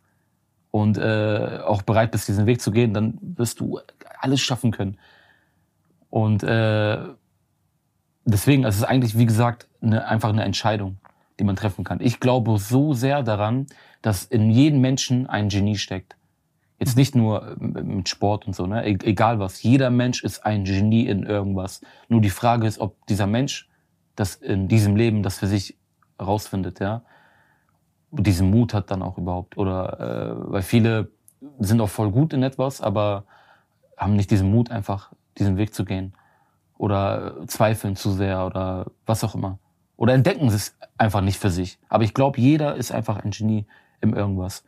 [0.69, 3.79] und äh, auch bereit bist, diesen Weg zu gehen, dann wirst du
[4.19, 4.97] alles schaffen können.
[6.09, 6.99] Und äh,
[8.25, 10.97] deswegen, es ist eigentlich, wie gesagt, eine, einfach eine Entscheidung,
[11.39, 11.99] die man treffen kann.
[12.01, 13.65] Ich glaube so sehr daran,
[14.01, 16.15] dass in jedem Menschen ein Genie steckt.
[16.81, 18.83] Jetzt nicht nur mit Sport und so, ne?
[18.83, 19.61] E egal was.
[19.61, 21.81] Jeder Mensch ist ein Genie in irgendwas.
[22.09, 23.69] Nur die Frage ist, ob dieser Mensch
[24.15, 25.77] das in diesem Leben das für sich
[26.19, 27.03] rausfindet, ja.
[28.09, 29.59] Und diesen Mut hat dann auch überhaupt.
[29.59, 31.11] Oder äh, weil viele
[31.59, 33.25] sind auch voll gut in etwas, aber
[33.95, 36.13] haben nicht diesen Mut, einfach diesen Weg zu gehen.
[36.79, 39.59] Oder zweifeln zu sehr oder was auch immer.
[39.97, 41.77] Oder entdecken es einfach nicht für sich.
[41.89, 43.67] Aber ich glaube, jeder ist einfach ein Genie
[44.01, 44.63] im irgendwas.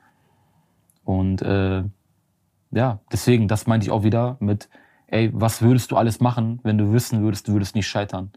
[1.03, 1.83] Und äh,
[2.73, 4.69] ja, deswegen, das meinte ich auch wieder mit,
[5.07, 8.31] ey, was würdest du alles machen, wenn du wissen würdest, du würdest nicht scheitern?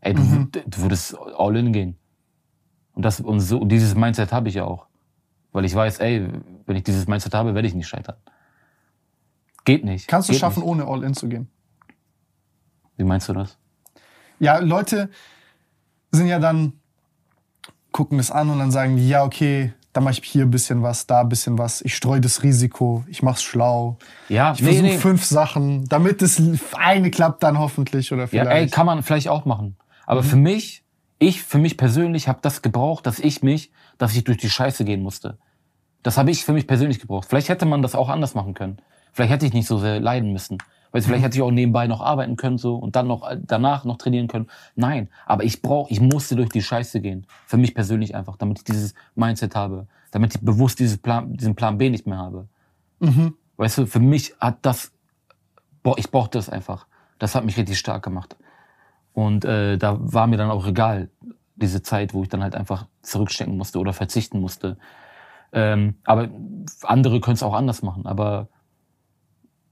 [0.00, 0.50] Ey, du, mhm.
[0.52, 1.98] du würdest all in gehen.
[2.94, 4.86] Und, das, und so, dieses Mindset habe ich ja auch.
[5.52, 6.28] Weil ich weiß, ey,
[6.66, 8.16] wenn ich dieses Mindset habe, werde ich nicht scheitern.
[9.64, 10.06] Geht nicht.
[10.06, 10.68] Kannst du Geht schaffen, nicht.
[10.68, 11.48] ohne all in zu gehen?
[12.96, 13.58] Wie meinst du das?
[14.38, 15.10] Ja, Leute
[16.12, 16.74] sind ja dann,
[17.92, 21.06] gucken das an und dann sagen ja, okay, da mache ich hier ein bisschen was,
[21.06, 21.80] da ein bisschen was.
[21.82, 23.98] Ich streue das Risiko, ich mach's schlau.
[24.28, 24.98] Ja, ich nee, versuche nee.
[24.98, 26.40] fünf Sachen, damit das
[26.74, 28.50] eine klappt dann hoffentlich oder vielleicht.
[28.50, 29.76] Ja, ey, kann man vielleicht auch machen.
[30.06, 30.26] Aber mhm.
[30.26, 30.84] für mich,
[31.18, 34.84] ich für mich persönlich habe das gebraucht, dass ich mich, dass ich durch die Scheiße
[34.84, 35.38] gehen musste.
[36.02, 37.26] Das habe ich für mich persönlich gebraucht.
[37.28, 38.78] Vielleicht hätte man das auch anders machen können.
[39.12, 40.58] Vielleicht hätte ich nicht so sehr leiden müssen.
[40.92, 43.84] Weißt du, vielleicht hätte ich auch nebenbei noch arbeiten können so und dann noch danach
[43.84, 44.48] noch trainieren können.
[44.74, 47.26] Nein, aber ich brauche, ich musste durch die Scheiße gehen.
[47.46, 51.54] Für mich persönlich einfach, damit ich dieses Mindset habe, damit ich bewusst dieses Plan, diesen
[51.54, 52.48] Plan B nicht mehr habe.
[52.98, 53.34] Mhm.
[53.56, 54.92] Weißt du, für mich hat das,
[55.82, 56.86] boah, ich brauchte das einfach.
[57.18, 58.36] Das hat mich richtig stark gemacht.
[59.12, 61.10] Und äh, da war mir dann auch egal,
[61.56, 64.78] diese Zeit, wo ich dann halt einfach zurückstecken musste oder verzichten musste.
[65.52, 66.28] Ähm, aber
[66.82, 68.06] andere können es auch anders machen.
[68.06, 68.48] Aber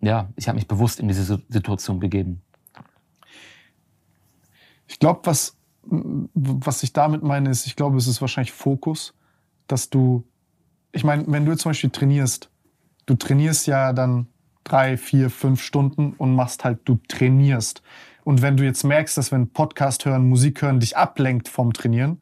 [0.00, 2.42] ja, ich habe mich bewusst in diese Situation begeben.
[4.86, 9.14] Ich glaube, was, was ich damit meine, ist, ich glaube, es ist wahrscheinlich Fokus,
[9.66, 10.24] dass du,
[10.92, 12.50] ich meine, wenn du zum Beispiel trainierst,
[13.06, 14.28] du trainierst ja dann
[14.64, 17.82] drei, vier, fünf Stunden und machst halt, du trainierst.
[18.24, 22.20] Und wenn du jetzt merkst, dass wenn Podcast hören, Musik hören dich ablenkt vom Trainieren,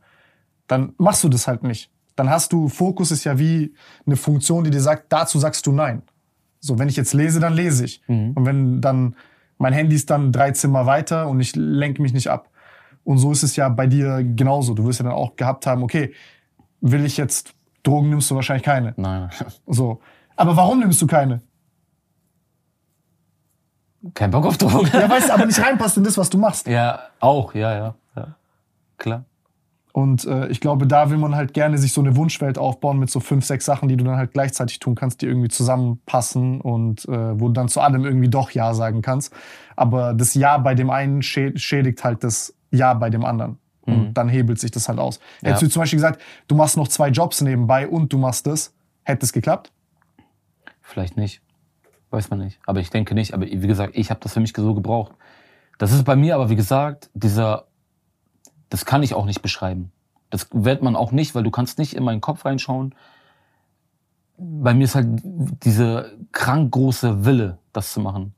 [0.67, 1.91] dann machst du das halt nicht.
[2.15, 3.75] Dann hast du, Fokus ist ja wie
[4.07, 6.03] eine Funktion, die dir sagt, dazu sagst du nein.
[6.67, 8.03] So, wenn ich jetzt lese, dann lese ich.
[8.09, 8.33] Mhm.
[8.33, 9.17] Und wenn dann
[9.59, 12.51] mein Handy ist dann drei Zimmer weiter und ich lenke mich nicht ab.
[13.05, 14.75] Und so ist es ja bei dir genauso.
[14.75, 16.13] Du wirst ja dann auch gehabt haben, okay,
[16.81, 18.95] will ich jetzt Drogen nimmst du wahrscheinlich keine.
[18.97, 19.31] Nein.
[19.67, 20.01] So.
[20.35, 21.41] Aber warum nimmst du keine?
[24.13, 24.91] Kein Bock auf Drogen.
[24.93, 26.67] Ja, weißt du, aber nicht reinpasst in das, was du machst.
[26.67, 27.95] Ja, auch, ja, ja.
[28.17, 28.37] ja.
[28.99, 29.25] Klar.
[29.97, 33.09] Und äh, ich glaube, da will man halt gerne sich so eine Wunschwelt aufbauen mit
[33.09, 37.07] so fünf, sechs Sachen, die du dann halt gleichzeitig tun kannst, die irgendwie zusammenpassen und
[37.07, 39.33] äh, wo du dann zu allem irgendwie doch Ja sagen kannst.
[39.75, 43.57] Aber das Ja bei dem einen schädigt halt das Ja bei dem anderen.
[43.87, 44.13] Und mhm.
[44.13, 45.19] dann hebelt sich das halt aus.
[45.41, 45.49] Ja.
[45.49, 48.75] Hättest du zum Beispiel gesagt, du machst noch zwei Jobs nebenbei und du machst das,
[49.03, 49.73] hätte es geklappt?
[50.83, 51.41] Vielleicht nicht.
[52.11, 52.61] Weiß man nicht.
[52.67, 53.33] Aber ich denke nicht.
[53.33, 55.13] Aber wie gesagt, ich habe das für mich so gebraucht.
[55.79, 57.65] Das ist bei mir aber, wie gesagt, dieser,
[58.69, 59.93] das kann ich auch nicht beschreiben.
[60.31, 62.95] Das wird man auch nicht, weil du kannst nicht in meinen Kopf reinschauen.
[64.39, 68.35] Bei mir ist halt diese krank große Wille, das zu machen.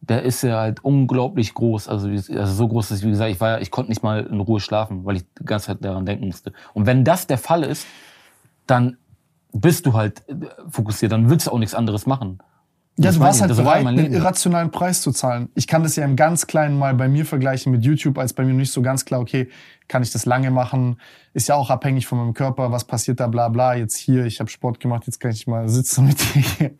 [0.00, 1.88] Der ist ja halt unglaublich groß.
[1.88, 4.40] Also, also so groß, dass, wie gesagt, ich war ja, ich konnte nicht mal in
[4.40, 6.52] Ruhe schlafen, weil ich die ganze Zeit daran denken musste.
[6.74, 7.86] Und wenn das der Fall ist,
[8.66, 8.98] dann
[9.52, 10.34] bist du halt äh,
[10.68, 12.40] fokussiert, dann willst du auch nichts anderes machen.
[12.96, 15.48] Ja, du warst halt bereit, einen irrationalen Preis zu zahlen.
[15.54, 18.44] Ich kann das ja im ganz kleinen mal bei mir vergleichen mit YouTube, als bei
[18.44, 19.48] mir nicht so ganz klar, okay,
[19.88, 21.00] kann ich das lange machen?
[21.32, 23.74] Ist ja auch abhängig von meinem Körper, was passiert da, bla bla.
[23.74, 26.70] Jetzt hier, ich habe Sport gemacht, jetzt kann ich mal sitzen mit dir.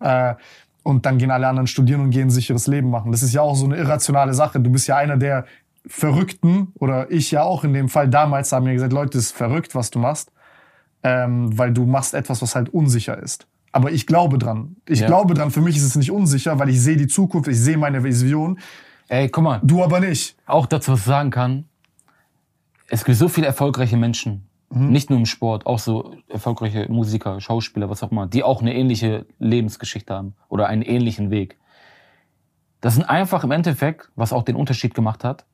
[0.00, 0.34] äh,
[0.82, 3.12] und dann gehen alle anderen studieren und gehen ein sicheres Leben machen.
[3.12, 4.60] Das ist ja auch so eine irrationale Sache.
[4.60, 5.46] Du bist ja einer der
[5.86, 9.36] Verrückten, oder ich ja auch in dem Fall damals, haben mir gesagt, Leute, das ist
[9.36, 10.30] verrückt, was du machst
[11.04, 13.46] ähm, weil du machst etwas, was halt unsicher ist.
[13.74, 14.76] Aber ich glaube dran.
[14.88, 15.08] Ich ja.
[15.08, 15.50] glaube dran.
[15.50, 18.60] Für mich ist es nicht unsicher, weil ich sehe die Zukunft, ich sehe meine Vision.
[19.08, 19.60] Ey, guck mal.
[19.64, 20.36] Du aber nicht.
[20.46, 21.64] Auch dazu, was ich sagen kann.
[22.88, 24.46] Es gibt so viele erfolgreiche Menschen.
[24.70, 24.90] Mhm.
[24.90, 28.72] Nicht nur im Sport, auch so erfolgreiche Musiker, Schauspieler, was auch immer, die auch eine
[28.76, 31.58] ähnliche Lebensgeschichte haben oder einen ähnlichen Weg.
[32.80, 35.46] Das sind einfach im Endeffekt, was auch den Unterschied gemacht hat,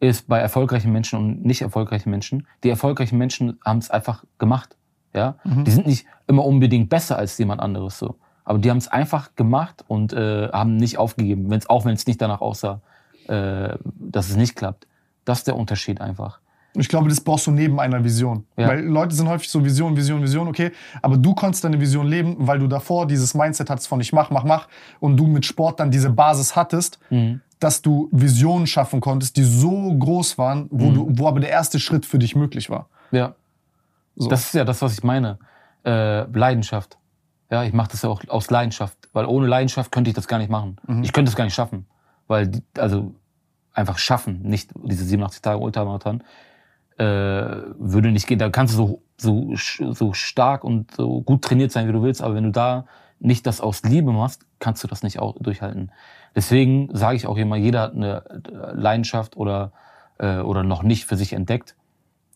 [0.00, 2.48] ist bei erfolgreichen Menschen und nicht erfolgreichen Menschen.
[2.64, 4.76] Die erfolgreichen Menschen haben es einfach gemacht.
[5.14, 5.64] Ja, mhm.
[5.64, 9.34] die sind nicht immer unbedingt besser als jemand anderes so, aber die haben es einfach
[9.36, 12.80] gemacht und äh, haben nicht aufgegeben, wenn's, auch wenn es nicht danach aussah,
[13.28, 14.86] äh, dass es nicht klappt.
[15.24, 16.40] Das ist der Unterschied einfach.
[16.74, 18.46] Ich glaube, das brauchst du neben einer Vision.
[18.56, 18.68] Ja.
[18.68, 20.72] Weil Leute sind häufig so Vision, Vision, Vision, okay.
[21.02, 24.30] Aber du konntest deine Vision leben, weil du davor dieses Mindset hattest von ich mach,
[24.30, 24.68] mach, mach.
[24.98, 27.42] Und du mit Sport dann diese Basis hattest, mhm.
[27.58, 30.94] dass du Visionen schaffen konntest, die so groß waren, wo, mhm.
[30.94, 32.88] du, wo aber der erste Schritt für dich möglich war.
[33.10, 33.34] Ja.
[34.16, 34.28] So.
[34.28, 35.38] Das ist ja das, was ich meine.
[35.84, 36.98] Äh, Leidenschaft.
[37.50, 40.38] Ja, ich mache das ja auch aus Leidenschaft, weil ohne Leidenschaft könnte ich das gar
[40.38, 40.76] nicht machen.
[40.86, 41.02] Mhm.
[41.02, 41.86] Ich könnte es gar nicht schaffen,
[42.26, 43.14] weil also
[43.72, 46.22] einfach schaffen, nicht diese 87 Tage Ultramarathon
[46.98, 48.38] äh, würde nicht gehen.
[48.38, 52.22] Da kannst du so, so so stark und so gut trainiert sein, wie du willst,
[52.22, 52.86] aber wenn du da
[53.18, 55.92] nicht das aus Liebe machst, kannst du das nicht auch durchhalten.
[56.34, 58.24] Deswegen sage ich auch immer, jeder hat eine
[58.74, 59.72] Leidenschaft oder
[60.18, 61.76] äh, oder noch nicht für sich entdeckt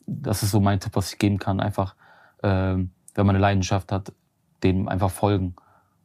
[0.06, 1.60] das ist so mein Tipp, was ich geben kann.
[1.60, 1.94] Einfach,
[2.42, 4.12] äh, wenn man eine Leidenschaft hat,
[4.62, 5.56] dem einfach folgen.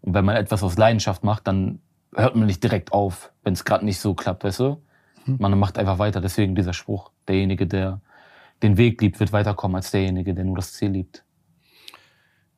[0.01, 1.79] Und wenn man etwas aus Leidenschaft macht, dann
[2.15, 4.81] hört man nicht direkt auf, wenn es gerade nicht so klappt, weißt du?
[5.25, 5.37] Mhm.
[5.39, 6.21] Man macht einfach weiter.
[6.21, 8.01] Deswegen dieser Spruch, derjenige, der
[8.63, 11.23] den Weg liebt, wird weiterkommen als derjenige, der nur das Ziel liebt.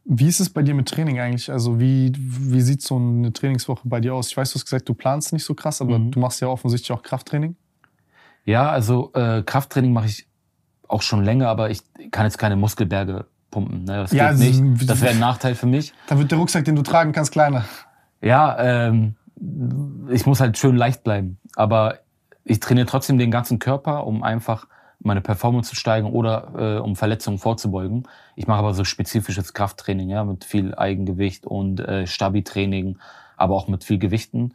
[0.06, 1.49] Wie ist es bei dir mit Training eigentlich?
[1.49, 4.28] Also wie, wie sieht so eine Trainingswoche bei dir aus?
[4.28, 6.11] Ich weiß, du hast gesagt, du planst nicht so krass, aber mhm.
[6.11, 7.56] du machst ja offensichtlich auch Krafttraining.
[8.44, 10.28] Ja, also äh, Krafttraining mache ich
[10.94, 13.84] auch schon länger, aber ich kann jetzt keine Muskelberge pumpen.
[13.84, 13.98] Ne?
[13.98, 14.90] Das ja, geht nicht.
[14.90, 15.94] Das wäre ein Nachteil für mich.
[16.07, 17.65] Dann wird der Rucksack, den du tragen kannst, kleiner.
[18.22, 19.15] Ja, ähm,
[20.10, 21.40] ich muss halt schön leicht bleiben.
[21.56, 21.99] Aber
[22.45, 24.68] ich trainiere trotzdem den ganzen Körper, um einfach
[24.99, 28.07] meine Performance zu steigern oder äh, um Verletzungen vorzubeugen.
[28.36, 32.98] Ich mache aber so spezifisches Krafttraining, ja, mit viel Eigengewicht und äh, Stabi-Training,
[33.36, 34.53] aber auch mit viel Gewichten.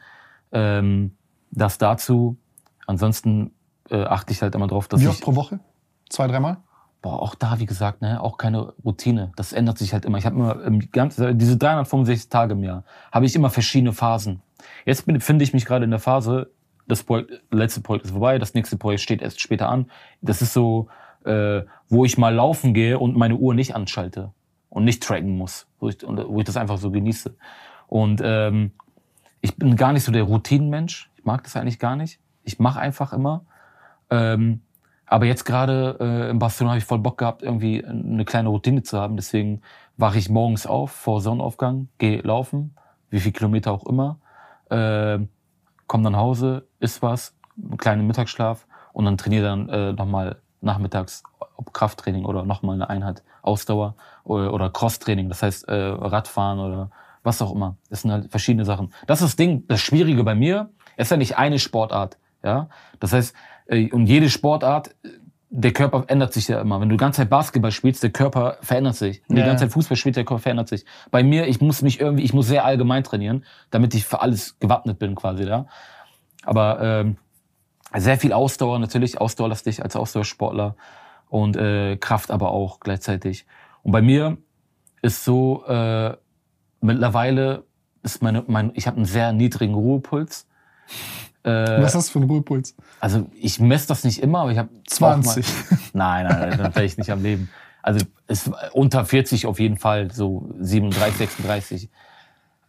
[0.53, 1.13] Ähm,
[1.51, 2.39] das dazu.
[2.87, 3.53] Ansonsten
[3.91, 5.11] äh, achte ich halt immer drauf, dass Wie ich...
[5.11, 5.61] oft pro Woche?
[6.09, 6.59] Zwei, dreimal?
[7.01, 9.33] Boah, auch da, wie gesagt, ne, auch keine Routine.
[9.37, 10.19] Das ändert sich halt immer.
[10.19, 14.43] Ich habe immer im ganzen, diese 365 Tage im Jahr, habe ich immer verschiedene Phasen.
[14.85, 16.51] Jetzt finde ich mich gerade in der Phase,
[16.89, 19.91] das Projekt, letzte Projekt ist vorbei, das nächste Projekt steht erst später an.
[20.23, 20.89] Das ist so,
[21.25, 24.33] äh, wo ich mal laufen gehe und meine Uhr nicht anschalte
[24.71, 27.37] und nicht tracken muss, wo ich, wo ich das einfach so genieße.
[27.87, 28.73] Und ähm,
[29.41, 31.11] ich bin gar nicht so der Routinenmensch.
[31.17, 32.19] Ich mag das eigentlich gar nicht.
[32.43, 33.45] Ich mache einfach immer.
[34.11, 34.63] Ähm,
[35.09, 38.83] aber jetzt gerade äh, in Barcelona habe ich voll Bock gehabt, irgendwie eine kleine Routine
[38.83, 39.17] zu haben.
[39.17, 39.63] Deswegen
[39.97, 42.77] wache ich morgens auf vor Sonnenaufgang, gehe laufen,
[43.11, 44.19] wie viel Kilometer auch immer,
[44.71, 45.19] äh,
[45.87, 50.37] komme dann nach Hause, isst was, einen kleinen Mittagsschlaf und dann trainiere dann äh, nochmal
[50.61, 51.23] nachmittags
[51.57, 56.91] ob Krafttraining oder nochmal eine Einheit Ausdauer oder, oder Crosstraining, das heißt äh, Radfahren oder
[57.23, 57.77] was auch immer.
[57.91, 58.93] Das sind halt verschiedene Sachen.
[59.07, 62.17] Das ist das Ding, das Schwierige bei mir, ist ja nicht eine Sportart.
[62.45, 62.69] Ja,
[63.01, 63.35] das heißt,
[63.69, 64.95] und jede Sportart,
[65.51, 66.81] der Körper ändert sich ja immer.
[66.81, 69.23] Wenn du die ganze Zeit Basketball spielst, der Körper verändert sich.
[69.29, 70.85] Wenn du die ganze Zeit Fußball spielst, der Körper verändert sich.
[71.11, 74.59] Bei mir, ich muss mich irgendwie, ich muss sehr allgemein trainieren, damit ich für alles
[74.59, 75.67] gewappnet bin quasi, ja.
[76.45, 77.17] Aber ähm,
[77.97, 80.77] sehr viel Ausdauer natürlich, ausdauerlastig als Ausdauersportler
[81.29, 83.47] und äh, Kraft aber auch gleichzeitig.
[83.83, 84.37] Und bei mir
[85.01, 86.15] ist so äh,
[86.81, 87.65] mittlerweile
[88.03, 90.47] ist meine, mein, ich habe einen sehr niedrigen Ruhepuls.
[91.49, 92.75] Äh, Was hast du für einen Ruhepuls?
[93.01, 95.45] Also ich messe das nicht immer, aber ich habe 20.
[95.47, 95.79] Mal,
[96.27, 97.49] nein, nein, dann wäre ich nicht am Leben.
[97.83, 101.91] Also ist unter 40 auf jeden Fall, so 37, 36.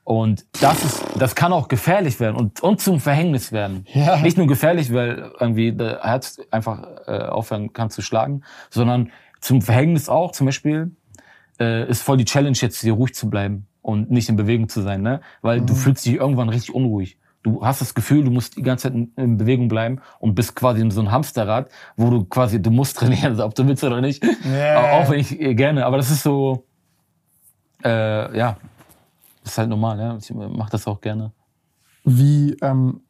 [0.03, 3.85] Und das ist, das kann auch gefährlich werden und, und zum Verhängnis werden.
[3.93, 4.17] Ja.
[4.17, 8.41] Nicht nur gefährlich, weil irgendwie der Herz einfach äh, aufhören kann zu schlagen,
[8.71, 10.31] sondern zum Verhängnis auch.
[10.31, 10.91] Zum Beispiel
[11.59, 14.81] äh, ist voll die Challenge jetzt hier ruhig zu bleiben und nicht in Bewegung zu
[14.81, 15.21] sein, ne?
[15.41, 15.67] Weil mhm.
[15.67, 17.17] du fühlst dich irgendwann richtig unruhig.
[17.41, 20.81] Du hast das Gefühl, du musst die ganze Zeit in, Bewegung bleiben und bist quasi
[20.81, 24.23] in so einem Hamsterrad, wo du quasi, du musst trainieren, ob du willst oder nicht.
[24.45, 24.93] Yeah.
[24.93, 26.65] Auch wenn ich äh, gerne, aber das ist so,
[27.83, 28.57] äh, ja,
[29.43, 30.17] das ist halt normal, ja.
[30.17, 31.31] Ich mache das auch gerne.
[32.03, 33.01] Wie ähm,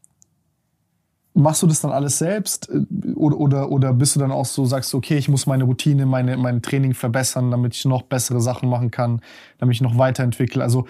[1.34, 2.70] machst du das dann alles selbst?
[2.70, 5.64] Äh, oder, oder, oder bist du dann auch so, sagst du, okay, ich muss meine
[5.64, 9.22] Routine, meine, mein Training verbessern, damit ich noch bessere Sachen machen kann,
[9.58, 10.62] damit ich noch weiterentwickle?
[10.62, 10.86] Also,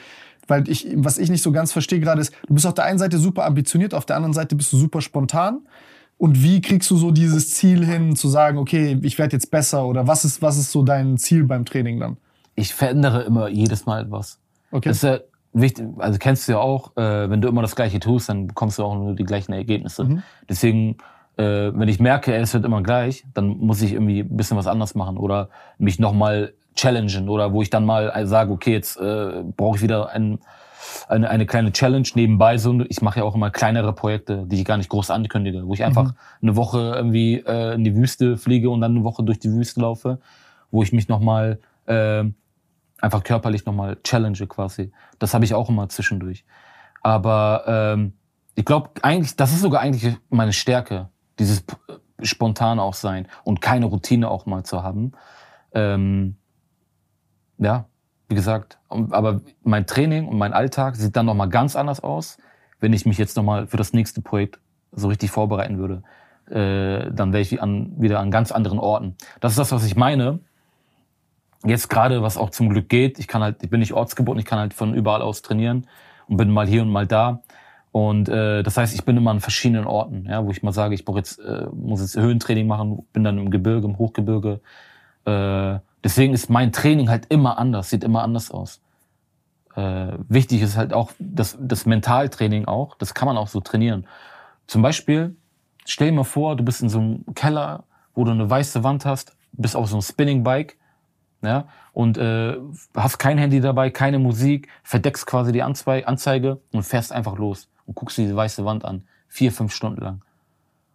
[0.49, 2.99] weil ich, was ich nicht so ganz verstehe gerade ist, du bist auf der einen
[2.99, 5.61] Seite super ambitioniert, auf der anderen Seite bist du super spontan.
[6.17, 9.85] Und wie kriegst du so dieses Ziel hin, zu sagen, okay, ich werde jetzt besser
[9.85, 12.17] oder was ist, was ist so dein Ziel beim Training dann?
[12.55, 14.37] Ich verändere immer jedes Mal etwas.
[14.71, 14.89] Okay.
[14.89, 15.19] Das ist ja
[15.53, 18.79] wichtig, also kennst du ja auch, äh, wenn du immer das Gleiche tust, dann bekommst
[18.79, 20.03] du auch nur die gleichen Ergebnisse.
[20.03, 20.23] Mhm.
[20.49, 20.97] Deswegen,
[21.37, 24.67] äh, wenn ich merke, es wird immer gleich, dann muss ich irgendwie ein bisschen was
[24.67, 29.43] anders machen oder mich nochmal challengen oder wo ich dann mal sage, okay, jetzt äh,
[29.55, 30.39] brauche ich wieder ein,
[31.07, 32.57] eine, eine kleine Challenge nebenbei.
[32.57, 35.73] So, ich mache ja auch immer kleinere Projekte, die ich gar nicht groß ankündige, wo
[35.73, 36.13] ich einfach mhm.
[36.41, 39.81] eine Woche irgendwie äh, in die Wüste fliege und dann eine Woche durch die Wüste
[39.81, 40.19] laufe,
[40.71, 42.23] wo ich mich nochmal äh,
[42.99, 44.91] einfach körperlich nochmal challenge quasi.
[45.19, 46.45] Das habe ich auch immer zwischendurch.
[47.01, 48.13] Aber ähm,
[48.55, 51.09] ich glaube eigentlich, das ist sogar eigentlich meine Stärke,
[51.39, 51.63] dieses
[52.21, 55.13] spontan auch sein und keine Routine auch mal zu haben.
[55.73, 56.35] Ähm,
[57.59, 57.85] ja,
[58.27, 62.37] wie gesagt, aber mein Training und mein Alltag sieht dann nochmal ganz anders aus,
[62.79, 64.59] wenn ich mich jetzt nochmal für das nächste Projekt
[64.91, 66.03] so richtig vorbereiten würde.
[66.49, 69.15] Äh, dann wäre ich an, wieder an ganz anderen Orten.
[69.39, 70.39] Das ist das, was ich meine.
[71.65, 74.45] Jetzt gerade, was auch zum Glück geht, ich kann halt, ich bin nicht ortsgebunden, ich
[74.45, 75.87] kann halt von überall aus trainieren
[76.27, 77.41] und bin mal hier und mal da.
[77.91, 80.93] Und äh, das heißt, ich bin immer an verschiedenen Orten, ja, wo ich mal sage,
[80.95, 84.61] ich brauche jetzt, äh, muss jetzt Höhentraining machen, bin dann im Gebirge, im Hochgebirge.
[85.25, 88.81] Äh, deswegen ist mein Training halt immer anders, sieht immer anders aus.
[89.75, 94.07] Äh, wichtig ist halt auch das, das Mentaltraining auch, das kann man auch so trainieren.
[94.67, 95.35] Zum Beispiel,
[95.85, 99.05] stell dir mal vor, du bist in so einem Keller, wo du eine weiße Wand
[99.05, 100.77] hast, bist auf so einem Spinning Bike
[101.41, 102.57] ja, und äh,
[102.95, 107.69] hast kein Handy dabei, keine Musik, verdeckst quasi die Anzei Anzeige und fährst einfach los
[107.85, 110.21] und guckst diese weiße Wand an, vier, fünf Stunden lang.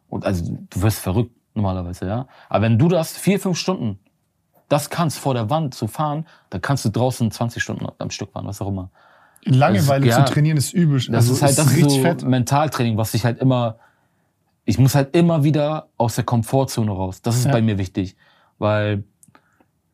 [0.09, 2.29] Und also du wirst verrückt normalerweise, ja.
[2.49, 3.99] Aber wenn du das vier, fünf Stunden
[4.69, 8.33] das kannst, vor der Wand zu fahren, dann kannst du draußen 20 Stunden am Stück
[8.33, 8.91] fahren, was auch immer.
[9.45, 10.99] Langeweile ist, ja, zu trainieren ist übel.
[10.99, 12.23] Das also ist halt das ist so fett.
[12.23, 13.77] Mentaltraining, was ich halt immer,
[14.65, 17.21] ich muss halt immer wieder aus der Komfortzone raus.
[17.21, 17.53] Das ist ja.
[17.53, 18.17] bei mir wichtig,
[18.59, 19.05] weil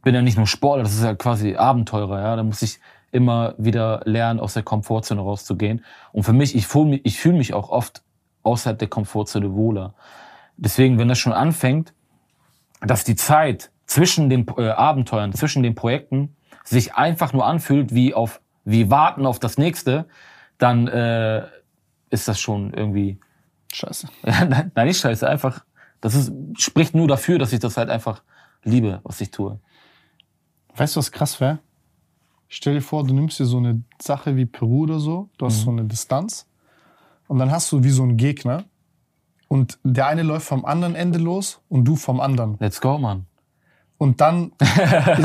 [0.02, 2.36] bin ja nicht nur Sportler, das ist ja quasi Abenteurer, ja.
[2.36, 2.78] Da muss ich
[3.12, 5.84] immer wieder lernen, aus der Komfortzone rauszugehen.
[6.12, 8.02] Und für mich, ich fühle mich, ich fühle mich auch oft
[8.42, 9.94] außerhalb der Komfortzone wohler.
[10.56, 11.92] Deswegen, wenn das schon anfängt,
[12.80, 18.14] dass die Zeit zwischen den äh, Abenteuern, zwischen den Projekten sich einfach nur anfühlt wie
[18.14, 20.06] auf, wie warten auf das nächste,
[20.58, 21.44] dann äh,
[22.08, 23.18] ist das schon irgendwie
[23.72, 24.06] scheiße.
[24.22, 25.64] Nein, nicht scheiße, einfach
[26.00, 28.22] das ist spricht nur dafür, dass ich das halt einfach
[28.62, 29.58] liebe, was ich tue.
[30.76, 31.58] Weißt du, was krass wäre?
[32.46, 35.62] Stell dir vor, du nimmst dir so eine Sache wie Peru oder so, du hast
[35.62, 35.64] mhm.
[35.64, 36.46] so eine Distanz
[37.26, 38.66] und dann hast du wie so einen Gegner
[39.48, 42.56] und der eine läuft vom anderen Ende los und du vom anderen.
[42.60, 43.26] Let's go, Mann.
[44.00, 44.52] Und dann,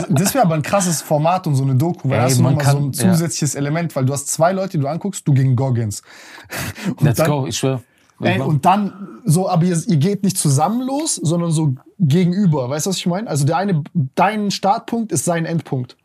[0.10, 2.66] das wäre aber ein krasses Format und so eine Doku, weil Ey, hast du nochmal
[2.66, 3.60] so ein zusätzliches ja.
[3.62, 6.04] Element, weil du hast zwei Leute, die du anguckst, du gegen Goggins.
[6.90, 7.84] Und Let's dann, go, ich schwöre.
[8.20, 12.70] Ey, und dann so, aber ihr, ihr, geht nicht zusammen los, sondern so gegenüber.
[12.70, 13.30] Weißt du, was ich meine?
[13.30, 13.84] Also der eine,
[14.16, 15.96] dein Startpunkt ist sein Endpunkt.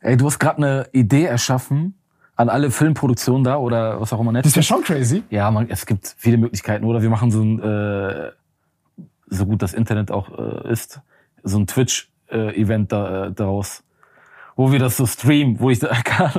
[0.00, 1.94] Ey, du hast gerade eine Idee erschaffen
[2.36, 4.32] an alle Filmproduktionen da oder was auch immer.
[4.32, 4.54] Netflix.
[4.54, 5.24] Das ist ja schon crazy.
[5.28, 6.84] Ja, man, es gibt viele Möglichkeiten.
[6.84, 8.30] Oder wir machen so ein, äh,
[9.28, 11.00] so gut das Internet auch äh, ist,
[11.42, 13.82] so ein Twitch-Event da, äh, daraus
[14.58, 16.32] wo wir das so streamen, wo ich da kann.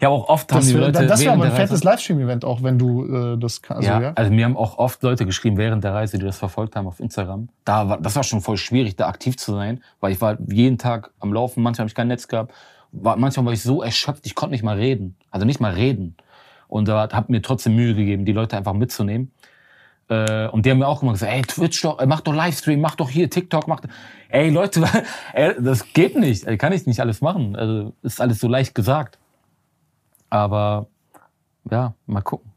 [0.00, 1.06] ja, auch oft das haben die Leute.
[1.06, 3.88] Das wäre aber ein fettes Livestream-Event, auch wenn du äh, das kannst.
[3.88, 6.38] Also, ja, ja, also mir haben auch oft Leute geschrieben während der Reise, die das
[6.38, 7.50] verfolgt haben auf Instagram.
[7.64, 10.76] Da war, das war schon voll schwierig, da aktiv zu sein, weil ich war jeden
[10.76, 12.52] Tag am Laufen, manchmal habe ich kein Netz gehabt.
[12.90, 15.16] War, manchmal war ich so erschöpft, ich konnte nicht mal reden.
[15.30, 16.16] Also nicht mal reden.
[16.66, 19.30] Und da habe mir trotzdem Mühe gegeben, die Leute einfach mitzunehmen.
[20.08, 22.80] Äh, und die haben mir auch immer gesagt, ey, Twitch doch, äh, mach doch Livestream,
[22.80, 23.80] mach doch hier TikTok, mach,
[24.28, 24.84] ey, Leute,
[25.32, 27.56] ey, das geht nicht, ey, kann ich nicht alles machen.
[27.56, 29.18] Also, ist alles so leicht gesagt.
[30.30, 30.88] Aber,
[31.70, 32.50] ja, mal gucken.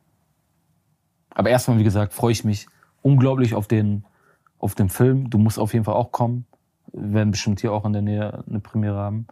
[1.29, 2.67] Aber erstmal, wie gesagt, freue ich mich
[3.01, 4.05] unglaublich auf den,
[4.57, 5.29] auf den Film.
[5.29, 6.45] Du musst auf jeden Fall auch kommen.
[6.93, 9.27] Wir werden bestimmt hier auch in der Nähe eine Premiere haben.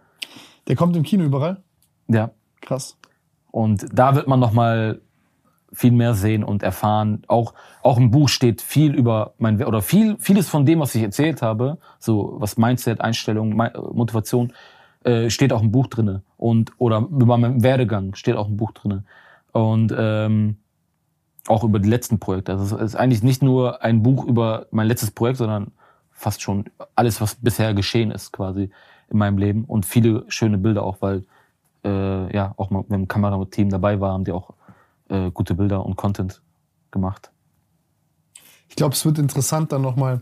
[0.68, 1.64] Der kommt im Kino überall?
[2.08, 2.32] Ja.
[2.64, 2.98] Krass.
[3.52, 5.02] Und da wird man noch mal
[5.74, 7.24] viel mehr sehen und erfahren.
[7.28, 11.02] Auch, auch im Buch steht viel über mein, oder viel, vieles von dem, was ich
[11.02, 13.56] erzählt habe, so was Mindset, Einstellung,
[13.94, 14.54] Motivation,
[15.04, 18.72] äh, steht auch im Buch drinne und oder über meinen Werdegang steht auch im Buch
[18.72, 19.04] drinne
[19.52, 20.58] und ähm,
[21.48, 22.54] auch über die letzten Projekte.
[22.54, 25.72] Also es ist eigentlich nicht nur ein Buch über mein letztes Projekt, sondern
[26.12, 28.70] fast schon alles, was bisher geschehen ist, quasi
[29.10, 31.24] in meinem Leben und viele schöne Bilder auch, weil
[31.84, 34.54] äh, ja auch mal mit dem Kamerateam dabei war, haben die auch
[35.10, 36.42] äh, gute Bilder und Content
[36.92, 37.32] gemacht.
[38.70, 40.22] Ich glaube, es wird interessant dann nochmal.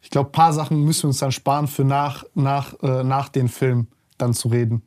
[0.00, 3.48] Ich glaube, paar Sachen müssen wir uns dann sparen für nach, nach, äh, nach den
[3.48, 4.82] Film dann zu reden.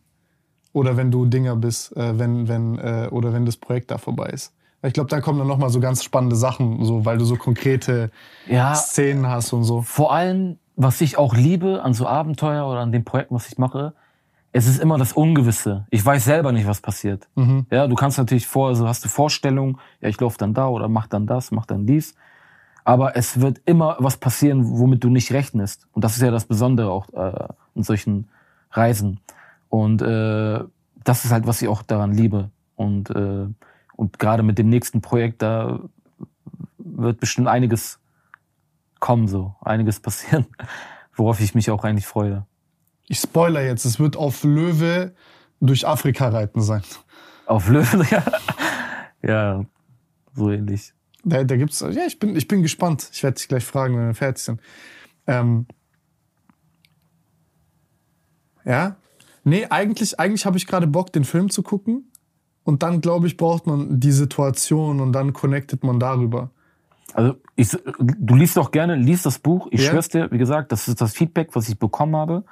[0.71, 4.27] Oder wenn du Dinger bist, äh, wenn, wenn, äh, oder wenn das Projekt da vorbei
[4.27, 4.53] ist.
[4.81, 8.11] Ich glaube, da kommen dann nochmal so ganz spannende Sachen, so, weil du so konkrete
[8.47, 9.81] ja, Szenen hast und so.
[9.81, 13.57] Vor allem, was ich auch liebe an so Abenteuer oder an dem Projekt, was ich
[13.57, 13.93] mache,
[14.51, 15.85] es ist immer das Ungewisse.
[15.89, 17.27] Ich weiß selber nicht, was passiert.
[17.35, 17.67] Mhm.
[17.69, 20.87] Ja, du kannst natürlich vor, also hast du Vorstellungen, ja, ich laufe dann da oder
[20.87, 22.15] mach dann das, mach dann dies.
[22.83, 25.87] Aber es wird immer was passieren, womit du nicht rechnest.
[25.91, 28.29] Und das ist ja das Besondere auch äh, in solchen
[28.71, 29.19] Reisen.
[29.69, 30.63] Und äh,
[31.03, 32.49] das ist halt, was ich auch daran liebe.
[32.75, 33.47] Und, äh,
[33.95, 35.79] und gerade mit dem nächsten Projekt, da
[36.79, 37.99] wird bestimmt einiges
[38.99, 40.47] kommen, so einiges passieren,
[41.15, 42.45] worauf ich mich auch eigentlich freue
[43.09, 45.13] ich spoiler jetzt, es wird auf Löwe
[45.59, 46.83] durch Afrika reiten sein.
[47.47, 48.23] Auf Löwe, ja.
[49.21, 49.65] ja,
[50.33, 50.93] so ähnlich.
[51.23, 53.09] Da, da gibt's, ja, ich bin, ich bin gespannt.
[53.11, 54.61] Ich werde dich gleich fragen, wenn wir fertig sind.
[55.25, 55.65] Ähm,
[58.63, 58.95] ja,
[59.43, 62.11] nee, eigentlich, eigentlich habe ich gerade Bock, den Film zu gucken.
[62.63, 66.51] Und dann, glaube ich, braucht man die Situation und dann connectet man darüber.
[67.13, 69.67] Also ich, du liest doch gerne, liest das Buch.
[69.71, 69.89] Ich ja.
[69.89, 72.43] schwör's dir, wie gesagt, das ist das Feedback, was ich bekommen habe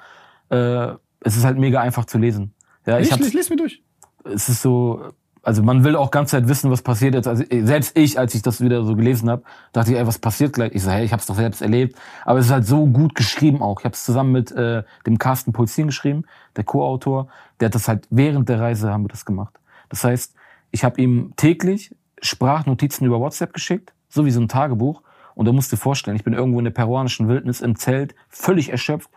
[0.50, 2.53] äh, es ist halt mega einfach zu lesen.
[2.85, 3.84] Ja, ich, ich les, les mir durch.
[4.24, 5.11] Es ist so,
[5.48, 7.26] also man will auch ganz Zeit wissen, was passiert jetzt.
[7.26, 10.53] Also selbst ich, als ich das wieder so gelesen habe, dachte ich, ey, was passiert
[10.53, 10.74] gleich?
[10.74, 11.98] Ich so, hey, ich habe es doch selbst erlebt.
[12.26, 13.80] Aber es ist halt so gut geschrieben auch.
[13.80, 16.26] Ich habe es zusammen mit äh, dem Carsten Polzin geschrieben,
[16.58, 17.30] der Co-Autor.
[17.59, 19.58] Der hat das halt während der Reise haben wir das gemacht.
[19.88, 20.34] Das heißt,
[20.72, 25.01] ich habe ihm täglich Sprachnotizen über WhatsApp geschickt, so wie so ein Tagebuch.
[25.34, 28.16] Und da musst du dir vorstellen, ich bin irgendwo in der peruanischen Wildnis im Zelt,
[28.27, 29.09] völlig erschöpft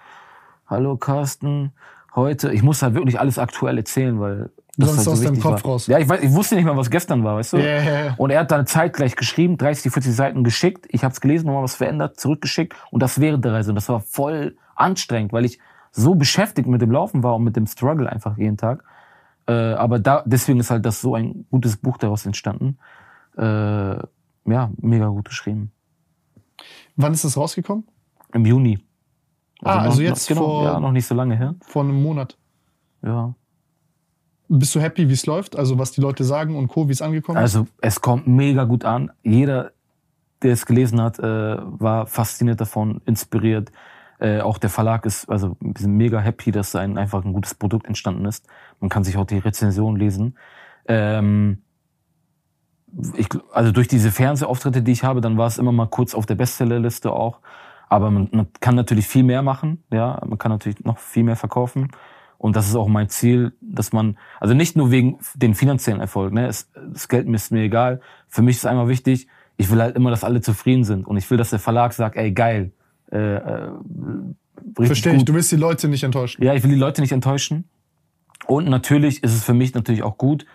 [0.71, 1.73] hallo Carsten,
[2.15, 5.41] heute, ich muss halt wirklich alles aktuell erzählen, weil das Sonst halt so aus deinem
[5.41, 5.73] Kopf war.
[5.73, 5.87] raus.
[5.89, 7.57] Ja, ich, weiß, ich wusste nicht mal, was gestern war, weißt du?
[7.59, 8.15] Yeah, yeah, yeah.
[8.17, 10.87] Und er hat dann zeitgleich geschrieben, 30, 40 Seiten geschickt.
[10.91, 13.73] Ich habe es gelesen, nochmal was verändert, zurückgeschickt und das während der Reise.
[13.73, 15.59] Und das war voll anstrengend, weil ich
[15.91, 18.85] so beschäftigt mit dem Laufen war und mit dem Struggle einfach jeden Tag.
[19.47, 22.79] Äh, aber da, deswegen ist halt das so ein gutes Buch daraus entstanden.
[23.37, 25.73] Äh, ja, mega gut geschrieben.
[26.97, 27.85] Wann ist das rausgekommen?
[28.33, 28.79] Im Juni.
[29.63, 31.55] Also ah, also jetzt genau, vor, ja, noch nicht so lange her.
[31.67, 32.37] Vor einem Monat.
[33.03, 33.35] Ja.
[34.49, 35.57] Bist du happy, wie es läuft?
[35.57, 37.43] Also was die Leute sagen und Co., wie es angekommen ist?
[37.43, 39.13] Also es kommt mega gut an.
[39.23, 39.73] Jeder,
[40.43, 43.71] der es gelesen hat, äh, war fasziniert davon, inspiriert.
[44.19, 47.55] Äh, auch der Verlag ist, also wir sind mega happy, dass ein einfach ein gutes
[47.55, 48.47] Produkt entstanden ist.
[48.81, 50.37] Man kann sich auch die Rezension lesen.
[50.87, 51.63] Ähm,
[53.15, 56.27] ich, also durch diese Fernsehauftritte, die ich habe, dann war es immer mal kurz auf
[56.27, 57.39] der Bestsellerliste auch.
[57.91, 61.37] Aber man, man kann natürlich viel mehr machen, ja, man kann natürlich noch viel mehr
[61.37, 61.89] verkaufen.
[62.39, 66.33] Und das ist auch mein Ziel, dass man, also nicht nur wegen den finanziellen Erfolg,
[66.33, 68.01] ne, es, das Geld ist mir egal.
[68.29, 69.27] Für mich ist einmal wichtig,
[69.59, 71.07] ich will halt immer, dass alle zufrieden sind.
[71.07, 72.73] Und ich will, dass der Verlag sagt, ey, geil.
[73.13, 73.71] Äh, äh,
[74.77, 76.43] Verstehe ich, du willst die Leute nicht enttäuschen.
[76.43, 77.69] Ja, ich will die Leute nicht enttäuschen.
[78.47, 80.47] Und natürlich ist es für mich natürlich auch gut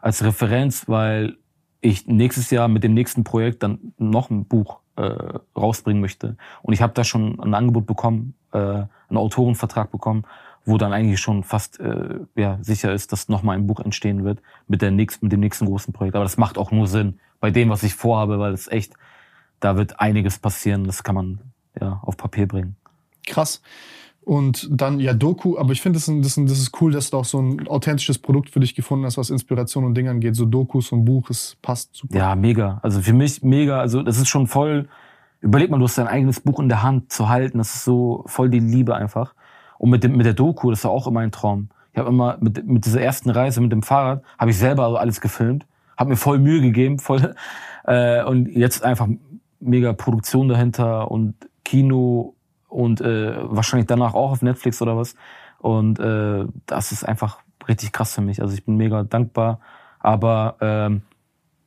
[0.00, 1.36] als Referenz, weil
[1.80, 6.36] ich nächstes Jahr mit dem nächsten Projekt dann noch ein Buch äh, rausbringen möchte.
[6.62, 10.24] Und ich habe da schon ein Angebot bekommen, äh, einen Autorenvertrag bekommen,
[10.64, 14.42] wo dann eigentlich schon fast äh, ja, sicher ist, dass nochmal ein Buch entstehen wird
[14.66, 16.16] mit, der nächsten, mit dem nächsten großen Projekt.
[16.16, 18.94] Aber das macht auch nur Sinn bei dem, was ich vorhabe, weil es echt,
[19.60, 20.84] da wird einiges passieren.
[20.84, 21.40] Das kann man
[21.80, 22.76] ja auf Papier bringen.
[23.26, 23.62] Krass.
[24.28, 27.24] Und dann ja Doku, aber ich finde, das, das, das ist cool, dass du auch
[27.24, 30.36] so ein authentisches Produkt für dich gefunden hast, was Inspiration und Dinge angeht.
[30.36, 32.14] So Dokus und Buch, es passt super.
[32.14, 32.78] Ja, mega.
[32.82, 33.80] Also für mich mega.
[33.80, 34.86] Also das ist schon voll.
[35.40, 37.56] Überleg mal, du hast dein eigenes Buch in der Hand zu halten.
[37.56, 39.32] Das ist so voll die Liebe einfach.
[39.78, 41.70] Und mit, dem, mit der Doku, das war auch immer ein Traum.
[41.94, 44.98] Ich habe immer mit, mit dieser ersten Reise mit dem Fahrrad, habe ich selber also
[44.98, 45.64] alles gefilmt,
[45.96, 47.34] habe mir voll Mühe gegeben, voll
[47.84, 49.08] äh, und jetzt einfach
[49.58, 51.34] mega Produktion dahinter und
[51.64, 52.34] Kino
[52.68, 55.14] und äh, wahrscheinlich danach auch auf Netflix oder was.
[55.58, 58.40] Und äh, das ist einfach richtig krass für mich.
[58.40, 59.60] Also ich bin mega dankbar,
[59.98, 61.02] aber ähm,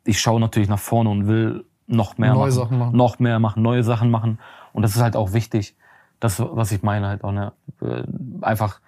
[0.05, 3.39] ich schaue natürlich nach vorne und will noch mehr neue machen, Sachen machen, noch mehr
[3.39, 4.39] machen, neue Sachen machen.
[4.73, 5.75] Und das ist halt auch wichtig.
[6.19, 7.53] Das, was ich meine halt auch, ne?
[7.81, 8.03] Äh,
[8.41, 8.80] einfach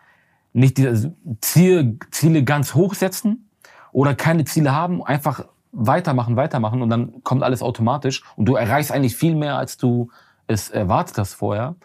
[0.54, 1.12] nicht die
[1.42, 3.50] Ziel, Ziele ganz hoch setzen
[3.92, 8.92] oder keine Ziele haben, einfach weitermachen, weitermachen und dann kommt alles automatisch und du erreichst
[8.92, 10.10] eigentlich viel mehr, als du
[10.46, 11.76] es erwartet hast vorher.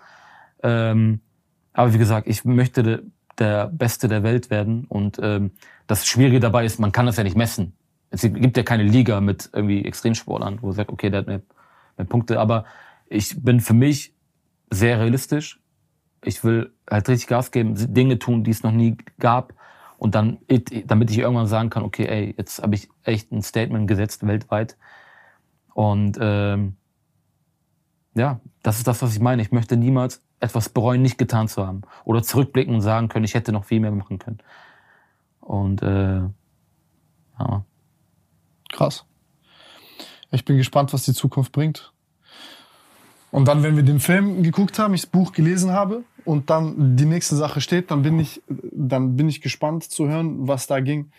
[0.63, 1.21] Ähm,
[1.73, 3.05] aber wie gesagt, ich möchte
[3.39, 5.53] der Beste der Welt werden und ähm,
[5.87, 7.73] das Schwierige dabei ist, man kann das ja nicht messen.
[8.11, 11.43] Es gibt ja keine Liga mit irgendwie Extremsportlern, wo man sagt, okay, der hat mehr,
[11.97, 12.41] mehr Punkte.
[12.41, 12.65] Aber
[13.09, 14.15] ich bin für mich
[14.71, 15.61] sehr realistisch.
[16.25, 19.55] Ich will halt richtig Gas geben, Dinge tun, die es noch nie gab.
[19.99, 20.39] Und dann,
[20.87, 24.77] damit ich irgendwann sagen kann, okay, ey, jetzt habe ich echt ein Statement gesetzt weltweit.
[25.75, 26.77] Und ähm,
[28.15, 29.43] ja, das ist das, was ich meine.
[29.43, 31.83] Ich möchte niemals etwas bereuen, nicht getan zu haben.
[32.05, 34.39] Oder zurückblicken und sagen können, ich hätte noch viel mehr machen können.
[35.41, 36.21] Und äh,
[37.39, 37.65] ja.
[38.73, 39.05] Krass.
[40.31, 41.93] Ich bin gespannt, was die Zukunft bringt.
[43.31, 46.97] Und dann, wenn wir den Film geguckt haben, ich das Buch gelesen habe und dann
[46.97, 50.81] die nächste Sache steht, dann bin ich, dann bin ich gespannt zu hören, was da
[50.81, 51.11] ging.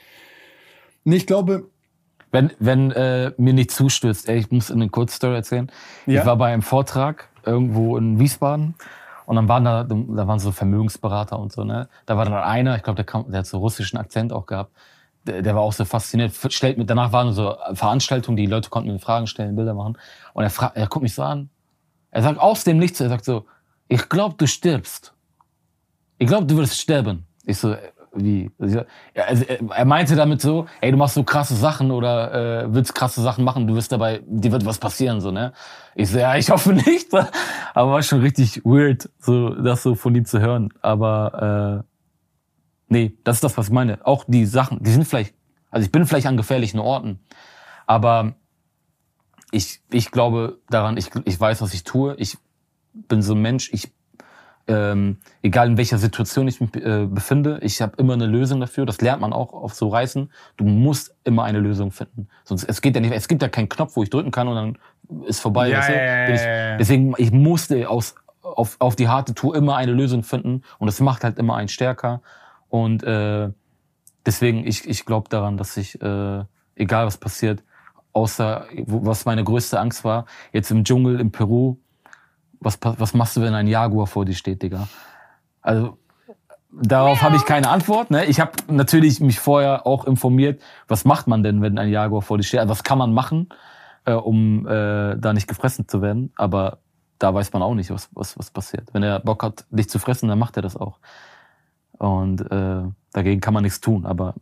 [1.04, 1.68] Nee, ich glaube.
[2.32, 5.72] Wenn, wenn äh, mir nicht zustürzt, ey, ich muss eine Kurzstory erzählen.
[6.06, 6.22] Ja?
[6.22, 8.76] Ich war bei einem Vortrag irgendwo in Wiesbaden
[9.30, 11.88] und dann waren da, da waren so Vermögensberater und so, ne?
[12.08, 14.76] Da war dann einer, ich glaube, der, kam, der hat so russischen Akzent auch gehabt.
[15.24, 16.34] Der, der war auch so fasziniert.
[16.52, 20.00] Stellt mit, danach waren so Veranstaltungen, die Leute konnten mir Fragen stellen, Bilder machen.
[20.34, 21.52] Und er, fragt, er guckt mich so an,
[22.10, 23.46] er sagt aus dem Nichts, er sagt so,
[23.88, 25.14] ich glaube, du stirbst.
[26.18, 27.28] Ich glaube, du wirst sterben.
[27.46, 27.76] Ich so,
[28.14, 28.52] wie?
[28.60, 28.82] Also
[29.14, 33.44] er meinte damit so, ey, du machst so krasse Sachen oder äh, willst krasse Sachen
[33.44, 35.54] machen, du wirst dabei, dir wird was passieren, so, ne?
[35.96, 37.14] Ich so, ja, ich hoffe nicht.
[37.74, 40.74] Aber war schon richtig weird, so das so von ihm zu hören.
[40.82, 44.06] Aber äh, nee, das ist das, was ich meine.
[44.06, 45.36] Auch die Sachen, die sind vielleicht,
[45.70, 47.20] also ich bin vielleicht an gefährlichen Orten,
[47.86, 48.36] aber
[49.52, 52.16] ich, ich glaube daran, ich, ich weiß, was ich tue.
[52.18, 52.38] Ich
[52.94, 53.92] bin so ein Mensch, ich,
[54.70, 58.86] ähm, egal in welcher Situation ich mich äh, befinde, ich habe immer eine Lösung dafür.
[58.86, 60.32] Das lernt man auch auf so Reisen.
[60.58, 62.28] Du musst immer eine Lösung finden.
[62.44, 64.56] Sonst es geht ja nicht, es gibt ja keinen Knopf, wo ich drücken kann und
[64.56, 64.78] dann
[65.26, 65.70] ist vorbei.
[65.70, 65.94] Ja, weißt du?
[65.94, 70.64] ja, ja, deswegen, ich musste aus, auf, auf die harte Tour immer eine Lösung finden
[70.78, 72.22] und das macht halt immer einen stärker.
[72.70, 73.50] Und äh,
[74.26, 76.44] deswegen, ich, ich glaube daran, dass ich, äh,
[76.76, 77.64] egal was passiert,
[78.14, 81.78] außer was meine größte Angst war, jetzt im Dschungel in Peru,
[82.60, 84.88] was, was machst du, wenn ein Jaguar vor dir steht, Digga?
[85.62, 85.98] Also
[86.72, 88.12] darauf habe ich keine Antwort.
[88.12, 88.26] Ne?
[88.26, 92.38] Ich habe natürlich mich vorher auch informiert, was macht man denn, wenn ein Jaguar vor
[92.38, 92.60] dir steht?
[92.60, 93.50] Also was kann man machen,
[94.06, 96.32] äh, um äh, da nicht gefressen zu werden?
[96.36, 96.80] Aber
[97.18, 98.94] da weiß man auch nicht, was, was, was passiert.
[98.94, 101.00] Wenn er Bock hat, dich zu fressen, dann macht er das auch.
[101.98, 104.06] Und äh, dagegen kann man nichts tun.
[104.06, 104.36] Aber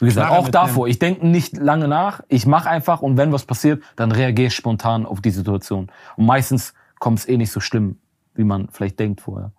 [0.00, 0.88] wie gesagt, auch davor.
[0.88, 2.20] Ich denke nicht lange nach.
[2.28, 5.90] Ich mache einfach und wenn was passiert, dann reagiere ich spontan auf die Situation.
[6.16, 7.98] Und meistens kommt es eh nicht so schlimm,
[8.34, 9.52] wie man vielleicht denkt vorher.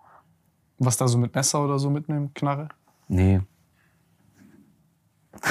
[0.78, 2.68] Was da so mit Messer oder so mitnehmen, Knarre?
[3.08, 3.40] Nee.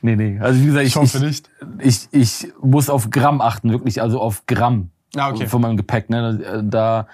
[0.00, 0.38] nee, nee.
[0.40, 1.50] Also wie gesagt, ich, ich, nicht.
[1.78, 5.46] ich, ich muss auf Gramm achten, wirklich, also auf Gramm ah, okay.
[5.46, 6.08] von meinem Gepäck.
[6.08, 6.62] Ne?
[6.64, 7.06] Da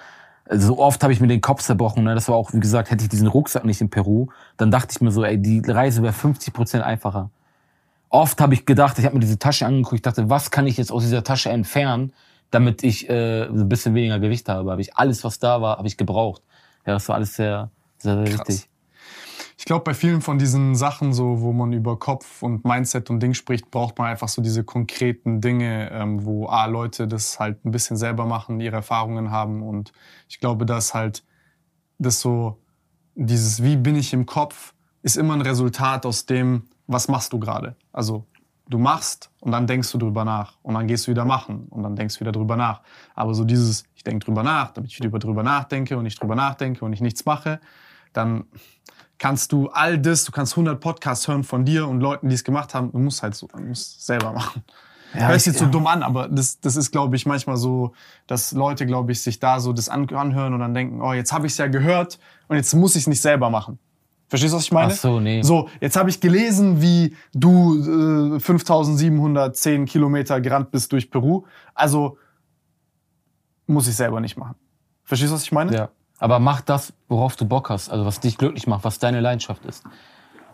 [0.49, 2.03] so oft habe ich mir den Kopf zerbrochen.
[2.03, 2.15] Ne?
[2.15, 5.01] Das war auch, wie gesagt, hätte ich diesen Rucksack nicht in Peru, dann dachte ich
[5.01, 7.29] mir so, ey, die Reise wäre 50 Prozent einfacher.
[8.09, 10.77] oft habe ich gedacht, ich habe mir diese Tasche angeguckt, ich dachte, was kann ich
[10.77, 12.13] jetzt aus dieser Tasche entfernen,
[12.51, 14.71] damit ich äh, ein bisschen weniger Gewicht habe.
[14.71, 16.41] Habe ich alles, was da war, habe ich gebraucht.
[16.85, 18.69] Ja, das war alles sehr, sehr, sehr wichtig.
[19.59, 23.21] Ich glaube, bei vielen von diesen Sachen, so, wo man über Kopf und Mindset und
[23.21, 27.65] Ding spricht, braucht man einfach so diese konkreten Dinge, ähm, wo A, Leute das halt
[27.65, 29.63] ein bisschen selber machen, ihre Erfahrungen haben.
[29.63, 29.93] Und
[30.29, 31.23] ich glaube, dass halt
[31.97, 32.59] das so,
[33.15, 37.39] dieses Wie bin ich im Kopf, ist immer ein Resultat aus dem, was machst du
[37.39, 37.75] gerade.
[37.91, 38.25] Also
[38.69, 41.83] du machst und dann denkst du drüber nach und dann gehst du wieder machen und
[41.83, 42.81] dann denkst du wieder drüber nach.
[43.15, 46.35] Aber so dieses, ich denke drüber nach, damit ich wieder drüber nachdenke und ich drüber
[46.35, 47.59] nachdenke und ich nichts mache,
[48.13, 48.45] dann
[49.17, 52.43] kannst du all das, du kannst 100 Podcasts hören von dir und Leuten, die es
[52.43, 52.91] gemacht haben.
[52.91, 54.63] Du musst halt so, du musst selber machen.
[55.13, 55.65] Ja, Hört sich jetzt ja.
[55.65, 57.93] so dumm an, aber das, das ist, glaube ich, manchmal so,
[58.27, 61.47] dass Leute, glaube ich, sich da so das anhören und dann denken, oh, jetzt habe
[61.47, 63.79] ich es ja gehört und jetzt muss ich es nicht selber machen.
[64.27, 64.91] Verstehst du, was ich meine?
[64.91, 65.41] Ach so, nee.
[65.41, 71.45] So, jetzt habe ich gelesen, wie du äh, 5710 Kilometer gerannt bist durch Peru.
[71.73, 72.17] Also
[73.67, 74.55] muss ich selber nicht machen.
[75.03, 75.73] Verstehst du, was ich meine?
[75.73, 75.89] Ja.
[76.19, 79.63] Aber mach das, worauf du Bock hast, also was dich glücklich macht, was deine Leidenschaft
[79.65, 79.83] ist.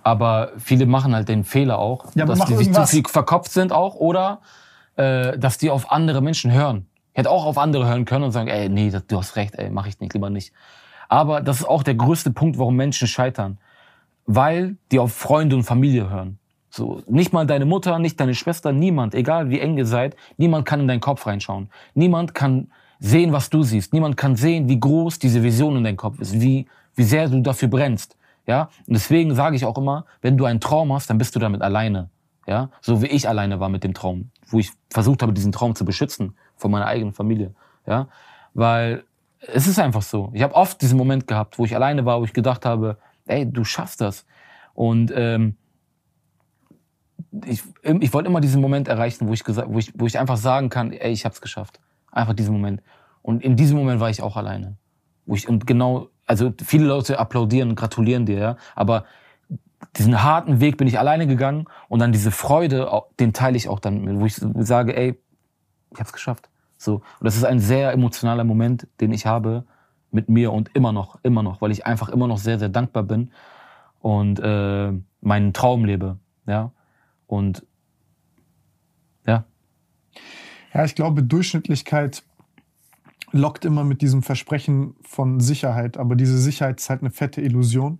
[0.03, 3.71] Aber viele machen halt den Fehler auch, ja, dass die sich zu viel verkopft sind
[3.71, 4.41] auch oder
[4.97, 6.87] äh, dass die auf andere Menschen hören.
[7.13, 9.69] Ich hätte auch auf andere hören können und sagen, ey, nee, du hast recht, ey,
[9.69, 10.51] mach ich nicht, lieber nicht.
[11.07, 13.59] Aber das ist auch der größte Punkt, warum Menschen scheitern.
[14.25, 16.39] Weil die auf Freunde und Familie hören.
[16.69, 20.65] So, nicht mal deine Mutter, nicht deine Schwester, niemand, egal wie eng ihr seid, niemand
[20.65, 21.69] kann in deinen Kopf reinschauen.
[21.93, 23.93] Niemand kann sehen, was du siehst.
[23.93, 27.41] Niemand kann sehen, wie groß diese Vision in deinem Kopf ist, wie, wie sehr du
[27.41, 28.17] dafür brennst.
[28.47, 31.39] Ja, und deswegen sage ich auch immer, wenn du einen Traum hast, dann bist du
[31.39, 32.09] damit alleine.
[32.47, 35.75] Ja, so wie ich alleine war mit dem Traum, wo ich versucht habe, diesen Traum
[35.75, 37.53] zu beschützen von meiner eigenen Familie.
[37.85, 38.07] Ja,
[38.53, 39.03] weil
[39.39, 40.31] es ist einfach so.
[40.33, 43.49] Ich habe oft diesen Moment gehabt, wo ich alleine war, wo ich gedacht habe, ey,
[43.49, 44.25] du schaffst das.
[44.73, 45.55] Und ähm,
[47.45, 50.69] ich, ich wollte immer diesen Moment erreichen, wo ich, wo ich, wo ich einfach sagen
[50.69, 51.79] kann, ey, ich habe es geschafft.
[52.11, 52.81] Einfach diesen Moment.
[53.21, 54.77] Und in diesem Moment war ich auch alleine.
[55.25, 58.57] Wo ich, und genau, also viele Leute applaudieren gratulieren dir, ja.
[58.75, 59.05] Aber
[59.97, 63.79] diesen harten Weg bin ich alleine gegangen und dann diese Freude, den teile ich auch
[63.79, 65.19] dann, wo ich sage, ey,
[65.91, 66.49] ich hab's geschafft.
[66.77, 66.95] So.
[66.95, 69.65] Und das ist ein sehr emotionaler Moment, den ich habe
[70.13, 73.03] mit mir und immer noch, immer noch, weil ich einfach immer noch sehr, sehr dankbar
[73.03, 73.31] bin
[73.99, 76.71] und äh, meinen Traum lebe, ja.
[77.27, 77.65] Und
[79.25, 79.45] ja,
[80.73, 82.23] ja, ich glaube, Durchschnittlichkeit
[83.31, 87.99] lockt immer mit diesem Versprechen von Sicherheit, aber diese Sicherheit ist halt eine fette Illusion.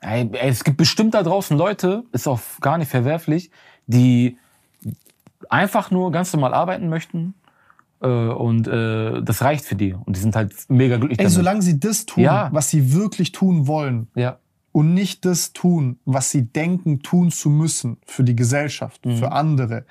[0.00, 3.50] Ey, es gibt bestimmt da draußen Leute, ist auch gar nicht verwerflich,
[3.86, 4.38] die
[5.48, 7.34] einfach nur ganz normal arbeiten möchten
[8.06, 11.18] und äh, das reicht für die und die sind halt mega glücklich.
[11.18, 11.36] Ey, damit.
[11.36, 12.48] solange sie das tun, ja.
[12.52, 14.38] was sie wirklich tun wollen ja.
[14.72, 19.16] und nicht das tun, was sie denken tun zu müssen für die Gesellschaft, mhm.
[19.16, 19.84] für andere,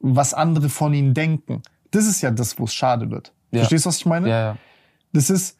[0.00, 1.62] was andere von ihnen denken.
[1.90, 3.32] Das ist ja das, wo es schade wird.
[3.50, 3.60] Ja.
[3.60, 4.28] Verstehst du, was ich meine?
[4.28, 4.56] Ja, ja.
[5.14, 5.58] Das ist,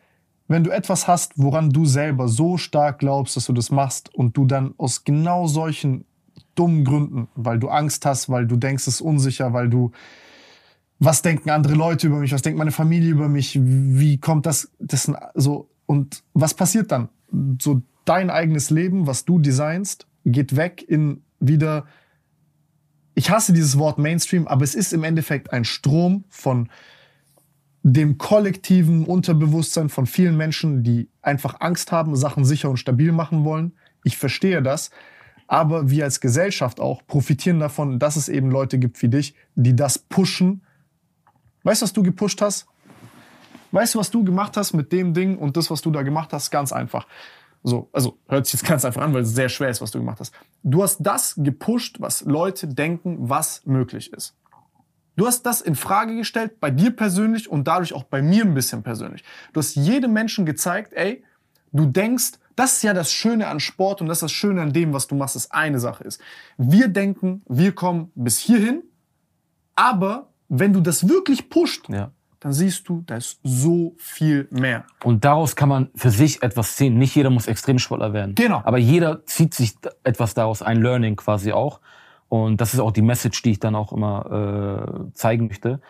[0.48, 4.36] wenn du etwas hast, woran du selber so stark glaubst, dass du das machst und
[4.36, 6.04] du dann aus genau solchen
[6.54, 9.92] dummen Gründen, weil du Angst hast, weil du denkst, es ist unsicher, weil du
[11.04, 14.70] was denken andere Leute über mich, was denkt meine Familie über mich, wie kommt das,
[14.78, 17.08] das so und was passiert dann?
[17.60, 21.86] So dein eigenes Leben, was du designst, geht weg in wieder
[23.14, 26.70] ich hasse dieses Wort Mainstream, aber es ist im Endeffekt ein Strom von
[27.82, 33.44] dem kollektiven Unterbewusstsein von vielen Menschen, die einfach Angst haben, Sachen sicher und stabil machen
[33.44, 33.72] wollen.
[34.04, 34.90] Ich verstehe das.
[35.48, 39.76] Aber wir als Gesellschaft auch profitieren davon, dass es eben Leute gibt wie dich, die
[39.76, 40.62] das pushen.
[41.62, 42.66] Weißt du, was du gepusht hast?
[43.70, 46.32] Weißt du, was du gemacht hast mit dem Ding und das, was du da gemacht
[46.32, 46.50] hast?
[46.50, 47.06] Ganz einfach.
[47.64, 49.98] So, also hört sich jetzt ganz einfach an, weil es sehr schwer ist, was du
[49.98, 50.34] gemacht hast.
[50.62, 54.34] Du hast das gepusht, was Leute denken, was möglich ist.
[55.16, 58.54] Du hast das in Frage gestellt, bei dir persönlich und dadurch auch bei mir ein
[58.54, 59.22] bisschen persönlich.
[59.52, 61.22] Du hast jedem Menschen gezeigt, ey,
[61.72, 64.72] du denkst, das ist ja das Schöne an Sport und das ist das Schöne an
[64.72, 66.20] dem, was du machst, ist eine Sache ist.
[66.56, 68.82] Wir denken, wir kommen bis hierhin,
[69.74, 72.10] aber wenn du das wirklich pusht, ja
[72.42, 74.84] dann siehst du, da ist so viel mehr.
[75.04, 76.98] Und daraus kann man für sich etwas ziehen.
[76.98, 78.34] Nicht jeder muss Extremsportler werden.
[78.34, 78.60] Genau.
[78.64, 81.78] Aber jeder zieht sich etwas daraus, ein Learning quasi auch.
[82.28, 85.80] Und das ist auch die Message, die ich dann auch immer äh, zeigen möchte.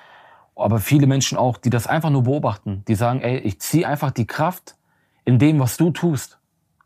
[0.55, 4.11] Aber viele Menschen auch, die das einfach nur beobachten, die sagen, ey, ich ziehe einfach
[4.11, 4.77] die Kraft
[5.25, 6.39] in dem, was du tust.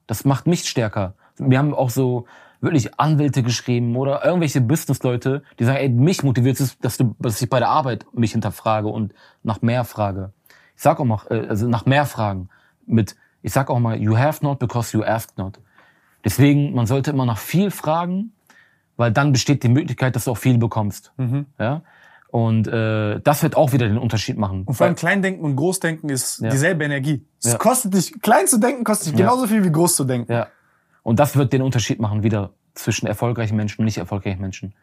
[0.07, 1.15] Das macht mich stärker.
[1.39, 2.27] Wir haben auch so
[2.61, 7.41] wirklich Anwälte geschrieben oder irgendwelche Businessleute, die sagen, ey, mich motiviert es, dass du, dass
[7.41, 9.13] ich bei der Arbeit mich hinterfrage und
[9.43, 10.33] nach mehr frage.
[10.77, 12.49] Ich sag auch mal, äh, also nach mehr Fragen.
[12.87, 15.59] Mit, ich sag auch mal, you have not because you ask not.
[16.25, 18.33] Deswegen, man sollte immer nach viel fragen,
[18.97, 21.13] weil dann besteht die Möglichkeit, dass du auch viel bekommst.
[21.17, 21.47] Mhm.
[21.59, 21.83] Ja?
[22.29, 24.65] Und äh, das wird auch wieder den Unterschied machen.
[24.65, 26.51] Und vor allem Kleindenken und Großdenken ist ja.
[26.51, 27.25] dieselbe Energie.
[27.43, 27.59] Es ja.
[27.59, 30.33] kostet dich, klein zu denken, kostet dich genauso viel wie groß zu denken.
[30.33, 30.49] Ja.
[31.07, 34.75] Und das wird den Unterschied machen wieder zwischen erfolgreichen Menschen und nicht erfolgreichen Menschen.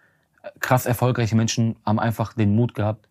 [0.61, 3.09] Krass erfolgreiche Menschen haben einfach den Mut gehabt,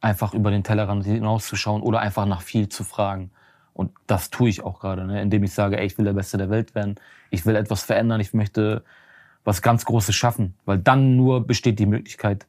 [0.00, 3.32] einfach über den Tellerrand hinauszuschauen oder einfach nach viel zu fragen.
[3.72, 5.20] Und das tue ich auch gerade, ne?
[5.20, 6.94] indem ich sage, ey, ich will der Beste der Welt werden,
[7.30, 8.84] ich will etwas verändern, ich möchte
[9.42, 12.46] was ganz Großes schaffen, weil dann nur besteht die Möglichkeit,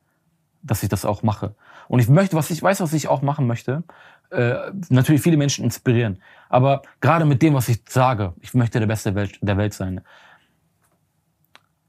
[0.61, 1.55] dass ich das auch mache.
[1.87, 3.81] Und ich möchte, was ich weiß, was ich auch machen möchte,
[4.29, 6.21] äh, natürlich viele Menschen inspirieren.
[6.49, 10.01] Aber gerade mit dem, was ich sage, ich möchte der Beste der Welt, sein.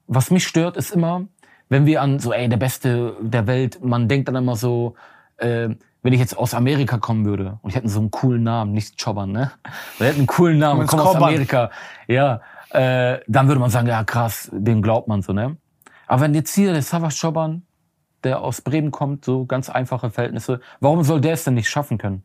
[0.07, 1.27] Was mich stört, ist immer,
[1.71, 4.95] wenn wir an so, ey, der Beste der Welt, man denkt dann immer so,
[5.39, 5.71] äh,
[6.03, 9.03] wenn ich jetzt aus Amerika kommen würde und ich hätte so einen coolen Namen, nicht
[9.03, 9.53] Chobbern, ne?
[9.99, 11.71] Wir hätten einen coolen Namen, kommen aus Amerika,
[12.07, 12.41] ja,
[12.71, 15.57] äh, dann würde man sagen, ja krass, dem glaubt man so, ne?
[16.07, 17.63] Aber wenn jetzt hier der Savas Chobbern,
[18.25, 21.99] der aus Bremen kommt, so ganz einfache Verhältnisse, warum soll der es denn nicht schaffen
[21.99, 22.25] können?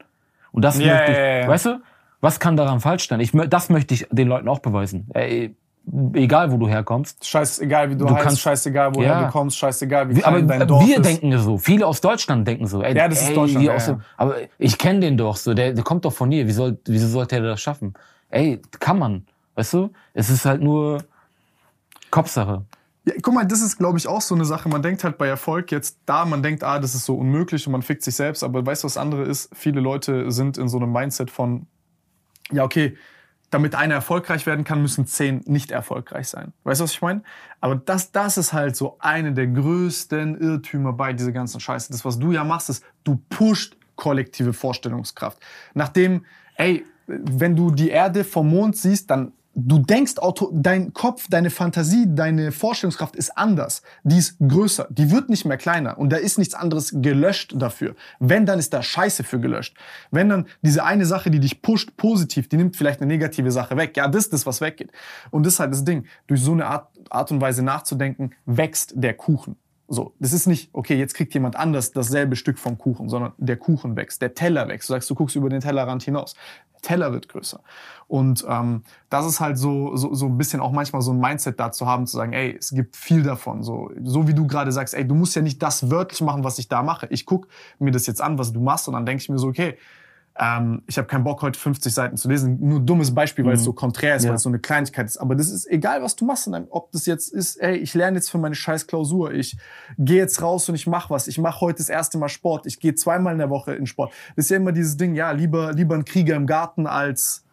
[0.52, 1.48] Und das yeah, möchte ich, yeah, yeah.
[1.48, 1.82] weißt du,
[2.26, 3.20] was kann daran falsch sein?
[3.20, 5.08] Ich, das möchte ich den Leuten auch beweisen.
[5.14, 5.56] Ey,
[6.14, 7.24] egal wo du herkommst.
[7.24, 9.26] Scheißegal wie du, du heißt, kannst, scheißegal woher ja.
[9.26, 11.06] du kommst, scheißegal wie klein aber dein Dorf wir ist.
[11.06, 12.82] denken so, viele aus Deutschland denken so.
[12.82, 13.66] Ey, ja, das ey, ist Deutschland.
[13.66, 14.00] Ja, ja.
[14.18, 16.48] aber ich kenne den doch so, der, der kommt doch von hier.
[16.48, 17.94] Wie soll, wieso sollte er das schaffen?
[18.30, 19.92] Ey, kann man, weißt du?
[20.16, 21.04] Es ist halt nur
[22.10, 22.66] Kopfsache.
[23.08, 24.68] Ja, guck mal, das ist, glaube ich, auch so eine Sache.
[24.68, 27.72] Man denkt halt bei Erfolg jetzt da, man denkt, ah, das ist so unmöglich und
[27.72, 28.44] man fickt sich selbst.
[28.44, 29.50] Aber weißt du, was andere ist?
[29.54, 31.68] Viele Leute sind in so einem Mindset von,
[32.52, 32.98] ja, okay,
[33.50, 36.52] damit einer erfolgreich werden kann, müssen zehn nicht erfolgreich sein.
[36.64, 37.24] Weißt du, was ich meine?
[37.62, 41.92] Aber das, das ist halt so eine der größten Irrtümer bei dieser ganzen Scheiße.
[41.92, 45.40] Das, was du ja machst, ist, du pusht kollektive Vorstellungskraft.
[45.74, 46.26] Nachdem,
[46.56, 51.50] ey, wenn du die Erde vom Mond siehst, dann du denkst, auto, dein Kopf, deine
[51.50, 53.82] Fantasie, deine Vorstellungskraft ist anders.
[54.03, 54.88] Die ist größer.
[54.90, 55.98] Die wird nicht mehr kleiner.
[55.98, 57.95] Und da ist nichts anderes gelöscht dafür.
[58.19, 59.75] Wenn, dann ist da Scheiße für gelöscht.
[60.11, 63.77] Wenn dann diese eine Sache, die dich pusht, positiv, die nimmt vielleicht eine negative Sache
[63.77, 63.95] weg.
[63.95, 64.92] Ja, das ist das, was weggeht.
[65.32, 66.06] Und das ist halt das Ding.
[66.27, 69.56] Durch so eine Art, Art und Weise nachzudenken, wächst der Kuchen.
[69.88, 73.58] So, das ist nicht, okay, jetzt kriegt jemand anders dasselbe Stück vom Kuchen, sondern der
[73.58, 74.90] Kuchen wächst, der Teller wächst.
[74.90, 76.34] Du sagst, du guckst über den Tellerrand hinaus.
[76.74, 77.60] Der Teller wird größer.
[78.08, 81.60] Und ähm, das ist halt so, so, so ein bisschen auch manchmal so ein Mindset
[81.60, 83.62] da zu haben, zu sagen, ey, es gibt viel davon.
[83.62, 86.58] So, so wie du gerade sagst, ey, du musst ja nicht das wörtlich machen, was
[86.58, 87.08] ich da mache.
[87.12, 87.48] Ich guck
[87.78, 89.78] mir das jetzt an, was du machst, und dann denke ich mir so, okay,
[90.38, 92.58] ähm, ich habe keinen Bock, heute 50 Seiten zu lesen.
[92.60, 93.60] Nur dummes Beispiel, weil mhm.
[93.60, 94.30] es so konträr ist, ja.
[94.30, 95.18] weil es so eine Kleinigkeit ist.
[95.18, 96.50] Aber das ist egal, was du machst.
[96.70, 99.34] Ob das jetzt ist, ey, ich lerne jetzt für meine scheiß Klausur.
[99.34, 99.58] Ich
[99.98, 101.28] gehe jetzt raus und ich mache was.
[101.28, 102.66] Ich mache heute das erste Mal Sport.
[102.66, 104.12] Ich gehe zweimal in der Woche in Sport.
[104.36, 107.46] Das ist ja immer dieses Ding, ja, lieber, lieber ein Krieger im Garten als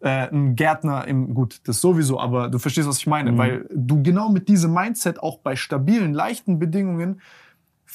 [0.00, 3.32] äh, ein Gärtner im, gut, das sowieso, aber du verstehst, was ich meine.
[3.32, 3.38] Mhm.
[3.38, 7.20] Weil du genau mit diesem Mindset auch bei stabilen, leichten Bedingungen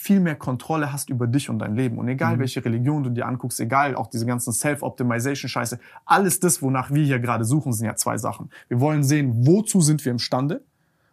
[0.04, 1.98] viel mehr Kontrolle hast über dich und dein Leben.
[1.98, 2.42] Und egal, mhm.
[2.42, 7.20] welche Religion du dir anguckst, egal, auch diese ganzen Self-Optimization-Scheiße, alles das, wonach wir hier
[7.20, 8.50] gerade suchen, sind ja zwei Sachen.
[8.68, 10.62] Wir wollen sehen, wozu sind wir imstande?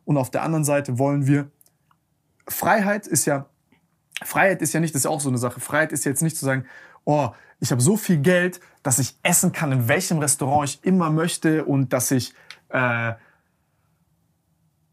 [0.04, 1.50] Und auf der anderen Seite wollen wir,
[2.48, 3.46] Freiheit ist ja,
[4.24, 5.60] Freiheit ist ja nicht, das ist ja auch so eine Sache.
[5.60, 6.64] Freiheit ist jetzt nicht zu sagen,
[7.04, 7.28] oh,
[7.60, 11.64] ich habe so viel Geld, dass ich essen kann, in welchem Restaurant ich immer möchte
[11.64, 12.34] und dass ich
[12.70, 13.12] äh,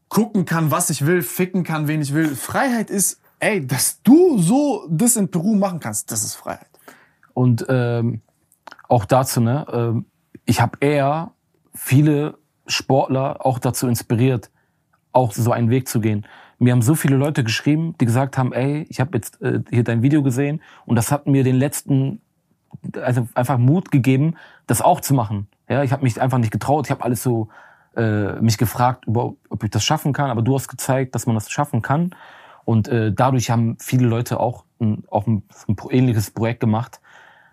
[0.08, 2.36] gucken kann, was ich will, ficken kann, wen ich will.
[2.36, 6.70] Freiheit ist, ey, dass du so das in Peru machen kannst, das ist Freiheit.
[7.34, 8.22] Und ähm,
[8.88, 10.06] auch dazu, ne, ähm,
[10.46, 11.32] ich habe eher
[11.74, 14.50] viele Sportler auch dazu inspiriert,
[15.12, 16.26] auch so einen Weg zu gehen.
[16.60, 19.84] Mir haben so viele Leute geschrieben, die gesagt haben, ey, ich habe jetzt äh, hier
[19.84, 22.22] dein Video gesehen und das hat mir den letzten,
[23.00, 24.36] also einfach Mut gegeben,
[24.66, 25.48] das auch zu machen.
[25.70, 26.88] Ja, ich habe mich einfach nicht getraut.
[26.88, 27.50] Ich habe alles so
[27.96, 30.30] äh, mich gefragt, ob ich das schaffen kann.
[30.30, 32.16] Aber du hast gezeigt, dass man das schaffen kann.
[32.68, 37.00] Und äh, dadurch haben viele Leute auch ein, auch ein, ein ähnliches Projekt gemacht.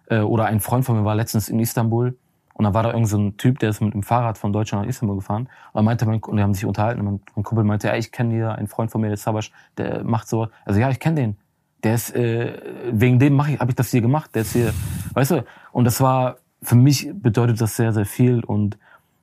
[0.09, 2.17] Äh, oder ein Freund von mir war letztens in Istanbul
[2.55, 4.91] und da war da irgend so Typ, der ist mit dem Fahrrad von Deutschland nach
[4.91, 5.49] Istanbul gefahren.
[5.73, 6.99] Und er meinte, mein, und die haben sich unterhalten.
[6.99, 9.53] Und mein, mein Kumpel meinte, ja, ich kenne hier einen Freund von mir, der Sabasch,
[9.79, 10.49] der macht so.
[10.65, 11.37] Also ja, ich kenne den.
[11.85, 12.61] Der ist, äh,
[12.91, 14.35] wegen dem mache ich, habe ich das hier gemacht.
[14.35, 14.75] Der ist hier,
[15.13, 15.45] weißt du.
[15.71, 18.43] Und das war für mich bedeutet das sehr, sehr viel.
[18.43, 18.79] Und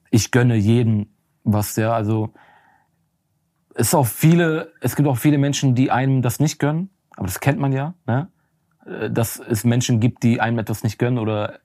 [0.10, 1.14] ich gönne jeden
[1.44, 1.92] was der.
[1.92, 2.32] Also
[3.82, 7.40] es auch viele, es gibt auch viele Menschen, die einem das nicht gönnen, aber das
[7.40, 8.30] kennt man ja, ne?
[8.86, 11.60] Äh, dass es Menschen gibt, die einem etwas nicht gönnen oder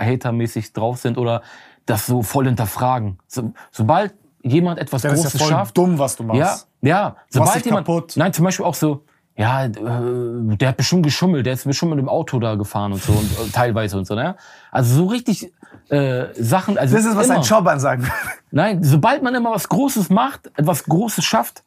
[0.00, 1.42] hatermäßig drauf sind oder
[1.86, 3.18] das so voll hinterfragen.
[3.26, 6.68] So, sobald jemand etwas das Großes ist ja voll schafft, dumm, was du machst.
[6.80, 7.16] Ja, ja.
[7.28, 8.14] Sobald jemand, kaputt.
[8.16, 9.04] nein, zum Beispiel auch so,
[9.36, 13.02] ja, äh, der hat bestimmt geschummelt, der ist bestimmt mit dem Auto da gefahren und
[13.02, 14.36] so und äh, teilweise und so, ne?
[14.72, 15.52] Also so richtig
[15.88, 16.78] äh, Sachen.
[16.78, 17.36] Also das ist, was immer.
[17.36, 18.04] ein Job ansagt.
[18.50, 21.64] Nein, sobald man immer was Großes macht, etwas Großes schafft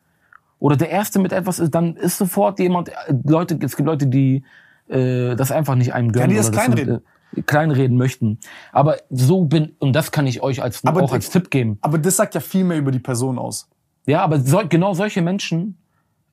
[0.59, 2.93] oder der Erste mit etwas ist, dann ist sofort jemand, äh,
[3.23, 4.43] Leute, es gibt Leute, die
[4.89, 6.29] äh, das einfach nicht einem gönnen.
[6.29, 7.01] Ja, die das kleinreden.
[7.35, 8.39] Äh, kleinreden möchten.
[8.71, 11.77] Aber so bin, und das kann ich euch als, aber auch als Tipp geben.
[11.81, 13.69] Aber das sagt ja viel mehr über die Person aus.
[14.05, 15.77] Ja, aber so, genau solche Menschen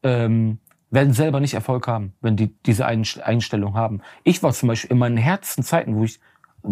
[0.02, 0.58] ähm,
[0.90, 4.00] werden selber nicht Erfolg haben, wenn die diese Einstellung haben.
[4.24, 6.20] Ich war zum Beispiel in meinen härtesten Zeiten, wo ich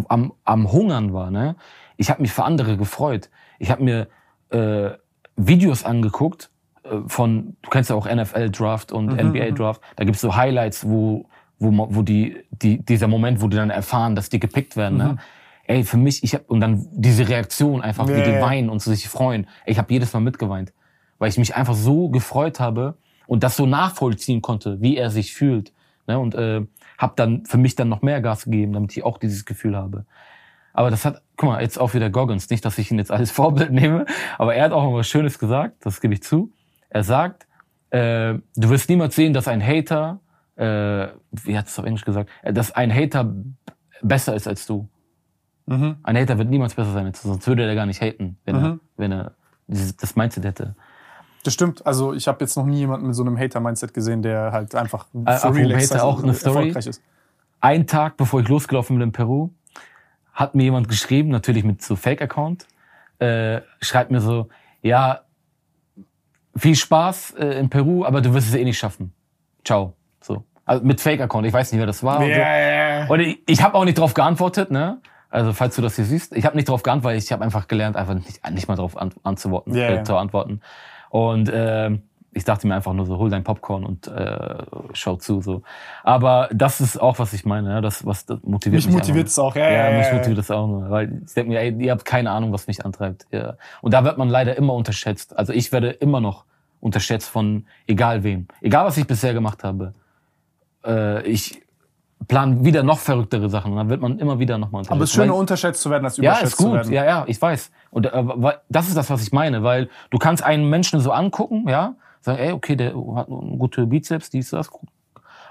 [0.09, 1.57] am, am Hungern war, ne?
[1.97, 3.31] ich habe mich für andere gefreut.
[3.59, 4.09] Ich habe mir
[4.51, 4.97] äh,
[5.37, 6.51] Videos angeguckt
[6.85, 9.55] äh, von, du kennst ja auch NFL Draft und mhm, NBA mhm.
[9.55, 11.27] Draft, da gibt's so Highlights, wo,
[11.59, 14.99] wo, wo die, die, dieser Moment, wo die dann erfahren, dass die gepickt werden.
[14.99, 15.05] Ne?
[15.05, 15.11] Mhm.
[15.11, 15.19] Ne?
[15.69, 18.19] Ey, für mich, ich hab, und dann diese Reaktion einfach, yeah.
[18.19, 19.49] wie die weinen und sich freuen.
[19.65, 20.73] Ey, ich habe jedes Mal mitgeweint,
[21.19, 25.35] weil ich mich einfach so gefreut habe und das so nachvollziehen konnte, wie er sich
[25.35, 25.73] fühlt.
[26.07, 26.21] Ne?
[26.21, 26.63] Und äh,
[26.99, 30.07] habe dann für mich dann noch mehr Gas gegeben, damit ich auch dieses Gefühl habe.
[30.73, 32.51] Aber das hat, guck mal, jetzt auch wieder Goggins.
[32.51, 34.07] Nicht, dass ich ihn jetzt als Vorbild nehme,
[34.39, 36.53] aber er hat auch was Schönes gesagt, das gebe ich zu.
[36.91, 37.47] Er sagt,
[37.91, 40.21] äh, du wirst niemals sehen, dass ein Hater,
[40.57, 43.35] äh, wie hat es auf Englisch gesagt, äh, dass ein Hater
[44.03, 44.89] besser ist als du.
[45.67, 45.97] Mhm.
[46.03, 48.57] Ein Hater wird niemals besser sein als du, sonst würde er gar nicht haten, wenn
[48.57, 48.65] mhm.
[48.65, 49.33] er, wenn er
[49.67, 50.77] dieses, das Mindset hätte.
[51.47, 51.87] Das stimmt.
[51.87, 55.07] Also ich habe jetzt noch nie jemanden mit so einem Hater-Mindset gesehen, der halt einfach
[55.25, 56.57] äh, for real Hater auch eine Story.
[56.57, 57.03] erfolgreich ist.
[57.61, 59.51] Ein Tag, bevor ich losgelaufen bin in Peru,
[60.33, 62.67] hat mir jemand geschrieben, natürlich mit so Fake-Account,
[63.21, 64.49] äh, schreibt mir so,
[64.83, 65.21] ja,
[66.57, 69.13] viel Spaß äh, in Peru, aber du wirst es eh nicht schaffen.
[69.65, 69.93] Ciao.
[70.21, 70.43] So.
[70.65, 72.23] Also mit Fake-Account, ich weiß nicht, wer das war.
[72.23, 73.15] Yeah, und, so.
[73.15, 75.01] und ich, ich habe auch nicht drauf geantwortet, ne?
[75.31, 77.69] Also falls du das hier siehst, ich habe nicht drauf geantwortet, weil ich habe einfach
[77.69, 80.61] gelernt, einfach nicht, nicht mal drauf an, anzuworten, yeah, äh, zu antworten.
[81.17, 81.93] Und äh,
[82.35, 84.59] ich dachte mir einfach nur so, hol dein Popcorn und äh,
[84.93, 85.41] schau zu.
[85.41, 85.63] so.
[86.05, 87.71] Aber das ist auch, was ich meine.
[87.71, 87.81] Ja?
[87.81, 88.87] Das, was das motiviert mich.
[88.89, 89.71] Mich motiviert es auch, ja.
[89.71, 90.91] Ja, ja mich motiviert es auch nur.
[90.91, 93.27] Weil ich denke mir, ey, ihr habt keine Ahnung, was mich antreibt.
[93.31, 93.55] Ja.
[93.81, 95.39] Und da wird man leider immer unterschätzt.
[95.39, 96.45] Also ich werde immer noch
[96.81, 98.47] unterschätzt von egal wem.
[98.61, 99.95] Egal, was ich bisher gemacht habe.
[100.85, 101.63] Äh, ich
[102.29, 104.93] plan wieder noch verrücktere Sachen und dann wird man immer wieder nochmal unterschätzt.
[104.93, 106.67] Aber es ist schöner, unterschätzt zu werden, als überschätzt ja, ist gut.
[106.67, 106.93] zu werden.
[106.93, 107.71] Ja, ja, ich weiß.
[107.91, 108.25] Und äh,
[108.69, 112.39] das ist das, was ich meine, weil du kannst einen Menschen so angucken, ja, sagen,
[112.39, 114.69] ey, okay, der hat eine gute Bizeps, dies, das,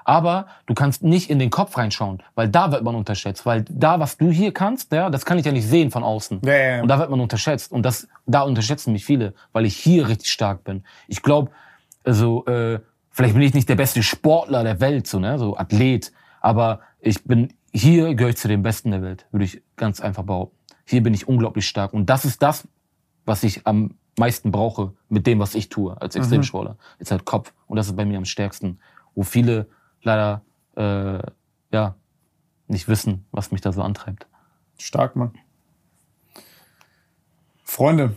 [0.05, 3.45] aber du kannst nicht in den Kopf reinschauen, weil da wird man unterschätzt.
[3.45, 6.41] Weil da, was du hier kannst, ja, das kann ich ja nicht sehen von außen.
[6.45, 6.81] Ja, ja, ja.
[6.83, 7.71] Und da wird man unterschätzt.
[7.71, 10.83] Und das, da unterschätzen mich viele, weil ich hier richtig stark bin.
[11.07, 11.49] Ich glaube,
[12.03, 12.79] also, äh,
[13.09, 16.11] vielleicht bin ich nicht der beste Sportler der Welt, so, ne, so Athlet.
[16.45, 20.21] Aber ich bin, hier gehöre ich zu den Besten der Welt, würde ich ganz einfach
[20.21, 20.55] behaupten.
[20.85, 21.91] Hier bin ich unglaublich stark.
[21.91, 22.67] Und das ist das,
[23.25, 26.21] was ich am meisten brauche mit dem, was ich tue als mhm.
[26.21, 26.73] Extremsportler.
[26.73, 26.99] Mhm.
[26.99, 27.51] Ist halt Kopf.
[27.65, 28.77] Und das ist bei mir am stärksten.
[29.15, 29.67] Wo viele
[30.03, 30.43] leider,
[30.75, 31.17] äh,
[31.71, 31.95] ja,
[32.67, 34.27] nicht wissen, was mich da so antreibt.
[34.77, 35.33] Stark, Mann.
[37.63, 38.15] Freunde,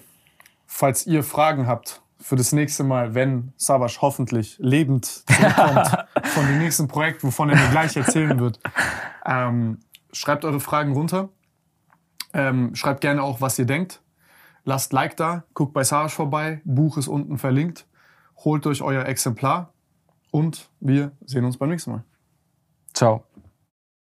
[0.66, 6.58] falls ihr Fragen habt für das nächste Mal, wenn Savas hoffentlich lebend zurückkommt von dem
[6.58, 8.60] nächsten Projekt, wovon er mir gleich erzählen wird.
[9.24, 9.78] Ähm,
[10.12, 11.28] schreibt eure Fragen runter.
[12.32, 14.02] Ähm, schreibt gerne auch, was ihr denkt.
[14.64, 16.60] Lasst Like da, guckt bei Savas vorbei.
[16.64, 17.86] Buch ist unten verlinkt.
[18.44, 19.72] Holt euch euer Exemplar
[20.30, 22.04] und wir sehen uns beim nächsten Mal.
[22.92, 23.27] Ciao.